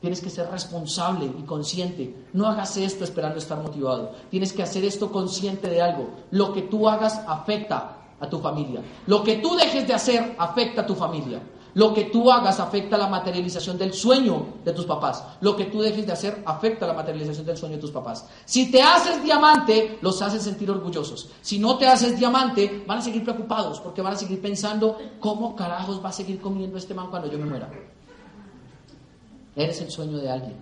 Tienes 0.00 0.20
que 0.20 0.30
ser 0.30 0.50
responsable 0.50 1.24
y 1.24 1.42
consciente. 1.42 2.14
No 2.34 2.46
hagas 2.46 2.76
esto 2.76 3.04
esperando 3.04 3.38
estar 3.38 3.58
motivado. 3.60 4.12
Tienes 4.30 4.52
que 4.52 4.62
hacer 4.62 4.84
esto 4.84 5.10
consciente 5.10 5.68
de 5.68 5.80
algo. 5.80 6.10
Lo 6.30 6.52
que 6.52 6.62
tú 6.62 6.88
hagas 6.88 7.20
afecta 7.26 7.96
a 8.20 8.28
tu 8.28 8.38
familia. 8.38 8.82
Lo 9.06 9.24
que 9.24 9.36
tú 9.36 9.56
dejes 9.56 9.88
de 9.88 9.94
hacer 9.94 10.36
afecta 10.38 10.82
a 10.82 10.86
tu 10.86 10.94
familia. 10.94 11.40
Lo 11.74 11.92
que 11.92 12.04
tú 12.04 12.30
hagas 12.30 12.60
afecta 12.60 12.96
la 12.96 13.08
materialización 13.08 13.76
del 13.76 13.92
sueño 13.92 14.46
de 14.64 14.72
tus 14.72 14.86
papás. 14.86 15.24
Lo 15.40 15.56
que 15.56 15.64
tú 15.64 15.80
dejes 15.80 16.06
de 16.06 16.12
hacer 16.12 16.42
afecta 16.46 16.86
la 16.86 16.92
materialización 16.92 17.44
del 17.44 17.56
sueño 17.56 17.74
de 17.74 17.80
tus 17.80 17.90
papás. 17.90 18.26
Si 18.44 18.70
te 18.70 18.80
haces 18.80 19.22
diamante, 19.22 19.98
los 20.00 20.22
haces 20.22 20.42
sentir 20.42 20.70
orgullosos. 20.70 21.30
Si 21.42 21.58
no 21.58 21.76
te 21.76 21.88
haces 21.88 22.16
diamante, 22.16 22.84
van 22.86 22.98
a 22.98 23.02
seguir 23.02 23.24
preocupados 23.24 23.80
porque 23.80 24.02
van 24.02 24.14
a 24.14 24.16
seguir 24.16 24.40
pensando, 24.40 24.98
¿cómo 25.18 25.56
carajos 25.56 26.02
va 26.02 26.10
a 26.10 26.12
seguir 26.12 26.40
comiendo 26.40 26.78
este 26.78 26.94
man 26.94 27.08
cuando 27.10 27.28
yo 27.28 27.38
me 27.38 27.46
muera? 27.46 27.68
Eres 29.56 29.80
el 29.80 29.90
sueño 29.90 30.18
de 30.18 30.30
alguien. 30.30 30.56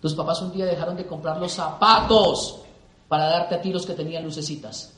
Tus 0.00 0.14
papás 0.14 0.40
un 0.42 0.52
día 0.52 0.66
dejaron 0.66 0.96
de 0.96 1.06
comprar 1.06 1.38
los 1.38 1.52
zapatos 1.52 2.60
para 3.08 3.24
darte 3.24 3.56
a 3.56 3.60
ti 3.60 3.72
los 3.72 3.86
que 3.86 3.94
tenían 3.94 4.22
lucecitas. 4.22 4.92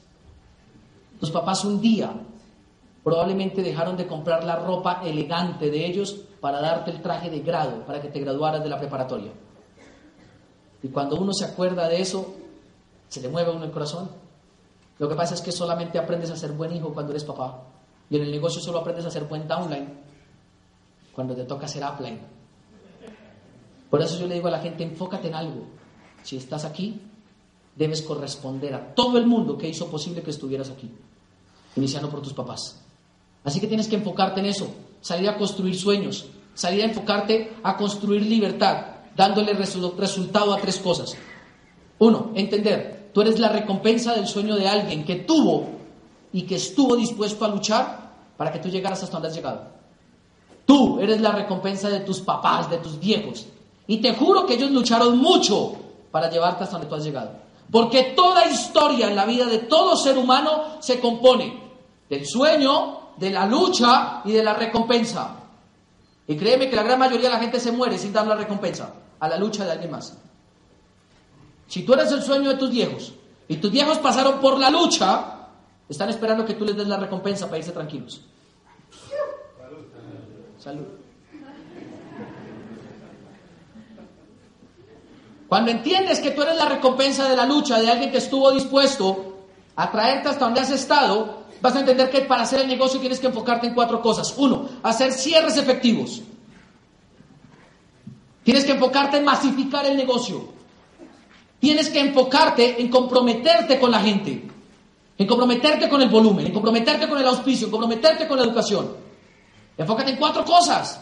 Tus 1.19 1.31
papás 1.31 1.65
un 1.65 1.81
día 1.81 2.13
Probablemente 3.07 3.63
dejaron 3.63 3.97
de 3.97 4.05
comprar 4.05 4.43
la 4.43 4.57
ropa 4.57 5.01
elegante 5.05 5.71
de 5.71 5.87
ellos 5.87 6.23
para 6.41 6.61
darte 6.61 6.91
el 6.91 7.01
traje 7.01 7.31
de 7.31 7.39
grado, 7.39 7.87
para 7.87 8.03
que 8.03 8.09
te 8.09 8.19
graduaras 8.19 8.65
de 8.65 8.69
la 8.69 8.81
preparatoria. 8.81 9.31
Y 10.83 10.89
cuando 10.89 11.15
uno 11.15 11.33
se 11.33 11.45
acuerda 11.45 11.87
de 11.87 12.01
eso, 12.01 12.35
se 13.09 13.21
le 13.21 13.29
mueve 13.29 13.53
a 13.53 13.55
uno 13.55 13.65
el 13.65 13.71
corazón. 13.71 14.11
Lo 14.99 15.09
que 15.09 15.15
pasa 15.15 15.35
es 15.35 15.41
que 15.41 15.53
solamente 15.53 16.01
aprendes 16.01 16.33
a 16.33 16.37
ser 16.37 16.51
buen 16.51 16.75
hijo 16.75 16.93
cuando 16.93 17.13
eres 17.13 17.23
papá. 17.23 17.63
Y 18.11 18.17
en 18.17 18.23
el 18.23 18.31
negocio 18.33 18.61
solo 18.61 18.81
aprendes 18.81 19.07
a 19.07 19.11
ser 19.13 19.23
buen 19.27 19.47
downline 19.47 19.87
cuando 21.13 21.37
te 21.37 21.45
toca 21.45 21.69
ser 21.69 21.85
upline. 21.85 22.19
Por 23.89 24.03
eso 24.03 24.19
yo 24.19 24.27
le 24.27 24.35
digo 24.35 24.49
a 24.49 24.51
la 24.51 24.59
gente, 24.59 24.83
enfócate 24.83 25.29
en 25.29 25.37
algo. 25.37 25.63
Si 26.25 26.39
estás 26.39 26.65
aquí, 26.65 27.01
debes 27.77 28.03
corresponder 28.03 28.75
a 28.75 28.97
todo 28.97 29.17
el 29.17 29.29
mundo 29.29 29.57
que 29.57 29.69
hizo 29.69 29.89
posible 29.89 30.25
que 30.25 30.31
estuvieras 30.31 30.71
aquí, 30.71 30.91
iniciando 31.77 32.11
por 32.11 32.21
tus 32.21 32.33
papás. 32.33 32.83
Así 33.47 33.61
que 33.61 33.69
tienes 33.69 33.87
que 33.87 33.95
enfocarte 33.95 34.41
en 34.41 34.47
eso, 34.47 34.67
salir 35.01 35.29
a 35.29 35.39
construir 35.39 35.79
sueños, 35.79 36.27
salir 36.53 36.83
a 36.83 36.87
enfocarte 36.87 37.55
a 37.63 37.77
construir 37.77 38.23
libertad, 38.23 38.87
dándole 39.15 39.55
resultado 39.55 40.53
a 40.53 40.59
tres 40.59 40.79
cosas. 40.79 41.17
Uno, 42.01 42.33
entender, 42.35 43.11
tú 43.15 43.21
eres 43.21 43.39
la 43.39 43.49
recompensa 43.49 44.15
del 44.15 44.27
sueño 44.27 44.57
de 44.57 44.67
alguien 44.67 45.05
que 45.05 45.15
tuvo 45.15 45.69
y 46.33 46.43
que 46.43 46.57
estuvo 46.57 46.97
dispuesto 46.97 47.45
a 47.45 47.49
luchar 47.49 48.15
para 48.37 48.51
que 48.51 48.59
tú 48.59 48.69
llegaras 48.69 49.05
hasta 49.05 49.13
donde 49.13 49.29
has 49.29 49.37
llegado. 49.37 49.69
Tú 50.67 50.99
eres 50.99 51.21
la 51.21 51.31
recompensa 51.31 51.89
de 51.89 52.01
tus 52.01 52.21
papás, 52.21 52.69
de 52.69 52.79
tus 52.79 52.99
viejos. 52.99 53.47
Y 53.87 53.99
te 53.99 54.13
juro 54.15 54.45
que 54.45 54.55
ellos 54.55 54.73
lucharon 54.73 55.19
mucho 55.19 55.77
para 56.11 56.29
llevarte 56.29 56.65
hasta 56.65 56.79
donde 56.79 56.89
tú 56.89 56.97
has 56.97 57.05
llegado. 57.05 57.31
Porque 57.71 58.13
toda 58.17 58.51
historia 58.51 59.09
en 59.09 59.15
la 59.15 59.25
vida 59.25 59.47
de 59.47 59.59
todo 59.59 59.97
ser 59.97 60.19
humano 60.19 60.79
se 60.81 60.99
compone 60.99 61.63
del 62.11 62.27
sueño, 62.27 63.06
de 63.17 63.31
la 63.31 63.47
lucha 63.47 64.23
y 64.25 64.33
de 64.33 64.43
la 64.43 64.55
recompensa. 64.55 65.37
Y 66.27 66.37
créeme 66.37 66.69
que 66.69 66.77
la 66.77 66.83
gran 66.83 66.99
mayoría 66.99 67.29
de 67.29 67.35
la 67.35 67.41
gente 67.41 67.61
se 67.61 67.73
muere 67.73 67.99
sin 67.99 68.13
dar 68.13 68.27
la 68.27 68.35
recompensa 68.35 68.93
a 69.19 69.29
la 69.29 69.37
lucha 69.39 69.65
de 69.65 69.73
alguien 69.73 69.91
más. 69.91 70.17
Si 71.69 71.83
tú 71.83 71.95
eres 71.95 72.11
el 72.13 72.23
sueño 72.23 72.51
de 72.51 72.57
tus 72.57 72.71
viejos 72.71 73.13
y 73.49 73.57
tus 73.57 73.71
viejos 73.71 73.99
pasaron 73.99 74.41
por 74.41 74.59
la 74.59 74.71
lucha, 74.71 75.49
están 75.89 76.09
esperando 76.11 76.45
que 76.45 76.55
tú 76.55 76.65
les 76.65 76.77
des 76.77 76.87
la 76.87 76.97
recompensa 76.97 77.47
para 77.47 77.59
irse 77.59 77.73
tranquilos. 77.73 78.21
Salud. 80.59 80.85
Cuando 85.49 85.71
entiendes 85.71 86.19
que 86.19 86.33
tú 86.33 86.43
eres 86.43 86.57
la 86.57 86.67
recompensa 86.67 87.29
de 87.29 87.37
la 87.37 87.47
lucha 87.47 87.79
de 87.79 87.89
alguien 87.89 88.11
que 88.11 88.19
estuvo 88.19 88.51
dispuesto 88.51 89.37
a 89.77 89.93
traerte 89.93 90.29
hasta 90.29 90.45
donde 90.45 90.61
has 90.61 90.71
estado, 90.71 91.36
vas 91.67 91.75
a 91.75 91.81
entender 91.81 92.09
que 92.09 92.21
para 92.21 92.45
hacer 92.45 92.61
el 92.61 92.69
negocio 92.69 93.01
tienes 93.01 93.19
que 93.19 93.27
enfocarte 93.27 93.67
en 93.67 93.75
cuatro 93.75 94.01
cosas. 94.01 94.35
Uno, 94.39 94.69
hacer 94.85 95.13
cierres 95.13 95.57
efectivos. 95.57 96.23
Tienes 98.45 98.65
que 98.65 98.73
enfocarte 98.73 99.17
en 99.17 99.25
masificar 99.25 99.85
el 99.85 99.97
negocio. 99.97 100.45
Tienes 101.59 101.91
que 101.91 101.99
enfocarte 101.99 102.81
en 102.81 102.89
comprometerte 102.89 103.81
con 103.81 103.91
la 103.91 103.99
gente, 103.99 104.47
en 105.19 105.27
comprometerte 105.27 105.89
con 105.89 106.01
el 106.01 106.09
volumen, 106.09 106.47
en 106.47 106.53
comprometerte 106.53 107.09
con 107.09 107.19
el 107.19 107.27
auspicio, 107.27 107.67
en 107.67 107.73
comprometerte 107.73 108.29
con 108.29 108.39
la 108.39 108.45
educación. 108.45 108.89
Enfócate 109.77 110.13
en 110.13 110.17
cuatro 110.19 110.45
cosas. 110.45 111.01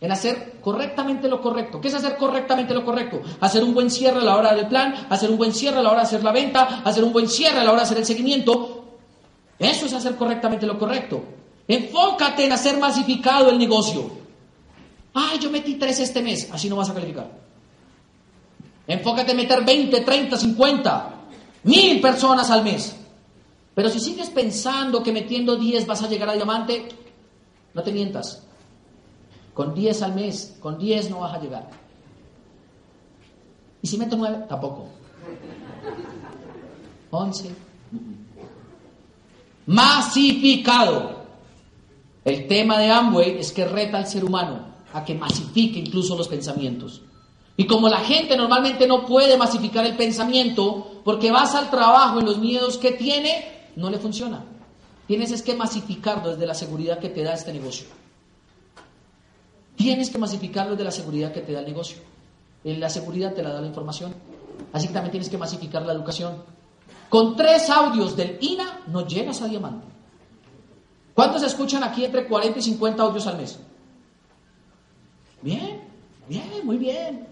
En 0.00 0.10
hacer 0.10 0.58
correctamente 0.62 1.28
lo 1.28 1.42
correcto. 1.42 1.80
¿Qué 1.80 1.88
es 1.88 1.94
hacer 1.94 2.16
correctamente 2.16 2.72
lo 2.72 2.84
correcto? 2.84 3.20
Hacer 3.40 3.62
un 3.62 3.74
buen 3.74 3.90
cierre 3.90 4.20
a 4.20 4.24
la 4.24 4.36
hora 4.36 4.54
del 4.54 4.66
plan, 4.66 5.06
hacer 5.10 5.30
un 5.30 5.36
buen 5.36 5.52
cierre 5.52 5.78
a 5.78 5.82
la 5.82 5.90
hora 5.90 6.00
de 6.00 6.06
hacer 6.06 6.24
la 6.24 6.32
venta, 6.32 6.80
hacer 6.84 7.04
un 7.04 7.12
buen 7.12 7.28
cierre 7.28 7.60
a 7.60 7.64
la 7.64 7.70
hora 7.70 7.80
de 7.80 7.86
hacer 7.86 7.98
el 7.98 8.06
seguimiento, 8.06 8.73
eso 9.58 9.86
es 9.86 9.92
hacer 9.92 10.16
correctamente 10.16 10.66
lo 10.66 10.78
correcto. 10.78 11.22
Enfócate 11.66 12.44
en 12.44 12.52
hacer 12.52 12.78
masificado 12.78 13.50
el 13.50 13.58
negocio. 13.58 14.10
Ay, 15.14 15.38
yo 15.38 15.50
metí 15.50 15.74
tres 15.76 16.00
este 16.00 16.22
mes, 16.22 16.48
así 16.52 16.68
no 16.68 16.76
vas 16.76 16.90
a 16.90 16.94
calificar. 16.94 17.30
Enfócate 18.86 19.30
en 19.30 19.36
meter 19.36 19.64
20, 19.64 20.00
30, 20.00 20.36
50, 20.36 21.14
mil 21.62 22.00
personas 22.00 22.50
al 22.50 22.64
mes. 22.64 22.96
Pero 23.74 23.88
si 23.88 23.98
sigues 23.98 24.30
pensando 24.30 25.02
que 25.02 25.12
metiendo 25.12 25.56
10 25.56 25.86
vas 25.86 26.02
a 26.02 26.08
llegar 26.08 26.28
a 26.28 26.34
diamante, 26.34 26.88
no 27.72 27.82
te 27.82 27.92
mientas. 27.92 28.42
Con 29.54 29.74
10 29.74 30.02
al 30.02 30.14
mes, 30.14 30.56
con 30.60 30.78
10 30.78 31.10
no 31.10 31.20
vas 31.20 31.34
a 31.34 31.40
llegar. 31.40 31.68
¿Y 33.82 33.86
si 33.86 33.98
meto 33.98 34.16
nueve? 34.16 34.46
Tampoco. 34.48 34.86
Once. 37.10 37.54
Masificado. 39.66 41.24
El 42.24 42.46
tema 42.48 42.78
de 42.78 42.90
Amway 42.90 43.38
es 43.38 43.52
que 43.52 43.64
reta 43.64 43.98
al 43.98 44.06
ser 44.06 44.24
humano 44.24 44.74
a 44.92 45.04
que 45.04 45.14
masifique 45.14 45.78
incluso 45.78 46.16
los 46.16 46.28
pensamientos. 46.28 47.02
Y 47.56 47.66
como 47.66 47.88
la 47.88 48.00
gente 48.00 48.36
normalmente 48.36 48.86
no 48.86 49.06
puede 49.06 49.36
masificar 49.36 49.84
el 49.86 49.96
pensamiento 49.96 51.00
porque 51.04 51.30
vas 51.30 51.54
al 51.54 51.70
trabajo 51.70 52.20
en 52.20 52.26
los 52.26 52.38
miedos 52.38 52.78
que 52.78 52.92
tiene, 52.92 53.70
no 53.76 53.90
le 53.90 53.98
funciona. 53.98 54.44
Tienes 55.06 55.30
es 55.30 55.42
que 55.42 55.54
masificarlo 55.54 56.30
desde 56.30 56.46
la 56.46 56.54
seguridad 56.54 56.98
que 56.98 57.10
te 57.10 57.22
da 57.22 57.34
este 57.34 57.52
negocio. 57.52 57.86
Tienes 59.76 60.10
que 60.10 60.18
masificarlo 60.18 60.72
desde 60.72 60.84
la 60.84 60.90
seguridad 60.90 61.32
que 61.32 61.40
te 61.40 61.52
da 61.52 61.60
el 61.60 61.66
negocio. 61.66 61.98
La 62.64 62.88
seguridad 62.88 63.34
te 63.34 63.42
la 63.42 63.50
da 63.50 63.60
la 63.60 63.66
información. 63.66 64.14
Así 64.72 64.88
que 64.88 64.94
también 64.94 65.10
tienes 65.10 65.28
que 65.28 65.36
masificar 65.36 65.82
la 65.82 65.92
educación. 65.92 66.42
Con 67.14 67.36
tres 67.36 67.70
audios 67.70 68.16
del 68.16 68.38
INA 68.40 68.80
no 68.88 69.06
llegas 69.06 69.40
a 69.40 69.46
diamante. 69.46 69.86
¿Cuántos 71.14 71.44
escuchan 71.44 71.84
aquí 71.84 72.04
entre 72.04 72.26
40 72.26 72.58
y 72.58 72.62
50 72.62 73.02
audios 73.04 73.24
al 73.28 73.36
mes? 73.36 73.56
Bien, 75.40 75.80
bien, 76.28 76.50
muy 76.64 76.76
bien. 76.76 77.24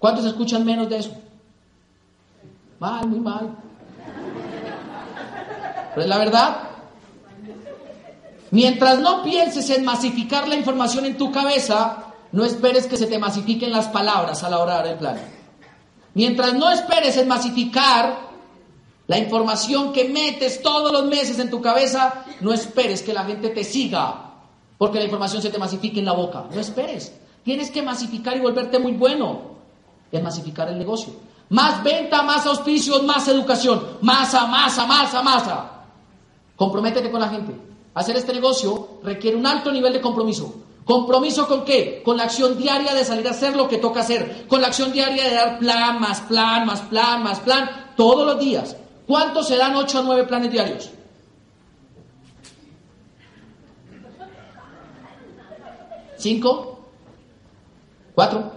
¿Cuántos 0.00 0.24
escuchan 0.24 0.64
menos 0.64 0.88
de 0.88 0.98
eso? 0.98 1.12
Mal, 2.80 3.06
muy 3.06 3.20
mal. 3.20 3.54
Pero 5.90 6.02
es 6.02 6.08
la 6.08 6.18
verdad. 6.18 6.56
Mientras 8.50 8.98
no 8.98 9.22
pienses 9.22 9.70
en 9.70 9.84
masificar 9.84 10.48
la 10.48 10.56
información 10.56 11.04
en 11.04 11.16
tu 11.16 11.30
cabeza, 11.30 12.14
no 12.32 12.44
esperes 12.44 12.88
que 12.88 12.96
se 12.96 13.06
te 13.06 13.20
masifiquen 13.20 13.70
las 13.70 13.86
palabras 13.86 14.42
a 14.42 14.50
la 14.50 14.58
hora 14.58 14.72
de 14.72 14.78
dar 14.78 14.86
el 14.88 14.98
plan. 14.98 15.37
Mientras 16.18 16.52
no 16.54 16.68
esperes 16.68 17.16
en 17.16 17.28
masificar 17.28 18.18
la 19.06 19.18
información 19.18 19.92
que 19.92 20.08
metes 20.08 20.60
todos 20.60 20.90
los 20.90 21.04
meses 21.04 21.38
en 21.38 21.48
tu 21.48 21.62
cabeza, 21.62 22.24
no 22.40 22.52
esperes 22.52 23.02
que 23.02 23.12
la 23.12 23.24
gente 23.24 23.50
te 23.50 23.62
siga 23.62 24.32
porque 24.76 24.98
la 24.98 25.04
información 25.04 25.40
se 25.40 25.50
te 25.50 25.58
masifique 25.58 26.00
en 26.00 26.06
la 26.06 26.14
boca. 26.14 26.46
No 26.52 26.60
esperes. 26.60 27.14
Tienes 27.44 27.70
que 27.70 27.82
masificar 27.82 28.36
y 28.36 28.40
volverte 28.40 28.80
muy 28.80 28.94
bueno 28.94 29.42
en 30.10 30.24
masificar 30.24 30.68
el 30.68 30.76
negocio. 30.76 31.12
Más 31.50 31.84
venta, 31.84 32.24
más 32.24 32.44
auspicios, 32.46 33.04
más 33.04 33.28
educación. 33.28 33.80
Masa, 34.00 34.44
masa, 34.46 34.86
masa, 34.86 35.22
masa. 35.22 35.70
Comprométete 36.56 37.12
con 37.12 37.20
la 37.20 37.28
gente. 37.28 37.54
Hacer 37.94 38.16
este 38.16 38.32
negocio 38.32 38.98
requiere 39.04 39.36
un 39.36 39.46
alto 39.46 39.70
nivel 39.70 39.92
de 39.92 40.00
compromiso. 40.00 40.52
¿Compromiso 40.88 41.46
con 41.46 41.66
qué? 41.66 42.00
Con 42.02 42.16
la 42.16 42.22
acción 42.22 42.56
diaria 42.56 42.94
de 42.94 43.04
salir 43.04 43.28
a 43.28 43.32
hacer 43.32 43.54
lo 43.54 43.68
que 43.68 43.76
toca 43.76 44.00
hacer. 44.00 44.46
Con 44.48 44.62
la 44.62 44.68
acción 44.68 44.90
diaria 44.90 45.22
de 45.22 45.34
dar 45.34 45.58
plan, 45.58 46.00
más 46.00 46.22
plan, 46.22 46.64
más 46.64 46.80
plan, 46.80 47.22
más 47.22 47.40
plan, 47.40 47.92
todos 47.94 48.26
los 48.26 48.40
días. 48.40 48.74
¿Cuántos 49.06 49.48
se 49.48 49.58
dan 49.58 49.76
8 49.76 49.98
a 49.98 50.02
9 50.02 50.24
planes 50.24 50.50
diarios? 50.50 50.90
¿Cinco? 56.16 56.88
¿Cuatro? 58.14 58.50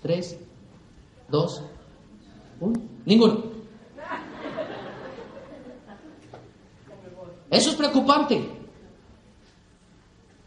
¿Tres? 0.00 0.38
¿Dos? 1.28 1.60
¿Uno? 2.60 2.80
Ninguno. 3.04 3.42
Eso 7.50 7.68
es 7.68 7.76
preocupante. 7.76 8.53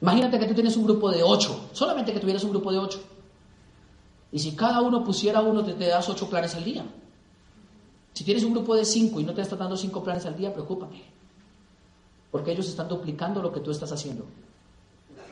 Imagínate 0.01 0.39
que 0.39 0.45
tú 0.45 0.53
tienes 0.53 0.77
un 0.77 0.85
grupo 0.85 1.09
de 1.09 1.23
ocho, 1.23 1.69
solamente 1.73 2.13
que 2.13 2.19
tuvieras 2.19 2.43
un 2.43 2.51
grupo 2.51 2.71
de 2.71 2.77
ocho. 2.77 3.01
Y 4.31 4.39
si 4.39 4.55
cada 4.55 4.81
uno 4.81 5.03
pusiera 5.03 5.41
uno, 5.41 5.63
te, 5.63 5.73
te 5.73 5.87
das 5.87 6.07
ocho 6.09 6.29
planes 6.29 6.53
al 6.55 6.63
día. 6.63 6.85
Si 8.13 8.23
tienes 8.23 8.43
un 8.43 8.53
grupo 8.53 8.75
de 8.75 8.85
cinco 8.85 9.19
y 9.19 9.23
no 9.23 9.33
te 9.33 9.41
estás 9.41 9.57
dando 9.57 9.77
cinco 9.77 10.03
planes 10.03 10.25
al 10.25 10.35
día, 10.35 10.53
preocúpate. 10.53 11.03
Porque 12.31 12.51
ellos 12.51 12.67
están 12.67 12.87
duplicando 12.87 13.41
lo 13.41 13.51
que 13.51 13.59
tú 13.59 13.71
estás 13.71 13.91
haciendo. 13.91 14.25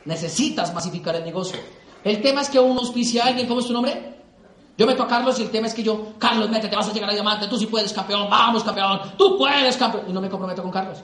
Necesitas 0.04 0.72
masificar 0.72 1.14
el 1.16 1.24
negocio. 1.24 1.58
El 2.02 2.22
tema 2.22 2.40
es 2.40 2.48
que 2.48 2.60
uno 2.60 2.80
auspicia 2.80 3.24
a 3.24 3.26
alguien, 3.28 3.48
¿cómo 3.48 3.60
es 3.60 3.66
tu 3.66 3.72
nombre? 3.72 4.14
Yo 4.78 4.86
meto 4.86 5.02
a 5.02 5.08
Carlos 5.08 5.38
y 5.38 5.42
el 5.42 5.50
tema 5.50 5.66
es 5.66 5.74
que 5.74 5.82
yo, 5.82 6.14
Carlos, 6.18 6.50
métete, 6.50 6.76
vas 6.76 6.88
a 6.88 6.92
llegar 6.92 7.10
a 7.10 7.12
diamante, 7.12 7.48
tú 7.48 7.56
sí 7.56 7.66
puedes, 7.66 7.92
campeón, 7.92 8.28
vamos, 8.28 8.62
campeón, 8.62 9.00
tú 9.16 9.36
puedes, 9.38 9.76
campeón. 9.76 10.04
Y 10.08 10.12
no 10.12 10.20
me 10.20 10.28
comprometo 10.28 10.62
con 10.62 10.70
Carlos. 10.70 10.98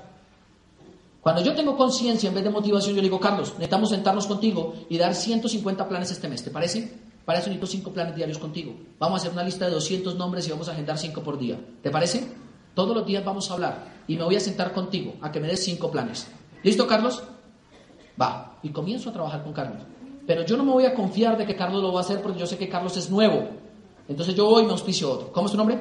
Cuando 1.22 1.40
yo 1.40 1.54
tengo 1.54 1.76
conciencia 1.76 2.28
en 2.28 2.34
vez 2.34 2.42
de 2.42 2.50
motivación, 2.50 2.96
yo 2.96 3.00
le 3.00 3.06
digo, 3.06 3.20
Carlos, 3.20 3.50
necesitamos 3.50 3.90
sentarnos 3.90 4.26
contigo 4.26 4.74
y 4.88 4.98
dar 4.98 5.14
150 5.14 5.88
planes 5.88 6.10
este 6.10 6.28
mes, 6.28 6.42
¿te 6.42 6.50
parece? 6.50 6.98
Para 7.24 7.38
eso 7.38 7.48
necesito 7.48 7.68
5 7.68 7.92
planes 7.92 8.16
diarios 8.16 8.38
contigo. 8.38 8.74
Vamos 8.98 9.20
a 9.20 9.22
hacer 9.22 9.32
una 9.32 9.44
lista 9.44 9.66
de 9.66 9.70
200 9.70 10.16
nombres 10.16 10.48
y 10.48 10.50
vamos 10.50 10.68
a 10.68 10.72
agendar 10.72 10.98
5 10.98 11.22
por 11.22 11.38
día. 11.38 11.60
¿Te 11.80 11.90
parece? 11.90 12.26
Todos 12.74 12.96
los 12.96 13.06
días 13.06 13.24
vamos 13.24 13.48
a 13.48 13.54
hablar 13.54 13.84
y 14.08 14.16
me 14.16 14.24
voy 14.24 14.34
a 14.34 14.40
sentar 14.40 14.72
contigo 14.72 15.14
a 15.20 15.30
que 15.30 15.38
me 15.38 15.46
des 15.46 15.62
5 15.62 15.92
planes. 15.92 16.26
¿Listo, 16.64 16.88
Carlos? 16.88 17.22
Va. 18.20 18.58
Y 18.64 18.70
comienzo 18.70 19.10
a 19.10 19.12
trabajar 19.12 19.44
con 19.44 19.52
Carlos. 19.52 19.82
Pero 20.26 20.44
yo 20.44 20.56
no 20.56 20.64
me 20.64 20.72
voy 20.72 20.86
a 20.86 20.94
confiar 20.94 21.36
de 21.36 21.46
que 21.46 21.54
Carlos 21.54 21.82
lo 21.82 21.92
va 21.92 22.00
a 22.00 22.02
hacer 22.02 22.20
porque 22.20 22.40
yo 22.40 22.46
sé 22.46 22.58
que 22.58 22.68
Carlos 22.68 22.96
es 22.96 23.08
nuevo. 23.10 23.48
Entonces 24.08 24.34
yo 24.34 24.46
voy 24.46 24.64
y 24.64 24.66
me 24.66 24.72
auspicio 24.72 25.12
otro. 25.12 25.30
¿Cómo 25.30 25.46
es 25.46 25.52
tu 25.52 25.58
nombre? 25.58 25.80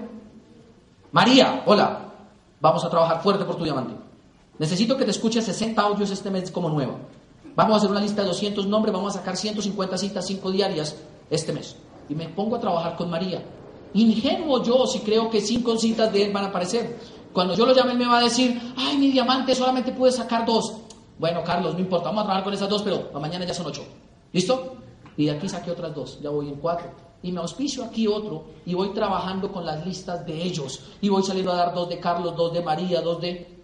María, 1.12 1.64
hola. 1.66 2.10
Vamos 2.60 2.86
a 2.86 2.90
trabajar 2.92 3.24
fuerte 3.24 3.44
por 3.44 3.56
tu 3.56 3.64
diamante. 3.64 4.11
Necesito 4.62 4.96
que 4.96 5.06
te 5.06 5.10
escuches 5.10 5.44
60 5.46 5.82
audios 5.82 6.12
este 6.12 6.30
mes 6.30 6.52
como 6.52 6.70
nuevo. 6.70 7.00
Vamos 7.56 7.74
a 7.74 7.78
hacer 7.78 7.90
una 7.90 8.00
lista 8.00 8.22
de 8.22 8.28
200 8.28 8.68
nombres, 8.68 8.94
vamos 8.94 9.16
a 9.16 9.18
sacar 9.18 9.36
150 9.36 9.98
citas, 9.98 10.24
5 10.28 10.52
diarias 10.52 10.98
este 11.32 11.52
mes. 11.52 11.76
Y 12.08 12.14
me 12.14 12.30
pongo 12.30 12.58
a 12.58 12.60
trabajar 12.60 12.96
con 12.96 13.10
María. 13.10 13.44
Ingenuo 13.96 14.62
yo 14.62 14.86
si 14.86 15.00
creo 15.00 15.32
que 15.32 15.42
5 15.42 15.78
citas 15.80 16.14
de 16.14 16.26
él 16.26 16.32
van 16.32 16.44
a 16.44 16.48
aparecer. 16.50 17.00
Cuando 17.34 17.56
yo 17.56 17.66
lo 17.66 17.74
llame, 17.74 17.94
él 17.94 17.98
me 17.98 18.06
va 18.06 18.20
a 18.20 18.24
decir, 18.24 18.62
ay, 18.78 19.00
mi 19.00 19.10
diamante 19.12 19.56
solamente 19.56 19.94
pude 19.94 20.12
sacar 20.12 20.46
dos. 20.46 20.76
Bueno, 21.18 21.44
Carlos, 21.44 21.74
no 21.74 21.80
importa, 21.80 22.10
vamos 22.10 22.22
a 22.22 22.26
trabajar 22.26 22.44
con 22.44 22.54
esas 22.54 22.70
dos, 22.70 22.84
pero 22.84 23.10
mañana 23.20 23.46
ya 23.46 23.56
son 23.56 23.66
ocho. 23.66 23.84
¿Listo? 24.32 24.76
Y 25.18 25.26
de 25.26 25.32
aquí 25.32 25.50
saqué 25.50 25.72
otras 25.72 25.96
dos, 25.96 26.20
ya 26.22 26.30
voy 26.30 26.50
en 26.50 26.58
cuatro. 26.58 26.86
Y 27.24 27.32
me 27.32 27.40
auspicio 27.40 27.84
aquí 27.84 28.06
otro 28.06 28.44
y 28.68 28.76
voy 28.76 28.94
trabajando 28.94 29.52
con 29.52 29.66
las 29.66 29.84
listas 29.84 30.24
de 30.24 30.40
ellos. 30.40 30.82
Y 31.02 31.10
voy 31.10 31.24
saliendo 31.24 31.52
a 31.52 31.56
dar 31.56 31.74
dos 31.74 31.90
de 31.90 32.00
Carlos, 32.00 32.36
dos 32.36 32.54
de 32.54 32.62
María, 32.62 33.02
dos 33.02 33.20
de 33.20 33.61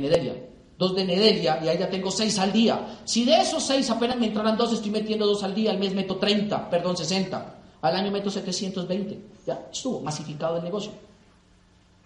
Nedelia. 0.00 0.34
Dos 0.76 0.94
de 0.96 1.04
Nedelia 1.04 1.60
y 1.62 1.68
ahí 1.68 1.78
ya 1.78 1.88
tengo 1.88 2.10
seis 2.10 2.38
al 2.38 2.52
día. 2.52 2.98
Si 3.04 3.24
de 3.24 3.40
esos 3.40 3.62
seis 3.62 3.88
apenas 3.90 4.16
me 4.16 4.26
entraran 4.26 4.56
dos, 4.56 4.72
estoy 4.72 4.90
metiendo 4.90 5.26
dos 5.26 5.42
al 5.44 5.54
día. 5.54 5.70
Al 5.70 5.78
mes 5.78 5.94
meto 5.94 6.16
30, 6.16 6.68
perdón, 6.68 6.96
60. 6.96 7.54
Al 7.80 7.96
año 7.96 8.10
meto 8.10 8.30
720. 8.30 9.20
Ya 9.46 9.66
estuvo 9.70 10.00
masificado 10.00 10.56
el 10.56 10.64
negocio. 10.64 10.92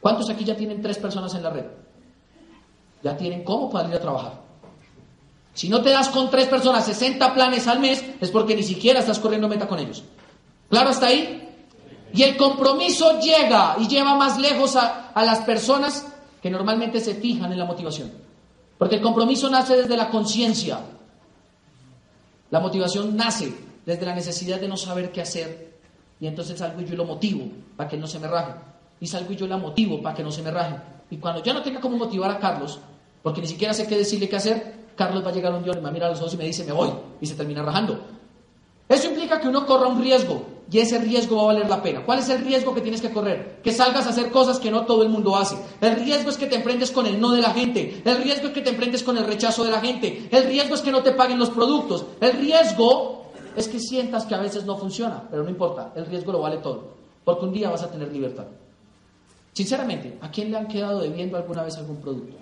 ¿Cuántos 0.00 0.28
aquí 0.28 0.44
ya 0.44 0.56
tienen 0.56 0.82
tres 0.82 0.98
personas 0.98 1.34
en 1.34 1.42
la 1.42 1.50
red? 1.50 1.64
Ya 3.02 3.16
tienen 3.16 3.42
cómo 3.42 3.70
para 3.70 3.88
ir 3.88 3.94
a 3.94 4.00
trabajar. 4.00 4.32
Si 5.54 5.68
no 5.68 5.82
te 5.82 5.90
das 5.90 6.08
con 6.08 6.30
tres 6.30 6.46
personas 6.46 6.84
60 6.84 7.34
planes 7.34 7.66
al 7.66 7.80
mes, 7.80 8.04
es 8.20 8.30
porque 8.30 8.54
ni 8.54 8.62
siquiera 8.62 9.00
estás 9.00 9.18
corriendo 9.18 9.48
meta 9.48 9.66
con 9.66 9.78
ellos. 9.78 10.04
¿Claro 10.68 10.90
hasta 10.90 11.06
ahí? 11.06 11.48
Y 12.12 12.22
el 12.22 12.36
compromiso 12.36 13.18
llega 13.20 13.76
y 13.78 13.88
lleva 13.88 14.14
más 14.14 14.38
lejos 14.38 14.76
a, 14.76 15.08
a 15.08 15.24
las 15.24 15.40
personas 15.40 16.06
que 16.42 16.50
normalmente 16.50 17.00
se 17.00 17.14
fijan 17.14 17.52
en 17.52 17.58
la 17.58 17.64
motivación. 17.64 18.10
Porque 18.78 18.96
el 18.96 19.02
compromiso 19.02 19.50
nace 19.50 19.76
desde 19.76 19.96
la 19.96 20.08
conciencia. 20.08 20.80
La 22.50 22.60
motivación 22.60 23.16
nace 23.16 23.52
desde 23.84 24.06
la 24.06 24.14
necesidad 24.14 24.60
de 24.60 24.68
no 24.68 24.76
saber 24.76 25.10
qué 25.10 25.20
hacer. 25.20 25.78
Y 26.20 26.26
entonces 26.26 26.58
salgo 26.58 26.80
y 26.80 26.84
yo 26.84 26.96
lo 26.96 27.04
motivo 27.04 27.46
para 27.76 27.88
que 27.88 27.96
no 27.96 28.06
se 28.06 28.18
me 28.18 28.28
raje. 28.28 28.52
Y 29.00 29.06
salgo 29.06 29.32
y 29.32 29.36
yo 29.36 29.46
la 29.46 29.56
motivo 29.56 30.02
para 30.02 30.14
que 30.14 30.22
no 30.22 30.30
se 30.30 30.42
me 30.42 30.50
raje. 30.50 30.76
Y 31.10 31.16
cuando 31.16 31.42
ya 31.42 31.52
no 31.52 31.62
tenga 31.62 31.80
cómo 31.80 31.96
motivar 31.96 32.30
a 32.30 32.38
Carlos, 32.38 32.78
porque 33.22 33.40
ni 33.40 33.46
siquiera 33.46 33.72
sé 33.72 33.86
qué 33.86 33.96
decirle 33.96 34.28
qué 34.28 34.36
hacer, 34.36 34.78
Carlos 34.96 35.24
va 35.24 35.30
a 35.30 35.32
llegar 35.32 35.52
un 35.54 35.62
día 35.62 35.72
y 35.72 35.80
me 35.80 35.90
va 35.90 36.06
a 36.06 36.08
a 36.08 36.10
los 36.10 36.20
ojos 36.20 36.34
y 36.34 36.36
me 36.36 36.44
dice, 36.44 36.64
me 36.64 36.72
voy, 36.72 36.90
y 37.20 37.26
se 37.26 37.34
termina 37.34 37.62
rajando. 37.62 38.00
Eso 38.88 39.08
implica 39.08 39.40
que 39.40 39.48
uno 39.48 39.64
corra 39.64 39.86
un 39.86 40.00
riesgo, 40.00 40.44
y 40.70 40.78
ese 40.78 40.98
riesgo 40.98 41.36
va 41.36 41.42
a 41.42 41.46
valer 41.46 41.68
la 41.68 41.82
pena. 41.82 42.04
¿Cuál 42.04 42.18
es 42.18 42.28
el 42.28 42.44
riesgo 42.44 42.74
que 42.74 42.82
tienes 42.82 43.00
que 43.00 43.10
correr? 43.10 43.60
Que 43.62 43.72
salgas 43.72 44.06
a 44.06 44.10
hacer 44.10 44.30
cosas 44.30 44.58
que 44.58 44.70
no 44.70 44.84
todo 44.84 45.02
el 45.02 45.08
mundo 45.08 45.34
hace. 45.34 45.56
El 45.80 45.96
riesgo 45.96 46.30
es 46.30 46.36
que 46.36 46.46
te 46.46 46.56
enfrentes 46.56 46.90
con 46.90 47.06
el 47.06 47.20
no 47.20 47.30
de 47.30 47.40
la 47.40 47.50
gente. 47.50 48.02
El 48.04 48.22
riesgo 48.22 48.48
es 48.48 48.52
que 48.52 48.60
te 48.60 48.70
enfrentes 48.70 49.02
con 49.02 49.16
el 49.16 49.24
rechazo 49.24 49.64
de 49.64 49.70
la 49.70 49.80
gente. 49.80 50.28
El 50.30 50.44
riesgo 50.44 50.74
es 50.74 50.82
que 50.82 50.92
no 50.92 51.02
te 51.02 51.12
paguen 51.12 51.38
los 51.38 51.50
productos. 51.50 52.04
El 52.20 52.32
riesgo 52.32 53.18
es 53.56 53.68
que 53.68 53.80
sientas 53.80 54.26
que 54.26 54.34
a 54.34 54.40
veces 54.40 54.64
no 54.64 54.76
funciona, 54.76 55.26
pero 55.30 55.42
no 55.42 55.50
importa, 55.50 55.92
el 55.96 56.06
riesgo 56.06 56.32
lo 56.32 56.40
vale 56.40 56.58
todo, 56.58 56.94
porque 57.24 57.44
un 57.44 57.52
día 57.52 57.70
vas 57.70 57.82
a 57.82 57.90
tener 57.90 58.12
libertad. 58.12 58.44
Sinceramente, 59.52 60.16
¿a 60.20 60.30
quién 60.30 60.52
le 60.52 60.58
han 60.58 60.68
quedado 60.68 61.00
debiendo 61.00 61.36
alguna 61.36 61.64
vez 61.64 61.76
algún 61.76 61.96
producto? 61.96 62.36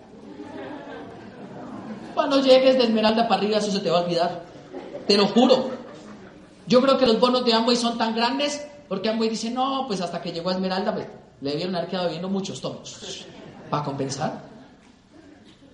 Cuando 2.14 2.40
llegues 2.42 2.76
de 2.76 2.84
Esmeralda 2.84 3.26
para 3.28 3.40
arriba, 3.40 3.58
eso 3.58 3.70
se 3.70 3.80
te 3.80 3.90
va 3.90 4.00
a 4.00 4.02
olvidar. 4.02 4.42
Te 5.06 5.16
lo 5.16 5.26
juro. 5.28 5.70
Yo 6.66 6.80
creo 6.80 6.98
que 6.98 7.06
los 7.06 7.20
bonos 7.20 7.44
de 7.44 7.52
Amway 7.52 7.76
son 7.76 7.96
tan 7.96 8.14
grandes 8.14 8.66
porque 8.88 9.08
Amway 9.08 9.28
dice, 9.28 9.50
no, 9.50 9.84
pues 9.86 10.00
hasta 10.00 10.20
que 10.20 10.32
llegó 10.32 10.50
a 10.50 10.54
Esmeralda, 10.54 10.94
pues, 10.94 11.06
le 11.40 11.50
debieron 11.50 11.74
haber 11.76 11.88
quedado 11.88 12.08
viendo 12.08 12.28
muchos 12.28 12.60
tomos. 12.60 13.26
¿Para 13.70 13.84
compensar? 13.84 14.42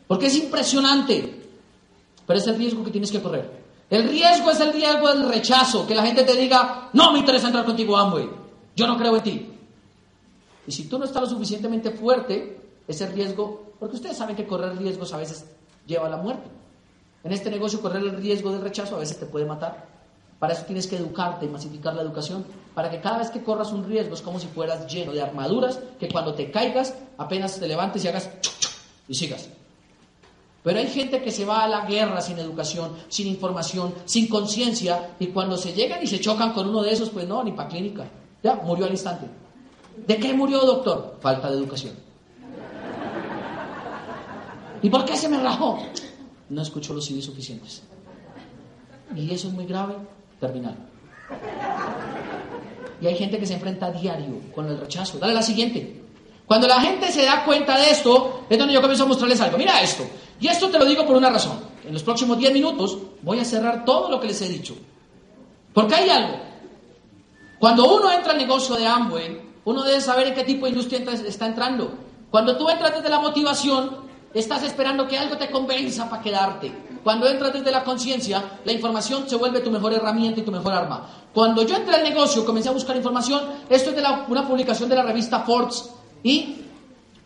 Porque 0.06 0.26
es 0.26 0.36
impresionante. 0.36 1.40
Pero 2.26 2.38
es 2.38 2.46
el 2.46 2.56
riesgo 2.56 2.84
que 2.84 2.90
tienes 2.90 3.10
que 3.10 3.20
correr. 3.20 3.62
El 3.90 4.08
riesgo 4.08 4.50
es 4.50 4.60
el 4.60 4.72
riesgo 4.72 5.08
del 5.08 5.28
rechazo, 5.28 5.86
que 5.86 5.94
la 5.94 6.02
gente 6.02 6.24
te 6.24 6.34
diga, 6.34 6.88
no 6.94 7.12
me 7.12 7.18
interesa 7.18 7.48
entrar 7.48 7.66
contigo 7.66 7.96
Amway, 7.96 8.26
yo 8.74 8.86
no 8.86 8.96
creo 8.96 9.16
en 9.16 9.22
ti. 9.22 9.50
Y 10.66 10.72
si 10.72 10.84
tú 10.84 10.98
no 10.98 11.04
estás 11.04 11.22
lo 11.22 11.28
suficientemente 11.28 11.90
fuerte, 11.90 12.58
ese 12.88 13.06
riesgo, 13.08 13.74
porque 13.78 13.96
ustedes 13.96 14.16
saben 14.16 14.34
que 14.34 14.46
correr 14.46 14.78
riesgos 14.78 15.12
a 15.12 15.18
veces 15.18 15.44
lleva 15.86 16.06
a 16.06 16.10
la 16.10 16.16
muerte. 16.16 16.48
En 17.22 17.32
este 17.32 17.50
negocio 17.50 17.82
correr 17.82 18.02
el 18.02 18.16
riesgo 18.16 18.50
del 18.50 18.62
rechazo 18.62 18.96
a 18.96 19.00
veces 19.00 19.18
te 19.18 19.26
puede 19.26 19.44
matar. 19.44 19.91
Para 20.42 20.54
eso 20.54 20.64
tienes 20.64 20.88
que 20.88 20.96
educarte 20.96 21.46
y 21.46 21.48
masificar 21.48 21.94
la 21.94 22.02
educación, 22.02 22.44
para 22.74 22.90
que 22.90 23.00
cada 23.00 23.18
vez 23.18 23.30
que 23.30 23.44
corras 23.44 23.70
un 23.70 23.84
riesgo 23.84 24.14
es 24.14 24.22
como 24.22 24.40
si 24.40 24.48
fueras 24.48 24.92
lleno 24.92 25.12
de 25.12 25.22
armaduras, 25.22 25.78
que 26.00 26.08
cuando 26.08 26.34
te 26.34 26.50
caigas 26.50 26.96
apenas 27.16 27.60
te 27.60 27.68
levantes 27.68 28.04
y 28.04 28.08
hagas 28.08 28.28
y 29.06 29.14
sigas. 29.14 29.50
Pero 30.64 30.80
hay 30.80 30.88
gente 30.88 31.22
que 31.22 31.30
se 31.30 31.44
va 31.44 31.62
a 31.62 31.68
la 31.68 31.86
guerra 31.86 32.20
sin 32.20 32.40
educación, 32.40 32.90
sin 33.06 33.28
información, 33.28 33.94
sin 34.04 34.26
conciencia, 34.26 35.14
y 35.20 35.28
cuando 35.28 35.56
se 35.56 35.74
llegan 35.74 36.02
y 36.02 36.08
se 36.08 36.18
chocan 36.18 36.52
con 36.52 36.68
uno 36.68 36.82
de 36.82 36.90
esos, 36.90 37.10
pues 37.10 37.28
no, 37.28 37.44
ni 37.44 37.52
para 37.52 37.68
clínica. 37.68 38.10
Ya, 38.42 38.56
murió 38.56 38.86
al 38.86 38.90
instante. 38.90 39.28
¿De 40.04 40.16
qué 40.16 40.34
murió, 40.34 40.58
doctor? 40.62 41.18
Falta 41.20 41.52
de 41.52 41.56
educación. 41.56 41.94
¿Y 44.82 44.90
por 44.90 45.04
qué 45.04 45.16
se 45.16 45.28
me 45.28 45.40
rajó? 45.40 45.78
No 46.48 46.62
escuchó 46.62 46.94
los 46.94 47.06
CDs 47.06 47.26
suficientes. 47.26 47.84
Y 49.14 49.30
eso 49.30 49.46
es 49.46 49.54
muy 49.54 49.66
grave, 49.66 49.94
terminal. 50.42 50.74
Y 53.00 53.06
hay 53.06 53.16
gente 53.16 53.38
que 53.38 53.46
se 53.46 53.54
enfrenta 53.54 53.86
a 53.86 53.90
diario 53.92 54.40
con 54.52 54.66
el 54.66 54.78
rechazo. 54.78 55.18
Dale 55.18 55.34
la 55.34 55.42
siguiente. 55.42 56.02
Cuando 56.46 56.66
la 56.66 56.80
gente 56.80 57.12
se 57.12 57.24
da 57.24 57.44
cuenta 57.44 57.78
de 57.78 57.90
esto, 57.90 58.44
es 58.50 58.58
donde 58.58 58.74
yo 58.74 58.80
comienzo 58.80 59.04
a 59.04 59.06
mostrarles 59.06 59.40
algo. 59.40 59.56
Mira 59.56 59.80
esto. 59.80 60.04
Y 60.40 60.48
esto 60.48 60.68
te 60.68 60.78
lo 60.80 60.84
digo 60.84 61.06
por 61.06 61.16
una 61.16 61.30
razón. 61.30 61.60
En 61.86 61.92
los 61.94 62.02
próximos 62.02 62.36
10 62.38 62.52
minutos 62.52 62.98
voy 63.22 63.38
a 63.38 63.44
cerrar 63.44 63.84
todo 63.84 64.10
lo 64.10 64.20
que 64.20 64.26
les 64.26 64.42
he 64.42 64.48
dicho. 64.48 64.74
Porque 65.72 65.94
hay 65.94 66.10
algo. 66.10 66.38
Cuando 67.60 67.94
uno 67.94 68.10
entra 68.10 68.32
al 68.32 68.38
negocio 68.38 68.74
de 68.74 68.86
Amway, 68.86 69.40
uno 69.64 69.84
debe 69.84 70.00
saber 70.00 70.26
en 70.26 70.34
qué 70.34 70.42
tipo 70.42 70.66
de 70.66 70.72
industria 70.72 71.00
está 71.26 71.46
entrando. 71.46 71.94
Cuando 72.30 72.56
tú 72.56 72.68
entras 72.68 72.96
desde 72.96 73.08
la 73.08 73.20
motivación, 73.20 73.98
estás 74.34 74.64
esperando 74.64 75.06
que 75.06 75.16
algo 75.16 75.36
te 75.36 75.50
convenza 75.50 76.10
para 76.10 76.22
quedarte. 76.22 76.72
Cuando 77.02 77.26
entras 77.26 77.52
desde 77.52 77.70
la 77.70 77.82
conciencia, 77.82 78.60
la 78.64 78.72
información 78.72 79.28
se 79.28 79.36
vuelve 79.36 79.60
tu 79.60 79.70
mejor 79.70 79.92
herramienta 79.92 80.40
y 80.40 80.44
tu 80.44 80.52
mejor 80.52 80.72
arma. 80.72 81.08
Cuando 81.32 81.62
yo 81.62 81.76
entré 81.76 81.96
al 81.96 82.04
negocio, 82.04 82.44
comencé 82.44 82.68
a 82.68 82.72
buscar 82.72 82.96
información, 82.96 83.42
esto 83.68 83.90
es 83.90 83.96
de 83.96 84.02
una 84.28 84.46
publicación 84.46 84.88
de 84.88 84.96
la 84.96 85.02
revista 85.02 85.40
Forbes 85.40 85.90
y 86.22 86.56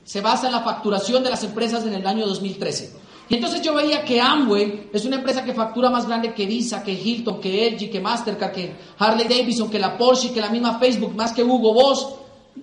se 0.05 0.21
basa 0.21 0.47
en 0.47 0.53
la 0.53 0.61
facturación 0.61 1.23
de 1.23 1.31
las 1.31 1.43
empresas 1.45 1.85
en 1.85 1.93
el 1.93 2.07
año 2.07 2.27
2013. 2.27 3.07
Y 3.29 3.35
entonces 3.35 3.61
yo 3.61 3.75
veía 3.75 4.05
que 4.05 4.21
Amway 4.21 4.91
es 4.93 5.05
una 5.05 5.17
empresa 5.17 5.43
que 5.43 5.53
factura 5.53 5.91
más 5.91 6.07
grande 6.07 6.33
que 6.33 6.47
Visa, 6.47 6.83
que 6.85 6.93
Hilton, 6.93 7.41
que 7.41 7.71
LG, 7.73 7.91
que 7.91 8.01
Mastercard, 8.01 8.53
que 8.53 8.77
Harley 8.99 9.27
Davidson, 9.27 9.69
que 9.69 9.81
la 9.81 9.99
Porsche, 9.99 10.33
que 10.33 10.41
la 10.41 10.49
misma 10.49 10.79
Facebook, 10.79 11.15
más 11.15 11.33
que 11.33 11.43
Hugo 11.43 11.75
Boss, 11.75 12.15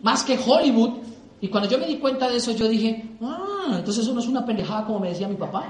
más 0.01 0.23
que 0.23 0.39
Hollywood. 0.43 1.01
Y 1.41 1.49
cuando 1.49 1.69
yo 1.69 1.77
me 1.77 1.85
di 1.85 1.97
cuenta 1.97 2.29
de 2.29 2.37
eso, 2.37 2.53
yo 2.53 2.69
dije, 2.69 3.09
ah, 3.21 3.75
entonces 3.77 4.03
eso 4.03 4.13
no 4.13 4.21
es 4.21 4.27
una 4.27 4.45
pendejada 4.45 4.85
como 4.85 5.01
me 5.01 5.09
decía 5.09 5.27
mi 5.27 5.35
papá. 5.35 5.65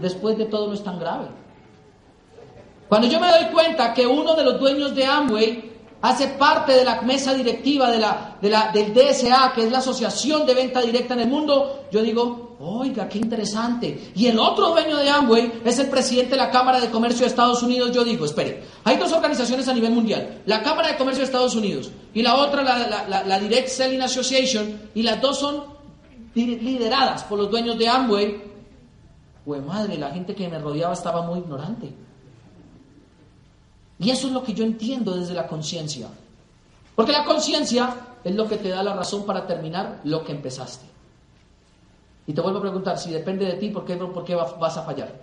Después 0.00 0.38
de 0.38 0.46
todo 0.46 0.68
no 0.68 0.74
es 0.74 0.82
tan 0.82 0.98
grave. 0.98 1.26
Cuando 2.88 3.06
yo 3.06 3.20
me 3.20 3.30
doy 3.30 3.46
cuenta 3.52 3.92
que 3.92 4.06
uno 4.06 4.34
de 4.34 4.44
los 4.44 4.58
dueños 4.58 4.94
de 4.94 5.04
Amway 5.04 5.72
hace 6.00 6.28
parte 6.28 6.72
de 6.72 6.84
la 6.84 7.02
mesa 7.02 7.34
directiva 7.34 7.90
del 7.90 8.94
DSA, 8.94 9.52
que 9.54 9.64
es 9.64 9.72
la 9.72 9.78
Asociación 9.78 10.46
de 10.46 10.54
Venta 10.54 10.80
Directa 10.80 11.14
en 11.14 11.20
el 11.20 11.28
Mundo, 11.28 11.84
yo 11.90 12.02
digo, 12.02 12.56
oiga, 12.60 13.08
qué 13.08 13.18
interesante. 13.18 14.12
Y 14.14 14.26
el 14.26 14.38
otro 14.38 14.70
dueño 14.70 14.96
de 14.96 15.10
Amway 15.10 15.60
es 15.64 15.78
el 15.78 15.88
presidente 15.88 16.30
de 16.30 16.38
la 16.38 16.50
Cámara 16.50 16.80
de 16.80 16.88
Comercio 16.88 17.20
de 17.20 17.26
Estados 17.26 17.62
Unidos. 17.62 17.92
Yo 17.92 18.04
digo, 18.04 18.24
espere, 18.24 18.62
hay 18.84 18.96
dos 18.96 19.12
organizaciones 19.12 19.68
a 19.68 19.74
nivel 19.74 19.92
mundial, 19.92 20.42
la 20.46 20.62
Cámara 20.62 20.88
de 20.88 20.96
Comercio 20.96 21.20
de 21.20 21.26
Estados 21.26 21.54
Unidos 21.54 21.90
y 22.14 22.22
la 22.22 22.36
otra, 22.36 22.62
la, 22.62 23.24
la 23.24 23.40
Direct 23.40 23.68
Selling 23.68 24.02
Association, 24.02 24.80
y 24.94 25.02
las 25.02 25.20
dos 25.20 25.38
son 25.38 25.78
lideradas 26.34 27.24
por 27.24 27.38
los 27.38 27.50
dueños 27.50 27.78
de 27.78 27.88
Amway. 27.88 28.47
Pues 29.48 29.64
madre, 29.64 29.96
la 29.96 30.10
gente 30.10 30.34
que 30.34 30.46
me 30.46 30.58
rodeaba 30.58 30.92
estaba 30.92 31.22
muy 31.22 31.38
ignorante. 31.38 31.90
Y 33.98 34.10
eso 34.10 34.26
es 34.26 34.34
lo 34.34 34.42
que 34.42 34.52
yo 34.52 34.62
entiendo 34.62 35.16
desde 35.16 35.32
la 35.32 35.46
conciencia. 35.46 36.08
Porque 36.94 37.12
la 37.12 37.24
conciencia 37.24 37.96
es 38.22 38.34
lo 38.34 38.46
que 38.46 38.58
te 38.58 38.68
da 38.68 38.82
la 38.82 38.92
razón 38.92 39.24
para 39.24 39.46
terminar 39.46 40.02
lo 40.04 40.22
que 40.22 40.32
empezaste. 40.32 40.84
Y 42.26 42.34
te 42.34 42.42
vuelvo 42.42 42.58
a 42.58 42.60
preguntar, 42.60 42.98
si 42.98 43.10
depende 43.10 43.46
de 43.46 43.54
ti, 43.54 43.70
¿por 43.70 43.86
qué, 43.86 43.96
por 43.96 44.22
qué 44.22 44.34
vas 44.34 44.76
a 44.76 44.82
fallar? 44.82 45.18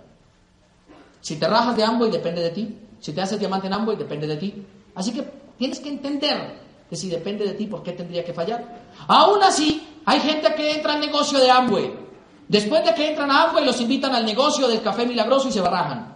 Si 1.20 1.36
te 1.36 1.46
rajas 1.46 1.76
de 1.76 1.84
y 1.84 2.10
depende 2.10 2.42
de 2.42 2.50
ti. 2.50 2.76
Si 2.98 3.12
te 3.12 3.20
haces 3.22 3.38
diamante 3.38 3.68
en 3.68 3.74
y 3.74 3.94
depende 3.94 4.26
de 4.26 4.38
ti. 4.38 4.66
Así 4.96 5.12
que 5.12 5.22
tienes 5.56 5.78
que 5.78 5.88
entender 5.88 6.58
que 6.90 6.96
si 6.96 7.08
depende 7.08 7.44
de 7.44 7.52
ti, 7.52 7.66
¿por 7.66 7.80
qué 7.84 7.92
tendría 7.92 8.24
que 8.24 8.34
fallar? 8.34 8.88
Aún 9.06 9.40
así, 9.44 10.00
hay 10.04 10.18
gente 10.18 10.52
que 10.56 10.72
entra 10.72 10.94
al 10.94 11.00
negocio 11.00 11.38
de 11.38 11.48
Amway. 11.48 12.05
Después 12.48 12.84
de 12.84 12.94
que 12.94 13.10
entran 13.10 13.30
a 13.30 13.44
Amway, 13.44 13.64
los 13.64 13.80
invitan 13.80 14.14
al 14.14 14.24
negocio 14.24 14.68
del 14.68 14.80
café 14.80 15.04
milagroso 15.04 15.48
y 15.48 15.52
se 15.52 15.60
barrajan. 15.60 16.14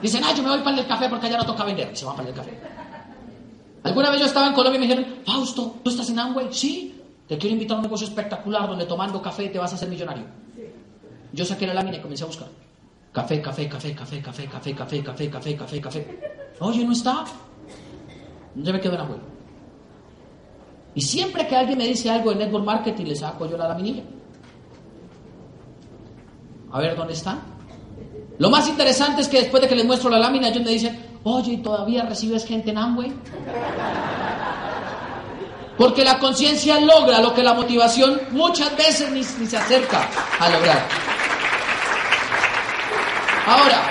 Dicen, 0.00 0.22
ah, 0.24 0.32
yo 0.34 0.42
me 0.42 0.48
voy 0.48 0.60
para 0.60 0.78
el 0.78 0.86
café 0.86 1.08
porque 1.08 1.26
allá 1.26 1.38
no 1.38 1.46
toca 1.46 1.64
vender. 1.64 1.96
Se 1.96 2.04
van 2.04 2.16
para 2.16 2.28
el 2.28 2.34
café. 2.34 2.58
Alguna 3.84 4.10
vez 4.10 4.20
yo 4.20 4.26
estaba 4.26 4.46
en 4.46 4.54
Colombia 4.54 4.78
y 4.78 4.80
me 4.80 4.94
dijeron, 4.94 5.16
Fausto, 5.26 5.76
¿tú 5.82 5.90
estás 5.90 6.08
en 6.10 6.18
Amway? 6.18 6.48
Sí. 6.52 7.00
Te 7.28 7.38
quiero 7.38 7.54
invitar 7.54 7.76
a 7.76 7.78
un 7.78 7.84
negocio 7.84 8.06
espectacular 8.06 8.68
donde 8.68 8.84
tomando 8.86 9.20
café 9.22 9.48
te 9.48 9.58
vas 9.58 9.72
a 9.72 9.76
hacer 9.76 9.88
millonario. 9.88 10.24
Yo 11.32 11.44
saqué 11.44 11.66
la 11.66 11.74
lámina 11.74 11.98
y 11.98 12.00
comencé 12.00 12.24
a 12.24 12.26
buscar. 12.26 12.48
Café, 13.12 13.40
café, 13.40 13.68
café, 13.68 13.94
café, 13.94 14.20
café, 14.20 14.48
café, 14.48 14.74
café, 14.74 15.02
café, 15.02 15.30
café, 15.30 15.56
café, 15.56 15.80
café. 15.80 16.20
Oye, 16.60 16.84
no 16.84 16.92
está. 16.92 17.24
Yo 18.54 18.72
me 18.72 18.80
quedo 18.80 18.94
en 18.94 19.00
Amway. 19.00 19.20
Y 20.94 21.00
siempre 21.00 21.46
que 21.46 21.56
alguien 21.56 21.78
me 21.78 21.86
dice 21.86 22.10
algo 22.10 22.30
de 22.30 22.36
network 22.36 22.64
marketing, 22.64 23.06
le 23.06 23.16
saco 23.16 23.46
yo 23.46 23.56
la 23.56 23.68
laminilla. 23.68 24.02
A 26.72 26.80
ver, 26.80 26.96
¿dónde 26.96 27.12
está? 27.12 27.38
Lo 28.38 28.48
más 28.48 28.66
interesante 28.66 29.20
es 29.20 29.28
que 29.28 29.40
después 29.40 29.62
de 29.62 29.68
que 29.68 29.76
les 29.76 29.84
muestro 29.84 30.08
la 30.08 30.18
lámina, 30.18 30.48
ellos 30.48 30.64
me 30.64 30.70
dicen, 30.70 31.20
oye, 31.22 31.58
¿todavía 31.58 32.04
recibes 32.04 32.46
gente 32.46 32.70
en 32.70 32.78
Amway? 32.78 33.12
Porque 35.76 36.02
la 36.02 36.18
conciencia 36.18 36.80
logra 36.80 37.20
lo 37.20 37.34
que 37.34 37.42
la 37.42 37.52
motivación 37.52 38.20
muchas 38.30 38.74
veces 38.76 39.10
ni, 39.10 39.22
se 39.22 39.56
acerca 39.56 40.08
a 40.38 40.48
lograr. 40.48 40.82
Ahora, 43.46 43.82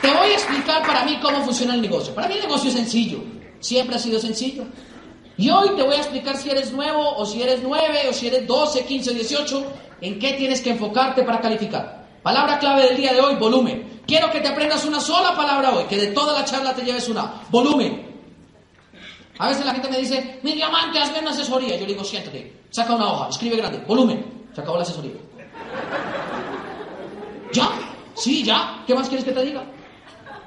te 0.00 0.12
voy 0.12 0.28
a 0.28 0.34
explicar 0.34 0.86
para 0.86 1.04
mí 1.04 1.18
cómo 1.20 1.42
funciona 1.44 1.74
el 1.74 1.82
negocio. 1.82 2.14
Para 2.14 2.28
mí 2.28 2.34
el 2.34 2.42
negocio 2.42 2.68
es 2.68 2.76
sencillo, 2.76 3.18
siempre 3.58 3.96
ha 3.96 3.98
sido 3.98 4.20
sencillo. 4.20 4.64
Y 5.36 5.50
hoy 5.50 5.70
te 5.74 5.82
voy 5.82 5.96
a 5.96 5.98
explicar 5.98 6.36
si 6.36 6.50
eres 6.50 6.72
nuevo 6.72 7.16
o 7.16 7.26
si 7.26 7.42
eres 7.42 7.60
9 7.62 8.06
o 8.10 8.12
si 8.12 8.28
eres 8.28 8.46
12, 8.46 8.84
15, 8.84 9.14
18, 9.14 9.66
en 10.02 10.18
qué 10.18 10.34
tienes 10.34 10.60
que 10.60 10.70
enfocarte 10.70 11.24
para 11.24 11.40
calificar. 11.40 12.01
Palabra 12.22 12.58
clave 12.58 12.88
del 12.88 12.96
día 12.96 13.12
de 13.12 13.20
hoy, 13.20 13.34
volumen. 13.36 14.02
Quiero 14.06 14.30
que 14.30 14.40
te 14.40 14.48
aprendas 14.48 14.84
una 14.84 15.00
sola 15.00 15.34
palabra 15.36 15.74
hoy, 15.74 15.84
que 15.84 15.96
de 15.96 16.08
toda 16.08 16.38
la 16.38 16.44
charla 16.44 16.74
te 16.74 16.82
lleves 16.82 17.08
una. 17.08 17.42
Volumen. 17.50 18.10
A 19.38 19.48
veces 19.48 19.64
la 19.64 19.72
gente 19.72 19.90
me 19.90 19.98
dice, 19.98 20.40
mi 20.42 20.52
diamante, 20.52 20.98
hazme 20.98 21.20
una 21.20 21.30
asesoría. 21.30 21.76
Yo 21.76 21.86
le 21.86 21.94
digo, 21.94 22.04
siéntate, 22.04 22.60
saca 22.70 22.94
una 22.94 23.12
hoja, 23.12 23.28
escribe 23.28 23.56
grande, 23.56 23.78
volumen. 23.78 24.48
Se 24.54 24.60
acabó 24.60 24.76
la 24.76 24.82
asesoría. 24.82 25.12
¿Ya? 27.52 27.68
Sí, 28.14 28.44
ya. 28.44 28.84
¿Qué 28.86 28.94
más 28.94 29.08
quieres 29.08 29.24
que 29.24 29.32
te 29.32 29.44
diga? 29.44 29.64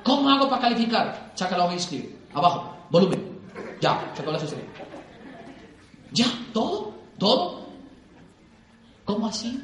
¿Cómo 0.03 0.29
hago 0.29 0.47
para 0.47 0.61
calificar? 0.61 1.31
Saca 1.35 1.57
la 1.57 1.65
hoja 1.65 1.73
y 1.73 1.77
escribe. 1.77 2.15
Abajo, 2.33 2.73
volumen. 2.89 3.39
Ya, 3.81 4.11
se 4.13 4.21
acabó 4.21 4.31
la 4.31 4.37
asesoría. 4.37 4.65
¿Ya? 6.11 6.27
¿Todo? 6.53 6.93
¿Todo? 7.17 7.65
¿Cómo 9.03 9.27
así? 9.27 9.61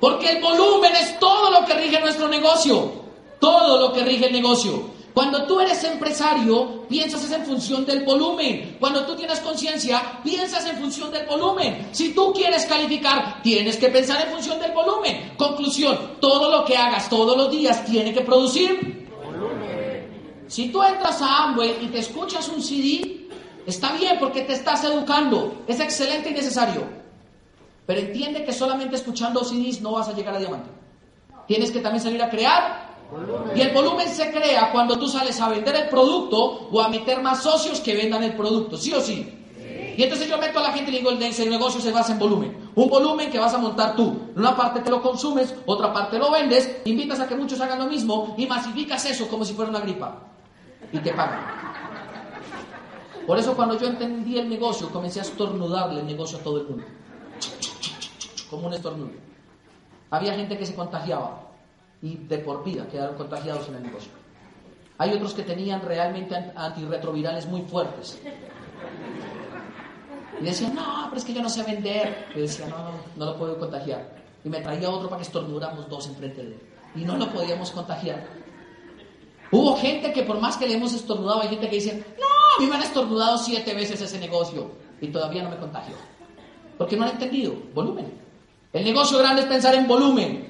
Porque 0.00 0.30
el 0.30 0.42
volumen 0.42 0.92
es 0.96 1.18
todo 1.18 1.50
lo 1.50 1.66
que 1.66 1.74
rige 1.74 2.00
nuestro 2.00 2.26
negocio. 2.28 2.92
Todo 3.38 3.80
lo 3.80 3.92
que 3.92 4.04
rige 4.04 4.26
el 4.26 4.32
negocio. 4.32 5.00
Cuando 5.12 5.44
tú 5.44 5.60
eres 5.60 5.82
empresario, 5.84 6.86
piensas 6.88 7.30
en 7.32 7.44
función 7.44 7.84
del 7.84 8.04
volumen. 8.04 8.76
Cuando 8.78 9.04
tú 9.04 9.16
tienes 9.16 9.40
conciencia, 9.40 10.20
piensas 10.22 10.64
en 10.66 10.78
función 10.78 11.10
del 11.10 11.26
volumen. 11.26 11.88
Si 11.92 12.14
tú 12.14 12.32
quieres 12.32 12.64
calificar, 12.66 13.42
tienes 13.42 13.76
que 13.76 13.88
pensar 13.88 14.24
en 14.24 14.32
función 14.32 14.60
del 14.60 14.72
volumen. 14.72 15.34
Conclusión, 15.36 16.16
todo 16.20 16.50
lo 16.50 16.64
que 16.64 16.76
hagas 16.76 17.10
todos 17.10 17.36
los 17.36 17.50
días 17.50 17.84
tiene 17.84 18.14
que 18.14 18.20
producir 18.20 19.08
volumen. 19.20 20.44
Si 20.46 20.68
tú 20.68 20.82
entras 20.82 21.20
a 21.20 21.44
Amway 21.44 21.76
y 21.82 21.86
te 21.88 21.98
escuchas 21.98 22.48
un 22.48 22.62
CD, 22.62 23.28
está 23.66 23.92
bien 23.92 24.16
porque 24.20 24.42
te 24.42 24.52
estás 24.52 24.84
educando. 24.84 25.64
Es 25.66 25.80
excelente 25.80 26.30
y 26.30 26.34
necesario. 26.34 26.99
Pero 27.86 28.00
entiende 28.00 28.44
que 28.44 28.52
solamente 28.52 28.96
escuchando 28.96 29.44
CDs 29.44 29.80
no 29.80 29.92
vas 29.92 30.08
a 30.08 30.12
llegar 30.12 30.34
a 30.34 30.38
diamante. 30.38 30.70
Tienes 31.46 31.70
que 31.70 31.80
también 31.80 32.02
salir 32.02 32.22
a 32.22 32.30
crear. 32.30 32.90
Y 33.56 33.60
el 33.60 33.72
volumen 33.72 34.08
se 34.08 34.30
crea 34.30 34.70
cuando 34.70 34.96
tú 34.98 35.08
sales 35.08 35.40
a 35.40 35.48
vender 35.48 35.74
el 35.74 35.88
producto 35.88 36.68
o 36.70 36.80
a 36.80 36.88
meter 36.88 37.20
más 37.20 37.42
socios 37.42 37.80
que 37.80 37.96
vendan 37.96 38.22
el 38.22 38.34
producto. 38.34 38.76
¿Sí 38.76 38.92
o 38.92 39.00
sí? 39.00 39.36
Y 39.96 40.02
entonces 40.02 40.28
yo 40.28 40.38
meto 40.38 40.60
a 40.60 40.62
la 40.62 40.72
gente 40.72 40.90
y 40.90 40.92
le 40.94 40.98
digo, 41.00 41.10
el 41.10 41.50
negocio 41.50 41.80
se 41.80 41.90
basa 41.90 42.12
en 42.12 42.18
volumen. 42.18 42.70
Un 42.74 42.88
volumen 42.88 43.30
que 43.30 43.38
vas 43.38 43.52
a 43.52 43.58
montar 43.58 43.96
tú. 43.96 44.30
Una 44.36 44.56
parte 44.56 44.80
te 44.80 44.90
lo 44.90 45.02
consumes, 45.02 45.54
otra 45.66 45.92
parte 45.92 46.18
lo 46.18 46.30
vendes, 46.30 46.78
invitas 46.84 47.20
a 47.20 47.28
que 47.28 47.34
muchos 47.34 47.60
hagan 47.60 47.80
lo 47.80 47.86
mismo 47.86 48.34
y 48.38 48.46
masificas 48.46 49.04
eso 49.06 49.28
como 49.28 49.44
si 49.44 49.54
fuera 49.54 49.70
una 49.70 49.80
gripa. 49.80 50.22
Y 50.92 50.98
te 51.00 51.12
pagan. 51.12 51.40
Por 53.26 53.38
eso 53.38 53.54
cuando 53.54 53.78
yo 53.78 53.88
entendí 53.88 54.38
el 54.38 54.48
negocio, 54.48 54.88
comencé 54.90 55.18
a 55.18 55.22
estornudarle 55.22 56.00
el 56.00 56.06
negocio 56.06 56.38
a 56.38 56.40
todo 56.40 56.60
el 56.60 56.68
mundo. 56.68 56.84
Como 58.50 58.66
un 58.66 58.74
estornudo. 58.74 59.12
Había 60.10 60.34
gente 60.34 60.58
que 60.58 60.66
se 60.66 60.74
contagiaba 60.74 61.50
y 62.02 62.16
de 62.16 62.38
por 62.38 62.64
vida 62.64 62.86
quedaron 62.88 63.16
contagiados 63.16 63.68
en 63.68 63.76
el 63.76 63.82
negocio. 63.84 64.10
Hay 64.98 65.12
otros 65.12 65.32
que 65.32 65.42
tenían 65.42 65.80
realmente 65.80 66.34
antirretrovirales 66.54 67.46
muy 67.46 67.62
fuertes. 67.62 68.20
Y 70.40 70.44
decían, 70.44 70.74
no, 70.74 71.06
pero 71.08 71.18
es 71.18 71.24
que 71.24 71.32
yo 71.32 71.42
no 71.42 71.48
sé 71.48 71.62
vender. 71.62 72.26
Y 72.34 72.40
decía, 72.40 72.66
no, 72.66 72.78
no, 72.78 72.90
no 73.16 73.24
lo 73.26 73.38
puedo 73.38 73.58
contagiar. 73.58 74.16
Y 74.44 74.48
me 74.48 74.60
traía 74.60 74.90
otro 74.90 75.08
para 75.08 75.20
que 75.20 75.26
estornudáramos 75.26 75.88
dos 75.88 76.08
enfrente 76.08 76.42
de 76.42 76.48
él. 76.48 76.60
Y 76.96 77.04
no 77.04 77.16
lo 77.16 77.32
podíamos 77.32 77.70
contagiar. 77.70 78.26
Hubo 79.52 79.76
gente 79.76 80.12
que 80.12 80.22
por 80.22 80.40
más 80.40 80.56
que 80.56 80.66
le 80.66 80.74
hemos 80.74 80.92
estornudado, 80.94 81.42
hay 81.42 81.48
gente 81.48 81.68
que 81.68 81.76
dice, 81.76 82.04
no, 82.18 82.26
a 82.26 82.60
mí 82.60 82.66
me 82.68 82.76
han 82.76 82.82
estornudado 82.82 83.38
siete 83.38 83.74
veces 83.74 84.00
ese 84.00 84.18
negocio 84.18 84.70
y 85.00 85.08
todavía 85.08 85.42
no 85.42 85.50
me 85.50 85.56
contagió. 85.56 85.94
Porque 86.78 86.96
no 86.96 87.04
han 87.04 87.10
entendido 87.10 87.54
volumen. 87.74 88.29
El 88.72 88.84
negocio 88.84 89.18
grande 89.18 89.42
es 89.42 89.48
pensar 89.48 89.74
en 89.74 89.86
volumen. 89.86 90.48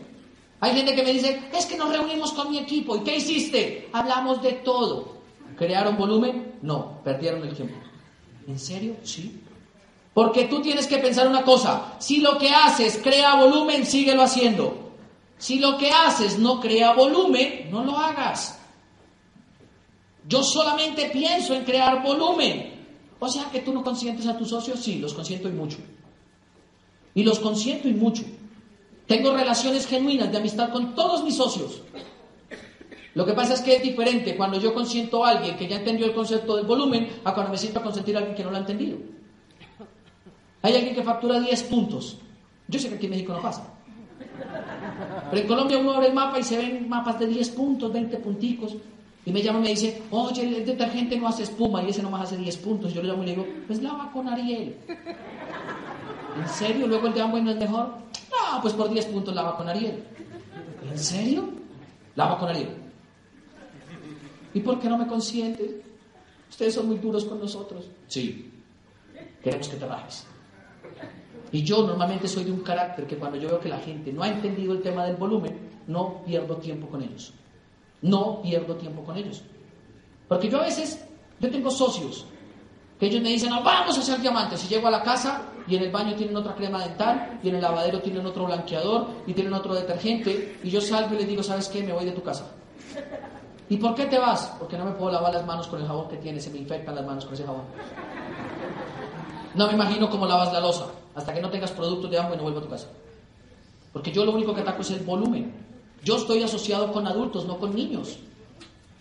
Hay 0.61 0.75
gente 0.75 0.95
que 0.95 1.03
me 1.03 1.13
dice, 1.13 1.49
es 1.57 1.67
que 1.67 1.77
nos 1.77 1.89
reunimos 1.91 2.33
con 2.33 2.51
mi 2.51 2.59
equipo. 2.59 2.97
¿Y 2.97 3.01
qué 3.01 3.17
hiciste? 3.17 3.89
Hablamos 3.93 4.43
de 4.43 4.53
todo. 4.53 5.21
¿Crearon 5.57 5.97
volumen? 5.97 6.57
No, 6.63 7.01
perdieron 7.03 7.43
el 7.43 7.55
tiempo. 7.55 7.75
¿En 8.47 8.59
serio? 8.59 8.97
Sí. 9.03 9.41
Porque 10.13 10.45
tú 10.45 10.61
tienes 10.61 10.87
que 10.87 10.99
pensar 10.99 11.29
una 11.29 11.43
cosa. 11.43 11.95
Si 11.99 12.21
lo 12.21 12.37
que 12.37 12.51
haces 12.51 13.01
crea 13.03 13.37
volumen, 13.37 13.87
síguelo 13.87 14.23
haciendo. 14.23 14.91
Si 15.39 15.59
lo 15.59 15.79
que 15.79 15.91
haces 15.91 16.39
no 16.39 16.61
crea 16.61 16.93
volumen, 16.93 17.69
no 17.71 17.85
lo 17.85 17.97
hagas. 17.97 18.59
Yo 20.29 20.43
solamente 20.43 21.09
pienso 21.11 21.55
en 21.55 21.65
crear 21.65 22.03
volumen. 22.03 22.79
O 23.19 23.29
sea 23.29 23.45
que 23.51 23.61
tú 23.61 23.73
no 23.73 23.83
consientes 23.83 24.27
a 24.27 24.37
tus 24.37 24.49
socios, 24.49 24.81
sí, 24.81 24.99
los 24.99 25.15
consiento 25.15 25.49
y 25.49 25.53
mucho. 25.53 25.79
Y 27.15 27.25
los 27.25 27.39
consiento 27.39 27.89
y 27.89 27.93
mucho. 27.93 28.23
Tengo 29.07 29.35
relaciones 29.35 29.87
genuinas 29.87 30.31
de 30.31 30.39
amistad 30.39 30.71
con 30.71 30.95
todos 30.95 31.25
mis 31.25 31.37
socios. 31.37 31.83
Lo 33.15 33.27
que 33.27 33.33
pasa 33.33 33.55
es 33.55 33.61
que 33.61 33.77
es 33.77 33.83
diferente 33.83 34.37
cuando 34.37 34.61
yo 34.61 34.73
consiento 34.73 35.25
a 35.25 35.31
alguien 35.31 35.57
que 35.57 35.67
ya 35.67 35.77
entendió 35.77 36.07
el 36.07 36.15
concepto 36.15 36.57
del 36.57 36.67
volumen 36.67 37.09
a 37.25 37.35
cuando 37.35 37.51
me 37.51 37.59
siento 37.59 37.81
a 37.81 37.83
consentir 37.83 38.15
a 38.15 38.21
alguien 38.21 38.37
que 38.37 38.45
no 38.45 38.51
lo 38.51 38.57
ha 38.57 38.61
entendido. 38.61 38.99
Hay 40.63 40.75
alguien 40.75 40.95
que 40.95 41.03
factura 41.03 41.41
10 41.41 41.63
puntos. 41.65 42.19
Yo 42.69 42.79
sé 42.79 42.89
que 42.89 42.95
aquí 42.97 43.07
en 43.07 43.11
México 43.13 43.33
no 43.33 43.43
pasa. 43.43 43.75
Pero 45.31 45.43
en 45.43 45.49
Colombia 45.49 45.79
uno 45.79 45.93
abre 45.93 46.09
el 46.09 46.15
mapa 46.15 46.39
y 46.39 46.43
se 46.43 46.57
ven 46.57 46.89
mapas 46.89 47.19
de 47.19 47.27
10 47.27 47.51
puntos, 47.51 47.93
20 47.93 48.17
punticos. 48.19 48.77
Y 49.27 49.33
me 49.33 49.43
llama 49.43 49.59
y 49.59 49.63
me 49.63 49.69
dice, 49.71 50.03
oye, 50.11 50.43
el 50.43 50.65
detergente 50.65 51.17
no 51.17 51.29
hace 51.29 51.43
espuma 51.43 51.83
y 51.83 51.91
ese 51.91 52.03
nomás 52.03 52.23
hace 52.23 52.37
10 52.37 52.57
puntos. 52.59 52.95
Yo 52.95 53.03
le 53.03 53.09
llamo 53.09 53.23
y 53.23 53.27
le 53.27 53.33
digo, 53.33 53.47
pues 53.67 53.83
lava 53.83 54.11
con 54.13 54.29
Ariel. 54.29 54.77
¿En 56.41 56.49
serio? 56.49 56.87
¿Luego 56.87 57.09
el 57.09 57.15
de 57.15 57.21
Amway 57.21 57.43
no 57.43 57.51
es 57.51 57.59
mejor? 57.59 57.87
No, 57.87 58.63
pues 58.63 58.75
por 58.75 58.89
10 58.89 59.07
puntos 59.07 59.35
lava 59.35 59.57
con 59.57 59.69
Ariel. 59.69 60.03
¿En 60.91 60.99
serio? 60.99 61.49
Lava 62.15 62.39
con 62.39 62.49
Ariel. 62.49 62.77
¿Y 64.55 64.61
por 64.61 64.81
qué 64.81 64.89
no 64.89 64.99
me 64.99 65.07
consientes? 65.07 65.71
Ustedes 66.49 66.75
son 66.75 66.89
muy 66.89 66.99
duros 66.99 67.25
con 67.25 67.39
nosotros. 67.39 67.87
Sí. 68.09 68.51
Queremos 69.43 69.69
que 69.69 69.77
te 69.77 69.85
bajes. 69.85 70.27
Y 71.53 71.63
yo 71.63 71.87
normalmente 71.87 72.29
soy 72.29 72.45
de 72.45 72.53
un 72.53 72.61
carácter 72.61 73.07
que 73.07 73.17
cuando 73.17 73.37
yo 73.37 73.49
veo 73.49 73.61
que 73.61 73.69
la 73.69 73.79
gente 73.79 74.13
no 74.13 74.23
ha 74.23 74.29
entendido 74.29 74.73
el 74.73 74.83
tema 74.83 75.05
del 75.05 75.17
volumen, 75.17 75.59
no 75.87 76.23
pierdo 76.25 76.57
tiempo 76.57 76.89
con 76.89 77.03
ellos. 77.03 77.33
No 78.03 78.41
pierdo 78.43 78.77
tiempo 78.77 79.03
con 79.03 79.17
ellos. 79.17 79.43
Porque 80.29 80.49
yo 80.49 80.61
a 80.61 80.65
veces, 80.65 81.05
yo 81.39 81.51
tengo 81.51 81.71
socios 81.71 82.25
que 82.99 83.07
ellos 83.07 83.23
me 83.23 83.31
dicen, 83.31 83.51
no, 83.51 83.63
vamos 83.63 83.97
a 83.97 84.01
hacer 84.01 84.21
diamantes. 84.21 84.65
Y 84.65 84.69
llego 84.69 84.89
a 84.89 84.91
la 84.91 85.03
casa 85.03 85.43
y 85.71 85.77
en 85.77 85.85
el 85.85 85.91
baño 85.93 86.17
tienen 86.17 86.37
otra 86.37 86.57
crema 86.57 86.85
dental 86.85 87.39
y 87.45 87.49
en 87.49 87.55
el 87.55 87.63
lavadero 87.63 88.01
tienen 88.01 88.27
otro 88.27 88.45
blanqueador 88.45 89.07
y 89.25 89.33
tienen 89.33 89.53
otro 89.53 89.73
detergente. 89.73 90.59
Y 90.65 90.69
yo 90.69 90.81
salgo 90.81 91.15
y 91.15 91.19
les 91.19 91.29
digo, 91.29 91.45
¿sabes 91.45 91.69
qué? 91.69 91.81
Me 91.85 91.93
voy 91.93 92.05
de 92.05 92.11
tu 92.11 92.23
casa. 92.23 92.51
¿Y 93.69 93.77
por 93.77 93.95
qué 93.95 94.07
te 94.07 94.19
vas? 94.19 94.53
Porque 94.59 94.77
no 94.77 94.85
me 94.85 94.91
puedo 94.91 95.13
lavar 95.13 95.33
las 95.33 95.47
manos 95.47 95.69
con 95.69 95.81
el 95.81 95.87
jabón 95.87 96.09
que 96.09 96.17
tienes, 96.17 96.43
se 96.43 96.51
me 96.51 96.59
infectan 96.59 96.97
las 96.97 97.07
manos 97.07 97.25
con 97.25 97.35
ese 97.35 97.45
jabón. 97.45 97.63
No 99.55 99.69
me 99.69 99.75
imagino 99.75 100.11
cómo 100.11 100.27
lavas 100.27 100.53
la 100.53 100.59
losa. 100.59 100.87
Hasta 101.15 101.33
que 101.33 101.41
no 101.41 101.51
tengas 101.51 101.71
productos 101.71 102.11
de 102.11 102.19
agua 102.19 102.35
y 102.35 102.39
no 102.39 102.43
vuelvo 102.43 102.59
a 102.59 102.63
tu 102.63 102.69
casa. 102.69 102.89
Porque 103.93 104.11
yo 104.11 104.25
lo 104.25 104.33
único 104.33 104.53
que 104.53 104.63
ataco 104.63 104.83
es 104.83 104.91
el 104.91 105.05
volumen. 105.05 105.55
Yo 106.03 106.17
estoy 106.17 106.43
asociado 106.43 106.91
con 106.91 107.07
adultos, 107.07 107.45
no 107.47 107.59
con 107.59 107.73
niños. 107.73 108.19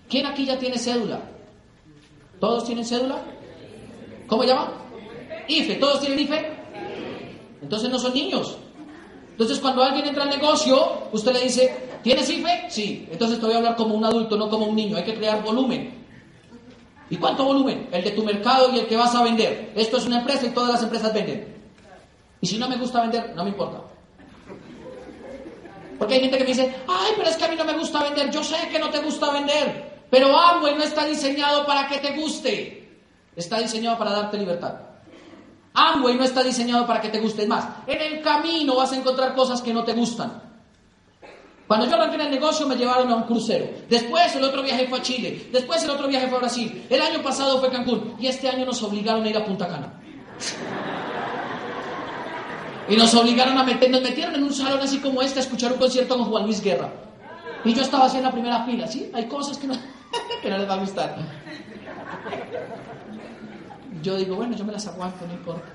¿Quién 0.07 0.27
aquí 0.27 0.45
ya 0.45 0.59
tiene 0.59 0.77
cédula? 0.77 1.19
¿Todos 2.39 2.63
tienen 2.65 2.85
cédula? 2.85 3.23
¿Cómo 4.27 4.43
llama? 4.43 4.71
IFE. 5.47 5.75
¿Todos 5.75 6.01
tienen 6.01 6.19
IFE? 6.19 6.58
Entonces 7.69 7.91
no 7.91 7.99
son 7.99 8.15
niños. 8.15 8.57
Entonces 9.29 9.59
cuando 9.59 9.83
alguien 9.83 10.07
entra 10.07 10.23
al 10.23 10.29
negocio, 10.31 11.03
usted 11.11 11.33
le 11.33 11.41
dice, 11.41 11.99
¿tienes 12.01 12.27
IFE? 12.27 12.65
Sí. 12.67 13.07
Entonces 13.11 13.39
te 13.39 13.45
voy 13.45 13.53
a 13.53 13.57
hablar 13.59 13.75
como 13.75 13.93
un 13.93 14.03
adulto, 14.03 14.35
no 14.37 14.49
como 14.49 14.65
un 14.65 14.75
niño. 14.75 14.97
Hay 14.97 15.03
que 15.03 15.13
crear 15.13 15.43
volumen. 15.43 15.93
¿Y 17.11 17.17
cuánto 17.17 17.45
volumen? 17.45 17.87
El 17.91 18.03
de 18.03 18.09
tu 18.09 18.23
mercado 18.23 18.73
y 18.73 18.79
el 18.79 18.87
que 18.87 18.97
vas 18.97 19.13
a 19.13 19.21
vender. 19.21 19.71
Esto 19.75 19.97
es 19.97 20.07
una 20.07 20.17
empresa 20.17 20.47
y 20.47 20.49
todas 20.49 20.71
las 20.71 20.81
empresas 20.81 21.13
venden. 21.13 21.57
Y 22.41 22.47
si 22.47 22.57
no 22.57 22.67
me 22.67 22.75
gusta 22.75 23.01
vender, 23.01 23.33
no 23.35 23.43
me 23.43 23.51
importa. 23.51 23.81
Porque 25.99 26.15
hay 26.15 26.21
gente 26.21 26.39
que 26.39 26.45
me 26.45 26.49
dice, 26.49 26.75
ay, 26.87 27.11
pero 27.17 27.29
es 27.29 27.37
que 27.37 27.45
a 27.45 27.49
mí 27.49 27.55
no 27.55 27.65
me 27.65 27.77
gusta 27.77 28.01
vender. 28.01 28.31
Yo 28.31 28.43
sé 28.43 28.67
que 28.71 28.79
no 28.79 28.89
te 28.89 28.97
gusta 28.97 29.31
vender, 29.31 30.05
pero 30.09 30.35
Amway 30.35 30.73
no 30.73 30.83
está 30.83 31.05
diseñado 31.05 31.67
para 31.67 31.87
que 31.87 31.99
te 31.99 32.15
guste. 32.15 32.89
Está 33.35 33.59
diseñado 33.59 33.95
para 33.99 34.09
darte 34.09 34.39
libertad. 34.39 34.88
Amway 35.73 36.15
no 36.15 36.23
está 36.23 36.43
diseñado 36.43 36.85
para 36.85 37.01
que 37.01 37.09
te 37.09 37.19
guste 37.19 37.47
más. 37.47 37.67
En 37.87 38.01
el 38.01 38.21
camino 38.21 38.75
vas 38.75 38.91
a 38.91 38.97
encontrar 38.97 39.35
cosas 39.35 39.61
que 39.61 39.73
no 39.73 39.83
te 39.83 39.93
gustan. 39.93 40.41
Cuando 41.67 41.85
yo 41.85 41.95
arranqué 41.95 42.15
en 42.15 42.21
el 42.21 42.31
negocio 42.31 42.67
me 42.67 42.75
llevaron 42.75 43.11
a 43.11 43.15
un 43.15 43.23
crucero. 43.23 43.69
Después 43.87 44.35
el 44.35 44.43
otro 44.43 44.63
viaje 44.63 44.87
fue 44.87 44.97
a 44.97 45.01
Chile. 45.03 45.49
Después 45.51 45.83
el 45.83 45.91
otro 45.91 46.07
viaje 46.07 46.27
fue 46.27 46.37
a 46.37 46.41
Brasil. 46.41 46.85
El 46.89 46.99
año 46.99 47.21
pasado 47.21 47.59
fue 47.59 47.69
Cancún. 47.69 48.15
Y 48.19 48.25
este 48.25 48.49
año 48.49 48.65
nos 48.65 48.81
obligaron 48.81 49.23
a 49.23 49.29
ir 49.29 49.37
a 49.37 49.45
Punta 49.45 49.67
Cana. 49.67 49.93
Y 52.89 52.95
nos 52.95 53.13
obligaron 53.13 53.55
a 53.55 53.63
meter, 53.63 53.91
nos 53.91 54.01
metieron 54.01 54.33
en 54.33 54.43
un 54.43 54.53
salón 54.53 54.79
así 54.81 54.97
como 54.97 55.21
este 55.21 55.39
a 55.39 55.43
escuchar 55.43 55.71
un 55.73 55.77
concierto 55.77 56.17
con 56.17 56.25
Juan 56.25 56.45
Luis 56.45 56.59
Guerra. 56.59 56.89
Y 57.63 57.73
yo 57.75 57.83
estaba 57.83 58.05
así 58.05 58.17
en 58.17 58.23
la 58.23 58.31
primera 58.31 58.65
fila, 58.65 58.87
¿sí? 58.87 59.11
Hay 59.13 59.27
cosas 59.27 59.59
que 59.59 59.67
no, 59.67 59.75
que 60.41 60.49
no 60.49 60.57
les 60.57 60.67
va 60.67 60.73
a 60.73 60.77
gustar. 60.77 61.15
Yo 64.01 64.15
digo, 64.15 64.35
bueno, 64.35 64.55
yo 64.55 64.63
me 64.63 64.71
las 64.71 64.87
aguanto, 64.87 65.25
no 65.25 65.33
importa. 65.33 65.69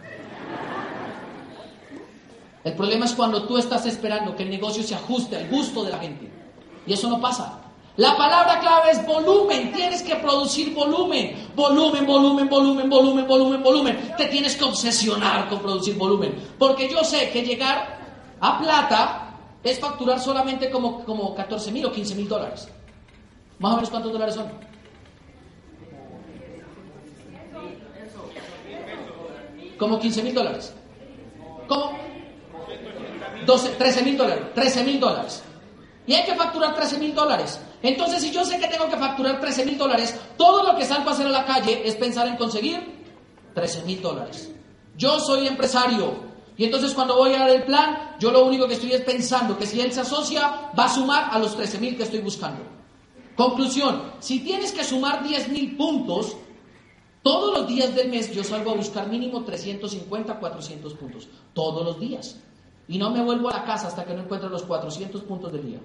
El 2.64 2.72
problema 2.72 3.04
es 3.04 3.12
cuando 3.12 3.44
tú 3.44 3.58
estás 3.58 3.84
esperando 3.84 4.34
que 4.34 4.42
el 4.42 4.50
negocio 4.50 4.82
se 4.82 4.94
ajuste 4.94 5.36
al 5.36 5.48
gusto 5.48 5.84
de 5.84 5.90
la 5.90 5.98
gente. 5.98 6.30
Y 6.86 6.92
eso 6.94 7.08
no 7.10 7.20
pasa. 7.20 7.60
La 7.96 8.16
palabra 8.16 8.58
clave 8.58 8.90
es 8.90 9.06
volumen. 9.06 9.72
Tienes 9.72 10.02
que 10.02 10.16
producir 10.16 10.74
volumen. 10.74 11.50
Volumen, 11.54 12.06
volumen, 12.06 12.48
volumen, 12.48 12.88
volumen, 12.88 13.26
volumen, 13.26 13.62
volumen. 13.62 14.14
Te 14.16 14.26
tienes 14.26 14.56
que 14.56 14.64
obsesionar 14.64 15.48
con 15.48 15.60
producir 15.60 15.96
volumen. 15.96 16.34
Porque 16.58 16.88
yo 16.90 17.04
sé 17.04 17.30
que 17.30 17.42
llegar 17.42 18.00
a 18.40 18.58
plata 18.58 19.36
es 19.62 19.78
facturar 19.78 20.18
solamente 20.18 20.70
como, 20.70 21.04
como 21.04 21.34
14 21.34 21.70
mil 21.70 21.86
o 21.86 21.92
15 21.92 22.14
mil 22.14 22.28
dólares. 22.28 22.68
Más 23.58 23.72
o 23.72 23.76
menos 23.76 23.90
cuántos 23.90 24.12
dólares 24.12 24.34
son. 24.34 24.46
Como 29.78 29.98
15 29.98 30.22
mil 30.22 30.34
dólares. 30.34 30.72
¿Cómo? 31.68 31.98
12, 33.46 33.68
13 33.70 34.02
mil 34.02 34.16
dólares. 34.16 34.44
13 34.54 34.84
mil 34.84 35.00
dólares. 35.00 35.42
Y 36.06 36.14
hay 36.14 36.24
que 36.24 36.34
facturar 36.34 36.74
13 36.74 36.98
mil 36.98 37.14
dólares. 37.14 37.60
Entonces, 37.82 38.22
si 38.22 38.30
yo 38.30 38.44
sé 38.44 38.58
que 38.58 38.68
tengo 38.68 38.88
que 38.88 38.96
facturar 38.96 39.40
13 39.40 39.64
mil 39.64 39.78
dólares, 39.78 40.18
todo 40.36 40.62
lo 40.62 40.76
que 40.78 40.84
salgo 40.84 41.10
a 41.10 41.12
hacer 41.12 41.26
a 41.26 41.30
la 41.30 41.44
calle 41.44 41.82
es 41.86 41.94
pensar 41.96 42.26
en 42.28 42.36
conseguir 42.36 42.80
13 43.54 43.82
mil 43.84 44.00
dólares. 44.02 44.50
Yo 44.96 45.18
soy 45.18 45.46
empresario. 45.46 46.34
Y 46.56 46.64
entonces 46.64 46.92
cuando 46.92 47.16
voy 47.16 47.34
a 47.34 47.40
dar 47.40 47.50
el 47.50 47.64
plan, 47.64 48.16
yo 48.20 48.30
lo 48.30 48.44
único 48.44 48.68
que 48.68 48.74
estoy 48.74 48.92
es 48.92 49.00
pensando 49.00 49.58
que 49.58 49.66
si 49.66 49.80
él 49.80 49.92
se 49.92 50.00
asocia, 50.00 50.70
va 50.78 50.84
a 50.84 50.88
sumar 50.88 51.28
a 51.32 51.38
los 51.38 51.56
13 51.56 51.78
mil 51.78 51.96
que 51.96 52.04
estoy 52.04 52.20
buscando. 52.20 52.62
Conclusión, 53.34 54.12
si 54.20 54.40
tienes 54.40 54.70
que 54.70 54.84
sumar 54.84 55.24
10 55.24 55.48
mil 55.48 55.76
puntos, 55.76 56.36
todos 57.24 57.58
los 57.58 57.66
días 57.66 57.94
del 57.94 58.10
mes 58.10 58.30
yo 58.30 58.44
salgo 58.44 58.70
a 58.70 58.74
buscar 58.74 59.08
mínimo 59.08 59.42
350, 59.44 60.38
400 60.38 60.94
puntos. 60.94 61.26
Todos 61.54 61.82
los 61.84 61.98
días. 61.98 62.36
Y 62.86 62.98
no 62.98 63.10
me 63.10 63.22
vuelvo 63.22 63.48
a 63.48 63.54
la 63.54 63.64
casa 63.64 63.88
hasta 63.88 64.04
que 64.04 64.12
no 64.12 64.22
encuentre 64.22 64.50
los 64.50 64.62
400 64.62 65.22
puntos 65.22 65.50
del 65.50 65.66
día. 65.66 65.80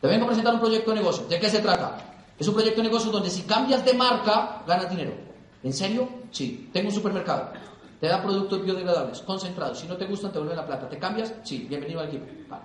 Te 0.00 0.08
vengo 0.08 0.24
a 0.24 0.28
presentar 0.28 0.54
un 0.54 0.60
proyecto 0.60 0.90
de 0.90 0.96
negocio. 0.96 1.26
¿De 1.26 1.38
qué 1.38 1.50
se 1.50 1.60
trata? 1.60 1.98
Es 2.38 2.48
un 2.48 2.54
proyecto 2.54 2.80
de 2.80 2.88
negocio 2.88 3.12
donde 3.12 3.28
si 3.28 3.42
cambias 3.42 3.84
de 3.84 3.92
marca, 3.92 4.62
ganas 4.66 4.88
dinero. 4.88 5.12
¿En 5.62 5.74
serio? 5.74 6.08
Sí. 6.30 6.70
Tengo 6.72 6.88
un 6.88 6.94
supermercado. 6.94 7.52
Te 8.00 8.08
da 8.08 8.22
productos 8.22 8.64
biodegradables, 8.64 9.20
concentrados. 9.20 9.78
Si 9.78 9.86
no 9.86 9.98
te 9.98 10.06
gustan, 10.06 10.32
te 10.32 10.38
vuelven 10.38 10.56
la 10.56 10.66
plata. 10.66 10.88
¿Te 10.88 10.98
cambias? 10.98 11.34
Sí. 11.44 11.66
Bienvenido 11.68 12.00
al 12.00 12.08
equipo. 12.08 12.24
Vale. 12.48 12.62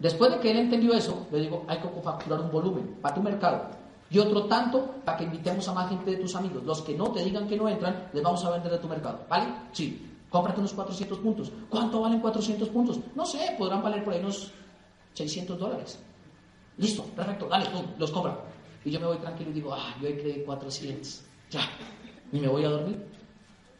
Después 0.00 0.32
de 0.32 0.40
que 0.40 0.50
él 0.50 0.58
entendió 0.58 0.92
eso, 0.92 1.28
le 1.30 1.38
digo, 1.40 1.64
hay 1.68 1.78
que 1.78 1.88
facturar 2.02 2.40
un 2.40 2.50
volumen 2.50 2.98
para 3.00 3.14
tu 3.14 3.22
mercado. 3.22 3.70
Y 4.10 4.18
otro 4.18 4.44
tanto 4.44 4.96
para 5.04 5.18
que 5.18 5.24
invitemos 5.24 5.68
a 5.68 5.74
más 5.74 5.90
gente 5.90 6.10
de 6.10 6.16
tus 6.16 6.34
amigos. 6.34 6.64
Los 6.64 6.82
que 6.82 6.96
no 6.96 7.10
te 7.12 7.22
digan 7.22 7.46
que 7.46 7.56
no 7.56 7.68
entran, 7.68 8.08
les 8.12 8.22
vamos 8.22 8.44
a 8.44 8.50
vender 8.50 8.72
de 8.72 8.78
tu 8.78 8.88
mercado. 8.88 9.20
¿Vale? 9.28 9.46
Sí. 9.72 10.04
Cómprate 10.30 10.60
unos 10.60 10.72
400 10.72 11.18
puntos. 11.18 11.52
¿Cuánto 11.68 12.00
valen 12.00 12.20
400 12.20 12.68
puntos? 12.68 12.98
No 13.14 13.24
sé, 13.24 13.54
podrán 13.58 13.82
valer 13.82 14.04
por 14.04 14.12
ahí 14.12 14.20
unos 14.20 14.52
600 15.14 15.58
dólares. 15.58 15.98
Listo, 16.76 17.02
perfecto, 17.04 17.48
dale, 17.48 17.66
tú, 17.66 17.82
los 17.98 18.10
compra. 18.10 18.38
Y 18.84 18.90
yo 18.90 19.00
me 19.00 19.06
voy 19.06 19.16
tranquilo 19.18 19.50
y 19.50 19.54
digo, 19.54 19.74
ah, 19.74 19.94
yo 20.00 20.08
he 20.08 20.18
creído 20.18 20.44
400. 20.46 21.22
Ya. 21.50 21.60
Y 22.30 22.40
me 22.40 22.48
voy 22.48 22.64
a 22.64 22.68
dormir. 22.68 23.04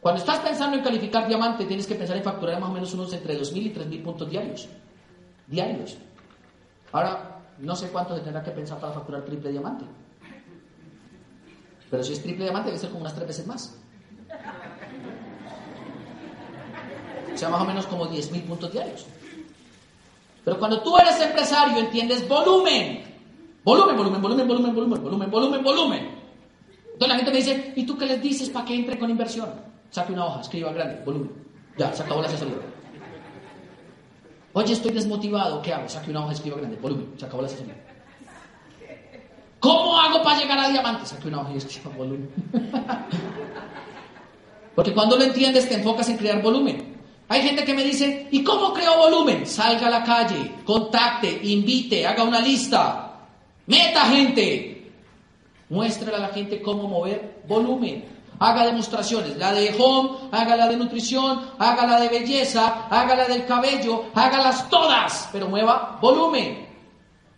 Cuando 0.01 0.19
estás 0.19 0.39
pensando 0.39 0.77
en 0.77 0.83
calificar 0.83 1.27
diamante, 1.27 1.65
tienes 1.65 1.85
que 1.85 1.95
pensar 1.95 2.17
en 2.17 2.23
facturar 2.23 2.59
más 2.59 2.69
o 2.69 2.73
menos 2.73 2.93
unos 2.93 3.13
entre 3.13 3.39
2.000 3.39 3.57
y 3.57 3.73
3.000 3.73 4.03
puntos 4.03 4.29
diarios. 4.29 4.67
Diarios. 5.47 5.97
Ahora, 6.91 7.41
no 7.59 7.75
sé 7.75 7.89
cuánto 7.89 8.15
se 8.15 8.21
tendrá 8.21 8.41
que 8.41 8.51
pensar 8.51 8.79
para 8.79 8.93
facturar 8.93 9.23
triple 9.23 9.51
diamante. 9.51 9.85
Pero 11.89 12.03
si 12.03 12.13
es 12.13 12.21
triple 12.21 12.45
diamante, 12.45 12.69
debe 12.69 12.79
ser 12.79 12.89
como 12.89 13.01
unas 13.01 13.15
tres 13.15 13.27
veces 13.27 13.47
más. 13.47 13.75
O 17.33 17.37
sea, 17.37 17.49
más 17.49 17.61
o 17.61 17.65
menos 17.65 17.85
como 17.87 18.07
10.000 18.07 18.43
puntos 18.43 18.71
diarios. 18.71 19.05
Pero 20.43 20.59
cuando 20.59 20.81
tú 20.81 20.97
eres 20.97 21.19
empresario, 21.21 21.77
entiendes 21.77 22.27
volumen. 22.27 23.03
Volumen, 23.63 23.97
volumen, 23.97 24.21
volumen, 24.21 24.47
volumen, 24.47 24.75
volumen, 24.75 25.01
volumen, 25.01 25.31
volumen, 25.31 25.63
volumen. 25.63 26.09
Entonces 26.93 27.07
la 27.07 27.15
gente 27.15 27.31
me 27.31 27.37
dice, 27.37 27.73
¿y 27.75 27.85
tú 27.85 27.97
qué 27.97 28.05
les 28.05 28.21
dices 28.21 28.49
para 28.49 28.65
que 28.65 28.75
entre 28.75 28.99
con 28.99 29.09
inversión? 29.09 29.49
Saque 29.89 30.13
una 30.13 30.25
hoja, 30.25 30.41
escriba 30.41 30.71
grande, 30.73 31.01
volumen. 31.05 31.31
Ya, 31.77 31.93
se 31.93 32.03
acabó 32.03 32.21
la 32.21 32.27
asesoría. 32.27 32.55
Oye, 34.53 34.73
estoy 34.73 34.91
desmotivado, 34.91 35.61
¿qué 35.61 35.73
hago? 35.73 35.87
Saque 35.87 36.11
una 36.11 36.23
hoja, 36.23 36.33
escriba 36.33 36.57
grande, 36.57 36.77
volumen, 36.77 37.13
se 37.17 37.25
acabó 37.25 37.41
la 37.41 37.47
asesoría. 37.47 37.88
¿Cómo 39.59 39.99
hago 39.99 40.23
para 40.23 40.39
llegar 40.39 40.59
a 40.59 40.69
diamante? 40.69 41.05
Saque 41.05 41.27
una 41.27 41.41
hoja 41.41 41.51
y 41.53 41.97
volumen. 41.97 42.29
Porque 44.75 44.93
cuando 44.93 45.17
lo 45.17 45.23
entiendes 45.23 45.67
te 45.67 45.75
enfocas 45.75 46.07
en 46.09 46.17
crear 46.17 46.41
volumen. 46.41 46.97
Hay 47.27 47.41
gente 47.41 47.63
que 47.63 47.73
me 47.73 47.83
dice, 47.83 48.27
¿y 48.31 48.43
cómo 48.43 48.73
creo 48.73 48.97
volumen? 48.97 49.45
Salga 49.45 49.87
a 49.87 49.89
la 49.89 50.03
calle, 50.03 50.55
contacte, 50.65 51.39
invite, 51.43 52.07
haga 52.07 52.23
una 52.23 52.39
lista, 52.39 53.27
meta 53.67 54.05
gente. 54.05 54.91
Muéstrale 55.69 56.15
a 56.15 56.19
la 56.21 56.29
gente 56.29 56.61
cómo 56.61 56.87
mover 56.87 57.41
volumen. 57.47 58.05
Haga 58.39 58.65
demostraciones, 58.65 59.35
la 59.37 59.51
de 59.51 59.75
home, 59.77 60.29
haga 60.31 60.55
la 60.55 60.69
de 60.69 60.77
nutrición, 60.77 61.41
haga 61.59 61.85
la 61.85 61.99
de 61.99 62.07
belleza, 62.07 62.87
haga 62.89 63.15
la 63.15 63.27
del 63.27 63.45
cabello, 63.45 64.05
hágalas 64.15 64.69
todas, 64.69 65.27
pero 65.33 65.49
mueva 65.49 65.99
volumen. 66.01 66.68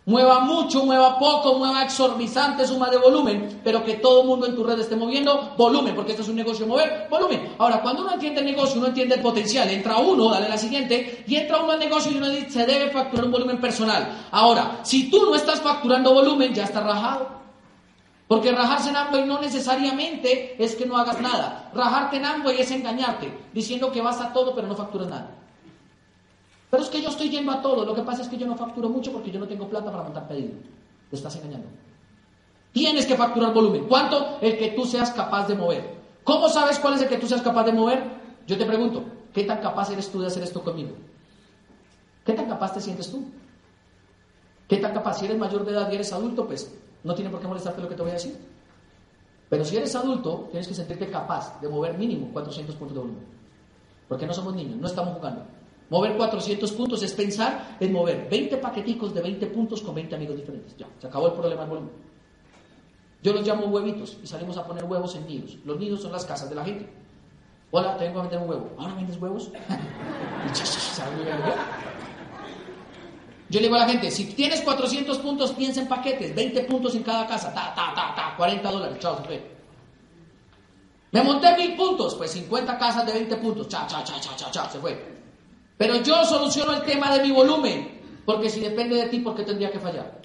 Mueva 0.04 0.40
mucho, 0.40 0.84
mueva 0.84 1.16
poco, 1.16 1.54
mueva 1.54 1.84
exorbitante 1.84 2.66
suma 2.66 2.90
de 2.90 2.96
volumen, 2.96 3.60
pero 3.62 3.84
que 3.84 3.94
todo 3.94 4.22
el 4.22 4.26
mundo 4.26 4.46
en 4.46 4.56
tu 4.56 4.64
red 4.64 4.80
esté 4.80 4.96
moviendo 4.96 5.54
volumen, 5.56 5.94
porque 5.94 6.10
esto 6.10 6.22
es 6.22 6.28
un 6.28 6.34
negocio 6.34 6.66
mover 6.66 7.06
volumen. 7.08 7.54
Ahora, 7.58 7.80
cuando 7.80 8.02
uno 8.02 8.14
entiende 8.14 8.40
el 8.40 8.46
negocio, 8.46 8.78
uno 8.78 8.88
entiende 8.88 9.14
el 9.14 9.20
potencial. 9.20 9.70
Entra 9.70 9.98
uno, 9.98 10.28
dale 10.28 10.48
la 10.48 10.58
siguiente, 10.58 11.24
y 11.24 11.36
entra 11.36 11.62
uno 11.62 11.72
al 11.72 11.78
negocio 11.78 12.10
y 12.10 12.16
uno 12.16 12.28
dice, 12.28 12.50
se 12.50 12.66
debe 12.66 12.90
facturar 12.90 13.26
un 13.26 13.30
volumen 13.30 13.60
personal. 13.60 14.26
Ahora, 14.32 14.80
si 14.82 15.08
tú 15.08 15.24
no 15.24 15.36
estás 15.36 15.60
facturando 15.60 16.12
volumen, 16.12 16.52
ya 16.52 16.64
estás 16.64 16.82
rajado. 16.82 17.42
Porque 18.26 18.50
rajarse 18.50 18.90
en 18.90 18.96
Amway 18.96 19.24
no 19.24 19.40
necesariamente 19.40 20.56
es 20.58 20.74
que 20.74 20.86
no 20.86 20.96
hagas 20.96 21.20
nada. 21.20 21.70
Rajarte 21.74 22.16
en 22.16 22.24
Amway 22.24 22.60
es 22.60 22.70
engañarte, 22.72 23.32
diciendo 23.52 23.92
que 23.92 24.00
vas 24.00 24.20
a 24.20 24.32
todo 24.32 24.52
pero 24.52 24.66
no 24.66 24.74
facturas 24.74 25.08
nada. 25.08 25.41
Pero 26.72 26.84
es 26.84 26.88
que 26.88 27.02
yo 27.02 27.10
estoy 27.10 27.28
yendo 27.28 27.52
a 27.52 27.60
todo. 27.60 27.84
Lo 27.84 27.94
que 27.94 28.00
pasa 28.00 28.22
es 28.22 28.28
que 28.28 28.38
yo 28.38 28.46
no 28.46 28.56
facturo 28.56 28.88
mucho 28.88 29.12
porque 29.12 29.30
yo 29.30 29.38
no 29.38 29.46
tengo 29.46 29.68
plata 29.68 29.90
para 29.90 30.04
montar 30.04 30.26
pedido. 30.26 30.54
Te 31.10 31.16
estás 31.16 31.36
engañando. 31.36 31.68
Tienes 32.72 33.04
que 33.04 33.14
facturar 33.14 33.52
volumen. 33.52 33.84
¿Cuánto? 33.86 34.38
El 34.40 34.56
que 34.56 34.68
tú 34.68 34.86
seas 34.86 35.10
capaz 35.10 35.46
de 35.48 35.54
mover. 35.54 36.00
¿Cómo 36.24 36.48
sabes 36.48 36.78
cuál 36.78 36.94
es 36.94 37.02
el 37.02 37.10
que 37.10 37.18
tú 37.18 37.26
seas 37.26 37.42
capaz 37.42 37.64
de 37.64 37.74
mover? 37.74 38.02
Yo 38.46 38.56
te 38.56 38.64
pregunto, 38.64 39.04
¿qué 39.34 39.44
tan 39.44 39.60
capaz 39.60 39.90
eres 39.90 40.10
tú 40.10 40.22
de 40.22 40.28
hacer 40.28 40.42
esto 40.44 40.64
conmigo? 40.64 40.92
¿Qué 42.24 42.32
tan 42.32 42.46
capaz 42.46 42.72
te 42.72 42.80
sientes 42.80 43.10
tú? 43.10 43.22
¿Qué 44.66 44.78
tan 44.78 44.94
capaz? 44.94 45.18
Si 45.18 45.26
eres 45.26 45.36
mayor 45.36 45.66
de 45.66 45.72
edad 45.72 45.92
y 45.92 45.96
eres 45.96 46.10
adulto, 46.14 46.46
pues 46.46 46.74
no 47.04 47.14
tiene 47.14 47.30
por 47.30 47.40
qué 47.40 47.48
molestarte 47.48 47.82
lo 47.82 47.88
que 47.90 47.96
te 47.96 48.02
voy 48.02 48.12
a 48.12 48.14
decir. 48.14 48.34
Pero 49.50 49.62
si 49.62 49.76
eres 49.76 49.94
adulto, 49.94 50.48
tienes 50.50 50.66
que 50.66 50.72
sentirte 50.72 51.10
capaz 51.10 51.60
de 51.60 51.68
mover 51.68 51.98
mínimo 51.98 52.32
400 52.32 52.74
puntos 52.76 52.94
de 52.94 53.00
volumen. 53.02 53.26
Porque 54.08 54.26
no 54.26 54.32
somos 54.32 54.54
niños, 54.54 54.78
no 54.78 54.86
estamos 54.86 55.18
jugando. 55.18 55.44
Mover 55.92 56.16
400 56.16 56.72
puntos 56.72 57.02
es 57.02 57.12
pensar 57.12 57.76
en 57.78 57.92
mover 57.92 58.26
20 58.30 58.56
paqueticos 58.56 59.12
de 59.12 59.20
20 59.20 59.46
puntos 59.48 59.82
con 59.82 59.94
20 59.94 60.14
amigos 60.14 60.36
diferentes. 60.36 60.74
Ya, 60.78 60.86
se 60.98 61.06
acabó 61.06 61.26
el 61.26 61.34
problema 61.34 61.60
del 61.60 61.68
volumen. 61.68 61.90
Yo 63.22 63.34
los 63.34 63.46
llamo 63.46 63.66
huevitos 63.66 64.16
y 64.22 64.26
salimos 64.26 64.56
a 64.56 64.66
poner 64.66 64.84
huevos 64.84 65.14
en 65.16 65.26
nidos. 65.26 65.58
Los 65.66 65.78
nidos 65.78 66.00
son 66.00 66.12
las 66.12 66.24
casas 66.24 66.48
de 66.48 66.54
la 66.54 66.64
gente. 66.64 66.88
Hola, 67.72 67.98
te 67.98 68.06
vengo 68.06 68.20
a 68.20 68.22
vender 68.22 68.40
un 68.40 68.48
huevo. 68.48 68.70
¿Ahora 68.78 68.94
vendes 68.94 69.20
huevos? 69.20 69.50
Yo 73.50 73.60
le 73.60 73.66
digo 73.66 73.76
a 73.76 73.80
la 73.80 73.88
gente, 73.88 74.10
si 74.10 74.24
tienes 74.32 74.62
400 74.62 75.18
puntos, 75.18 75.52
piensa 75.52 75.82
en 75.82 75.88
paquetes, 75.88 76.34
20 76.34 76.62
puntos 76.62 76.94
en 76.94 77.02
cada 77.02 77.26
casa, 77.26 77.52
ta, 77.52 77.74
ta, 77.74 77.92
ta, 77.94 78.14
ta, 78.16 78.34
40 78.38 78.70
dólares, 78.70 78.98
chao, 78.98 79.18
se 79.18 79.24
fue. 79.24 79.42
Me 81.10 81.22
monté 81.22 81.54
mil 81.54 81.76
puntos, 81.76 82.14
pues 82.14 82.30
50 82.30 82.78
casas 82.78 83.04
de 83.04 83.12
20 83.12 83.36
puntos, 83.36 83.68
cha, 83.68 83.86
cha, 83.86 84.02
cha, 84.02 84.18
cha, 84.18 84.34
cha, 84.34 84.50
cha, 84.50 84.70
se 84.70 84.78
fue. 84.78 85.11
Pero 85.82 85.96
yo 85.96 86.24
soluciono 86.24 86.74
el 86.74 86.82
tema 86.82 87.12
de 87.12 87.24
mi 87.24 87.32
volumen, 87.32 87.88
porque 88.24 88.48
si 88.48 88.60
depende 88.60 88.94
de 88.94 89.06
ti, 89.06 89.18
¿por 89.18 89.34
qué 89.34 89.42
tendría 89.42 89.68
que 89.68 89.80
fallar? 89.80 90.22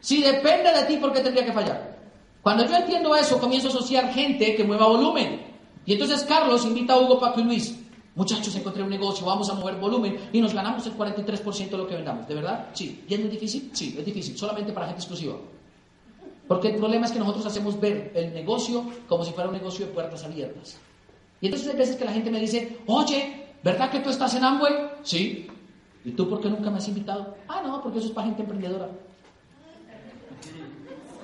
Si 0.00 0.20
depende 0.20 0.72
de 0.72 0.82
ti, 0.82 0.96
¿por 0.96 1.12
qué 1.12 1.20
tendría 1.20 1.46
que 1.46 1.52
fallar? 1.52 1.96
Cuando 2.42 2.66
yo 2.66 2.74
entiendo 2.74 3.14
eso, 3.14 3.38
comienzo 3.38 3.68
a 3.68 3.70
asociar 3.70 4.12
gente 4.12 4.56
que 4.56 4.64
mueva 4.64 4.88
volumen. 4.88 5.42
Y 5.86 5.92
entonces 5.92 6.24
Carlos 6.24 6.64
invita 6.64 6.94
a 6.94 6.98
Hugo, 6.98 7.20
Paco 7.20 7.38
y 7.38 7.44
Luis. 7.44 7.78
Muchachos, 8.16 8.52
encontré 8.56 8.82
un 8.82 8.90
negocio, 8.90 9.24
vamos 9.24 9.48
a 9.48 9.54
mover 9.54 9.76
volumen 9.76 10.28
y 10.32 10.40
nos 10.40 10.52
ganamos 10.52 10.84
el 10.86 10.98
43% 10.98 11.70
de 11.70 11.76
lo 11.76 11.86
que 11.86 11.94
vendamos. 11.94 12.26
¿De 12.26 12.34
verdad? 12.34 12.70
Sí. 12.72 13.04
¿Y 13.08 13.14
es 13.14 13.20
muy 13.20 13.28
difícil? 13.28 13.70
Sí, 13.72 13.94
es 13.96 14.04
difícil. 14.04 14.36
Solamente 14.36 14.72
para 14.72 14.86
gente 14.86 15.02
exclusiva. 15.02 15.36
Porque 16.48 16.66
el 16.66 16.78
problema 16.78 17.06
es 17.06 17.12
que 17.12 17.20
nosotros 17.20 17.46
hacemos 17.46 17.78
ver 17.78 18.10
el 18.16 18.34
negocio 18.34 18.84
como 19.06 19.24
si 19.24 19.30
fuera 19.30 19.50
un 19.50 19.54
negocio 19.54 19.86
de 19.86 19.92
puertas 19.92 20.24
abiertas. 20.24 20.78
Y 21.40 21.46
entonces 21.46 21.68
hay 21.68 21.76
veces 21.76 21.94
que 21.94 22.04
la 22.04 22.12
gente 22.12 22.28
me 22.28 22.40
dice, 22.40 22.78
oye, 22.88 23.49
¿Verdad 23.62 23.90
que 23.90 24.00
tú 24.00 24.10
estás 24.10 24.34
en 24.34 24.44
Amway? 24.44 24.74
Sí. 25.02 25.48
¿Y 26.04 26.12
tú 26.12 26.28
por 26.28 26.40
qué 26.40 26.48
nunca 26.48 26.70
me 26.70 26.78
has 26.78 26.88
invitado? 26.88 27.36
Ah, 27.46 27.62
no, 27.64 27.82
porque 27.82 27.98
eso 27.98 28.08
es 28.08 28.14
para 28.14 28.26
gente 28.26 28.42
emprendedora. 28.42 28.88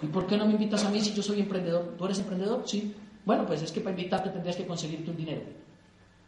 ¿Y 0.03 0.07
por 0.07 0.27
qué 0.27 0.37
no 0.37 0.45
me 0.47 0.53
invitas 0.53 0.85
a 0.85 0.91
mí 0.91 1.01
si 1.01 1.15
yo 1.15 1.23
soy 1.23 1.41
emprendedor? 1.41 1.95
¿Tú 1.97 2.05
eres 2.05 2.19
emprendedor? 2.19 2.63
Sí. 2.67 2.95
Bueno, 3.25 3.47
pues 3.47 3.63
es 3.63 3.73
que 3.73 3.81
para 3.81 3.97
invitarte 3.97 4.31
tendrías 4.31 4.57
que 4.57 4.67
conseguirte 4.67 5.11
un 5.11 5.17
dinero. 5.17 5.43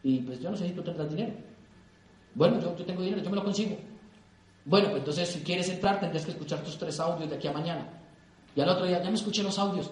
Y 0.02 0.20
pues 0.20 0.40
yo 0.40 0.50
no 0.50 0.56
sé 0.56 0.68
si 0.68 0.74
tú 0.74 0.82
tendrás 0.82 1.10
dinero. 1.10 1.34
Bueno, 2.34 2.60
yo, 2.60 2.74
yo 2.76 2.84
tengo 2.84 3.02
dinero, 3.02 3.22
yo 3.22 3.30
me 3.30 3.36
lo 3.36 3.44
consigo. 3.44 3.76
Bueno, 4.64 4.88
pues 4.88 5.00
entonces 5.00 5.28
si 5.28 5.40
quieres 5.40 5.68
entrar 5.68 6.00
tendrías 6.00 6.24
que 6.24 6.30
escuchar 6.30 6.60
tus 6.60 6.78
tres 6.78 6.98
audios 7.00 7.28
de 7.28 7.36
aquí 7.36 7.48
a 7.48 7.52
mañana. 7.52 7.86
Y 8.56 8.60
al 8.60 8.68
otro 8.70 8.86
día, 8.86 9.02
ya 9.02 9.10
me 9.10 9.16
escuché 9.16 9.42
los 9.42 9.58
audios. 9.58 9.90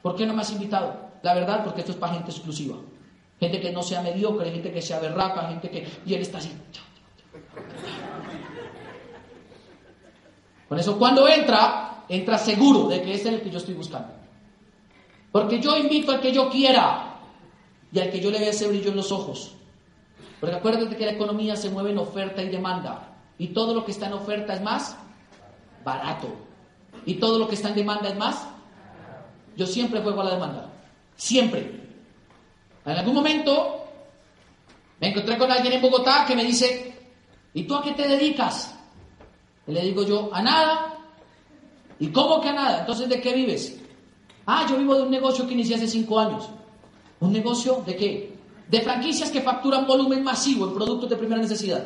¿Por 0.00 0.16
qué 0.16 0.26
no 0.26 0.34
me 0.34 0.40
has 0.40 0.50
invitado? 0.50 1.12
La 1.22 1.34
verdad, 1.34 1.62
porque 1.64 1.80
esto 1.80 1.92
es 1.92 1.98
para 1.98 2.14
gente 2.14 2.30
exclusiva. 2.30 2.76
Gente 3.42 3.60
que 3.60 3.72
no 3.72 3.82
sea 3.82 4.00
mediocre, 4.02 4.52
gente 4.52 4.70
que 4.70 4.80
sea 4.80 5.00
berraca, 5.00 5.48
gente 5.48 5.68
que... 5.68 5.84
Y 6.06 6.14
él 6.14 6.22
está 6.22 6.38
así. 6.38 6.52
Con 10.68 10.78
eso, 10.78 10.96
cuando 10.96 11.26
entra, 11.26 12.04
entra 12.08 12.38
seguro 12.38 12.86
de 12.86 13.02
que 13.02 13.14
es 13.14 13.26
el 13.26 13.40
que 13.40 13.50
yo 13.50 13.58
estoy 13.58 13.74
buscando. 13.74 14.12
Porque 15.32 15.60
yo 15.60 15.76
invito 15.76 16.12
al 16.12 16.20
que 16.20 16.30
yo 16.30 16.48
quiera 16.48 17.16
y 17.90 17.98
al 17.98 18.12
que 18.12 18.20
yo 18.20 18.30
le 18.30 18.38
vea 18.38 18.50
ese 18.50 18.68
brillo 18.68 18.90
en 18.90 18.96
los 18.96 19.10
ojos. 19.10 19.56
Porque 20.38 20.54
acuérdate 20.54 20.96
que 20.96 21.04
la 21.04 21.12
economía 21.12 21.56
se 21.56 21.68
mueve 21.68 21.90
en 21.90 21.98
oferta 21.98 22.44
y 22.44 22.48
demanda. 22.48 23.08
Y 23.38 23.48
todo 23.48 23.74
lo 23.74 23.84
que 23.84 23.90
está 23.90 24.06
en 24.06 24.12
oferta 24.12 24.54
es 24.54 24.62
más 24.62 24.96
barato. 25.84 26.28
Y 27.06 27.14
todo 27.14 27.40
lo 27.40 27.48
que 27.48 27.56
está 27.56 27.70
en 27.70 27.74
demanda 27.74 28.08
es 28.08 28.16
más. 28.16 28.46
Yo 29.56 29.66
siempre 29.66 30.00
juego 30.00 30.20
a 30.20 30.26
la 30.26 30.34
demanda. 30.34 30.70
Siempre. 31.16 31.81
En 32.84 32.92
algún 32.92 33.14
momento 33.14 33.84
me 35.00 35.08
encontré 35.08 35.38
con 35.38 35.50
alguien 35.50 35.74
en 35.74 35.82
Bogotá 35.82 36.24
que 36.26 36.36
me 36.36 36.44
dice, 36.44 36.92
¿y 37.54 37.64
tú 37.64 37.74
a 37.74 37.82
qué 37.82 37.92
te 37.92 38.06
dedicas? 38.06 38.74
Y 39.66 39.72
le 39.72 39.82
digo 39.82 40.04
yo, 40.04 40.30
a 40.32 40.42
nada. 40.42 40.98
¿Y 41.98 42.08
cómo 42.08 42.40
que 42.40 42.48
a 42.48 42.52
nada? 42.52 42.80
Entonces, 42.80 43.08
¿de 43.08 43.20
qué 43.20 43.32
vives? 43.32 43.78
Ah, 44.46 44.66
yo 44.68 44.76
vivo 44.76 44.94
de 44.96 45.02
un 45.02 45.10
negocio 45.10 45.46
que 45.46 45.54
inicié 45.54 45.76
hace 45.76 45.86
cinco 45.86 46.18
años. 46.18 46.48
¿Un 47.20 47.32
negocio 47.32 47.82
de 47.86 47.96
qué? 47.96 48.32
De 48.68 48.80
franquicias 48.80 49.30
que 49.30 49.40
facturan 49.40 49.86
volumen 49.86 50.24
masivo 50.24 50.66
en 50.66 50.74
productos 50.74 51.10
de 51.10 51.16
primera 51.16 51.40
necesidad. 51.40 51.84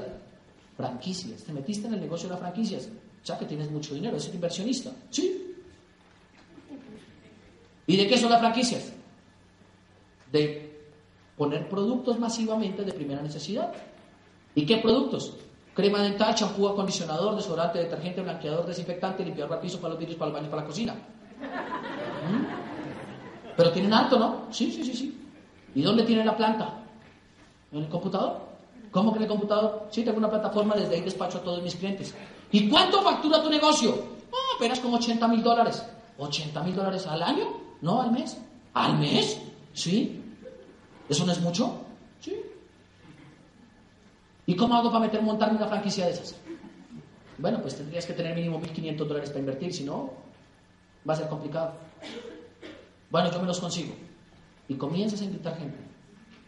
Franquicias. 0.77 1.43
Te 1.43 1.52
metiste 1.52 1.86
en 1.86 1.94
el 1.94 2.01
negocio 2.01 2.28
de 2.28 2.35
las 2.35 2.40
franquicias. 2.40 2.89
O 3.23 3.27
sea 3.27 3.39
que 3.39 3.44
tienes 3.44 3.70
mucho 3.70 3.94
dinero, 3.94 4.16
eres 4.16 4.32
inversionista. 4.32 4.90
Sí. 5.10 5.55
¿Y 7.86 7.97
de 7.97 8.06
qué 8.06 8.16
son 8.16 8.31
las 8.31 8.40
franquicias? 8.40 8.93
de 10.32 10.65
poner 11.37 11.69
productos 11.69 12.19
masivamente 12.19 12.85
de 12.85 12.93
primera 12.93 13.23
necesidad. 13.23 13.73
¿Y 14.55 14.65
qué 14.65 14.79
productos? 14.79 15.35
Crema 15.75 16.01
dental, 16.01 16.35
champú, 16.35 16.67
acondicionador, 16.69 17.37
desodorante, 17.37 17.79
detergente, 17.79 18.23
blanqueador, 18.23 18.67
desinfectante, 18.67 19.25
limpiador 19.25 19.51
para 19.51 19.61
piso, 19.61 19.79
para 19.79 19.91
los 19.91 19.99
vidrios, 19.99 20.19
para 20.19 20.31
los 20.31 20.39
baños, 20.39 20.51
para 20.51 20.63
la 20.63 20.69
cocina. 20.69 20.95
¿Mm? 20.95 22.45
Pero 23.57 23.73
tienen 23.73 23.93
alto, 23.93 24.19
¿no? 24.19 24.47
Sí, 24.51 24.73
sí, 24.73 24.83
sí, 24.83 24.95
sí. 24.95 25.21
¿Y 25.75 25.83
dónde 25.83 26.05
tiene 26.05 26.25
la 26.25 26.35
planta? 26.35 26.83
¿En 27.73 27.81
el 27.83 27.89
computador? 27.89 28.41
¿Cómo 28.91 29.13
que 29.13 29.19
en 29.19 29.25
el 29.25 29.29
computador? 29.29 29.89
Sí, 29.91 30.03
tengo 30.03 30.17
una 30.17 30.31
plataforma, 30.31 30.75
desde 30.75 30.95
ahí 30.95 31.03
despacho 31.03 31.39
a 31.39 31.43
todos 31.43 31.63
mis 31.63 31.75
clientes. 31.75 32.15
¿Y 32.51 32.69
cuánto 32.71 33.03
factura 33.03 33.43
tu 33.43 33.51
negocio? 33.51 33.95
Apenas 34.57 34.81
como 34.81 34.97
80 34.97 35.29
mil 35.29 35.43
dólares. 35.43 35.85
¿80 36.19 36.65
mil 36.65 36.75
dólares 36.75 37.07
al 37.07 37.23
año? 37.23 37.45
No, 37.83 38.01
al 38.01 38.11
mes. 38.11 38.39
¿Al 38.73 38.99
mes? 38.99 39.39
Sí. 39.75 40.23
¿Eso 41.09 41.24
no 41.24 41.33
es 41.33 41.41
mucho? 41.41 41.85
Sí. 42.20 42.35
¿Y 44.47 44.57
cómo 44.57 44.77
hago 44.77 44.91
para 44.91 45.05
meter, 45.05 45.23
montarme 45.23 45.57
una 45.57 45.69
franquicia 45.69 46.07
de 46.07 46.12
esas? 46.12 46.37
Bueno, 47.39 47.61
pues 47.61 47.77
tendrías 47.77 48.07
que 48.07 48.15
tener 48.15 48.35
mínimo 48.35 48.61
1.500 48.61 48.97
dólares 48.97 49.31
para 49.31 49.41
invertir, 49.41 49.73
si 49.73 49.85
no, 49.85 50.12
va 51.09 51.15
a 51.15 51.16
ser 51.16 51.28
complicado. 51.28 51.74
Bueno, 53.11 53.31
yo 53.31 53.41
me 53.41 53.47
los 53.47 53.61
consigo. 53.61 53.95
Y 54.69 54.74
comienzas 54.74 55.20
a 55.20 55.24
invitar 55.24 55.57
gente. 55.59 55.78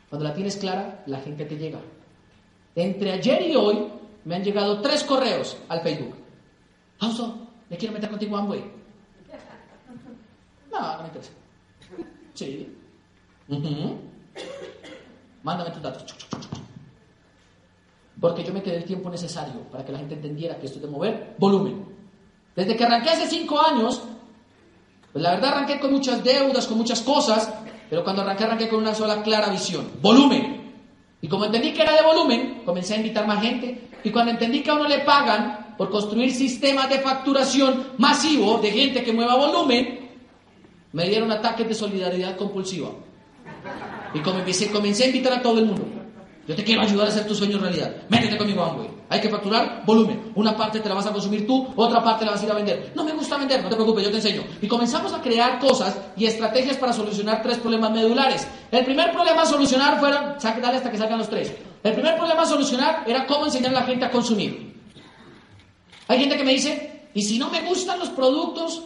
Cuando 0.09 0.27
la 0.27 0.35
tienes 0.35 0.57
clara, 0.57 1.03
la 1.07 1.21
gente 1.21 1.45
te 1.45 1.57
llega. 1.57 1.81
Entre 2.75 3.13
ayer 3.13 3.43
y 3.43 3.57
hoy 3.57 3.87
me 4.25 4.37
han 4.37 4.45
llegado 4.45 4.81
tres 4.81 5.05
correos 5.05 5.57
al 5.69 5.83
Facebook. 5.83 6.15
Fausto, 6.99 7.49
me 7.69 7.77
quiero 7.77 7.95
meter 7.95 8.11
contigo 8.11 8.37
a 8.37 8.41
Amway. 8.41 8.65
No, 10.71 10.97
no 10.97 11.03
me 11.03 11.09
interesa. 11.09 11.33
Sí. 12.35 12.69
Mándame 15.43 15.71
tus 15.71 15.83
datos. 15.83 16.05
Porque 18.21 18.43
yo 18.43 18.53
me 18.53 18.63
quedé 18.63 18.79
el 18.79 18.85
tiempo 18.85 19.11
necesario 19.11 19.61
para 19.71 19.85
que 19.85 19.93
la 19.93 19.99
gente 19.99 20.15
entendiera 20.15 20.59
que 20.59 20.67
esto 20.67 20.79
es 20.79 20.83
de 20.83 20.91
mover 20.91 21.37
volumen. 21.39 21.85
Desde 22.57 22.77
que 22.77 22.85
arranqué 22.85 23.11
hace 23.11 23.29
cinco 23.29 23.61
años, 23.61 24.03
pues 25.13 25.23
la 25.23 25.31
verdad 25.31 25.53
arranqué 25.53 25.79
con 25.79 25.93
muchas 25.93 26.25
deudas, 26.25 26.67
con 26.67 26.77
muchas 26.77 27.01
cosas, 27.03 27.53
pero 27.89 28.03
cuando 28.03 28.23
arranqué 28.23 28.45
arranqué 28.45 28.69
con 28.69 28.81
una 28.81 28.95
sola 28.95 29.23
clara 29.23 29.49
visión, 29.49 29.89
volumen. 30.03 30.75
Y 31.21 31.29
como 31.29 31.45
entendí 31.45 31.73
que 31.73 31.83
era 31.83 31.95
de 31.95 32.03
volumen, 32.03 32.63
comencé 32.65 32.95
a 32.95 32.99
invitar 32.99 33.27
más 33.27 33.41
gente. 33.41 33.89
Y 34.03 34.11
cuando 34.11 34.33
entendí 34.33 34.63
que 34.63 34.71
a 34.71 34.75
uno 34.75 34.89
le 34.89 35.01
pagan 35.01 35.75
por 35.77 35.91
construir 35.91 36.33
sistemas 36.35 36.89
de 36.89 36.99
facturación 36.99 37.93
masivo 37.99 38.59
de 38.59 38.71
gente 38.73 39.05
que 39.05 39.13
mueva 39.13 39.37
volumen, 39.37 40.11
me 40.93 41.09
dieron 41.09 41.31
ataques 41.31 41.69
de 41.69 41.75
solidaridad 41.75 42.37
compulsiva. 42.37 42.91
Y 44.15 44.21
comencé, 44.21 45.05
a 45.05 45.07
invitar 45.07 45.33
a 45.33 45.43
todo 45.43 45.59
el 45.59 45.67
mundo. 45.67 45.85
Yo 46.47 46.55
te 46.55 46.65
quiero 46.65 46.81
ayudar 46.81 47.07
a 47.07 47.11
hacer 47.11 47.27
tus 47.27 47.37
sueños 47.37 47.61
realidad. 47.61 47.95
Métete 48.09 48.39
conmigo, 48.39 48.65
Amway. 48.65 48.89
Hay 49.11 49.21
que 49.21 49.29
facturar 49.29 49.83
volumen. 49.85 50.33
Una 50.35 50.57
parte 50.57 50.81
te 50.81 50.89
la 50.89 50.95
vas 50.95 51.07
a 51.07 51.13
consumir 51.13 51.47
tú, 51.47 51.67
otra 51.77 52.03
parte 52.03 52.25
la 52.25 52.33
vas 52.33 52.43
a 52.43 52.45
ir 52.47 52.51
a 52.51 52.55
vender. 52.55 52.93
No 52.95 53.05
me 53.05 53.13
gusta 53.13 53.37
vender, 53.37 53.63
no 53.63 53.69
te 53.69 53.75
preocupes, 53.75 54.05
yo 54.05 54.11
te 54.11 54.17
enseño. 54.17 54.43
Y 54.63 54.67
comenzamos 54.67 55.13
a 55.13 55.21
crear 55.21 55.59
cosas 55.59 55.99
y 56.17 56.25
estrategias 56.25 56.79
para 56.79 56.93
solucionar 56.93 57.43
tres 57.43 57.59
problemas 57.59 57.91
medulares. 57.91 58.47
El 58.71 58.85
primer 58.85 59.13
problema 59.13 59.43
a 59.43 59.47
solucionar 59.47 60.01
fueron, 60.01 60.37
dale 60.43 60.77
hasta 60.77 60.91
que 60.91 60.97
salgan 60.97 61.19
los 61.19 61.29
tres. 61.29 61.55
El 61.83 61.93
primer 61.93 62.17
problema 62.17 62.43
a 62.43 62.47
solucionar 62.47 63.05
era 63.07 63.27
cómo 63.27 63.45
enseñar 63.45 63.73
a 63.73 63.81
la 63.81 63.87
gente 63.87 64.07
a 64.07 64.11
consumir. 64.11 64.75
Hay 66.09 66.19
gente 66.19 66.37
que 66.37 66.45
me 66.45 66.53
dice, 66.53 67.11
¿y 67.13 67.23
si 67.23 67.39
no 67.39 67.51
me 67.51 67.61
gustan 67.63 67.99
los 67.99 68.09
productos? 68.11 68.83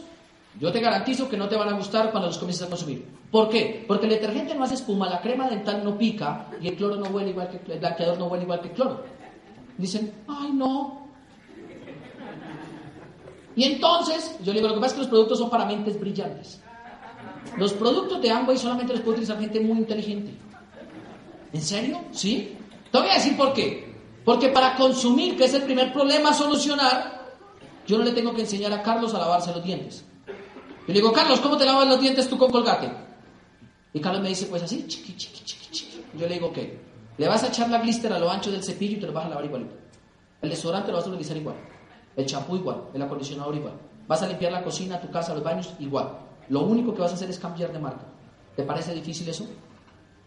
Yo 0.60 0.70
te 0.70 0.80
garantizo 0.80 1.28
que 1.28 1.36
no 1.36 1.48
te 1.48 1.56
van 1.56 1.68
a 1.68 1.72
gustar 1.72 2.10
cuando 2.10 2.28
los 2.28 2.38
comiences 2.38 2.66
a 2.66 2.70
consumir. 2.70 3.06
¿Por 3.30 3.48
qué? 3.48 3.84
Porque 3.88 4.06
el 4.06 4.12
detergente 4.12 4.54
no 4.54 4.64
hace 4.64 4.74
espuma, 4.74 5.08
la 5.08 5.20
crema 5.20 5.48
dental 5.48 5.82
no 5.82 5.96
pica 5.96 6.48
y 6.60 6.68
el 6.68 6.76
cloro 6.76 6.96
no 6.96 7.06
huele 7.06 7.30
igual 7.30 7.48
que 7.48 7.72
el 7.72 7.78
blanqueador 7.78 8.18
no 8.18 8.26
huele 8.26 8.44
igual 8.44 8.60
que 8.60 8.68
el 8.68 8.74
cloro. 8.74 9.02
Dicen, 9.78 10.12
ay 10.28 10.52
no. 10.52 11.08
Y 13.56 13.64
entonces, 13.64 14.36
yo 14.42 14.52
le 14.52 14.60
digo, 14.60 14.68
lo 14.68 14.74
que 14.74 14.80
pasa 14.80 14.88
es 14.88 14.94
que 14.94 15.00
los 15.00 15.08
productos 15.08 15.38
son 15.38 15.50
para 15.50 15.64
mentes 15.64 15.98
brillantes. 15.98 16.60
Los 17.56 17.72
productos 17.72 18.20
de 18.20 18.30
Amway 18.30 18.56
solamente 18.56 18.92
los 18.92 19.02
puede 19.02 19.18
utilizar 19.18 19.38
gente 19.40 19.60
muy 19.60 19.78
inteligente. 19.78 20.34
¿En 21.52 21.60
serio? 21.62 22.00
¿Sí? 22.12 22.56
Te 22.90 22.98
voy 22.98 23.08
a 23.08 23.14
decir 23.14 23.36
por 23.36 23.52
qué. 23.52 23.92
Porque 24.24 24.48
para 24.48 24.76
consumir, 24.76 25.36
que 25.36 25.44
es 25.44 25.54
el 25.54 25.62
primer 25.62 25.92
problema 25.92 26.30
a 26.30 26.34
solucionar, 26.34 27.34
yo 27.86 27.98
no 27.98 28.04
le 28.04 28.12
tengo 28.12 28.32
que 28.34 28.42
enseñar 28.42 28.72
a 28.72 28.82
Carlos 28.82 29.14
a 29.14 29.18
lavarse 29.18 29.52
los 29.52 29.64
dientes. 29.64 30.04
Yo 30.82 30.88
le 30.88 30.94
digo, 30.94 31.12
Carlos, 31.12 31.40
¿cómo 31.40 31.56
te 31.56 31.64
lavas 31.64 31.86
los 31.86 32.00
dientes 32.00 32.28
tú 32.28 32.36
con 32.36 32.50
colgate? 32.50 32.90
Y 33.92 34.00
Carlos 34.00 34.22
me 34.22 34.28
dice, 34.28 34.46
pues 34.46 34.62
así, 34.62 34.84
chiqui, 34.86 35.16
chiqui, 35.16 35.44
chiqui, 35.44 35.70
chiqui. 35.70 36.04
Yo 36.18 36.26
le 36.26 36.34
digo, 36.34 36.52
¿qué? 36.52 36.80
Le 37.18 37.28
vas 37.28 37.44
a 37.44 37.48
echar 37.48 37.68
la 37.70 37.78
glister 37.78 38.12
a 38.12 38.18
lo 38.18 38.30
ancho 38.30 38.50
del 38.50 38.64
cepillo 38.64 38.96
y 38.96 39.00
te 39.00 39.06
lo 39.06 39.12
vas 39.12 39.26
a 39.26 39.28
lavar 39.28 39.44
igualito. 39.44 39.74
El 40.40 40.50
desodorante 40.50 40.90
lo 40.90 40.98
vas 40.98 41.06
a 41.06 41.10
utilizar 41.10 41.36
igual. 41.36 41.56
El 42.16 42.26
champú 42.26 42.56
igual. 42.56 42.84
El 42.94 43.02
acondicionador 43.02 43.54
igual. 43.54 43.74
Vas 44.08 44.22
a 44.22 44.26
limpiar 44.26 44.52
la 44.52 44.64
cocina, 44.64 45.00
tu 45.00 45.10
casa, 45.10 45.34
los 45.34 45.44
baños 45.44 45.72
igual. 45.78 46.18
Lo 46.48 46.62
único 46.62 46.92
que 46.94 47.00
vas 47.00 47.12
a 47.12 47.14
hacer 47.14 47.30
es 47.30 47.38
cambiar 47.38 47.72
de 47.72 47.78
marca. 47.78 48.04
¿Te 48.56 48.64
parece 48.64 48.92
difícil 48.92 49.28
eso? 49.28 49.46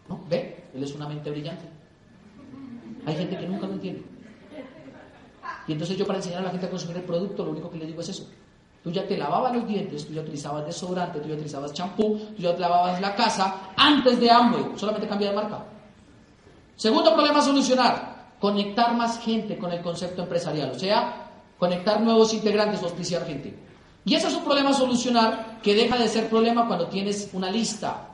¿No? 0.08 0.24
¿Ve? 0.28 0.64
Él 0.74 0.82
es 0.82 0.94
una 0.94 1.08
mente 1.08 1.30
brillante. 1.30 1.66
Hay 3.04 3.14
gente 3.14 3.36
que 3.36 3.46
nunca 3.46 3.66
lo 3.66 3.74
entiende. 3.74 4.02
Y 5.68 5.72
entonces 5.72 5.96
yo 5.96 6.06
para 6.06 6.18
enseñar 6.18 6.40
a 6.40 6.44
la 6.44 6.50
gente 6.50 6.66
a 6.66 6.70
consumir 6.70 6.96
el 6.96 7.02
producto, 7.02 7.44
lo 7.44 7.50
único 7.50 7.70
que 7.70 7.78
le 7.78 7.86
digo 7.86 8.00
es 8.00 8.08
eso. 8.08 8.28
Tú 8.86 8.92
ya 8.92 9.04
te 9.04 9.16
lavabas 9.16 9.52
los 9.52 9.66
dientes, 9.66 10.06
tú 10.06 10.12
ya 10.12 10.20
utilizabas 10.20 10.64
desodorante, 10.64 11.18
tú 11.18 11.26
ya 11.26 11.34
utilizabas 11.34 11.72
champú, 11.72 12.20
tú 12.36 12.40
ya 12.40 12.54
te 12.54 12.60
lavabas 12.60 13.00
la 13.00 13.16
casa 13.16 13.72
antes 13.76 14.20
de 14.20 14.30
Amway. 14.30 14.64
Solamente 14.76 15.08
cambia 15.08 15.30
de 15.30 15.34
marca. 15.34 15.64
Segundo 16.76 17.12
problema 17.12 17.40
a 17.40 17.42
solucionar, 17.42 18.34
conectar 18.38 18.94
más 18.94 19.18
gente 19.18 19.58
con 19.58 19.72
el 19.72 19.80
concepto 19.80 20.22
empresarial, 20.22 20.70
o 20.70 20.78
sea, 20.78 21.30
conectar 21.58 22.00
nuevos 22.00 22.32
integrantes 22.32 22.80
auspiciar 22.80 23.26
gente. 23.26 23.58
Y 24.04 24.14
ese 24.14 24.28
es 24.28 24.34
un 24.34 24.44
problema 24.44 24.70
a 24.70 24.74
solucionar 24.74 25.58
que 25.60 25.74
deja 25.74 25.98
de 25.98 26.06
ser 26.06 26.30
problema 26.30 26.68
cuando 26.68 26.86
tienes 26.86 27.30
una 27.32 27.50
lista. 27.50 28.06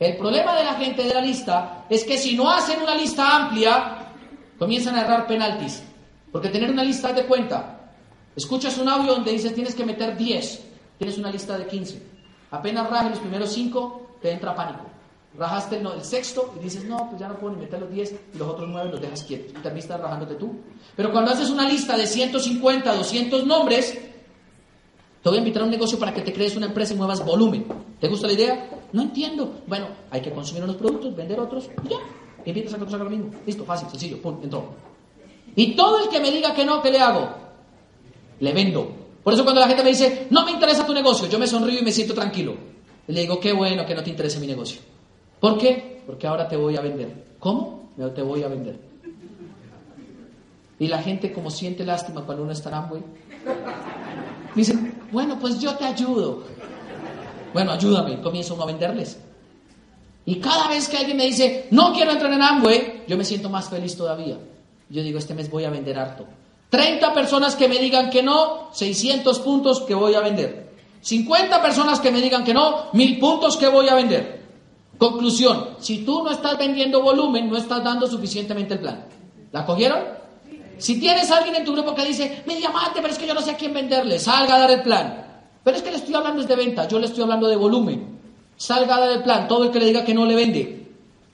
El 0.00 0.16
problema 0.16 0.54
de 0.54 0.64
la 0.64 0.72
gente 0.72 1.02
de 1.02 1.12
la 1.12 1.20
lista 1.20 1.84
es 1.90 2.04
que 2.04 2.16
si 2.16 2.34
no 2.34 2.50
hacen 2.50 2.80
una 2.80 2.94
lista 2.94 3.36
amplia, 3.36 4.06
comienzan 4.58 4.94
a 4.94 5.02
errar 5.02 5.26
penaltis. 5.26 5.82
Porque 6.32 6.48
tener 6.48 6.70
una 6.70 6.82
lista 6.82 7.12
de 7.12 7.26
cuenta, 7.26 7.77
Escuchas 8.36 8.78
un 8.78 8.88
audio 8.88 9.14
donde 9.14 9.32
dices 9.32 9.54
tienes 9.54 9.74
que 9.74 9.84
meter 9.84 10.16
10, 10.16 10.60
tienes 10.98 11.18
una 11.18 11.30
lista 11.30 11.58
de 11.58 11.66
15. 11.66 12.02
Apenas 12.50 12.88
rajes 12.88 13.10
los 13.10 13.18
primeros 13.20 13.50
5, 13.50 14.16
te 14.22 14.30
entra 14.30 14.54
pánico. 14.54 14.84
Rajaste 15.36 15.76
el, 15.76 16.02
sexto 16.02 16.54
y 16.58 16.64
dices, 16.64 16.84
no, 16.84 17.08
pues 17.08 17.20
ya 17.20 17.28
no 17.28 17.38
puedo 17.38 17.54
ni 17.54 17.62
meter 17.62 17.80
los 17.80 17.90
10 17.90 18.14
y 18.34 18.38
los 18.38 18.48
otros 18.48 18.68
9 18.68 18.90
los 18.90 19.00
dejas 19.00 19.22
quietos. 19.22 19.50
Y 19.50 19.54
también 19.54 19.78
estás 19.78 20.00
rajándote 20.00 20.34
tú. 20.34 20.56
Pero 20.96 21.12
cuando 21.12 21.30
haces 21.30 21.50
una 21.50 21.68
lista 21.68 21.96
de 21.96 22.06
150, 22.06 22.94
200 22.94 23.46
nombres, 23.46 23.98
te 25.22 25.28
voy 25.28 25.36
a 25.36 25.38
invitar 25.38 25.62
a 25.62 25.64
un 25.66 25.70
negocio 25.70 25.98
para 25.98 26.14
que 26.14 26.22
te 26.22 26.32
crees 26.32 26.56
una 26.56 26.66
empresa 26.66 26.94
y 26.94 26.96
muevas 26.96 27.24
volumen. 27.24 27.66
¿Te 28.00 28.08
gusta 28.08 28.26
la 28.26 28.32
idea? 28.32 28.70
No 28.92 29.02
entiendo. 29.02 29.60
Bueno, 29.66 29.88
hay 30.10 30.22
que 30.22 30.32
consumir 30.32 30.64
unos 30.64 30.76
productos, 30.76 31.14
vender 31.14 31.38
otros 31.38 31.68
y 31.84 31.88
ya. 31.88 31.98
Invitas 32.44 32.72
a 32.72 32.76
hagan 32.76 33.04
lo 33.04 33.10
mismo. 33.10 33.30
Listo, 33.44 33.64
fácil, 33.64 33.90
sencillo, 33.90 34.22
pum, 34.22 34.38
entró. 34.42 34.70
Y 35.54 35.76
todo 35.76 36.02
el 36.02 36.08
que 36.08 36.18
me 36.18 36.30
diga 36.30 36.54
que 36.54 36.64
no, 36.64 36.80
¿qué 36.80 36.90
le 36.90 37.00
hago? 37.00 37.47
Le 38.40 38.52
vendo. 38.52 38.90
Por 39.22 39.34
eso 39.34 39.44
cuando 39.44 39.60
la 39.60 39.68
gente 39.68 39.82
me 39.82 39.90
dice, 39.90 40.26
no 40.30 40.44
me 40.44 40.52
interesa 40.52 40.86
tu 40.86 40.94
negocio, 40.94 41.28
yo 41.28 41.38
me 41.38 41.46
sonrío 41.46 41.80
y 41.80 41.84
me 41.84 41.92
siento 41.92 42.14
tranquilo. 42.14 42.54
le 43.06 43.20
digo, 43.20 43.38
qué 43.40 43.52
bueno 43.52 43.84
que 43.84 43.94
no 43.94 44.02
te 44.02 44.10
interese 44.10 44.38
mi 44.40 44.46
negocio. 44.46 44.80
¿Por 45.40 45.58
qué? 45.58 46.02
Porque 46.06 46.26
ahora 46.26 46.48
te 46.48 46.56
voy 46.56 46.76
a 46.76 46.80
vender. 46.80 47.26
¿Cómo? 47.38 47.90
Te 48.14 48.22
voy 48.22 48.42
a 48.42 48.48
vender. 48.48 48.78
Y 50.78 50.86
la 50.86 51.02
gente 51.02 51.32
como 51.32 51.50
siente 51.50 51.84
lástima 51.84 52.22
cuando 52.22 52.44
uno 52.44 52.52
está 52.52 52.68
en 52.68 52.74
Amway, 52.76 53.02
dice, 54.54 54.74
bueno, 55.10 55.38
pues 55.38 55.58
yo 55.58 55.74
te 55.74 55.84
ayudo. 55.84 56.44
Bueno, 57.52 57.72
ayúdame, 57.72 58.20
comienzo 58.20 58.60
a 58.62 58.66
venderles. 58.66 59.18
Y 60.24 60.36
cada 60.36 60.68
vez 60.68 60.88
que 60.88 60.98
alguien 60.98 61.16
me 61.16 61.24
dice, 61.24 61.66
no 61.70 61.92
quiero 61.92 62.12
entrar 62.12 62.32
en 62.32 62.42
Amway, 62.42 63.04
yo 63.08 63.16
me 63.16 63.24
siento 63.24 63.48
más 63.48 63.68
feliz 63.68 63.96
todavía. 63.96 64.38
Yo 64.90 65.02
digo, 65.02 65.18
este 65.18 65.34
mes 65.34 65.50
voy 65.50 65.64
a 65.64 65.70
vender 65.70 65.98
harto. 65.98 66.26
30 66.70 67.14
personas 67.14 67.56
que 67.56 67.68
me 67.68 67.78
digan 67.78 68.10
que 68.10 68.22
no, 68.22 68.68
600 68.72 69.38
puntos 69.40 69.80
que 69.80 69.94
voy 69.94 70.14
a 70.14 70.20
vender. 70.20 70.68
50 71.00 71.62
personas 71.62 72.00
que 72.00 72.10
me 72.10 72.20
digan 72.20 72.44
que 72.44 72.52
no, 72.52 72.86
1000 72.92 73.18
puntos 73.18 73.56
que 73.56 73.68
voy 73.68 73.88
a 73.88 73.94
vender. 73.94 74.42
Conclusión, 74.98 75.76
si 75.78 75.98
tú 75.98 76.24
no 76.24 76.30
estás 76.30 76.58
vendiendo 76.58 77.00
volumen, 77.00 77.48
no 77.48 77.56
estás 77.56 77.82
dando 77.84 78.06
suficientemente 78.06 78.74
el 78.74 78.80
plan. 78.80 79.04
¿La 79.52 79.64
cogieron? 79.64 80.00
Si 80.76 81.00
tienes 81.00 81.30
alguien 81.30 81.56
en 81.56 81.64
tu 81.64 81.72
grupo 81.72 81.94
que 81.94 82.04
dice, 82.04 82.42
me 82.46 82.56
diamante, 82.56 83.00
pero 83.00 83.12
es 83.12 83.18
que 83.18 83.26
yo 83.26 83.34
no 83.34 83.40
sé 83.40 83.52
a 83.52 83.56
quién 83.56 83.72
venderle, 83.72 84.18
salga 84.18 84.56
a 84.56 84.58
dar 84.58 84.70
el 84.70 84.82
plan. 84.82 85.26
Pero 85.64 85.76
es 85.76 85.82
que 85.82 85.90
le 85.90 85.96
estoy 85.96 86.14
hablando 86.14 86.42
de 86.42 86.56
venta, 86.56 86.86
yo 86.86 86.98
le 86.98 87.06
estoy 87.06 87.22
hablando 87.22 87.48
de 87.48 87.56
volumen. 87.56 88.18
Salga 88.56 88.96
a 88.96 89.00
dar 89.00 89.10
el 89.10 89.22
plan, 89.22 89.48
todo 89.48 89.64
el 89.64 89.70
que 89.70 89.78
le 89.78 89.86
diga 89.86 90.04
que 90.04 90.14
no 90.14 90.26
le 90.26 90.34
vende. 90.34 90.77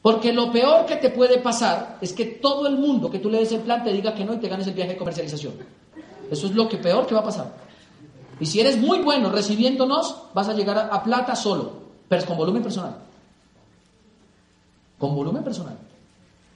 Porque 0.04 0.34
lo 0.34 0.52
peor 0.52 0.84
que 0.84 0.96
te 0.96 1.08
puede 1.08 1.38
pasar 1.38 1.96
es 2.02 2.12
que 2.12 2.26
todo 2.26 2.66
el 2.66 2.76
mundo 2.76 3.10
que 3.10 3.20
tú 3.20 3.30
le 3.30 3.38
des 3.38 3.52
el 3.52 3.60
plan 3.60 3.82
te 3.82 3.90
diga 3.90 4.14
que 4.14 4.22
no 4.22 4.34
y 4.34 4.36
te 4.36 4.50
ganes 4.50 4.66
el 4.66 4.74
viaje 4.74 4.90
de 4.90 4.96
comercialización. 4.98 5.54
Eso 6.30 6.46
es 6.46 6.54
lo 6.54 6.68
que 6.68 6.76
peor 6.76 7.06
que 7.06 7.14
va 7.14 7.22
a 7.22 7.24
pasar. 7.24 7.54
Y 8.38 8.44
si 8.44 8.60
eres 8.60 8.76
muy 8.76 8.98
bueno 8.98 9.30
recibiéndonos, 9.30 10.24
vas 10.34 10.46
a 10.50 10.52
llegar 10.52 10.90
a, 10.92 11.02
plata 11.02 11.34
solo, 11.34 11.72
pero 12.06 12.22
con 12.26 12.36
volumen 12.36 12.62
personal. 12.62 12.96
con 14.98 15.14
volumen 15.14 15.42
personal. 15.42 15.78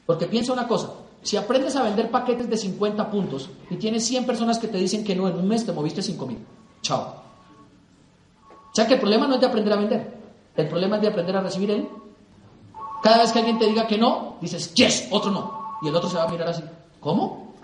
Porque 0.05 0.27
piensa 0.27 0.53
una 0.53 0.69
cosa, 0.69 0.91
si 1.23 1.39
aprendes 1.39 1.75
a 1.75 1.83
vender 1.85 2.11
paquetes 2.11 2.51
de 2.51 2.57
50 2.59 3.11
puntos 3.11 3.49
y 3.71 3.77
tienes 3.77 4.05
100 4.05 4.27
personas 4.27 4.59
que 4.59 4.69
te 4.69 4.77
dicen 4.77 5.03
que 5.03 5.17
no, 5.17 5.27
en 5.27 5.37
un 5.37 5.49
mes 5.49 5.65
te 5.65 5.73
moviste 5.73 6.03
5 6.03 6.27
mil. 6.27 6.39
Chao. 6.83 7.15
O 8.51 8.75
sea 8.75 8.87
que 8.87 8.93
el 8.93 9.01
problema 9.01 9.27
no 9.27 9.37
es 9.37 9.41
de 9.41 9.47
aprender 9.47 9.73
a 9.73 9.77
vender, 9.77 10.19
el 10.55 10.69
problema 10.69 10.97
es 10.97 11.03
de 11.03 11.09
aprender 11.09 11.35
a 11.35 11.41
recibir 11.41 11.71
él. 11.71 11.89
Cada 13.03 13.19
vez 13.19 13.33
que 13.33 13.39
alguien 13.39 13.59
te 13.59 13.67
diga 13.67 13.87
que 13.87 13.99
no, 13.99 14.37
dices, 14.41 14.75
yes, 14.75 15.09
otro 15.11 15.31
no. 15.31 15.79
Y 15.83 15.89
el 15.89 15.95
otro 15.95 16.09
se 16.09 16.17
va 16.17 16.25
a 16.25 16.29
mirar 16.29 16.49
así, 16.49 16.63
¿cómo? 17.01 17.55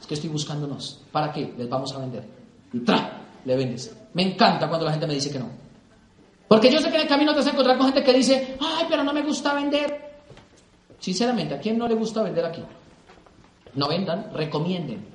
Es 0.00 0.06
que 0.06 0.14
estoy 0.14 0.30
buscándonos. 0.30 1.00
¿Para 1.12 1.32
qué? 1.32 1.54
Les 1.56 1.68
vamos 1.68 1.92
a 1.94 1.98
vender. 1.98 2.24
Y 2.72 2.80
¡tra! 2.80 3.22
Le 3.44 3.56
vendes. 3.56 3.96
Me 4.14 4.22
encanta 4.22 4.68
cuando 4.68 4.86
la 4.86 4.92
gente 4.92 5.06
me 5.06 5.14
dice 5.14 5.30
que 5.30 5.38
no. 5.38 5.48
Porque 6.48 6.70
yo 6.70 6.80
sé 6.80 6.90
que 6.90 6.96
en 6.96 7.02
el 7.02 7.08
camino 7.08 7.32
te 7.32 7.38
vas 7.38 7.46
a 7.46 7.50
encontrar 7.50 7.76
con 7.76 7.86
gente 7.86 8.02
que 8.02 8.12
dice, 8.12 8.56
ay, 8.60 8.86
pero 8.88 9.04
no 9.04 9.12
me 9.12 9.22
gusta 9.22 9.54
vender. 9.54 10.06
Sinceramente, 10.98 11.54
¿a 11.54 11.60
quién 11.60 11.78
no 11.78 11.86
le 11.86 11.94
gusta 11.94 12.22
vender 12.22 12.44
aquí? 12.44 12.62
No 13.74 13.88
vendan, 13.88 14.30
recomienden. 14.32 15.06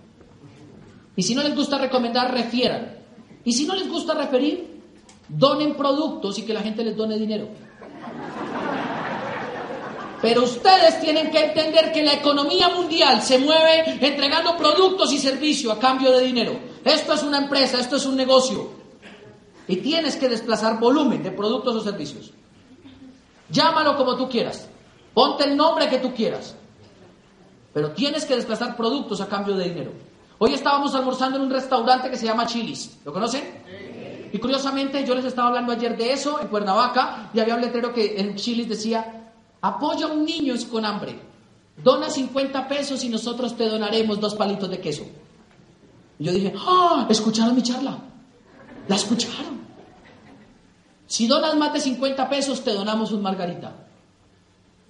Y 1.16 1.24
si 1.24 1.36
no 1.36 1.44
les 1.44 1.56
gusta 1.56 1.78
recomendar, 1.78 2.34
refieran. 2.34 2.98
Y 3.44 3.54
si 3.54 3.66
no 3.66 3.76
les 3.76 3.90
gusta 3.90 4.14
referir, 4.14 4.82
donen 5.28 5.76
productos 5.76 6.38
y 6.40 6.44
que 6.44 6.54
la 6.54 6.62
gente 6.62 6.84
les 6.84 6.96
done 6.96 7.18
dinero. 7.18 7.50
Pero 10.22 10.44
ustedes 10.44 11.02
tienen 11.02 11.32
que 11.32 11.46
entender 11.46 11.92
que 11.92 12.04
la 12.04 12.14
economía 12.14 12.70
mundial 12.70 13.22
se 13.22 13.40
mueve 13.40 13.98
entregando 14.00 14.56
productos 14.56 15.12
y 15.12 15.18
servicios 15.18 15.76
a 15.76 15.80
cambio 15.80 16.12
de 16.12 16.24
dinero. 16.24 16.60
Esto 16.86 17.14
es 17.14 17.24
una 17.24 17.40
empresa, 17.40 17.80
esto 17.80 17.96
es 17.96 18.06
un 18.06 18.16
negocio. 18.16 18.70
Y 19.68 19.78
tienes 19.78 20.16
que 20.18 20.30
desplazar 20.30 20.80
volumen 20.80 21.24
de 21.24 21.32
productos 21.32 21.76
o 21.76 21.82
servicios. 21.82 22.32
Llámalo 23.50 23.98
como 23.98 24.16
tú 24.16 24.30
quieras. 24.30 24.70
Ponte 25.14 25.44
el 25.44 25.58
nombre 25.58 25.90
que 25.90 25.98
tú 25.98 26.14
quieras. 26.14 26.56
Pero 27.74 27.92
tienes 27.92 28.26
que 28.26 28.36
desplazar 28.36 28.76
productos 28.76 29.22
a 29.22 29.28
cambio 29.28 29.56
de 29.56 29.70
dinero. 29.70 29.92
Hoy 30.38 30.54
estábamos 30.54 30.94
almorzando 30.94 31.38
en 31.38 31.44
un 31.44 31.52
restaurante 31.52 32.10
que 32.10 32.18
se 32.18 32.26
llama 32.26 32.46
Chilis. 32.46 33.00
¿Lo 33.06 33.14
conocen? 33.14 33.44
Y 34.34 34.38
curiosamente 34.38 35.04
yo 35.06 35.16
les 35.16 35.26
estaba 35.26 35.50
hablando 35.50 35.72
ayer 35.72 35.98
de 35.98 36.14
eso 36.14 36.40
en 36.42 36.48
Cuernavaca 36.48 37.30
y 37.34 37.40
había 37.40 37.56
un 37.56 37.62
letrero 37.62 37.94
que 37.94 38.20
en 38.20 38.36
Chilis 38.36 38.70
decía, 38.70 39.21
apoya 39.62 40.08
a 40.08 40.10
un 40.10 40.26
niño 40.26 40.56
con 40.70 40.86
hambre. 40.86 41.20
Dona 41.84 42.10
50 42.10 42.68
pesos 42.68 43.04
y 43.04 43.10
nosotros 43.10 43.56
te 43.56 43.68
donaremos 43.68 44.20
dos 44.20 44.36
palitos 44.36 44.70
de 44.70 44.80
queso. 44.80 45.04
Y 46.20 46.26
yo 46.26 46.34
dije, 46.34 46.54
¡ah! 46.58 47.08
¿Escucharon 47.10 47.56
mi 47.56 47.64
charla? 47.64 47.98
¿La 48.88 48.96
escucharon? 48.96 49.62
Si 51.08 51.28
donas 51.28 51.56
más 51.58 51.74
de 51.74 51.80
50 51.80 52.30
pesos, 52.30 52.64
te 52.64 52.74
donamos 52.74 53.12
un 53.12 53.22
margarita. 53.22 53.74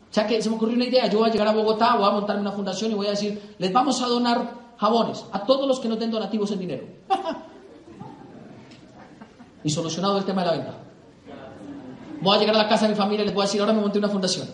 O 0.10 0.14
sea 0.14 0.28
que 0.28 0.42
se 0.42 0.50
me 0.50 0.58
ocurrió 0.58 0.76
una 0.76 0.86
idea, 0.86 1.08
yo 1.08 1.20
voy 1.20 1.30
a 1.30 1.32
llegar 1.32 1.48
a 1.48 1.54
Bogotá, 1.54 1.96
voy 1.96 2.06
a 2.06 2.12
montar 2.12 2.38
una 2.38 2.52
fundación 2.52 2.92
y 2.92 2.96
voy 2.96 3.08
a 3.08 3.12
decir, 3.12 3.56
les 3.58 3.72
vamos 3.72 4.02
a 4.02 4.08
donar 4.08 4.52
jabones 4.78 5.24
a 5.32 5.46
todos 5.46 5.68
los 5.68 5.80
que 5.80 5.88
nos 5.88 6.00
den 6.00 6.12
donativos 6.12 6.52
en 6.52 6.60
dinero. 6.60 6.84
y 9.64 9.70
solucionado 9.70 10.18
el 10.18 10.26
tema 10.26 10.44
de 10.44 10.48
la 10.48 10.58
venta. 10.58 10.74
Voy 12.22 12.38
a 12.38 12.40
llegar 12.40 12.56
a 12.56 12.60
la 12.60 12.70
casa 12.70 12.86
de 12.86 12.94
mi 12.94 12.98
familia 12.98 13.24
y 13.24 13.26
les 13.26 13.34
voy 13.34 13.44
a 13.44 13.46
decir, 13.46 13.60
ahora 13.60 13.74
me 13.74 13.82
monté 13.82 14.00
una 14.00 14.10
fundación. 14.10 14.48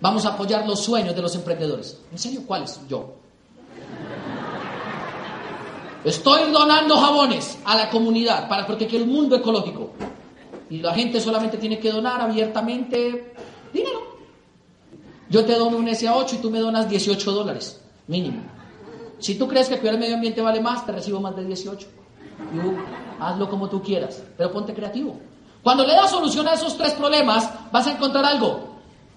Vamos 0.00 0.24
a 0.26 0.30
apoyar 0.30 0.66
los 0.66 0.80
sueños 0.80 1.14
de 1.14 1.22
los 1.22 1.34
emprendedores. 1.34 2.00
¿En 2.12 2.18
serio? 2.18 2.42
¿Cuáles? 2.46 2.80
Yo. 2.88 3.14
Estoy 6.04 6.52
donando 6.52 6.96
jabones 6.96 7.58
a 7.64 7.76
la 7.76 7.90
comunidad 7.90 8.48
para 8.48 8.64
quiero 8.66 9.04
un 9.04 9.12
mundo 9.12 9.36
ecológico. 9.36 9.90
Y 10.70 10.78
la 10.78 10.94
gente 10.94 11.20
solamente 11.20 11.56
tiene 11.56 11.78
que 11.78 11.90
donar 11.90 12.20
abiertamente 12.20 13.34
Dinero. 13.72 14.00
Yo 15.28 15.44
te 15.44 15.54
dono 15.54 15.76
un 15.76 15.86
SA8 15.86 16.34
y 16.34 16.36
tú 16.38 16.50
me 16.50 16.58
donas 16.58 16.88
18 16.88 17.32
dólares, 17.32 17.80
mínimo. 18.06 18.42
Si 19.18 19.34
tú 19.34 19.46
crees 19.48 19.68
que 19.68 19.78
cuidar 19.78 19.94
el 19.94 20.00
medio 20.00 20.14
ambiente 20.14 20.40
vale 20.40 20.60
más, 20.60 20.86
te 20.86 20.92
recibo 20.92 21.20
más 21.20 21.36
de 21.36 21.44
18. 21.44 21.86
hazlo 23.20 23.50
como 23.50 23.68
tú 23.68 23.82
quieras, 23.82 24.22
pero 24.36 24.50
ponte 24.52 24.72
creativo. 24.72 25.18
Cuando 25.62 25.86
le 25.86 25.94
das 25.94 26.10
solución 26.10 26.46
a 26.48 26.54
esos 26.54 26.76
tres 26.76 26.92
problemas, 26.92 27.48
vas 27.72 27.86
a 27.86 27.92
encontrar 27.92 28.24
algo 28.24 28.68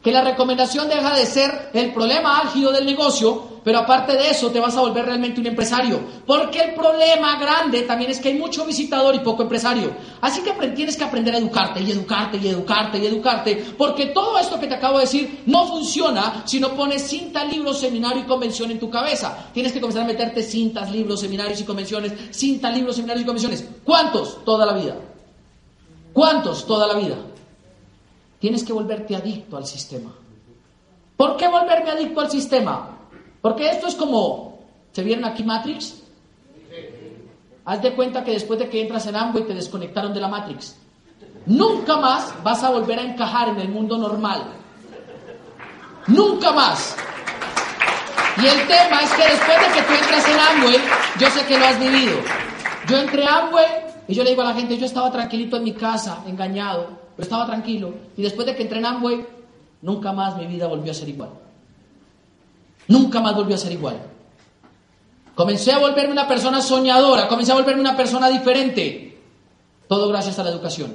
que 0.04 0.12
la 0.12 0.24
recomendación 0.24 0.90
deja 0.90 1.16
de 1.16 1.26
ser 1.26 1.70
el 1.74 1.94
problema 1.94 2.40
álgido 2.40 2.72
del 2.72 2.86
negocio, 2.86 3.50
pero 3.64 3.78
aparte 3.78 4.14
de 4.14 4.32
eso 4.32 4.50
te 4.50 4.60
vas 4.60 4.76
a 4.76 4.82
volver 4.82 5.06
realmente 5.06 5.40
un 5.40 5.46
empresario. 5.46 6.00
Porque 6.26 6.60
el 6.60 6.74
problema 6.74 7.38
grande 7.38 7.84
también 7.84 8.10
es 8.10 8.20
que 8.20 8.30
hay 8.30 8.34
mucho 8.40 8.66
visitador 8.66 9.14
y 9.14 9.20
poco 9.20 9.44
empresario. 9.44 9.92
Así 10.22 10.42
que 10.42 10.54
tienes 10.70 10.98
que 10.98 11.04
aprender 11.04 11.36
a 11.36 11.38
educarte 11.38 11.82
y 11.82 11.92
educarte 11.92 12.38
y 12.38 12.48
educarte 12.48 12.98
y 12.98 13.06
educarte, 13.06 13.64
porque 13.78 14.08
todo 14.08 14.40
esto 14.40 14.60
que 14.60 14.66
te 14.66 14.74
acabo 14.74 14.98
de 14.98 15.06
decir 15.06 15.44
no 15.46 15.68
funciona 15.68 16.42
si 16.46 16.60
no 16.60 16.70
pones 16.74 17.04
cinta, 17.04 17.46
libros, 17.46 17.80
seminario 17.80 18.24
y 18.24 18.26
convención 18.26 18.72
en 18.72 18.80
tu 18.80 18.90
cabeza. 18.90 19.50
Tienes 19.54 19.72
que 19.72 19.80
comenzar 19.80 20.04
a 20.04 20.08
meterte 20.08 20.42
cintas, 20.42 20.92
libros, 20.92 21.20
seminarios 21.20 21.62
y 21.62 21.64
convenciones, 21.64 22.14
cinta, 22.32 22.72
libros, 22.72 22.96
seminarios 22.96 23.22
y 23.22 23.26
convenciones. 23.26 23.68
¿Cuántos? 23.84 24.44
Toda 24.44 24.66
la 24.66 24.74
vida. 24.74 25.11
¿Cuántos? 26.14 26.66
Toda 26.66 26.88
la 26.88 26.96
vida. 26.96 27.16
Tienes 28.40 28.64
que 28.64 28.74
volverte 28.74 29.16
adicto 29.16 29.58
al 29.58 29.66
sistema. 29.66 30.12
¿Por 31.16 31.38
qué 31.38 31.48
volverme 31.48 31.92
adicto 31.92 32.22
al 32.22 32.32
sistema? 32.32 32.98
Porque 33.42 33.70
esto 33.70 33.88
es 33.88 33.96
como, 33.96 34.60
¿se 34.92 35.04
vieron 35.04 35.26
aquí 35.26 35.44
Matrix? 35.44 36.02
Haz 37.66 37.82
de 37.82 37.94
cuenta 37.94 38.24
que 38.24 38.32
después 38.32 38.60
de 38.60 38.70
que 38.70 38.82
entras 38.82 39.06
en 39.06 39.16
y 39.16 39.42
te 39.44 39.54
desconectaron 39.54 40.14
de 40.14 40.20
la 40.20 40.28
Matrix. 40.28 40.76
Nunca 41.46 41.98
más 41.98 42.34
vas 42.44 42.64
a 42.64 42.72
volver 42.72 43.00
a 43.00 43.04
encajar 43.04 43.50
en 43.50 43.60
el 43.60 43.70
mundo 43.70 43.98
normal. 43.98 44.44
Nunca 46.08 46.52
más. 46.52 46.96
Y 48.42 48.48
el 48.48 48.68
tema 48.68 49.02
es 49.02 49.14
que 49.14 49.24
después 49.24 49.60
de 49.60 49.74
que 49.74 49.82
tú 49.84 49.94
entras 49.94 50.28
en 50.28 50.40
Amway, 50.40 50.78
yo 51.20 51.30
sé 51.30 51.46
que 51.46 51.60
lo 51.60 51.66
has 51.66 51.80
vivido. 51.80 52.18
Yo 52.88 52.98
entré 52.98 53.26
a 53.26 53.38
Amway 53.40 53.81
y 54.12 54.14
yo 54.14 54.26
le 54.26 54.32
digo 54.32 54.42
a 54.42 54.46
la 54.46 54.54
gente, 54.54 54.78
yo 54.78 54.86
estaba 54.86 55.10
tranquilito 55.10 55.56
en 55.56 55.64
mi 55.64 55.72
casa, 55.72 56.26
engañado, 56.28 56.86
pero 57.16 57.24
estaba 57.24 57.46
tranquilo. 57.46 57.94
Y 58.18 58.22
después 58.22 58.46
de 58.46 58.54
que 58.54 58.64
entré 58.64 58.80
en 58.80 59.26
nunca 59.82 60.12
más 60.12 60.36
mi 60.36 60.48
vida 60.48 60.68
volvió 60.68 60.92
a 60.92 60.94
ser 60.94 61.08
igual. 61.08 61.30
Nunca 62.90 63.22
más 63.22 63.34
volvió 63.34 63.56
a 63.56 63.58
ser 63.58 63.72
igual. 63.72 64.02
Comencé 65.34 65.72
a 65.72 65.80
volverme 65.80 66.12
una 66.12 66.28
persona 66.28 66.62
soñadora, 66.62 67.30
comencé 67.30 67.54
a 67.54 67.56
volverme 67.56 67.80
una 67.80 67.96
persona 67.96 68.28
diferente. 68.28 69.18
Todo 69.88 70.10
gracias 70.10 70.38
a 70.40 70.44
la 70.44 70.50
educación. 70.50 70.94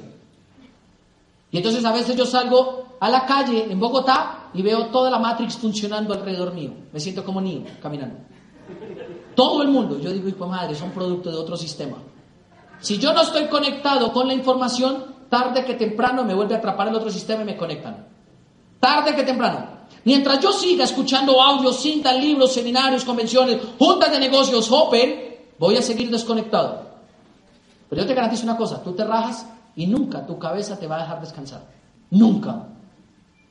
Y 1.49 1.57
entonces 1.57 1.83
a 1.85 1.93
veces 1.93 2.15
yo 2.15 2.27
salgo 2.27 2.97
a 2.99 3.09
la 3.09 3.25
calle 3.25 3.65
en 3.67 3.79
Bogotá 3.79 4.49
y 4.53 4.61
veo 4.61 4.89
toda 4.89 5.09
la 5.09 5.17
Matrix 5.17 5.57
funcionando 5.57 6.13
alrededor 6.13 6.53
mío. 6.53 6.69
Me 6.93 6.99
siento 6.99 7.25
como 7.25 7.41
niño 7.41 7.65
caminando. 7.81 8.19
Todo 9.33 9.63
el 9.63 9.69
mundo. 9.69 9.99
Yo 9.99 10.11
digo, 10.11 10.29
hijo 10.29 10.45
madre, 10.45 10.75
son 10.75 10.91
producto 10.91 11.31
de 11.31 11.37
otro 11.37 11.57
sistema. 11.57 11.97
Si 12.79 12.97
yo 12.97 13.13
no 13.13 13.21
estoy 13.21 13.47
conectado 13.47 14.11
con 14.13 14.27
la 14.27 14.33
información, 14.33 15.05
tarde 15.29 15.65
que 15.65 15.73
temprano 15.73 16.23
me 16.23 16.33
vuelve 16.33 16.55
a 16.55 16.59
atrapar 16.59 16.87
el 16.87 16.95
otro 16.95 17.09
sistema 17.09 17.41
y 17.41 17.45
me 17.45 17.57
conectan. 17.57 18.07
Tarde 18.79 19.15
que 19.15 19.23
temprano. 19.23 19.77
Mientras 20.03 20.39
yo 20.39 20.53
siga 20.53 20.83
escuchando 20.83 21.41
audios, 21.41 21.81
cintas, 21.81 22.17
libros, 22.17 22.53
seminarios, 22.53 23.03
convenciones, 23.03 23.59
juntas 23.77 24.11
de 24.11 24.19
negocios, 24.19 24.71
open, 24.71 25.37
voy 25.59 25.75
a 25.75 25.81
seguir 25.81 26.09
desconectado. 26.09 26.87
Pero 27.89 28.01
yo 28.01 28.07
te 28.07 28.13
garantizo 28.13 28.43
una 28.43 28.57
cosa, 28.57 28.81
tú 28.83 28.93
te 28.93 29.03
rajas 29.03 29.45
y 29.75 29.87
nunca 29.87 30.25
tu 30.25 30.37
cabeza 30.37 30.77
te 30.79 30.87
va 30.87 30.97
a 30.97 31.01
dejar 31.01 31.19
descansar. 31.19 31.61
Nunca. 32.11 32.67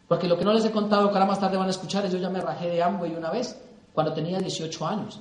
Porque 0.09 0.29
lo 0.29 0.39
que 0.39 0.45
no 0.45 0.53
les 0.53 0.65
he 0.65 0.71
contado, 0.71 1.09
que 1.09 1.15
ahora 1.15 1.27
más 1.27 1.41
tarde 1.41 1.57
van 1.57 1.67
a 1.67 1.71
escuchar, 1.71 2.07
es 2.07 2.13
yo 2.13 2.19
ya 2.19 2.31
me 2.31 2.41
rajé 2.41 2.69
de 2.69 2.77
y 2.79 3.15
una 3.15 3.31
vez, 3.31 3.61
cuando 3.93 4.13
tenía 4.13 4.39
18 4.39 4.87
años. 4.87 5.21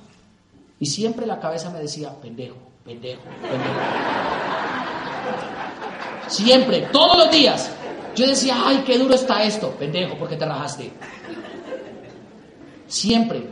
Y 0.78 0.86
siempre 0.86 1.26
la 1.26 1.40
cabeza 1.40 1.70
me 1.70 1.80
decía, 1.80 2.14
pendejo, 2.20 2.56
pendejo, 2.86 3.22
pendejo. 3.42 3.74
Siempre, 6.28 6.80
todos 6.92 7.18
los 7.18 7.30
días. 7.30 7.70
Yo 8.14 8.26
decía, 8.26 8.56
ay, 8.64 8.82
qué 8.86 8.98
duro 8.98 9.14
está 9.14 9.42
esto, 9.42 9.70
pendejo, 9.72 10.16
porque 10.16 10.36
te 10.36 10.46
rajaste. 10.46 10.90
Siempre. 12.86 13.46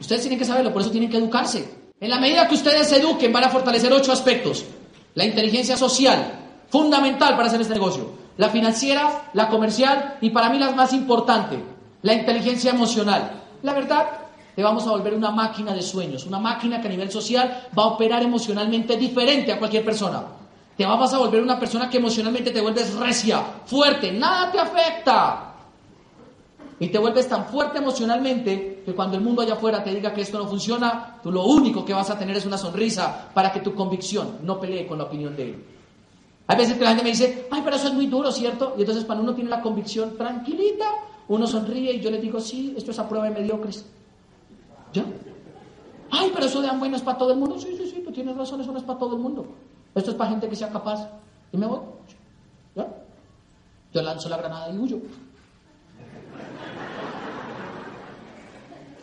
Ustedes 0.00 0.22
tienen 0.22 0.38
que 0.38 0.44
saberlo, 0.44 0.72
por 0.72 0.80
eso 0.82 0.90
tienen 0.90 1.10
que 1.10 1.18
educarse. 1.18 1.82
En 2.00 2.08
la 2.10 2.18
medida 2.18 2.48
que 2.48 2.54
ustedes 2.54 2.88
se 2.88 2.96
eduquen, 2.96 3.32
van 3.32 3.44
a 3.44 3.50
fortalecer 3.50 3.92
ocho 3.92 4.10
aspectos. 4.10 4.64
La 5.14 5.24
inteligencia 5.24 5.76
social, 5.76 6.40
fundamental 6.70 7.36
para 7.36 7.48
hacer 7.48 7.60
este 7.60 7.74
negocio. 7.74 8.10
La 8.38 8.48
financiera, 8.48 9.30
la 9.34 9.48
comercial 9.48 10.16
y 10.22 10.30
para 10.30 10.48
mí 10.48 10.58
la 10.58 10.70
más 10.72 10.94
importante, 10.94 11.58
la 12.00 12.14
inteligencia 12.14 12.70
emocional. 12.70 13.42
La 13.62 13.74
verdad, 13.74 14.21
te 14.54 14.62
vamos 14.62 14.86
a 14.86 14.90
volver 14.90 15.14
una 15.14 15.30
máquina 15.30 15.72
de 15.72 15.82
sueños, 15.82 16.26
una 16.26 16.38
máquina 16.38 16.80
que 16.80 16.88
a 16.88 16.90
nivel 16.90 17.10
social 17.10 17.68
va 17.76 17.84
a 17.84 17.86
operar 17.86 18.22
emocionalmente 18.22 18.96
diferente 18.96 19.52
a 19.52 19.58
cualquier 19.58 19.84
persona. 19.84 20.24
Te 20.76 20.86
vas 20.86 21.12
a 21.12 21.18
volver 21.18 21.42
una 21.42 21.58
persona 21.58 21.88
que 21.88 21.98
emocionalmente 21.98 22.50
te 22.50 22.60
vuelves 22.60 22.94
recia, 22.94 23.42
fuerte, 23.64 24.12
nada 24.12 24.50
te 24.50 24.58
afecta. 24.58 25.54
Y 26.78 26.88
te 26.88 26.98
vuelves 26.98 27.28
tan 27.28 27.46
fuerte 27.46 27.78
emocionalmente 27.78 28.82
que 28.84 28.94
cuando 28.94 29.16
el 29.16 29.22
mundo 29.22 29.42
allá 29.42 29.54
afuera 29.54 29.84
te 29.84 29.94
diga 29.94 30.12
que 30.12 30.22
esto 30.22 30.38
no 30.38 30.48
funciona, 30.48 31.18
tú 31.22 31.30
lo 31.30 31.44
único 31.44 31.84
que 31.84 31.94
vas 31.94 32.10
a 32.10 32.18
tener 32.18 32.36
es 32.36 32.46
una 32.46 32.58
sonrisa 32.58 33.28
para 33.32 33.52
que 33.52 33.60
tu 33.60 33.74
convicción 33.74 34.38
no 34.42 34.58
pelee 34.58 34.86
con 34.86 34.98
la 34.98 35.04
opinión 35.04 35.36
de 35.36 35.42
él. 35.44 35.64
Hay 36.46 36.56
veces 36.56 36.76
que 36.76 36.82
la 36.82 36.90
gente 36.90 37.04
me 37.04 37.10
dice, 37.10 37.46
ay, 37.50 37.60
pero 37.64 37.76
eso 37.76 37.88
es 37.88 37.94
muy 37.94 38.06
duro, 38.06 38.32
¿cierto? 38.32 38.74
Y 38.76 38.80
entonces 38.80 39.04
cuando 39.04 39.22
uno 39.22 39.34
tiene 39.34 39.50
la 39.50 39.62
convicción 39.62 40.16
tranquilita, 40.16 40.86
uno 41.28 41.46
sonríe 41.46 41.92
y 41.92 42.00
yo 42.00 42.10
le 42.10 42.18
digo, 42.18 42.40
sí, 42.40 42.74
esto 42.76 42.90
es 42.90 42.98
a 42.98 43.08
prueba 43.08 43.28
de 43.28 43.40
mediocres. 43.40 43.86
¿Ya? 44.92 45.04
Ay, 46.10 46.30
pero 46.34 46.46
eso 46.46 46.60
de 46.60 46.68
Amway 46.68 46.90
no 46.90 46.96
es 46.96 47.02
para 47.02 47.18
todo 47.18 47.32
el 47.32 47.38
mundo. 47.38 47.58
Sí, 47.58 47.74
sí, 47.76 47.88
sí, 47.88 48.02
tú 48.04 48.12
tienes 48.12 48.36
razón, 48.36 48.60
eso 48.60 48.70
no 48.70 48.78
es 48.78 48.84
para 48.84 48.98
todo 48.98 49.16
el 49.16 49.22
mundo. 49.22 49.46
Esto 49.94 50.10
es 50.10 50.16
para 50.16 50.30
gente 50.30 50.48
que 50.48 50.56
sea 50.56 50.68
capaz. 50.68 51.08
Y 51.52 51.56
me 51.56 51.66
voy. 51.66 51.80
¿Ya? 52.74 52.86
Yo 53.92 54.02
lanzo 54.02 54.28
la 54.28 54.36
granada 54.36 54.70
y 54.70 54.78
huyo. 54.78 54.98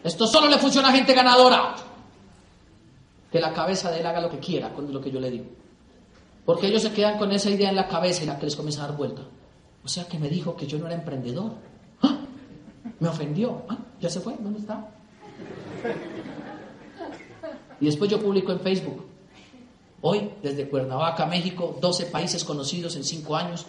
Esto 0.04 0.28
solo 0.28 0.48
le 0.48 0.58
funciona 0.58 0.90
a 0.90 0.92
gente 0.92 1.14
ganadora. 1.14 1.76
Que 3.32 3.40
la 3.40 3.54
cabeza 3.54 3.92
de 3.92 4.00
él 4.00 4.06
haga 4.06 4.22
lo 4.22 4.30
que 4.30 4.40
quiera 4.40 4.74
con 4.74 4.92
lo 4.92 5.02
que 5.02 5.12
yo 5.12 5.20
le 5.20 5.30
digo. 5.30 5.46
Porque 6.46 6.68
ellos 6.68 6.82
se 6.82 6.92
quedan 6.92 7.18
con 7.18 7.32
esa 7.32 7.50
idea 7.50 7.70
en 7.70 7.76
la 7.76 7.88
cabeza 7.88 8.24
y 8.24 8.28
la 8.28 8.38
que 8.40 8.46
les 8.46 8.56
comienza 8.56 8.84
a 8.84 8.88
dar 8.88 8.98
vuelta. 8.98 9.22
O 9.84 9.88
sea 9.88 10.08
que 10.08 10.18
me 10.18 10.30
dijo 10.30 10.56
que 10.56 10.66
yo 10.66 10.80
no 10.80 10.88
era 10.88 10.96
emprendedor. 10.96 11.54
¡Ah! 12.02 12.18
Me 13.00 13.08
ofendió. 13.08 13.64
¿Ah? 13.70 13.78
¿Ya 14.00 14.10
se 14.10 14.20
fue? 14.20 14.36
¿Dónde 14.40 14.60
está? 14.60 14.88
Y 17.82 17.86
después 17.86 18.12
yo 18.12 18.20
publico 18.20 18.52
en 18.52 18.60
Facebook. 18.60 19.06
Hoy, 20.02 20.30
desde 20.42 20.70
Cuernavaca, 20.70 21.26
México, 21.26 21.78
12 21.80 22.06
países 22.08 22.44
conocidos 22.44 22.96
en 22.96 23.04
5 23.04 23.36
años, 23.36 23.66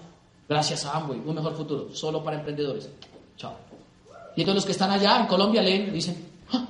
gracias 0.48 0.84
a 0.84 0.96
Amway, 0.96 1.20
un 1.24 1.34
mejor 1.34 1.54
futuro, 1.56 1.88
solo 1.92 2.22
para 2.22 2.38
emprendedores. 2.38 2.88
Chao. 3.36 3.54
Y 4.36 4.42
todos 4.42 4.56
los 4.56 4.64
que 4.64 4.72
están 4.72 4.90
allá 4.90 5.20
en 5.20 5.26
Colombia 5.26 5.62
leen 5.62 5.88
y 5.88 5.90
dicen, 5.90 6.24
ah, 6.52 6.66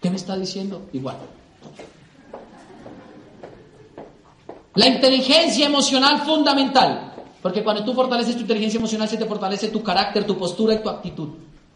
¿qué 0.00 0.10
me 0.10 0.16
está 0.16 0.36
diciendo? 0.36 0.82
Igual. 0.92 1.16
La 4.74 4.88
inteligencia 4.88 5.66
emocional 5.66 6.22
fundamental. 6.22 7.12
Porque 7.40 7.62
cuando 7.62 7.84
tú 7.84 7.92
fortaleces 7.92 8.34
tu 8.34 8.40
inteligencia 8.40 8.78
emocional, 8.78 9.08
se 9.08 9.18
te 9.18 9.26
fortalece 9.26 9.68
tu 9.68 9.82
carácter, 9.82 10.24
tu 10.26 10.36
postura 10.36 10.74
y 10.74 10.82
tu 10.82 10.88
actitud. 10.88 11.28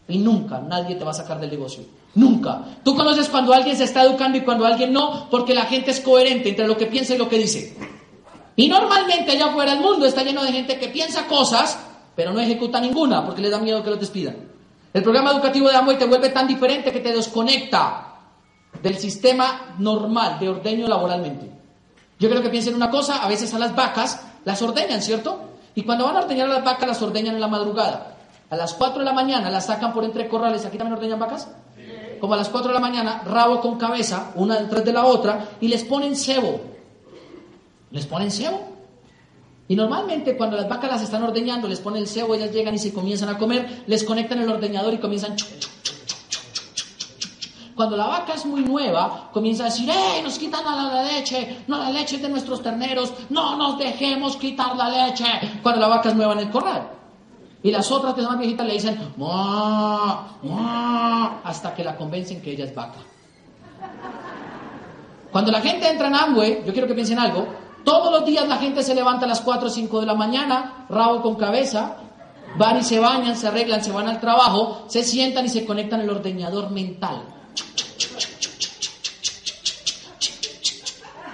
Y 0.09 0.17
nunca 0.17 0.59
nadie 0.59 0.95
te 0.95 1.05
va 1.05 1.11
a 1.11 1.13
sacar 1.13 1.39
del 1.39 1.51
negocio. 1.51 1.83
Nunca. 2.15 2.63
Tú 2.83 2.95
conoces 2.95 3.29
cuando 3.29 3.53
alguien 3.53 3.77
se 3.77 3.83
está 3.83 4.03
educando 4.03 4.37
y 4.37 4.41
cuando 4.41 4.65
alguien 4.65 4.91
no, 4.91 5.29
porque 5.29 5.53
la 5.53 5.65
gente 5.65 5.91
es 5.91 5.99
coherente 5.99 6.49
entre 6.49 6.67
lo 6.67 6.75
que 6.75 6.87
piensa 6.87 7.15
y 7.15 7.17
lo 7.17 7.29
que 7.29 7.37
dice. 7.37 7.77
Y 8.55 8.67
normalmente 8.67 9.31
allá 9.31 9.45
afuera 9.45 9.73
el 9.73 9.79
mundo 9.79 10.05
está 10.05 10.23
lleno 10.23 10.43
de 10.43 10.51
gente 10.51 10.79
que 10.79 10.89
piensa 10.89 11.27
cosas, 11.27 11.79
pero 12.15 12.33
no 12.33 12.39
ejecuta 12.39 12.81
ninguna, 12.81 13.23
porque 13.25 13.41
le 13.41 13.49
da 13.49 13.59
miedo 13.59 13.83
que 13.83 13.91
lo 13.91 13.95
despidan. 13.95 14.35
El 14.91 15.03
programa 15.03 15.31
educativo 15.31 15.69
de 15.69 15.75
Amway 15.75 15.97
te 15.97 16.05
vuelve 16.05 16.29
tan 16.29 16.47
diferente 16.47 16.91
que 16.91 16.99
te 16.99 17.13
desconecta 17.13 18.15
del 18.81 18.97
sistema 18.97 19.75
normal 19.77 20.39
de 20.39 20.49
ordeño 20.49 20.87
laboralmente. 20.87 21.49
Yo 22.19 22.29
creo 22.29 22.41
que 22.41 22.49
piensen 22.49 22.75
una 22.75 22.89
cosa, 22.89 23.23
a 23.23 23.27
veces 23.29 23.53
a 23.53 23.59
las 23.59 23.75
vacas 23.75 24.21
las 24.43 24.61
ordeñan, 24.61 25.01
¿cierto? 25.01 25.39
Y 25.75 25.83
cuando 25.83 26.05
van 26.05 26.17
a 26.17 26.19
ordeñar 26.21 26.49
a 26.49 26.55
las 26.55 26.63
vacas 26.65 26.87
las 26.87 27.01
ordeñan 27.01 27.35
en 27.35 27.41
la 27.41 27.47
madrugada. 27.47 28.17
A 28.49 28.55
las 28.55 28.73
4 28.73 28.99
de 28.99 29.05
la 29.05 29.13
mañana 29.13 29.49
las 29.49 29.67
sacan 29.67 29.93
por 29.93 30.03
entre 30.03 30.27
corrales. 30.27 30.65
¿Aquí 30.65 30.77
también 30.77 30.97
ordeñan 30.97 31.19
vacas? 31.19 31.49
Como 32.19 32.33
a 32.33 32.37
las 32.37 32.49
4 32.49 32.69
de 32.69 32.73
la 32.73 32.79
mañana, 32.79 33.21
rabo 33.25 33.61
con 33.61 33.77
cabeza, 33.77 34.31
una 34.35 34.57
detrás 34.57 34.83
de 34.83 34.91
la 34.91 35.05
otra, 35.05 35.51
y 35.61 35.67
les 35.67 35.83
ponen 35.83 36.15
cebo. 36.15 36.59
Les 37.91 38.05
ponen 38.05 38.31
cebo. 38.31 38.59
Y 39.67 39.75
normalmente 39.75 40.35
cuando 40.35 40.57
las 40.57 40.67
vacas 40.67 40.89
las 40.89 41.01
están 41.03 41.23
ordeñando, 41.23 41.67
les 41.67 41.79
ponen 41.79 42.01
el 42.01 42.07
cebo, 42.07 42.33
ellas 42.33 42.51
llegan 42.51 42.73
y 42.73 42.79
se 42.79 42.91
comienzan 42.91 43.29
a 43.29 43.37
comer, 43.37 43.83
les 43.85 44.03
conectan 44.03 44.39
el 44.39 44.49
ordeñador 44.49 44.93
y 44.95 44.97
comienzan... 44.97 45.35
Cuando 47.75 47.95
la 47.95 48.07
vaca 48.07 48.33
es 48.33 48.45
muy 48.45 48.61
nueva, 48.61 49.29
comienza 49.31 49.63
a 49.63 49.65
decir, 49.67 49.89
¡eh! 49.89 50.21
Nos 50.21 50.37
quitan 50.37 50.65
la 50.65 51.03
leche, 51.03 51.63
no 51.67 51.77
la 51.77 51.91
leche 51.91 52.17
de 52.17 52.27
nuestros 52.27 52.61
terneros, 52.61 53.13
no 53.29 53.55
nos 53.55 53.77
dejemos 53.77 54.35
quitar 54.35 54.75
la 54.75 54.89
leche. 54.89 55.23
Cuando 55.63 55.79
la 55.79 55.87
vaca 55.87 56.09
es 56.09 56.15
nueva 56.15 56.33
en 56.33 56.39
el 56.39 56.49
corral. 56.49 56.98
Y 57.61 57.71
las 57.71 57.91
otras 57.91 58.13
que 58.13 58.21
son 58.21 58.31
más 58.31 58.39
viejitas 58.39 58.65
le 58.65 58.73
dicen, 58.73 58.97
hasta 61.43 61.75
que 61.75 61.83
la 61.83 61.97
convencen 61.97 62.41
que 62.41 62.51
ella 62.51 62.65
es 62.65 62.73
vaca. 62.73 62.99
Cuando 65.31 65.51
la 65.51 65.61
gente 65.61 65.89
entra 65.89 66.07
en 66.07 66.15
Amway, 66.15 66.63
yo 66.65 66.71
quiero 66.71 66.87
que 66.87 66.93
piensen 66.93 67.19
algo, 67.19 67.47
todos 67.83 68.11
los 68.11 68.25
días 68.25 68.47
la 68.47 68.57
gente 68.57 68.83
se 68.83 68.95
levanta 68.95 69.25
a 69.25 69.29
las 69.29 69.41
4 69.41 69.67
o 69.67 69.71
5 69.71 69.99
de 69.99 70.05
la 70.05 70.15
mañana, 70.15 70.85
rabo 70.89 71.21
con 71.21 71.35
cabeza, 71.35 71.97
van 72.57 72.77
y 72.77 72.83
se 72.83 72.99
bañan, 72.99 73.35
se 73.35 73.47
arreglan, 73.47 73.83
se 73.83 73.91
van 73.91 74.07
al 74.07 74.19
trabajo, 74.19 74.85
se 74.87 75.03
sientan 75.03 75.45
y 75.45 75.49
se 75.49 75.65
conectan 75.65 76.01
el 76.01 76.09
ordeñador 76.09 76.71
mental. 76.71 77.23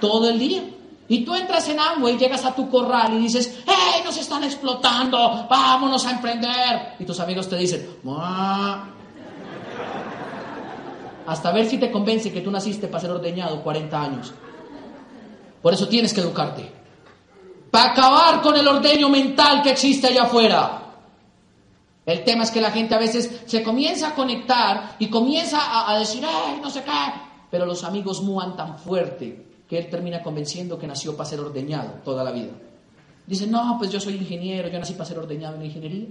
Todo 0.00 0.28
el 0.28 0.38
día. 0.38 0.62
Y 1.08 1.24
tú 1.24 1.34
entras 1.34 1.68
en 1.68 1.78
Amway, 1.78 2.18
llegas 2.18 2.44
a 2.44 2.54
tu 2.54 2.68
corral 2.68 3.14
y 3.14 3.18
dices, 3.18 3.60
¡Hey, 3.64 4.02
nos 4.04 4.16
están 4.16 4.42
explotando! 4.42 5.46
¡Vámonos 5.48 6.04
a 6.04 6.10
emprender! 6.10 6.94
Y 6.98 7.04
tus 7.04 7.20
amigos 7.20 7.48
te 7.48 7.56
dicen, 7.56 7.88
Hasta 11.26 11.52
ver 11.52 11.66
si 11.66 11.78
te 11.78 11.92
convence 11.92 12.32
que 12.32 12.40
tú 12.40 12.50
naciste 12.50 12.88
para 12.88 13.00
ser 13.00 13.10
ordeñado 13.10 13.62
40 13.62 14.02
años. 14.02 14.34
Por 15.62 15.74
eso 15.74 15.86
tienes 15.86 16.12
que 16.12 16.20
educarte. 16.20 16.72
Para 17.70 17.92
acabar 17.92 18.42
con 18.42 18.56
el 18.56 18.66
ordeño 18.66 19.08
mental 19.08 19.62
que 19.62 19.70
existe 19.70 20.08
allá 20.08 20.24
afuera. 20.24 20.82
El 22.04 22.24
tema 22.24 22.44
es 22.44 22.50
que 22.50 22.60
la 22.60 22.70
gente 22.70 22.94
a 22.94 22.98
veces 22.98 23.42
se 23.46 23.62
comienza 23.62 24.08
a 24.08 24.14
conectar 24.14 24.96
y 24.98 25.08
comienza 25.08 25.88
a, 25.88 25.98
decir, 25.98 26.24
¡Hey, 26.24 26.58
no 26.60 26.70
sé 26.70 26.82
qué! 26.82 26.90
Pero 27.48 27.64
los 27.64 27.84
amigos 27.84 28.22
muan 28.22 28.56
tan 28.56 28.76
fuerte 28.78 29.46
que 29.68 29.78
él 29.78 29.90
termina 29.90 30.22
convenciendo 30.22 30.78
que 30.78 30.86
nació 30.86 31.16
para 31.16 31.28
ser 31.28 31.40
ordeñado 31.40 32.00
toda 32.04 32.22
la 32.22 32.30
vida. 32.30 32.52
Dice, 33.26 33.46
no, 33.46 33.76
pues 33.78 33.90
yo 33.90 33.98
soy 33.98 34.14
ingeniero, 34.14 34.68
yo 34.68 34.78
nací 34.78 34.92
para 34.92 35.06
ser 35.06 35.18
ordeñado 35.18 35.56
en 35.56 35.64
ingeniería. 35.64 36.06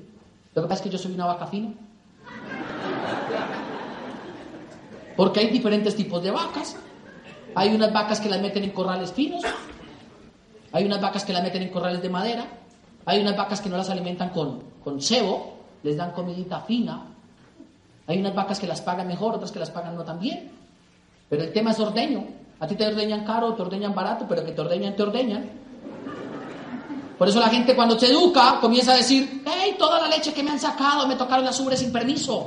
Lo 0.53 0.61
que 0.61 0.67
pasa 0.67 0.75
es 0.75 0.81
que 0.81 0.89
yo 0.89 0.97
soy 0.97 1.13
una 1.13 1.25
vaca 1.25 1.47
fina. 1.47 1.73
Porque 5.15 5.39
hay 5.39 5.49
diferentes 5.49 5.95
tipos 5.95 6.21
de 6.21 6.31
vacas. 6.31 6.75
Hay 7.55 7.73
unas 7.73 7.93
vacas 7.93 8.19
que 8.19 8.29
las 8.29 8.41
meten 8.41 8.65
en 8.65 8.71
corrales 8.71 9.13
finos. 9.13 9.43
Hay 10.73 10.85
unas 10.85 10.99
vacas 10.99 11.23
que 11.23 11.31
las 11.31 11.41
meten 11.41 11.61
en 11.61 11.69
corrales 11.69 12.01
de 12.01 12.09
madera. 12.09 12.45
Hay 13.05 13.21
unas 13.21 13.37
vacas 13.37 13.61
que 13.61 13.69
no 13.69 13.77
las 13.77 13.89
alimentan 13.89 14.29
con, 14.29 14.63
con 14.83 15.01
cebo, 15.01 15.59
les 15.83 15.95
dan 15.95 16.11
comidita 16.11 16.61
fina. 16.61 17.05
Hay 18.07 18.19
unas 18.19 18.35
vacas 18.35 18.59
que 18.59 18.67
las 18.67 18.81
pagan 18.81 19.07
mejor, 19.07 19.35
otras 19.35 19.51
que 19.51 19.59
las 19.59 19.71
pagan 19.71 19.95
no 19.95 20.03
tan 20.03 20.19
bien. 20.19 20.51
Pero 21.29 21.43
el 21.43 21.53
tema 21.53 21.71
es 21.71 21.79
ordeño. 21.79 22.25
A 22.59 22.67
ti 22.67 22.75
te 22.75 22.87
ordeñan 22.87 23.25
caro, 23.25 23.53
te 23.53 23.61
ordeñan 23.61 23.93
barato, 23.93 24.25
pero 24.27 24.45
que 24.45 24.51
te 24.51 24.61
ordeñan, 24.61 24.95
te 24.95 25.03
ordeñan. 25.03 25.49
Por 27.17 27.29
eso 27.29 27.39
la 27.39 27.49
gente 27.49 27.75
cuando 27.75 27.97
se 27.97 28.07
educa 28.07 28.59
comienza 28.59 28.93
a 28.93 28.97
decir, 28.97 29.43
hey, 29.45 29.75
toda 29.77 29.99
la 30.01 30.07
leche 30.07 30.33
que 30.33 30.43
me 30.43 30.51
han 30.51 30.59
sacado, 30.59 31.07
me 31.07 31.15
tocaron 31.15 31.45
las 31.45 31.59
ubres 31.59 31.79
sin 31.79 31.91
permiso. 31.91 32.45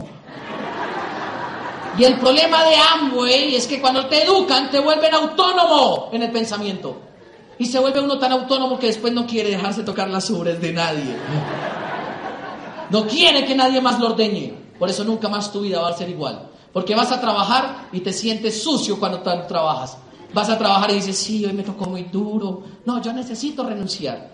Y 1.99 2.05
el 2.05 2.19
problema 2.19 2.63
de 2.65 2.77
Amway 2.77 3.55
es 3.57 3.67
que 3.67 3.81
cuando 3.81 4.07
te 4.07 4.23
educan 4.23 4.71
te 4.71 4.79
vuelven 4.79 5.15
autónomo 5.15 6.11
en 6.13 6.23
el 6.23 6.31
pensamiento. 6.31 7.01
Y 7.59 7.67
se 7.67 7.81
vuelve 7.81 8.01
uno 8.01 8.19
tan 8.19 8.31
autónomo 8.33 8.79
que 8.79 8.87
después 8.87 9.13
no 9.13 9.27
quiere 9.27 9.51
dejarse 9.51 9.83
tocar 9.83 10.09
las 10.09 10.31
ubres 10.31 10.61
de 10.61 10.73
nadie. 10.73 11.17
No 12.91 13.07
quiere 13.07 13.45
que 13.45 13.55
nadie 13.57 13.81
más 13.81 13.99
lo 13.99 14.07
ordeñe. 14.07 14.55
Por 14.79 14.89
eso 14.89 15.03
nunca 15.03 15.29
más 15.29 15.51
tu 15.51 15.63
vida 15.63 15.81
va 15.81 15.89
a 15.89 15.93
ser 15.95 16.09
igual. 16.09 16.48
Porque 16.73 16.95
vas 16.95 17.11
a 17.13 17.21
trabajar 17.21 17.89
y 17.93 18.01
te 18.01 18.13
sientes 18.13 18.63
sucio 18.63 18.99
cuando 18.99 19.21
trabajas. 19.21 19.99
Vas 20.33 20.51
a 20.51 20.59
trabajar 20.59 20.91
y 20.91 20.95
dices, 20.95 21.17
sí, 21.17 21.45
hoy 21.45 21.53
me 21.53 21.63
tocó 21.63 21.87
muy 21.87 22.05
duro. 22.05 22.63
No, 22.85 23.03
yo 23.03 23.13
necesito 23.13 23.65
renunciar. 23.65 24.31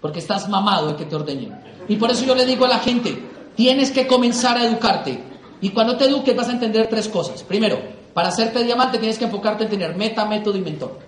Porque 0.00 0.20
estás 0.20 0.48
mamado 0.48 0.88
de 0.88 0.96
que 0.96 1.04
te 1.04 1.16
ordenen. 1.16 1.60
Y 1.88 1.96
por 1.96 2.10
eso 2.10 2.24
yo 2.24 2.34
le 2.34 2.46
digo 2.46 2.64
a 2.64 2.68
la 2.68 2.78
gente, 2.78 3.22
tienes 3.54 3.90
que 3.90 4.06
comenzar 4.06 4.56
a 4.56 4.64
educarte. 4.64 5.22
Y 5.60 5.70
cuando 5.70 5.96
te 5.96 6.06
eduques 6.06 6.34
vas 6.34 6.48
a 6.48 6.52
entender 6.52 6.88
tres 6.88 7.08
cosas. 7.08 7.42
Primero, 7.42 7.78
para 8.14 8.28
hacerte 8.28 8.64
diamante 8.64 8.98
tienes 8.98 9.18
que 9.18 9.26
enfocarte 9.26 9.64
en 9.64 9.70
tener 9.70 9.96
meta, 9.96 10.24
método 10.24 10.56
y 10.56 10.62
mentor. 10.62 10.98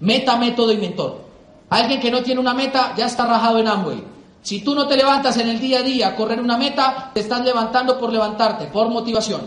Meta, 0.00 0.36
método 0.36 0.72
y 0.72 0.78
mentor. 0.78 1.24
Alguien 1.68 2.00
que 2.00 2.10
no 2.10 2.22
tiene 2.22 2.40
una 2.40 2.54
meta 2.54 2.94
ya 2.96 3.06
está 3.06 3.26
rajado 3.26 3.58
en 3.58 3.68
Amway. 3.68 4.02
Si 4.42 4.60
tú 4.60 4.74
no 4.74 4.86
te 4.86 4.96
levantas 4.96 5.36
en 5.38 5.48
el 5.48 5.58
día 5.58 5.80
a 5.80 5.82
día 5.82 6.08
a 6.08 6.16
correr 6.16 6.40
una 6.40 6.56
meta, 6.56 7.10
te 7.12 7.20
estás 7.20 7.44
levantando 7.44 7.98
por 7.98 8.12
levantarte, 8.12 8.66
por 8.66 8.88
motivación. 8.88 9.40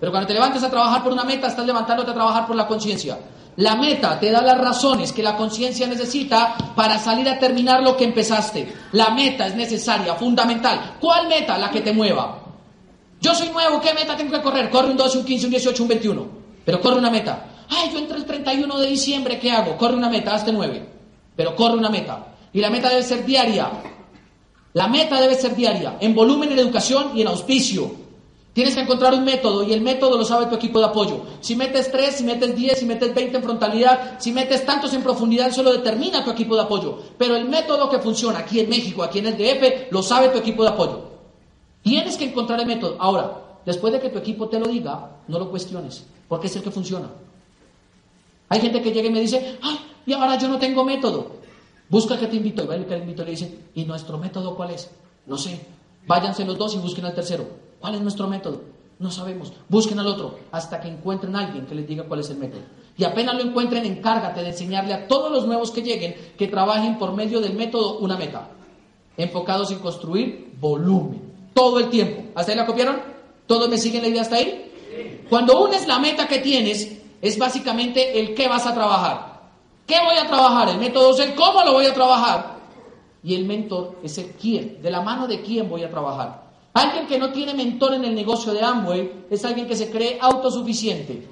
Pero 0.00 0.10
cuando 0.10 0.26
te 0.26 0.34
levantes 0.34 0.62
a 0.62 0.70
trabajar 0.70 1.02
por 1.02 1.12
una 1.12 1.24
meta, 1.24 1.46
estás 1.46 1.66
levantándote 1.66 2.10
a 2.10 2.14
trabajar 2.14 2.46
por 2.46 2.56
la 2.56 2.66
conciencia. 2.66 3.18
La 3.56 3.76
meta 3.76 4.18
te 4.18 4.30
da 4.30 4.40
las 4.40 4.56
razones 4.56 5.12
que 5.12 5.22
la 5.22 5.36
conciencia 5.36 5.86
necesita 5.86 6.56
para 6.74 6.98
salir 6.98 7.28
a 7.28 7.38
terminar 7.38 7.82
lo 7.82 7.96
que 7.96 8.04
empezaste. 8.04 8.72
La 8.92 9.10
meta 9.10 9.46
es 9.46 9.54
necesaria, 9.54 10.14
fundamental. 10.14 10.96
¿Cuál 10.98 11.28
meta? 11.28 11.58
La 11.58 11.70
que 11.70 11.82
te 11.82 11.92
mueva. 11.92 12.38
Yo 13.20 13.34
soy 13.34 13.50
nuevo, 13.50 13.78
¿qué 13.80 13.92
meta 13.92 14.16
tengo 14.16 14.32
que 14.32 14.40
correr? 14.40 14.70
Corre 14.70 14.90
un 14.90 14.96
12, 14.96 15.18
un 15.18 15.24
15, 15.24 15.46
un 15.46 15.50
18, 15.50 15.82
un 15.82 15.88
21. 15.88 16.26
Pero 16.64 16.80
corre 16.80 16.96
una 16.96 17.10
meta. 17.10 17.46
Ay, 17.68 17.90
yo 17.92 17.98
entre 17.98 18.16
el 18.16 18.24
31 18.24 18.78
de 18.78 18.86
diciembre, 18.86 19.38
¿qué 19.38 19.52
hago? 19.52 19.76
Corre 19.76 19.96
una 19.96 20.08
meta, 20.08 20.34
hazte 20.34 20.52
9. 20.52 20.88
Pero 21.36 21.54
corre 21.54 21.76
una 21.76 21.90
meta. 21.90 22.28
Y 22.54 22.60
la 22.60 22.70
meta 22.70 22.88
debe 22.88 23.02
ser 23.02 23.26
diaria. 23.26 23.70
La 24.72 24.86
meta 24.88 25.20
debe 25.20 25.34
ser 25.34 25.54
diaria, 25.54 25.98
en 26.00 26.14
volumen, 26.14 26.52
en 26.52 26.58
educación 26.58 27.12
y 27.14 27.22
en 27.22 27.28
auspicio. 27.28 27.99
Tienes 28.52 28.74
que 28.74 28.80
encontrar 28.80 29.14
un 29.14 29.24
método 29.24 29.62
y 29.62 29.72
el 29.72 29.80
método 29.80 30.18
lo 30.18 30.24
sabe 30.24 30.46
tu 30.46 30.56
equipo 30.56 30.80
de 30.80 30.86
apoyo. 30.86 31.22
Si 31.40 31.54
metes 31.54 31.90
3, 31.92 32.16
si 32.16 32.24
metes 32.24 32.56
10, 32.56 32.78
si 32.78 32.84
metes 32.84 33.14
20 33.14 33.36
en 33.36 33.42
frontalidad, 33.44 34.18
si 34.18 34.32
metes 34.32 34.66
tantos 34.66 34.92
en 34.92 35.02
profundidad, 35.02 35.48
eso 35.48 35.62
lo 35.62 35.72
determina 35.72 36.24
tu 36.24 36.32
equipo 36.32 36.56
de 36.56 36.62
apoyo. 36.62 36.98
Pero 37.16 37.36
el 37.36 37.48
método 37.48 37.88
que 37.88 38.00
funciona 38.00 38.40
aquí 38.40 38.58
en 38.58 38.68
México, 38.68 39.04
aquí 39.04 39.20
en 39.20 39.28
el 39.28 39.36
DF, 39.36 39.92
lo 39.92 40.02
sabe 40.02 40.30
tu 40.30 40.38
equipo 40.38 40.64
de 40.64 40.70
apoyo. 40.70 41.10
Tienes 41.82 42.16
que 42.16 42.24
encontrar 42.24 42.58
el 42.58 42.66
método. 42.66 42.96
Ahora, 42.98 43.40
después 43.64 43.92
de 43.92 44.00
que 44.00 44.08
tu 44.08 44.18
equipo 44.18 44.48
te 44.48 44.58
lo 44.58 44.66
diga, 44.66 45.10
no 45.28 45.38
lo 45.38 45.48
cuestiones, 45.48 46.04
porque 46.28 46.48
es 46.48 46.56
el 46.56 46.62
que 46.62 46.72
funciona. 46.72 47.08
Hay 48.48 48.60
gente 48.60 48.82
que 48.82 48.90
llega 48.90 49.08
y 49.08 49.12
me 49.12 49.20
dice, 49.20 49.58
ay, 49.62 49.78
y 50.06 50.12
ahora 50.12 50.36
yo 50.36 50.48
no 50.48 50.58
tengo 50.58 50.82
método. 50.82 51.38
Busca 51.88 52.18
que 52.18 52.26
te 52.26 52.36
invito, 52.36 52.64
y 52.64 52.66
va 52.66 52.74
el 52.74 52.84
que 52.84 52.96
te 52.96 53.00
invito 53.00 53.22
y 53.22 53.26
le 53.26 53.30
dice, 53.30 53.58
¿y 53.76 53.84
nuestro 53.84 54.18
método 54.18 54.56
cuál 54.56 54.72
es? 54.72 54.90
No 55.26 55.38
sé. 55.38 55.60
Váyanse 56.06 56.44
los 56.44 56.58
dos 56.58 56.74
y 56.74 56.78
busquen 56.78 57.04
al 57.04 57.14
tercero. 57.14 57.69
¿Cuál 57.80 57.94
es 57.94 58.00
nuestro 58.02 58.28
método? 58.28 58.62
No 58.98 59.10
sabemos. 59.10 59.52
Busquen 59.68 59.98
al 59.98 60.06
otro 60.06 60.38
hasta 60.52 60.78
que 60.80 60.88
encuentren 60.88 61.34
a 61.34 61.46
alguien 61.46 61.66
que 61.66 61.74
les 61.74 61.88
diga 61.88 62.04
cuál 62.04 62.20
es 62.20 62.28
el 62.28 62.36
método. 62.36 62.60
Y 62.98 63.04
apenas 63.04 63.34
lo 63.34 63.40
encuentren, 63.40 63.86
encárgate 63.86 64.42
de 64.42 64.48
enseñarle 64.48 64.92
a 64.92 65.08
todos 65.08 65.32
los 65.32 65.46
nuevos 65.46 65.70
que 65.70 65.80
lleguen 65.80 66.14
que 66.36 66.48
trabajen 66.48 66.98
por 66.98 67.14
medio 67.14 67.40
del 67.40 67.54
método 67.54 67.98
una 68.00 68.18
meta. 68.18 68.48
Enfocados 69.16 69.70
en 69.70 69.78
construir 69.78 70.52
volumen. 70.60 71.32
Todo 71.54 71.78
el 71.78 71.88
tiempo. 71.88 72.24
¿Hasta 72.34 72.52
ahí 72.52 72.58
la 72.58 72.66
copiaron? 72.66 73.00
¿Todos 73.46 73.70
me 73.70 73.78
siguen 73.78 74.02
la 74.02 74.08
idea 74.08 74.20
hasta 74.20 74.36
ahí? 74.36 74.70
Cuando 75.30 75.64
unes 75.64 75.86
la 75.86 75.98
meta 75.98 76.28
que 76.28 76.40
tienes, 76.40 76.98
es 77.22 77.38
básicamente 77.38 78.20
el 78.20 78.34
qué 78.34 78.48
vas 78.48 78.66
a 78.66 78.74
trabajar. 78.74 79.40
¿Qué 79.86 79.96
voy 80.04 80.18
a 80.18 80.26
trabajar? 80.26 80.68
El 80.68 80.78
método 80.78 81.12
es 81.14 81.20
el 81.20 81.34
cómo 81.34 81.64
lo 81.64 81.72
voy 81.72 81.86
a 81.86 81.94
trabajar. 81.94 82.58
Y 83.22 83.34
el 83.34 83.46
mentor 83.46 83.98
es 84.02 84.18
el 84.18 84.32
quién. 84.32 84.82
De 84.82 84.90
la 84.90 85.00
mano 85.00 85.26
de 85.26 85.40
quién 85.40 85.68
voy 85.68 85.84
a 85.84 85.90
trabajar. 85.90 86.49
Alguien 86.72 87.06
que 87.06 87.18
no 87.18 87.32
tiene 87.32 87.54
mentor 87.54 87.94
en 87.94 88.04
el 88.04 88.14
negocio 88.14 88.52
de 88.52 88.62
Amway 88.62 89.26
es 89.28 89.44
alguien 89.44 89.66
que 89.66 89.74
se 89.74 89.90
cree 89.90 90.18
autosuficiente. 90.20 91.26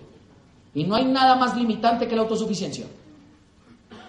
Y 0.75 0.85
no 0.85 0.97
hay 0.97 1.05
nada 1.05 1.37
más 1.37 1.57
limitante 1.57 2.09
que 2.09 2.17
la 2.17 2.23
autosuficiencia. 2.23 2.87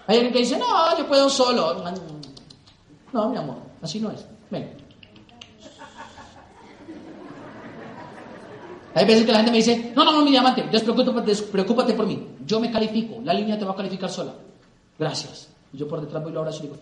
Hay 0.06 0.16
alguien 0.16 0.32
que 0.32 0.40
dice, 0.40 0.58
no, 0.58 0.98
yo 0.98 1.06
puedo 1.06 1.28
solo. 1.30 1.84
No, 3.12 3.28
mi 3.28 3.36
amor, 3.36 3.58
así 3.80 4.00
no 4.00 4.10
es. 4.10 4.26
Ven. 4.50 4.76
Hay 8.92 9.04
veces 9.04 9.24
que 9.24 9.30
la 9.30 9.38
gente 9.38 9.52
me 9.52 9.58
dice, 9.58 9.92
no, 9.94 10.04
no, 10.04 10.12
no, 10.12 10.24
mi 10.24 10.32
diamante, 10.32 10.66
despreocúpate, 10.70 11.26
despreocúpate 11.26 11.94
por 11.94 12.06
mí. 12.06 12.26
Yo 12.44 12.58
me 12.58 12.72
califico, 12.72 13.20
la 13.22 13.32
línea 13.32 13.56
te 13.56 13.64
va 13.64 13.72
a 13.72 13.76
calificar 13.76 14.10
sola. 14.10 14.34
Gracias. 14.98 15.48
Y 15.72 15.78
yo 15.78 15.86
por 15.86 16.00
detrás 16.00 16.22
voy 16.24 16.32
la 16.32 16.40
abrazo 16.40 16.58
y 16.58 16.62
digo, 16.62 16.76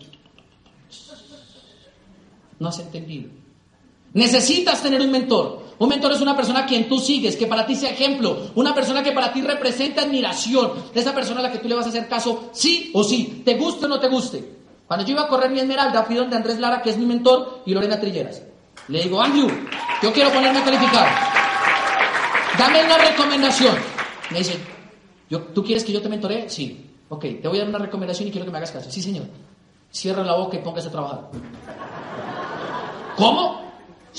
no 2.59 2.67
has 2.67 2.79
entendido. 2.79 3.29
Necesitas 4.13 4.81
tener 4.81 5.01
un 5.01 5.11
mentor. 5.11 5.69
Un 5.79 5.89
mentor 5.89 6.11
es 6.11 6.21
una 6.21 6.35
persona 6.35 6.61
a 6.61 6.65
quien 6.65 6.89
tú 6.89 6.99
sigues, 6.99 7.37
que 7.37 7.47
para 7.47 7.65
ti 7.65 7.75
sea 7.75 7.91
ejemplo, 7.91 8.51
una 8.55 8.75
persona 8.75 9.01
que 9.01 9.13
para 9.13 9.31
ti 9.31 9.41
representa 9.41 10.01
admiración, 10.01 10.71
esa 10.93 11.15
persona 11.15 11.39
a 11.39 11.43
la 11.43 11.51
que 11.51 11.59
tú 11.59 11.69
le 11.69 11.75
vas 11.75 11.85
a 11.85 11.89
hacer 11.89 12.07
caso 12.09 12.49
sí 12.51 12.91
o 12.93 13.03
sí, 13.03 13.41
te 13.45 13.55
guste 13.55 13.85
o 13.85 13.87
no 13.87 13.99
te 13.99 14.09
guste. 14.09 14.59
Cuando 14.87 15.05
yo 15.05 15.13
iba 15.13 15.21
a 15.21 15.27
correr 15.27 15.51
mi 15.51 15.59
Esmeralda, 15.59 16.03
fui 16.03 16.15
donde 16.15 16.35
Andrés 16.35 16.59
Lara, 16.59 16.81
que 16.81 16.89
es 16.89 16.97
mi 16.97 17.05
mentor, 17.05 17.61
y 17.65 17.73
Lorena 17.73 17.99
Trilleras. 17.99 18.41
Le 18.87 19.03
digo, 19.03 19.21
Andrew, 19.21 19.47
yo 20.01 20.11
quiero 20.11 20.31
ponerme 20.31 20.59
a 20.59 20.63
calificar. 20.65 21.07
Dame 22.57 22.83
una 22.83 22.97
recomendación. 22.97 23.77
Me 24.31 24.39
dice, 24.39 24.57
¿tú 25.53 25.63
quieres 25.63 25.83
que 25.83 25.91
yo 25.91 26.01
te 26.01 26.09
mentoree? 26.09 26.49
Sí. 26.49 26.87
Ok, 27.07 27.21
te 27.41 27.47
voy 27.47 27.57
a 27.57 27.61
dar 27.61 27.69
una 27.69 27.79
recomendación 27.79 28.27
y 28.27 28.31
quiero 28.31 28.45
que 28.45 28.51
me 28.51 28.57
hagas 28.57 28.71
caso. 28.71 28.91
Sí, 28.91 29.01
señor. 29.01 29.25
Cierra 29.91 30.23
la 30.23 30.35
boca 30.35 30.57
y 30.57 30.59
póngase 30.61 30.87
a 30.87 30.91
trabajar. 30.91 31.29
¿Cómo? 33.15 33.68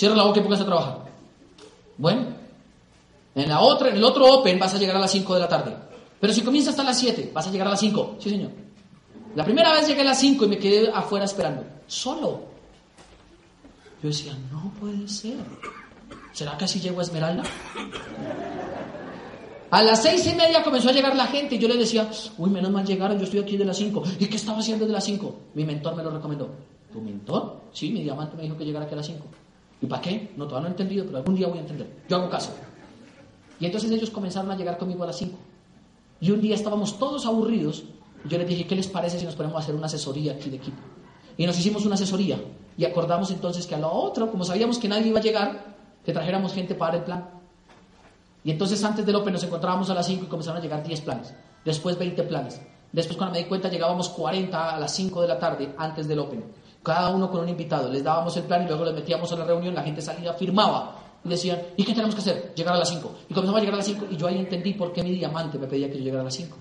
Cierra 0.01 0.17
la 0.17 0.23
boca 0.23 0.41
y 0.41 0.43
póngase 0.43 0.63
a 0.63 0.65
trabajar. 0.65 0.99
Bueno, 1.99 2.29
en 3.35 3.49
la 3.51 3.61
otra, 3.61 3.91
en 3.91 3.97
el 3.97 4.05
otro 4.05 4.33
Open 4.33 4.59
vas 4.59 4.75
a 4.75 4.79
llegar 4.79 4.97
a 4.97 5.01
las 5.01 5.11
5 5.11 5.35
de 5.35 5.41
la 5.41 5.47
tarde. 5.47 5.77
Pero 6.19 6.33
si 6.33 6.41
comienza 6.41 6.71
hasta 6.71 6.83
las 6.83 6.99
7, 6.99 7.33
vas 7.35 7.47
a 7.47 7.51
llegar 7.51 7.67
a 7.67 7.73
las 7.73 7.81
5. 7.81 8.17
Sí, 8.19 8.31
señor. 8.31 8.51
La 9.35 9.45
primera 9.45 9.75
vez 9.75 9.87
llegué 9.87 10.01
a 10.01 10.05
las 10.05 10.19
5 10.19 10.43
y 10.47 10.49
me 10.49 10.57
quedé 10.57 10.91
afuera 10.91 11.27
esperando. 11.27 11.67
Solo. 11.87 12.41
Yo 14.03 14.09
decía, 14.09 14.35
no 14.51 14.73
puede 14.81 15.07
ser. 15.07 15.37
¿Será 16.33 16.57
que 16.57 16.65
así 16.65 16.81
llego 16.81 17.01
a 17.01 17.03
Esmeralda? 17.03 17.43
A 19.71 19.83
las 19.83 20.03
seis 20.03 20.27
y 20.27 20.35
media 20.35 20.63
comenzó 20.63 20.89
a 20.89 20.93
llegar 20.93 21.15
la 21.15 21.27
gente 21.27 21.57
y 21.57 21.59
yo 21.59 21.69
le 21.69 21.77
decía, 21.77 22.09
uy, 22.39 22.49
menos 22.49 22.71
mal 22.71 22.87
llegaron, 22.87 23.19
yo 23.19 23.25
estoy 23.25 23.41
aquí 23.41 23.59
de 23.59 23.67
las 23.67 23.77
5. 23.77 24.03
¿Y 24.19 24.29
qué 24.29 24.37
estaba 24.37 24.61
haciendo 24.61 24.87
de 24.87 24.95
las 24.95 25.05
5? 25.05 25.41
Mi 25.53 25.67
mentor 25.67 25.95
me 25.95 26.03
lo 26.03 26.11
recomendó. 26.11 26.49
¿Tu 26.91 27.03
mentor? 27.03 27.65
Sí, 27.75 27.91
mi 27.91 28.03
diamante 28.03 28.35
me 28.35 28.45
dijo 28.45 28.57
que 28.57 28.65
llegara 28.65 28.87
aquí 28.87 28.95
a 28.95 28.97
las 28.97 29.07
5. 29.07 29.27
¿Y 29.83 29.87
para 29.87 30.03
qué? 30.03 30.33
No, 30.37 30.47
todavía 30.47 30.69
no 30.69 30.69
he 30.69 30.71
entendido, 30.73 31.07
pero 31.07 31.19
algún 31.19 31.35
día 31.35 31.49
voy 31.49 31.59
a 31.59 31.61
entender. 31.63 31.89
Yo 32.09 32.17
hago 32.17 32.29
caso. 32.29 32.53
Y 33.59 33.67
entonces 33.67 33.91
ellos 33.91 34.11
comenzaron 34.11 34.51
a 34.51 34.57
llegar 34.57 34.79
conmigo 34.79 35.03
a 35.05 35.07
las 35.07 35.17
5. 35.17 35.37
Y 36.21 36.31
un 36.31 36.41
día 36.41 36.55
estábamos 36.55 36.99
todos 36.99 37.27
aburridos. 37.27 37.85
Yo 38.29 38.37
les 38.37 38.47
dije, 38.47 38.67
¿qué 38.67 38.77
les 38.77 38.89
parece 38.89 39.19
si 39.19 39.25
nos 39.25 39.35
ponemos 39.35 39.57
a 39.57 39.61
hacer 39.61 39.75
una 39.75 39.87
asesoría 39.87 40.33
aquí 40.33 40.51
de 40.51 40.57
equipo? 40.57 40.79
Y 41.37 41.47
nos 41.47 41.59
hicimos 41.59 41.87
una 41.87 41.95
asesoría. 41.95 42.39
Y 42.77 42.85
acordamos 42.85 43.31
entonces 43.31 43.67
que 43.67 43.75
a 43.75 43.79
lo 43.79 43.91
otro, 43.91 44.31
como 44.31 44.45
sabíamos 44.45 44.79
que 44.79 44.89
nadie 44.89 45.09
iba 45.09 45.19
a 45.19 45.23
llegar, 45.23 45.77
que 46.05 46.13
trajéramos 46.13 46.53
gente 46.53 46.75
para 46.75 46.99
el 46.99 47.05
plan. 47.05 47.31
Y 48.45 48.51
entonces 48.51 48.83
antes 48.85 49.05
del 49.07 49.17
Open 49.17 49.33
nos 49.33 49.45
encontrábamos 49.45 49.89
a 49.89 49.95
las 49.95 50.07
5 50.07 50.25
y 50.25 50.29
comenzaron 50.29 50.61
a 50.61 50.63
llegar 50.63 50.83
10 50.83 51.01
planes. 51.03 51.35
Después 51.65 51.99
20 51.99 52.23
planes. 52.25 52.61
Después 52.93 53.17
cuando 53.17 53.35
me 53.35 53.41
di 53.41 53.45
cuenta 53.45 53.69
llegábamos 53.69 54.11
40 54.11 54.77
a 54.77 54.81
las 54.81 54.95
5 54.95 55.23
de 55.23 55.29
la 55.29 55.39
tarde 55.39 55.75
antes 55.79 56.09
del 56.09 56.19
Open 56.19 56.60
cada 56.83 57.11
uno 57.11 57.31
con 57.31 57.41
un 57.41 57.49
invitado. 57.49 57.91
Les 57.91 58.03
dábamos 58.03 58.37
el 58.37 58.45
plan 58.45 58.63
y 58.63 58.67
luego 58.67 58.85
les 58.85 58.95
metíamos 58.95 59.31
a 59.33 59.37
la 59.37 59.45
reunión, 59.45 59.75
la 59.75 59.83
gente 59.83 60.01
salía, 60.01 60.33
firmaba 60.35 60.97
y 61.25 61.29
decían, 61.29 61.61
¿y 61.77 61.85
qué 61.85 61.93
tenemos 61.93 62.15
que 62.15 62.21
hacer? 62.21 62.53
Llegar 62.55 62.75
a 62.75 62.79
las 62.79 62.89
5. 62.89 63.13
Y 63.29 63.35
comenzamos 63.35 63.59
a 63.59 63.61
llegar 63.61 63.75
a 63.75 63.79
las 63.79 63.87
5 63.87 64.07
y 64.11 64.17
yo 64.17 64.27
ahí 64.27 64.39
entendí 64.39 64.75
por 64.75 64.93
qué 64.93 65.03
mi 65.03 65.13
diamante 65.13 65.59
me 65.59 65.67
pedía 65.67 65.89
que 65.91 65.99
yo 65.99 66.05
llegara 66.05 66.23
a 66.23 66.25
las 66.25 66.35
5. 66.35 66.57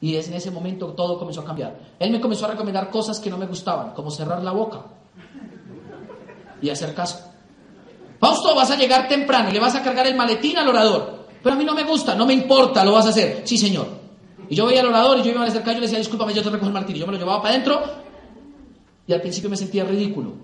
Y 0.00 0.16
es 0.16 0.28
en 0.28 0.34
ese 0.34 0.50
momento 0.50 0.88
todo 0.88 1.18
comenzó 1.18 1.40
a 1.40 1.44
cambiar. 1.44 1.78
Él 1.98 2.10
me 2.10 2.20
comenzó 2.20 2.46
a 2.46 2.50
recomendar 2.50 2.90
cosas 2.90 3.20
que 3.20 3.30
no 3.30 3.38
me 3.38 3.46
gustaban, 3.46 3.92
como 3.92 4.10
cerrar 4.10 4.42
la 4.42 4.52
boca 4.52 4.82
y 6.60 6.70
hacer 6.70 6.94
caso. 6.94 7.20
Fausto, 8.18 8.54
vas 8.54 8.70
a 8.70 8.76
llegar 8.76 9.08
temprano 9.08 9.50
y 9.50 9.52
le 9.52 9.60
vas 9.60 9.76
a 9.76 9.82
cargar 9.82 10.06
el 10.06 10.16
maletín 10.16 10.58
al 10.58 10.68
orador. 10.68 11.26
Pero 11.40 11.54
a 11.54 11.58
mí 11.58 11.64
no 11.64 11.74
me 11.74 11.84
gusta, 11.84 12.16
no 12.16 12.26
me 12.26 12.34
importa, 12.34 12.84
lo 12.84 12.92
vas 12.92 13.06
a 13.06 13.10
hacer. 13.10 13.42
Sí, 13.44 13.56
señor. 13.56 13.86
Y 14.48 14.56
yo 14.56 14.66
veía 14.66 14.80
al 14.80 14.88
orador 14.88 15.18
y 15.18 15.22
yo 15.22 15.30
iba 15.30 15.42
a 15.42 15.46
acercar 15.46 15.74
yo 15.74 15.80
le 15.80 15.86
decía, 15.86 15.98
discúlpame, 15.98 16.34
yo 16.34 16.42
te 16.42 16.50
recojo 16.50 16.76
el. 16.76 16.96
Y 16.96 16.98
yo 16.98 17.06
me 17.06 17.12
lo 17.12 17.18
llevaba 17.18 17.42
para 17.42 17.54
adentro 17.54 17.80
y 19.08 19.12
al 19.14 19.22
principio 19.22 19.48
me 19.48 19.56
sentía 19.56 19.84
ridículo. 19.84 20.34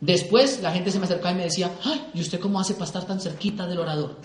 Después 0.00 0.60
la 0.62 0.70
gente 0.70 0.92
se 0.92 1.00
me 1.00 1.04
acercaba 1.06 1.32
y 1.32 1.34
me 1.34 1.42
decía, 1.42 1.72
ay, 1.84 2.06
¿y 2.14 2.20
usted 2.20 2.38
cómo 2.38 2.60
hace 2.60 2.74
para 2.74 2.84
estar 2.84 3.04
tan 3.04 3.20
cerquita 3.20 3.66
del 3.66 3.80
orador? 3.80 4.16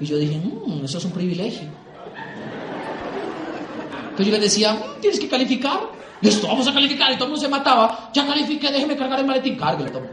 Y 0.00 0.06
yo 0.06 0.16
dije, 0.16 0.38
mmm, 0.38 0.84
eso 0.84 0.98
es 0.98 1.04
un 1.04 1.10
privilegio. 1.10 1.68
Entonces 4.02 4.26
yo 4.26 4.32
les 4.32 4.40
decía, 4.42 4.74
mm, 4.74 5.00
tienes 5.00 5.18
que 5.18 5.28
calificar. 5.28 5.80
Listo, 6.20 6.46
vamos 6.46 6.68
a 6.68 6.72
calificar. 6.72 7.10
Y 7.10 7.16
todo 7.16 7.24
el 7.24 7.30
mundo 7.32 7.44
se 7.44 7.50
mataba. 7.50 8.10
Ya 8.14 8.24
califiqué, 8.24 8.70
déjeme 8.70 8.96
cargar 8.96 9.18
el 9.18 9.26
maletín. 9.26 9.56
Cárguelo, 9.56 9.90
todo. 9.90 10.06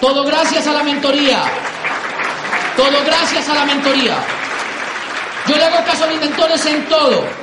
Todo 0.00 0.24
gracias 0.24 0.66
a 0.66 0.72
la 0.72 0.82
mentoría. 0.82 1.44
Todo 2.76 3.04
gracias 3.06 3.48
a 3.48 3.54
la 3.54 3.64
mentoría. 3.64 4.16
Yo 5.46 5.56
le 5.56 5.64
hago 5.64 5.84
caso 5.84 6.04
a 6.04 6.08
mis 6.08 6.20
mentores 6.20 6.66
en 6.66 6.84
todo. 6.88 7.37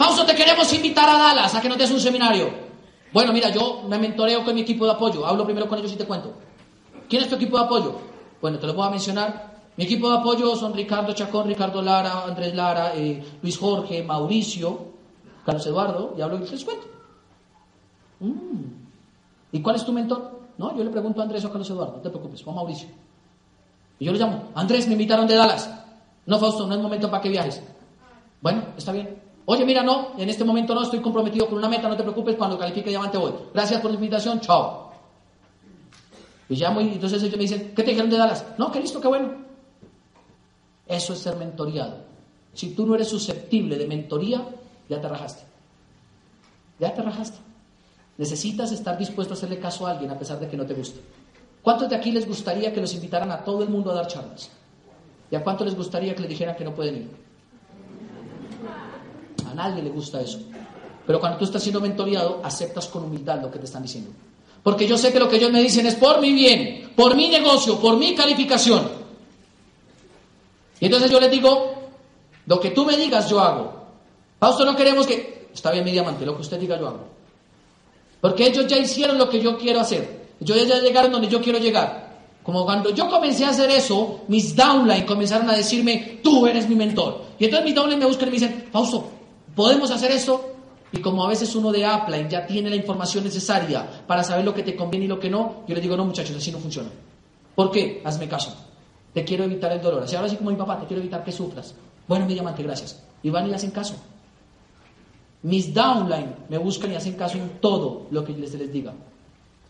Fausto, 0.00 0.24
te 0.24 0.34
queremos 0.34 0.72
invitar 0.72 1.06
a 1.10 1.18
Dallas 1.18 1.54
a 1.54 1.60
que 1.60 1.68
nos 1.68 1.76
des 1.76 1.90
un 1.90 2.00
seminario. 2.00 2.48
Bueno, 3.12 3.34
mira, 3.34 3.50
yo 3.50 3.82
me 3.86 3.98
mentoreo 3.98 4.42
con 4.42 4.54
mi 4.54 4.62
equipo 4.62 4.86
de 4.86 4.92
apoyo. 4.92 5.26
Hablo 5.26 5.44
primero 5.44 5.68
con 5.68 5.78
ellos 5.78 5.92
y 5.92 5.96
te 5.96 6.06
cuento. 6.06 6.32
¿Quién 7.06 7.22
es 7.22 7.28
tu 7.28 7.34
equipo 7.34 7.58
de 7.58 7.64
apoyo? 7.64 8.00
Bueno, 8.40 8.58
te 8.58 8.66
lo 8.66 8.72
voy 8.72 8.86
a 8.86 8.88
mencionar. 8.88 9.60
Mi 9.76 9.84
equipo 9.84 10.08
de 10.10 10.16
apoyo 10.16 10.56
son 10.56 10.72
Ricardo 10.72 11.12
Chacón, 11.12 11.48
Ricardo 11.48 11.82
Lara, 11.82 12.24
Andrés 12.24 12.54
Lara, 12.54 12.94
eh, 12.94 13.22
Luis 13.42 13.58
Jorge, 13.58 14.02
Mauricio, 14.02 14.86
Carlos 15.44 15.66
Eduardo, 15.66 16.14
y 16.16 16.22
hablo 16.22 16.38
y 16.38 16.48
les 16.48 16.64
cuento. 16.64 16.86
Mm. 18.20 19.52
¿Y 19.52 19.60
cuál 19.60 19.76
es 19.76 19.84
tu 19.84 19.92
mentor? 19.92 20.40
No, 20.56 20.74
yo 20.74 20.82
le 20.82 20.88
pregunto 20.88 21.20
a 21.20 21.24
Andrés 21.24 21.44
o 21.44 21.48
a 21.48 21.50
Carlos 21.50 21.68
Eduardo, 21.68 21.96
no 21.96 22.02
te 22.02 22.08
preocupes, 22.08 22.42
o 22.46 22.50
a 22.50 22.54
Mauricio. 22.54 22.88
Y 23.98 24.06
yo 24.06 24.12
le 24.12 24.18
llamo, 24.18 24.44
Andrés, 24.54 24.86
me 24.86 24.94
invitaron 24.94 25.26
de 25.26 25.34
Dallas. 25.34 25.70
No, 26.24 26.38
Fausto, 26.38 26.66
no 26.66 26.74
es 26.74 26.80
momento 26.80 27.10
para 27.10 27.22
que 27.22 27.28
viajes. 27.28 27.62
Bueno, 28.40 28.62
está 28.78 28.92
bien. 28.92 29.28
Oye, 29.46 29.64
mira, 29.64 29.82
no, 29.82 30.12
en 30.18 30.28
este 30.28 30.44
momento 30.44 30.74
no, 30.74 30.82
estoy 30.82 31.00
comprometido 31.00 31.48
con 31.48 31.58
una 31.58 31.68
meta, 31.68 31.88
no 31.88 31.96
te 31.96 32.02
preocupes, 32.02 32.36
cuando 32.36 32.58
califique 32.58 32.90
diamante 32.90 33.18
voy. 33.18 33.32
Gracias 33.52 33.80
por 33.80 33.90
la 33.90 33.96
invitación, 33.96 34.40
chao. 34.40 34.92
Y 36.48 36.56
ya 36.56 36.70
muy, 36.70 36.84
entonces 36.84 37.22
ellos 37.22 37.36
me 37.36 37.42
dicen, 37.42 37.72
¿qué 37.74 37.82
te 37.82 37.90
dijeron 37.90 38.10
de 38.10 38.18
Dallas? 38.18 38.44
No, 38.58 38.70
que 38.70 38.80
listo, 38.80 39.00
qué 39.00 39.08
bueno. 39.08 39.32
Eso 40.86 41.12
es 41.12 41.20
ser 41.20 41.36
mentoriado. 41.36 41.98
Si 42.52 42.74
tú 42.74 42.86
no 42.86 42.94
eres 42.94 43.08
susceptible 43.08 43.78
de 43.78 43.86
mentoría, 43.86 44.44
ya 44.88 45.00
te 45.00 45.08
rajaste. 45.08 45.42
Ya 46.80 46.92
te 46.92 47.02
rajaste. 47.02 47.38
Necesitas 48.18 48.72
estar 48.72 48.98
dispuesto 48.98 49.34
a 49.34 49.36
hacerle 49.36 49.58
caso 49.58 49.86
a 49.86 49.92
alguien 49.92 50.10
a 50.10 50.18
pesar 50.18 50.40
de 50.40 50.48
que 50.48 50.56
no 50.56 50.66
te 50.66 50.74
guste. 50.74 51.00
¿Cuántos 51.62 51.88
de 51.88 51.96
aquí 51.96 52.10
les 52.10 52.26
gustaría 52.26 52.72
que 52.72 52.80
los 52.80 52.94
invitaran 52.94 53.30
a 53.30 53.44
todo 53.44 53.62
el 53.62 53.68
mundo 53.68 53.92
a 53.92 53.94
dar 53.94 54.08
charlas? 54.08 54.50
¿Y 55.30 55.36
a 55.36 55.44
cuántos 55.44 55.66
les 55.66 55.76
gustaría 55.76 56.14
que 56.14 56.22
les 56.22 56.30
dijeran 56.30 56.56
que 56.56 56.64
no 56.64 56.74
pueden 56.74 56.96
ir? 56.96 57.29
A 59.50 59.54
nadie 59.54 59.82
le 59.82 59.90
gusta 59.90 60.20
eso. 60.20 60.38
Pero 61.06 61.18
cuando 61.18 61.38
tú 61.38 61.44
estás 61.44 61.62
siendo 61.62 61.80
mentoreado, 61.80 62.40
aceptas 62.44 62.86
con 62.86 63.04
humildad 63.04 63.42
lo 63.42 63.50
que 63.50 63.58
te 63.58 63.64
están 63.64 63.82
diciendo. 63.82 64.10
Porque 64.62 64.86
yo 64.86 64.96
sé 64.96 65.12
que 65.12 65.18
lo 65.18 65.28
que 65.28 65.36
ellos 65.36 65.50
me 65.50 65.62
dicen 65.62 65.86
es 65.86 65.94
por 65.94 66.20
mi 66.20 66.32
bien, 66.32 66.92
por 66.94 67.16
mi 67.16 67.28
negocio, 67.28 67.80
por 67.80 67.96
mi 67.96 68.14
calificación. 68.14 68.88
Y 70.78 70.84
entonces 70.86 71.10
yo 71.10 71.18
les 71.18 71.30
digo, 71.30 71.74
lo 72.46 72.60
que 72.60 72.70
tú 72.70 72.84
me 72.84 72.96
digas 72.96 73.28
yo 73.28 73.40
hago. 73.40 73.72
Fausto, 74.38 74.64
no 74.64 74.76
queremos 74.76 75.06
que... 75.06 75.48
Está 75.52 75.72
bien, 75.72 75.84
mi 75.84 75.90
diamante, 75.90 76.24
lo 76.24 76.36
que 76.36 76.42
usted 76.42 76.60
diga 76.60 76.78
yo 76.78 76.88
hago. 76.88 77.04
Porque 78.20 78.46
ellos 78.46 78.66
ya 78.66 78.78
hicieron 78.78 79.18
lo 79.18 79.28
que 79.28 79.40
yo 79.40 79.58
quiero 79.58 79.80
hacer. 79.80 80.28
Ellos 80.40 80.66
ya 80.66 80.78
llegaron 80.78 81.10
donde 81.10 81.28
yo 81.28 81.40
quiero 81.40 81.58
llegar. 81.58 82.10
Como 82.42 82.64
cuando 82.64 82.90
yo 82.90 83.08
comencé 83.08 83.44
a 83.44 83.50
hacer 83.50 83.70
eso, 83.70 84.20
mis 84.28 84.54
downline 84.54 85.04
comenzaron 85.04 85.50
a 85.50 85.56
decirme, 85.56 86.20
tú 86.22 86.46
eres 86.46 86.68
mi 86.68 86.76
mentor. 86.76 87.22
Y 87.38 87.46
entonces 87.46 87.64
mis 87.64 87.74
downline 87.74 87.98
me 87.98 88.06
buscan 88.06 88.28
y 88.28 88.30
me 88.30 88.38
dicen, 88.38 88.68
Fausto, 88.72 89.10
¿podemos 89.54 89.90
hacer 89.90 90.12
esto? 90.12 90.54
Y 90.92 90.98
como 91.00 91.24
a 91.24 91.28
veces 91.28 91.54
uno 91.54 91.70
de 91.70 91.84
Apple 91.84 92.26
ya 92.28 92.46
tiene 92.46 92.68
la 92.68 92.76
información 92.76 93.24
necesaria 93.24 94.04
para 94.06 94.24
saber 94.24 94.44
lo 94.44 94.54
que 94.54 94.62
te 94.62 94.74
conviene 94.74 95.04
y 95.04 95.08
lo 95.08 95.20
que 95.20 95.30
no, 95.30 95.62
yo 95.66 95.74
le 95.74 95.80
digo, 95.80 95.96
no 95.96 96.04
muchachos, 96.04 96.36
así 96.36 96.50
no 96.50 96.58
funciona. 96.58 96.90
¿Por 97.54 97.70
qué? 97.70 98.02
Hazme 98.04 98.28
caso. 98.28 98.54
Te 99.14 99.24
quiero 99.24 99.44
evitar 99.44 99.72
el 99.72 99.80
dolor. 99.80 100.02
Así 100.02 100.16
ahora 100.16 100.26
así 100.26 100.36
como 100.36 100.50
mi 100.50 100.56
papá, 100.56 100.80
te 100.80 100.86
quiero 100.86 101.00
evitar 101.00 101.22
que 101.22 101.32
sufras. 101.32 101.74
Bueno, 102.08 102.26
mi 102.26 102.34
diamante, 102.34 102.62
gracias. 102.62 103.02
Y 103.22 103.30
van 103.30 103.48
y 103.48 103.54
hacen 103.54 103.70
caso. 103.70 103.94
Mis 105.42 105.72
downline 105.72 106.34
me 106.48 106.58
buscan 106.58 106.92
y 106.92 106.96
hacen 106.96 107.14
caso 107.14 107.38
en 107.38 107.60
todo 107.60 108.06
lo 108.10 108.24
que 108.24 108.32
les, 108.32 108.52
les 108.54 108.72
diga. 108.72 108.92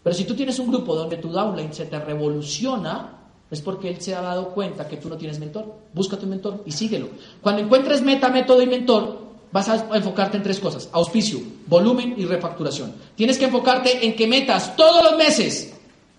Pero 0.03 0.17
si 0.17 0.25
tú 0.25 0.35
tienes 0.35 0.59
un 0.59 0.69
grupo 0.69 0.95
donde 0.95 1.19
tu 1.19 1.29
downline 1.29 1.73
se 1.73 1.87
te 1.87 1.99
revoluciona, 1.99 3.19
es 3.51 3.61
porque 3.61 3.89
él 3.89 4.01
se 4.01 4.15
ha 4.15 4.23
dado 4.23 4.51
cuenta 4.51 4.89
que 4.89 4.97
tú 4.97 5.09
no 5.09 5.17
tienes 5.17 5.39
mentor. 5.39 5.75
Busca 5.93 6.17
tu 6.17 6.27
mentor 6.27 6.63
y 6.65 6.73
síguelo. 6.73 7.09
Cuando 7.43 7.63
encuentres 7.63 8.01
meta, 8.01 8.31
método 8.31 8.63
y 8.63 8.67
mentor, 8.67 9.20
vas 9.53 9.69
a 9.69 9.97
enfocarte 9.97 10.37
en 10.37 10.43
tres 10.43 10.61
cosas. 10.61 10.89
Auspicio, 10.93 11.41
volumen 11.67 12.15
y 12.17 12.25
refacturación. 12.25 12.95
Tienes 13.17 13.39
que 13.39 13.47
enfocarte 13.47 14.07
en 14.07 14.15
que 14.15 14.27
metas 14.27 14.77
todos 14.77 15.05
los 15.05 15.17
meses 15.17 15.73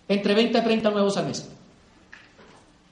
entre 0.08 0.34
20 0.34 0.58
a 0.58 0.64
30 0.64 0.90
nuevos 0.92 1.18
al 1.18 1.28
mes. 1.28 1.48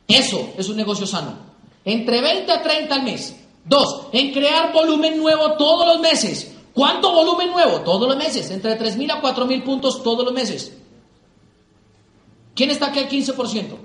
Eso 0.07 0.53
es 0.57 0.67
un 0.69 0.77
negocio 0.77 1.05
sano. 1.05 1.37
Entre 1.85 2.21
20 2.21 2.51
a 2.51 2.61
30 2.61 2.95
al 2.95 3.03
mes. 3.03 3.35
Dos, 3.65 4.07
en 4.11 4.33
crear 4.33 4.73
volumen 4.73 5.17
nuevo 5.17 5.53
todos 5.53 5.85
los 5.85 5.99
meses. 5.99 6.51
¿Cuánto 6.73 7.11
volumen 7.11 7.51
nuevo? 7.51 7.81
Todos 7.81 8.07
los 8.07 8.17
meses. 8.17 8.49
Entre 8.51 8.79
3.000 8.79 9.11
a 9.11 9.21
4.000 9.21 9.63
puntos 9.63 10.01
todos 10.01 10.23
los 10.23 10.33
meses. 10.33 10.71
¿Quién 12.55 12.71
está 12.71 12.87
aquí 12.87 12.99
al 12.99 13.09
15%? 13.09 13.77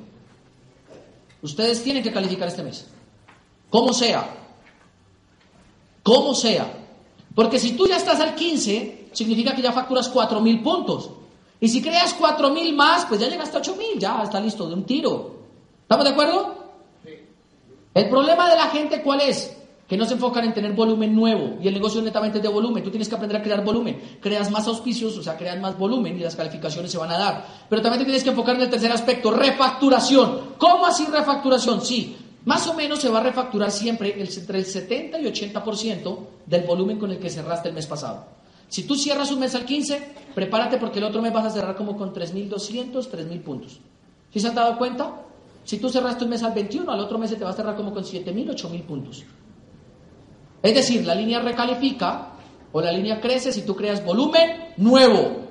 Ustedes 1.43 1.83
tienen 1.83 2.03
que 2.03 2.13
calificar 2.13 2.49
este 2.49 2.63
mes. 2.63 2.87
Como 3.69 3.93
sea. 3.93 4.44
Como 6.05 6.35
sea. 6.35 6.71
Porque 7.35 7.59
si 7.59 7.73
tú 7.73 7.89
ya 7.89 7.97
estás 7.97 8.21
al 8.21 8.37
15, 8.37 9.09
significa 9.13 9.57
que 9.57 9.63
ya 9.63 9.73
facturas 9.73 10.13
4.000 10.15 10.63
puntos. 10.63 11.11
Y 11.59 11.69
si 11.69 11.83
creas 11.83 12.17
4.000 12.17 12.73
más, 12.75 13.07
pues 13.07 13.19
ya 13.21 13.29
llegaste 13.29 13.57
a 13.57 13.63
8.000. 13.63 13.99
Ya 13.99 14.23
está 14.23 14.39
listo 14.39 14.69
de 14.69 14.75
un 14.75 14.85
tiro. 14.85 15.35
¿Estamos 15.83 16.05
de 16.05 16.13
acuerdo? 16.13 16.55
El 17.95 18.09
problema 18.09 18.49
de 18.51 18.57
la 18.57 18.67
gente, 18.67 19.03
¿cuál 19.03 19.23
es? 19.23 19.57
que 19.89 19.99
no 19.99 20.07
se 20.07 20.15
enfocan 20.15 20.45
en 20.45 20.55
tener 20.55 20.73
volumen 20.73 21.15
nuevo 21.15 21.59
y 21.61 21.69
el 21.69 21.75
negocio 21.75 22.01
netamente 22.01 22.41
de 22.41 22.49
volumen. 22.49 22.83
Tú 22.83 22.91
tienes 22.91 23.09
que 23.09 23.15
aprender 23.17 23.39
a 23.39 23.43
crear 23.43 23.63
volumen. 23.63 24.19
Creas 24.21 24.51
más 24.51 24.67
auspicios, 24.67 25.17
o 25.19 25.23
sea, 25.23 25.37
creas 25.37 25.61
más 25.61 25.77
volumen 25.77 26.17
y 26.17 26.21
las 26.21 26.35
calificaciones 26.35 26.91
se 26.91 26.99
van 26.99 27.11
a 27.11 27.19
dar. 27.19 27.47
Pero 27.69 27.83
también 27.83 28.01
te 28.01 28.05
tienes 28.07 28.25
que 28.25 28.31
enfocar 28.31 28.57
en 28.57 28.63
el 28.63 28.71
tercer 28.71 28.91
aspecto, 28.91 29.31
refacturación. 29.31 30.55
¿Cómo 30.57 30.87
así 30.87 31.05
refacturación? 31.07 31.83
Sí, 31.83 32.17
más 32.45 32.67
o 32.67 32.75
menos 32.75 33.01
se 33.01 33.09
va 33.09 33.21
a 33.21 33.23
refacturar 33.23 33.71
siempre 33.71 34.15
entre 34.21 34.59
el 34.59 34.67
70 34.67 35.19
y 35.19 35.25
80% 35.25 36.19
del 36.47 36.63
volumen 36.65 36.99
con 36.99 37.11
el 37.11 37.19
que 37.19 37.31
cerraste 37.31 37.69
el 37.69 37.75
mes 37.75 37.87
pasado. 37.87 38.27
Si 38.69 38.85
tú 38.85 38.97
cierras 38.97 39.31
un 39.31 39.41
mes 39.41 39.55
al 39.55 39.65
15, 39.65 40.15
prepárate 40.35 40.79
porque 40.79 40.99
el 40.99 41.05
otro 41.05 41.23
mes 41.23 41.33
vas 41.33 41.47
a 41.47 41.51
cerrar 41.51 41.77
como 41.77 41.97
con 41.97 42.13
3.200, 42.13 42.93
3.000 42.93 43.43
puntos. 43.43 43.81
¿Sí 44.33 44.41
se 44.41 44.49
han 44.49 44.55
dado 44.55 44.77
cuenta? 44.77 45.23
Si 45.65 45.79
tú 45.79 45.89
cerraste 45.89 46.25
un 46.25 46.31
mes 46.31 46.43
al 46.43 46.53
21, 46.53 46.91
al 46.91 47.01
otro 47.01 47.19
mes 47.19 47.31
se 47.31 47.37
te 47.37 47.45
va 47.45 47.51
a 47.51 47.55
cerrar 47.55 47.77
como 47.77 47.93
con 47.93 48.05
7.000, 48.05 48.51
8.000 48.51 48.83
puntos. 48.83 49.25
Es 50.63 50.75
decir, 50.75 51.05
la 51.07 51.15
línea 51.15 51.41
recalifica 51.41 52.33
o 52.73 52.81
la 52.81 52.93
línea 52.93 53.21
crece 53.21 53.53
si 53.53 53.63
tú 53.63 53.75
creas 53.75 54.05
volumen 54.05 54.75
nuevo. 54.77 55.45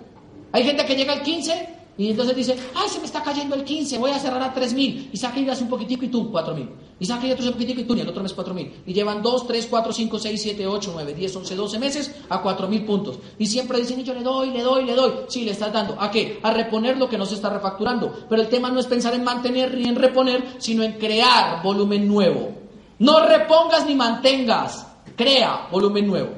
Hay 0.52 0.64
gente 0.64 0.86
que 0.86 0.96
llega 0.96 1.14
al 1.14 1.24
15 1.24 1.73
y 1.98 2.10
entonces 2.10 2.36
dice, 2.36 2.58
ay, 2.74 2.90
se 2.90 3.00
me 3.00 3.06
está 3.06 3.22
cayendo 3.22 3.56
el 3.56 3.64
15, 3.64 3.98
voy 4.00 4.12
a 4.12 4.20
cerrar 4.20 4.42
a 4.42 4.54
3.000. 4.54 5.10
Y 5.12 5.18
saca 5.18 5.40
y 5.40 5.46
das 5.46 5.62
un 5.62 5.70
poquitico 5.70 6.06
y 6.06 6.08
tú, 6.08 6.32
4.000. 6.32 6.70
Y 7.00 7.06
saca 7.06 7.28
y 7.28 7.32
otro 7.32 7.46
un 7.46 7.54
poquitico 7.54 7.82
y 7.82 7.84
tú, 7.84 7.96
y 7.96 8.02
el 8.02 8.10
otro 8.10 8.24
mes 8.24 8.36
4.000. 8.36 8.72
Y 8.88 8.94
llevan 8.94 9.22
2, 9.22 9.48
3, 9.48 9.68
4, 9.70 9.94
5, 9.94 10.20
6, 10.20 10.42
7, 10.42 10.68
8, 10.68 10.92
9, 10.94 11.14
10, 11.14 11.36
11, 11.36 11.56
12 11.56 11.80
meses 11.80 12.16
a 12.30 12.44
4.000 12.44 12.86
puntos. 12.86 13.20
Y 13.38 13.46
siempre 13.46 13.80
dicen, 13.80 14.00
y 14.00 14.04
yo 14.04 14.14
le 14.14 14.24
doy, 14.24 14.50
le 14.50 14.62
doy, 14.62 14.86
le 14.86 14.96
doy. 14.96 15.12
Sí, 15.28 15.44
le 15.44 15.52
estás 15.52 15.72
dando. 15.72 15.96
¿A 16.00 16.10
qué? 16.10 16.40
A 16.42 16.52
reponer 16.52 16.98
lo 16.98 17.08
que 17.08 17.18
no 17.18 17.26
se 17.26 17.36
está 17.36 17.50
refacturando. 17.50 18.26
Pero 18.28 18.42
el 18.42 18.50
tema 18.50 18.72
no 18.72 18.80
es 18.80 18.88
pensar 18.88 19.14
en 19.14 19.24
mantener 19.24 19.76
ni 19.78 19.88
en 19.88 19.96
reponer, 19.96 20.56
sino 20.58 20.84
en 20.84 20.94
crear 20.94 21.62
volumen 21.64 22.08
nuevo. 22.08 22.54
No 23.00 23.26
repongas 23.26 23.86
ni 23.86 23.96
mantengas 23.96 24.88
crea 25.16 25.68
volumen 25.72 26.08
nuevo. 26.08 26.32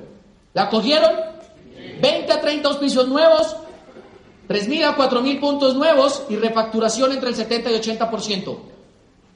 ¿La 0.53 0.69
cogieron? 0.69 1.11
20 2.02 2.32
a 2.32 2.41
30 2.41 2.68
auspicios 2.68 3.07
nuevos, 3.07 3.56
3.000 4.47 4.84
a 4.84 4.97
4.000 4.97 5.39
puntos 5.39 5.76
nuevos 5.76 6.23
y 6.30 6.35
refacturación 6.35 7.11
entre 7.11 7.30
el 7.30 7.35
70 7.35 7.72
y 7.72 7.76
80%. 7.76 8.57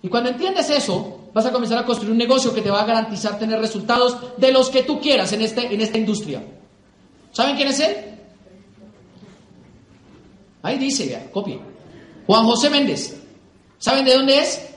Y 0.01 0.07
cuando 0.07 0.29
entiendes 0.29 0.69
eso, 0.69 1.29
vas 1.33 1.45
a 1.45 1.51
comenzar 1.51 1.79
a 1.79 1.85
construir 1.85 2.11
un 2.11 2.17
negocio 2.17 2.53
que 2.53 2.61
te 2.61 2.69
va 2.69 2.81
a 2.81 2.85
garantizar 2.85 3.37
tener 3.37 3.59
resultados 3.59 4.17
de 4.37 4.51
los 4.51 4.69
que 4.69 4.83
tú 4.83 4.99
quieras 4.99 5.31
en, 5.33 5.41
este, 5.41 5.73
en 5.73 5.81
esta 5.81 5.97
industria. 5.97 6.43
¿Saben 7.31 7.55
quién 7.55 7.67
es 7.67 7.79
él? 7.79 7.97
Ahí 10.61 10.77
dice, 10.77 11.05
vea, 11.05 11.31
copie. 11.31 11.59
Juan 12.25 12.45
José 12.45 12.69
Méndez. 12.69 13.15
¿Saben 13.77 14.05
de 14.05 14.13
dónde 14.13 14.39
es? 14.39 14.69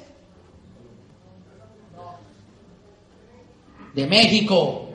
de 3.94 4.06
México. 4.06 4.88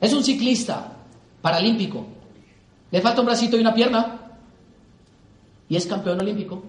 Es 0.00 0.12
un 0.12 0.24
ciclista 0.24 0.91
paralímpico. 1.42 2.06
Le 2.90 3.00
falta 3.00 3.20
un 3.20 3.26
bracito 3.26 3.56
y 3.56 3.60
una 3.60 3.74
pierna. 3.74 4.20
Y 5.68 5.76
es 5.76 5.86
campeón 5.86 6.20
olímpico. 6.20 6.62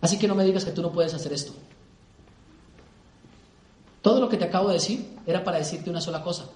Así 0.00 0.18
que 0.18 0.26
no 0.26 0.34
me 0.34 0.44
digas 0.44 0.64
que 0.64 0.72
tú 0.72 0.82
no 0.82 0.90
puedes 0.90 1.14
hacer 1.14 1.32
esto. 1.32 1.52
Todo 4.00 4.20
lo 4.20 4.28
que 4.28 4.36
te 4.36 4.44
acabo 4.44 4.68
de 4.68 4.74
decir 4.74 5.06
era 5.26 5.44
para 5.44 5.58
decirte 5.58 5.90
una 5.90 6.00
sola 6.00 6.22
cosa. 6.22 6.46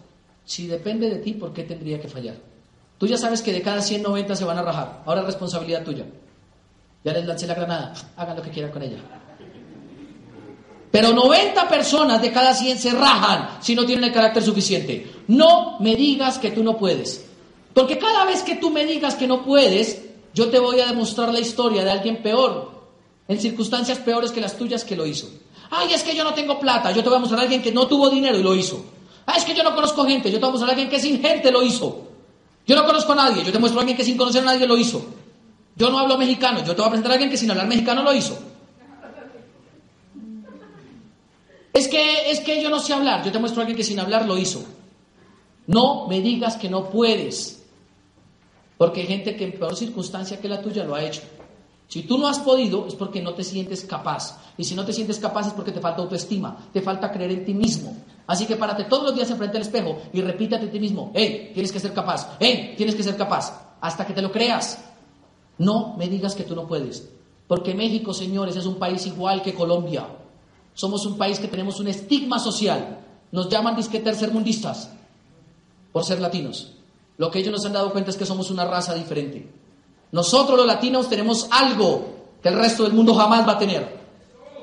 Si 0.44 0.66
depende 0.66 1.08
de 1.08 1.18
ti, 1.18 1.34
¿por 1.34 1.52
qué 1.52 1.62
tendría 1.62 2.00
que 2.00 2.08
fallar? 2.08 2.36
Tú 2.98 3.06
ya 3.06 3.16
sabes 3.16 3.42
que 3.42 3.52
de 3.52 3.62
cada 3.62 3.82
190 3.82 4.34
se 4.34 4.44
van 4.44 4.58
a 4.58 4.62
rajar. 4.62 5.02
Ahora 5.06 5.20
es 5.20 5.26
responsabilidad 5.26 5.84
tuya. 5.84 6.06
Ya 7.04 7.12
les 7.12 7.24
lancé 7.24 7.46
la 7.46 7.54
granada, 7.54 7.94
hagan 8.16 8.36
lo 8.36 8.42
que 8.42 8.50
quieran 8.50 8.72
con 8.72 8.82
ella. 8.82 8.98
Pero 10.90 11.12
90 11.12 11.68
personas 11.68 12.22
de 12.22 12.32
cada 12.32 12.54
100 12.54 12.78
se 12.78 12.90
rajan 12.92 13.58
si 13.60 13.74
no 13.74 13.84
tienen 13.84 14.04
el 14.04 14.12
carácter 14.12 14.42
suficiente. 14.42 15.15
No 15.28 15.78
me 15.80 15.96
digas 15.96 16.38
que 16.38 16.50
tú 16.50 16.62
no 16.62 16.76
puedes. 16.76 17.26
Porque 17.74 17.98
cada 17.98 18.24
vez 18.24 18.42
que 18.42 18.56
tú 18.56 18.70
me 18.70 18.86
digas 18.86 19.16
que 19.16 19.26
no 19.26 19.44
puedes, 19.44 20.02
yo 20.32 20.48
te 20.48 20.58
voy 20.58 20.80
a 20.80 20.86
demostrar 20.86 21.32
la 21.32 21.40
historia 21.40 21.84
de 21.84 21.90
alguien 21.90 22.22
peor, 22.22 22.70
en 23.28 23.40
circunstancias 23.40 23.98
peores 23.98 24.30
que 24.30 24.40
las 24.40 24.56
tuyas 24.56 24.84
que 24.84 24.96
lo 24.96 25.06
hizo. 25.06 25.28
Ay, 25.70 25.92
es 25.92 26.02
que 26.02 26.14
yo 26.14 26.24
no 26.24 26.32
tengo 26.32 26.58
plata, 26.60 26.92
yo 26.92 27.02
te 27.02 27.08
voy 27.08 27.16
a 27.16 27.20
mostrar 27.20 27.40
a 27.40 27.42
alguien 27.42 27.62
que 27.62 27.72
no 27.72 27.86
tuvo 27.86 28.08
dinero 28.08 28.38
y 28.38 28.42
lo 28.42 28.54
hizo. 28.54 28.84
Ay, 29.26 29.38
es 29.38 29.44
que 29.44 29.54
yo 29.54 29.64
no 29.64 29.74
conozco 29.74 30.04
gente, 30.04 30.30
yo 30.30 30.36
te 30.36 30.40
voy 30.40 30.50
a 30.50 30.52
mostrar 30.52 30.70
a 30.70 30.72
alguien 30.72 30.88
que 30.88 31.00
sin 31.00 31.20
gente 31.20 31.50
lo 31.50 31.62
hizo. 31.62 32.06
Yo 32.66 32.76
no 32.76 32.84
conozco 32.84 33.12
a 33.12 33.16
nadie, 33.16 33.44
yo 33.44 33.52
te 33.52 33.58
muestro 33.58 33.80
a 33.80 33.82
alguien 33.82 33.96
que 33.96 34.04
sin 34.04 34.16
conocer 34.16 34.42
a 34.42 34.46
nadie 34.46 34.66
lo 34.66 34.76
hizo. 34.76 35.04
Yo 35.74 35.90
no 35.90 35.98
hablo 35.98 36.16
mexicano, 36.16 36.60
yo 36.64 36.74
te 36.74 36.80
voy 36.80 36.86
a 36.86 36.90
presentar 36.90 37.12
a 37.12 37.14
alguien 37.14 37.30
que 37.30 37.36
sin 37.36 37.50
hablar 37.50 37.66
mexicano 37.66 38.02
lo 38.02 38.14
hizo. 38.14 38.38
Es 41.72 41.88
que, 41.88 42.30
es 42.30 42.40
que 42.40 42.62
yo 42.62 42.70
no 42.70 42.80
sé 42.80 42.94
hablar, 42.94 43.22
yo 43.24 43.30
te 43.30 43.38
muestro 43.38 43.60
a 43.60 43.62
alguien 43.64 43.76
que 43.76 43.84
sin 43.84 44.00
hablar 44.00 44.26
lo 44.26 44.38
hizo. 44.38 44.64
No 45.66 46.06
me 46.06 46.20
digas 46.20 46.56
que 46.56 46.68
no 46.68 46.90
puedes, 46.90 47.62
porque 48.78 49.00
hay 49.00 49.06
gente 49.06 49.36
que 49.36 49.44
en 49.44 49.58
peor 49.58 49.74
circunstancia 49.74 50.40
que 50.40 50.48
la 50.48 50.62
tuya 50.62 50.84
lo 50.84 50.94
ha 50.94 51.04
hecho. 51.04 51.22
Si 51.88 52.02
tú 52.02 52.18
no 52.18 52.26
has 52.26 52.38
podido 52.38 52.86
es 52.86 52.94
porque 52.94 53.22
no 53.22 53.34
te 53.34 53.44
sientes 53.44 53.84
capaz. 53.84 54.38
Y 54.58 54.64
si 54.64 54.74
no 54.74 54.84
te 54.84 54.92
sientes 54.92 55.18
capaz 55.18 55.48
es 55.48 55.52
porque 55.52 55.72
te 55.72 55.80
falta 55.80 56.02
autoestima, 56.02 56.68
te 56.72 56.82
falta 56.82 57.10
creer 57.10 57.30
en 57.30 57.44
ti 57.44 57.54
mismo. 57.54 57.96
Así 58.26 58.46
que 58.46 58.56
párate 58.56 58.84
todos 58.84 59.04
los 59.04 59.14
días 59.14 59.30
enfrente 59.30 59.56
al 59.56 59.62
espejo 59.62 59.98
y 60.12 60.20
repítate 60.20 60.66
a 60.66 60.70
ti 60.70 60.80
mismo, 60.80 61.12
hey, 61.14 61.52
tienes 61.54 61.70
que 61.70 61.78
ser 61.78 61.92
capaz, 61.92 62.36
hey, 62.40 62.74
tienes 62.76 62.96
que 62.96 63.04
ser 63.04 63.16
capaz, 63.16 63.76
hasta 63.80 64.04
que 64.04 64.12
te 64.12 64.22
lo 64.22 64.32
creas. 64.32 64.84
No 65.58 65.94
me 65.96 66.08
digas 66.08 66.34
que 66.34 66.42
tú 66.42 66.54
no 66.54 66.66
puedes. 66.66 67.08
Porque 67.46 67.74
México, 67.74 68.12
señores, 68.12 68.56
es 68.56 68.66
un 68.66 68.76
país 68.76 69.06
igual 69.06 69.42
que 69.42 69.54
Colombia. 69.54 70.06
Somos 70.74 71.06
un 71.06 71.16
país 71.16 71.38
que 71.38 71.48
tenemos 71.48 71.78
un 71.78 71.86
estigma 71.86 72.40
social. 72.40 72.98
Nos 73.30 73.48
llaman 73.48 73.76
disque 73.76 74.00
tercermundistas 74.00 74.90
por 75.92 76.04
ser 76.04 76.20
latinos. 76.20 76.72
Lo 77.18 77.30
que 77.30 77.38
ellos 77.38 77.52
nos 77.52 77.64
han 77.64 77.72
dado 77.72 77.92
cuenta 77.92 78.10
es 78.10 78.16
que 78.16 78.26
somos 78.26 78.50
una 78.50 78.64
raza 78.64 78.94
diferente. 78.94 79.50
Nosotros 80.12 80.56
los 80.56 80.66
latinos 80.66 81.08
tenemos 81.08 81.48
algo 81.50 82.16
que 82.42 82.48
el 82.48 82.56
resto 82.56 82.84
del 82.84 82.92
mundo 82.92 83.14
jamás 83.14 83.46
va 83.46 83.52
a 83.52 83.58
tener. 83.58 83.96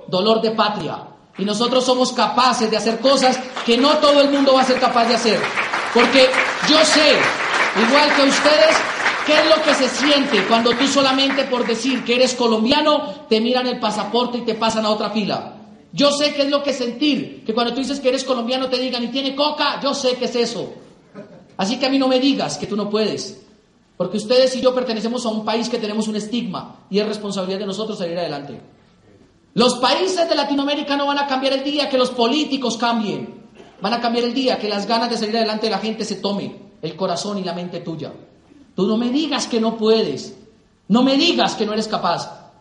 Dolor 0.08 0.42
de 0.42 0.52
patria. 0.52 1.08
Y 1.38 1.46
nosotros 1.46 1.84
somos 1.84 2.12
capaces 2.12 2.70
de 2.70 2.78
hacer 2.78 3.00
cosas 3.00 3.40
que 3.66 3.78
no 3.78 3.98
todo 3.98 4.22
el 4.22 4.30
mundo 4.30 4.54
va 4.54 4.62
a 4.62 4.66
ser 4.66 4.80
capaz 4.80 5.06
de 5.06 5.16
hacer. 5.16 5.40
Porque 5.94 6.30
yo 6.70 6.78
sé, 6.86 7.18
igual 7.88 8.16
que 8.16 8.24
ustedes, 8.24 8.76
qué 9.26 9.40
es 9.40 9.46
lo 9.50 9.64
que 9.64 9.74
se 9.74 9.90
siente 9.90 10.46
cuando 10.46 10.72
tú 10.72 10.88
solamente 10.88 11.46
por 11.46 11.66
decir 11.66 12.04
que 12.04 12.16
eres 12.16 12.36
colombiano 12.36 13.26
te 13.30 13.42
miran 13.42 13.68
el 13.68 13.80
pasaporte 13.80 14.40
y 14.40 14.42
te 14.42 14.56
pasan 14.56 14.86
a 14.86 14.90
otra 14.90 15.10
fila. 15.10 15.56
Yo 15.92 16.12
sé 16.12 16.34
qué 16.34 16.44
es 16.44 16.50
lo 16.50 16.64
que 16.64 16.74
sentir, 16.74 17.44
que 17.46 17.54
cuando 17.54 17.74
tú 17.74 17.80
dices 17.80 18.00
que 18.00 18.10
eres 18.10 18.24
colombiano 18.24 18.68
te 18.70 18.80
digan 18.80 19.04
y 19.04 19.08
tiene 19.08 19.36
coca, 19.36 19.80
yo 19.82 19.94
sé 19.94 20.16
qué 20.16 20.26
es 20.26 20.36
eso. 20.36 20.74
Así 21.64 21.78
que 21.78 21.86
a 21.86 21.90
mí 21.90 21.98
no 21.98 22.10
me 22.10 22.20
digas 22.20 22.58
que 22.58 22.68
tú 22.68 22.76
no 22.76 22.90
puedes, 22.90 23.42
porque 23.96 24.18
ustedes 24.18 24.54
y 24.58 24.60
yo 24.60 24.76
pertenecemos 24.76 25.26
a 25.26 25.30
un 25.30 25.46
país 25.46 25.70
que 25.70 25.78
tenemos 25.78 26.10
un 26.10 26.18
estigma 26.18 26.86
y 26.90 27.00
es 27.00 27.08
responsabilidad 27.08 27.60
de 27.60 27.68
nosotros 27.68 27.98
salir 27.98 28.20
adelante. 28.20 28.60
Los 29.54 29.76
países 29.76 30.28
de 30.28 30.36
Latinoamérica 30.36 30.98
no 30.98 31.08
van 31.08 31.20
a 31.20 31.26
cambiar 31.26 31.54
el 31.54 31.64
día 31.64 31.88
que 31.88 31.98
los 31.98 32.10
políticos 32.10 32.76
cambien. 32.76 33.46
Van 33.80 33.94
a 33.94 34.02
cambiar 34.02 34.26
el 34.26 34.34
día 34.34 34.60
que 34.60 34.68
las 34.68 34.86
ganas 34.86 35.10
de 35.10 35.18
salir 35.18 35.38
adelante 35.38 35.68
de 35.68 35.72
la 35.72 35.78
gente 35.78 36.04
se 36.04 36.16
tome 36.16 36.54
el 36.82 36.98
corazón 36.98 37.38
y 37.38 37.46
la 37.46 37.54
mente 37.54 37.80
tuya. 37.80 38.12
Tú 38.76 38.86
no 38.86 38.98
me 38.98 39.10
digas 39.10 39.48
que 39.48 39.62
no 39.62 39.78
puedes. 39.78 40.38
No 40.90 41.02
me 41.02 41.16
digas 41.16 41.56
que 41.56 41.66
no 41.66 41.72
eres 41.72 41.88
capaz. 41.88 42.52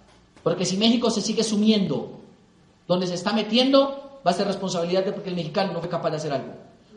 Porque 0.44 0.64
si 0.64 0.76
México 0.76 1.10
se 1.10 1.22
sigue 1.22 1.42
sumiendo 1.42 2.20
donde 2.86 3.08
se 3.08 3.14
está 3.14 3.32
metiendo, 3.32 4.20
va 4.24 4.30
a 4.30 4.34
ser 4.34 4.46
responsabilidad 4.46 5.04
de 5.04 5.10
porque 5.10 5.30
el 5.30 5.34
mexicano 5.34 5.72
no 5.72 5.80
fue 5.80 5.88
capaz 5.88 6.10
de 6.10 6.18
hacer 6.18 6.32
algo. 6.32 6.52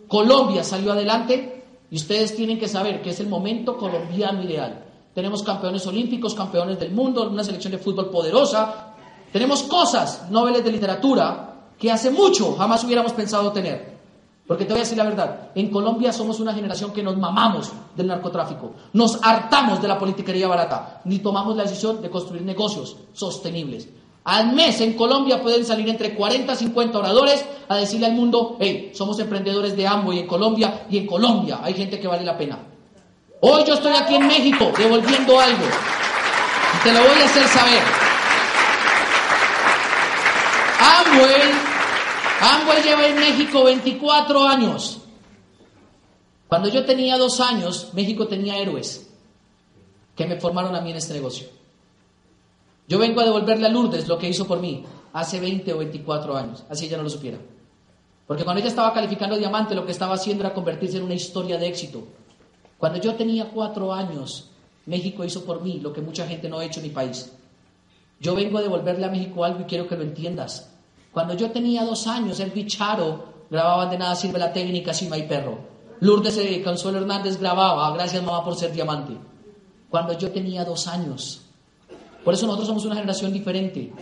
Colombia 0.07 0.64
salió 0.64 0.91
adelante 0.91 1.56
y 1.91 1.95
ustedes 1.95 2.36
tienen 2.36 2.60
que 2.60 2.68
saber 2.68 3.02
que 3.02 3.12
es 3.12 3.20
el 3.20 3.28
momento 3.28 3.78
colombiano 3.78 4.44
ideal. 4.44 4.84
Tenemos 5.14 5.44
campeones 5.44 5.86
olímpicos, 5.88 6.36
campeones 6.36 6.80
del 6.80 6.91
mundo, 6.91 7.30
una 7.30 7.44
selección 7.44 7.72
de 7.72 7.78
fútbol 7.78 8.10
poderosa. 8.10 8.95
Tenemos 9.32 9.64
cosas, 9.64 10.30
noveles 10.30 10.64
de 10.64 10.72
literatura, 10.72 11.56
que 11.78 11.91
hace 11.91 12.12
mucho 12.12 12.56
jamás 12.56 12.84
hubiéramos 12.84 13.14
pensado 13.14 13.52
tener. 13.52 13.95
Porque 14.48 14.66
te 14.66 14.74
voy 14.74 14.82
a 14.82 14.84
decir 14.84 14.98
la 14.98 15.06
verdad, 15.06 15.49
en 15.56 15.72
Colombia 15.72 16.14
somos 16.14 16.40
una 16.40 16.53
generación 16.53 16.91
que 16.91 17.02
nos 17.02 17.18
mamamos 17.18 17.72
del 17.95 18.07
narcotráfico, 18.07 18.74
nos 18.94 19.20
hartamos 19.24 19.82
de 19.82 19.88
la 19.88 19.98
politiquería 19.98 20.48
barata, 20.48 21.02
ni 21.06 21.18
tomamos 21.18 21.56
la 21.56 21.64
decisión 21.64 21.99
de 22.02 22.12
construir 22.12 22.44
negocios 22.44 22.95
sostenibles. 23.14 23.90
Al 24.26 24.53
mes 24.53 24.81
en 24.81 24.93
Colombia 24.93 25.39
pueden 25.39 25.64
salir 25.64 25.88
entre 25.88 26.15
40 26.15 26.52
y 26.52 26.56
50 26.56 26.97
oradores 26.97 27.45
a 27.69 27.76
decirle 27.76 28.07
al 28.07 28.14
mundo, 28.14 28.57
hey, 28.60 28.91
somos 28.95 29.19
emprendedores 29.19 29.77
de 29.77 29.85
Amway 29.85 30.19
en 30.19 30.27
Colombia 30.27 30.88
y 30.89 30.97
en 30.97 31.06
Colombia 31.06 31.60
hay 31.61 31.76
gente 31.76 31.99
que 31.99 32.07
vale 32.07 32.26
la 32.26 32.35
pena. 32.35 32.57
Hoy 33.41 33.64
yo 33.68 33.76
estoy 33.76 33.93
aquí 33.93 34.15
en 34.15 34.26
México 34.26 34.72
devolviendo 34.76 35.39
algo 35.39 35.64
y 35.64 36.84
te 36.84 36.91
lo 36.91 37.02
voy 37.02 37.22
a 37.22 37.26
hacer 37.26 37.47
saber. 37.47 37.84
Amway, 40.80 41.41
Amway 42.41 42.81
lleva 42.81 43.06
en 43.06 43.15
México 43.19 43.64
24 43.64 44.47
años. 44.47 45.02
Cuando 46.47 46.69
yo 46.69 46.84
tenía 46.84 47.15
dos 47.19 47.39
años, 47.39 47.89
México 47.93 48.27
tenía 48.27 48.57
héroes 48.57 49.07
que 50.15 50.26
me 50.26 50.39
formaron 50.39 50.76
a 50.76 50.81
mí 50.81 50.89
en 50.89 50.97
este 50.97 51.14
negocio. 51.14 51.55
Yo 52.88 52.99
vengo 52.99 53.22
a 53.22 53.26
devolverle 53.26 53.66
a 53.66 53.70
Lourdes 53.70 54.07
lo 54.07 54.18
que 54.18 54.30
hizo 54.30 54.45
por 54.45 54.60
mí 54.60 54.84
hace 55.14 55.40
20 55.40 55.74
o 55.74 55.78
24 55.80 56.38
años, 56.38 56.64
así 56.70 56.86
ella 56.86 56.98
no 56.98 57.03
lo 57.03 57.10
supiera. 57.10 57.40
Porque 58.28 58.44
cuando 58.44 58.60
ella 58.60 58.70
estaba 58.70 58.94
calificando 58.94 59.38
diamante, 59.38 59.76
lo 59.76 59.86
que 59.86 59.91
estaba 59.91 60.16
haciendo 60.16 60.44
era 60.44 60.53
convertirse 60.53 60.98
en 60.98 61.03
una 61.03 61.14
historia 61.14 61.57
de 61.57 61.68
éxito. 61.68 62.03
Cuando 62.78 62.99
yo 62.99 63.16
tenía 63.16 63.49
cuatro 63.49 63.94
años, 63.94 64.49
México 64.86 65.24
hizo 65.24 65.45
por 65.45 65.62
mí 65.62 65.80
lo 65.80 65.94
que 65.94 66.02
mucha 66.02 66.28
gente 66.28 66.49
no 66.49 66.60
ha 66.60 66.66
hecho 66.66 66.80
en 66.80 66.88
mi 66.88 66.91
país. 66.91 67.32
Yo 68.20 68.36
vengo 68.36 68.57
a 68.57 68.62
devolverle 68.62 69.06
a 69.06 69.10
México 69.10 69.44
algo 69.44 69.62
y 69.62 69.66
quiero 69.66 69.88
que 69.88 69.95
lo 69.95 70.03
entiendas. 70.03 70.72
Cuando 71.12 71.34
yo 71.34 71.52
tenía 71.52 71.86
dos 71.86 72.07
años, 72.07 72.40
el 72.40 72.52
bicharo 72.52 73.45
grababa 73.49 73.86
de 73.88 73.98
nada 73.98 74.16
sirve 74.16 74.40
la 74.40 74.53
técnica 74.53 74.94
si 74.94 75.07
no 75.07 75.16
hay 75.16 75.24
perro. 75.24 75.57
Lourdes 76.02 76.38
eh, 76.38 76.62
Consuelo 76.64 76.99
Hernández 76.99 77.40
grababa, 77.40 77.91
gracias 77.94 78.22
mamá 78.24 78.44
por 78.44 78.56
ser 78.56 78.72
diamante. 78.72 79.14
Cuando 79.90 80.18
yo 80.18 80.32
tenía 80.32 80.66
dos 80.66 80.88
años, 80.88 81.44
por 82.26 82.34
eso 82.34 82.47
nosotros 82.47 82.68
somos 82.68 82.85
una 82.85 82.95
generación 82.95 83.31
diferente. 83.31 83.93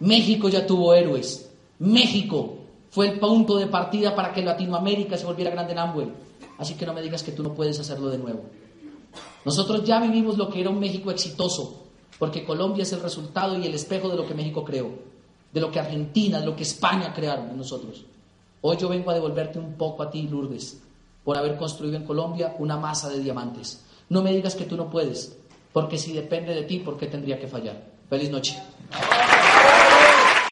México 0.00 0.48
ya 0.48 0.66
tuvo 0.66 0.94
héroes. 0.94 1.50
México 1.78 2.54
fue 2.90 3.10
el 3.10 3.20
punto 3.20 3.58
de 3.58 3.66
partida 3.66 4.14
para 4.14 4.32
que 4.32 4.42
Latinoamérica 4.42 5.18
se 5.18 5.26
volviera 5.26 5.50
grande 5.50 5.72
en 5.72 5.78
Amway. 5.78 6.08
Así 6.58 6.74
que 6.74 6.86
no 6.86 6.94
me 6.94 7.02
digas 7.02 7.22
que 7.22 7.32
tú 7.32 7.42
no 7.42 7.52
puedes 7.54 7.78
hacerlo 7.78 8.08
de 8.08 8.16
nuevo. 8.16 8.42
Nosotros 9.44 9.84
ya 9.84 10.00
vivimos 10.00 10.38
lo 10.38 10.48
que 10.48 10.60
era 10.62 10.70
un 10.70 10.80
México 10.80 11.10
exitoso, 11.10 11.82
porque 12.18 12.42
Colombia 12.42 12.84
es 12.84 12.92
el 12.94 13.00
resultado 13.00 13.58
y 13.58 13.66
el 13.66 13.74
espejo 13.74 14.08
de 14.08 14.16
lo 14.16 14.26
que 14.26 14.34
México 14.34 14.64
creó, 14.64 14.90
de 15.52 15.60
lo 15.60 15.70
que 15.70 15.78
Argentina, 15.78 16.40
de 16.40 16.46
lo 16.46 16.56
que 16.56 16.62
España 16.62 17.12
crearon 17.12 17.50
en 17.50 17.58
nosotros. 17.58 18.06
Hoy 18.62 18.78
yo 18.78 18.88
vengo 18.88 19.10
a 19.10 19.14
devolverte 19.14 19.58
un 19.58 19.74
poco 19.74 20.04
a 20.04 20.10
ti, 20.10 20.22
Lourdes, 20.22 20.80
por 21.22 21.36
haber 21.36 21.58
construido 21.58 21.96
en 21.96 22.04
Colombia 22.04 22.56
una 22.58 22.78
masa 22.78 23.10
de 23.10 23.18
diamantes. 23.18 23.84
No 24.08 24.22
me 24.22 24.32
digas 24.32 24.54
que 24.54 24.64
tú 24.64 24.76
no 24.76 24.88
puedes, 24.88 25.36
porque 25.72 25.98
si 25.98 26.12
depende 26.12 26.54
de 26.54 26.62
ti, 26.62 26.78
¿por 26.78 26.96
qué 26.96 27.06
tendría 27.06 27.38
que 27.38 27.48
fallar? 27.48 27.76
Feliz 28.08 28.30
noche. 28.30 28.56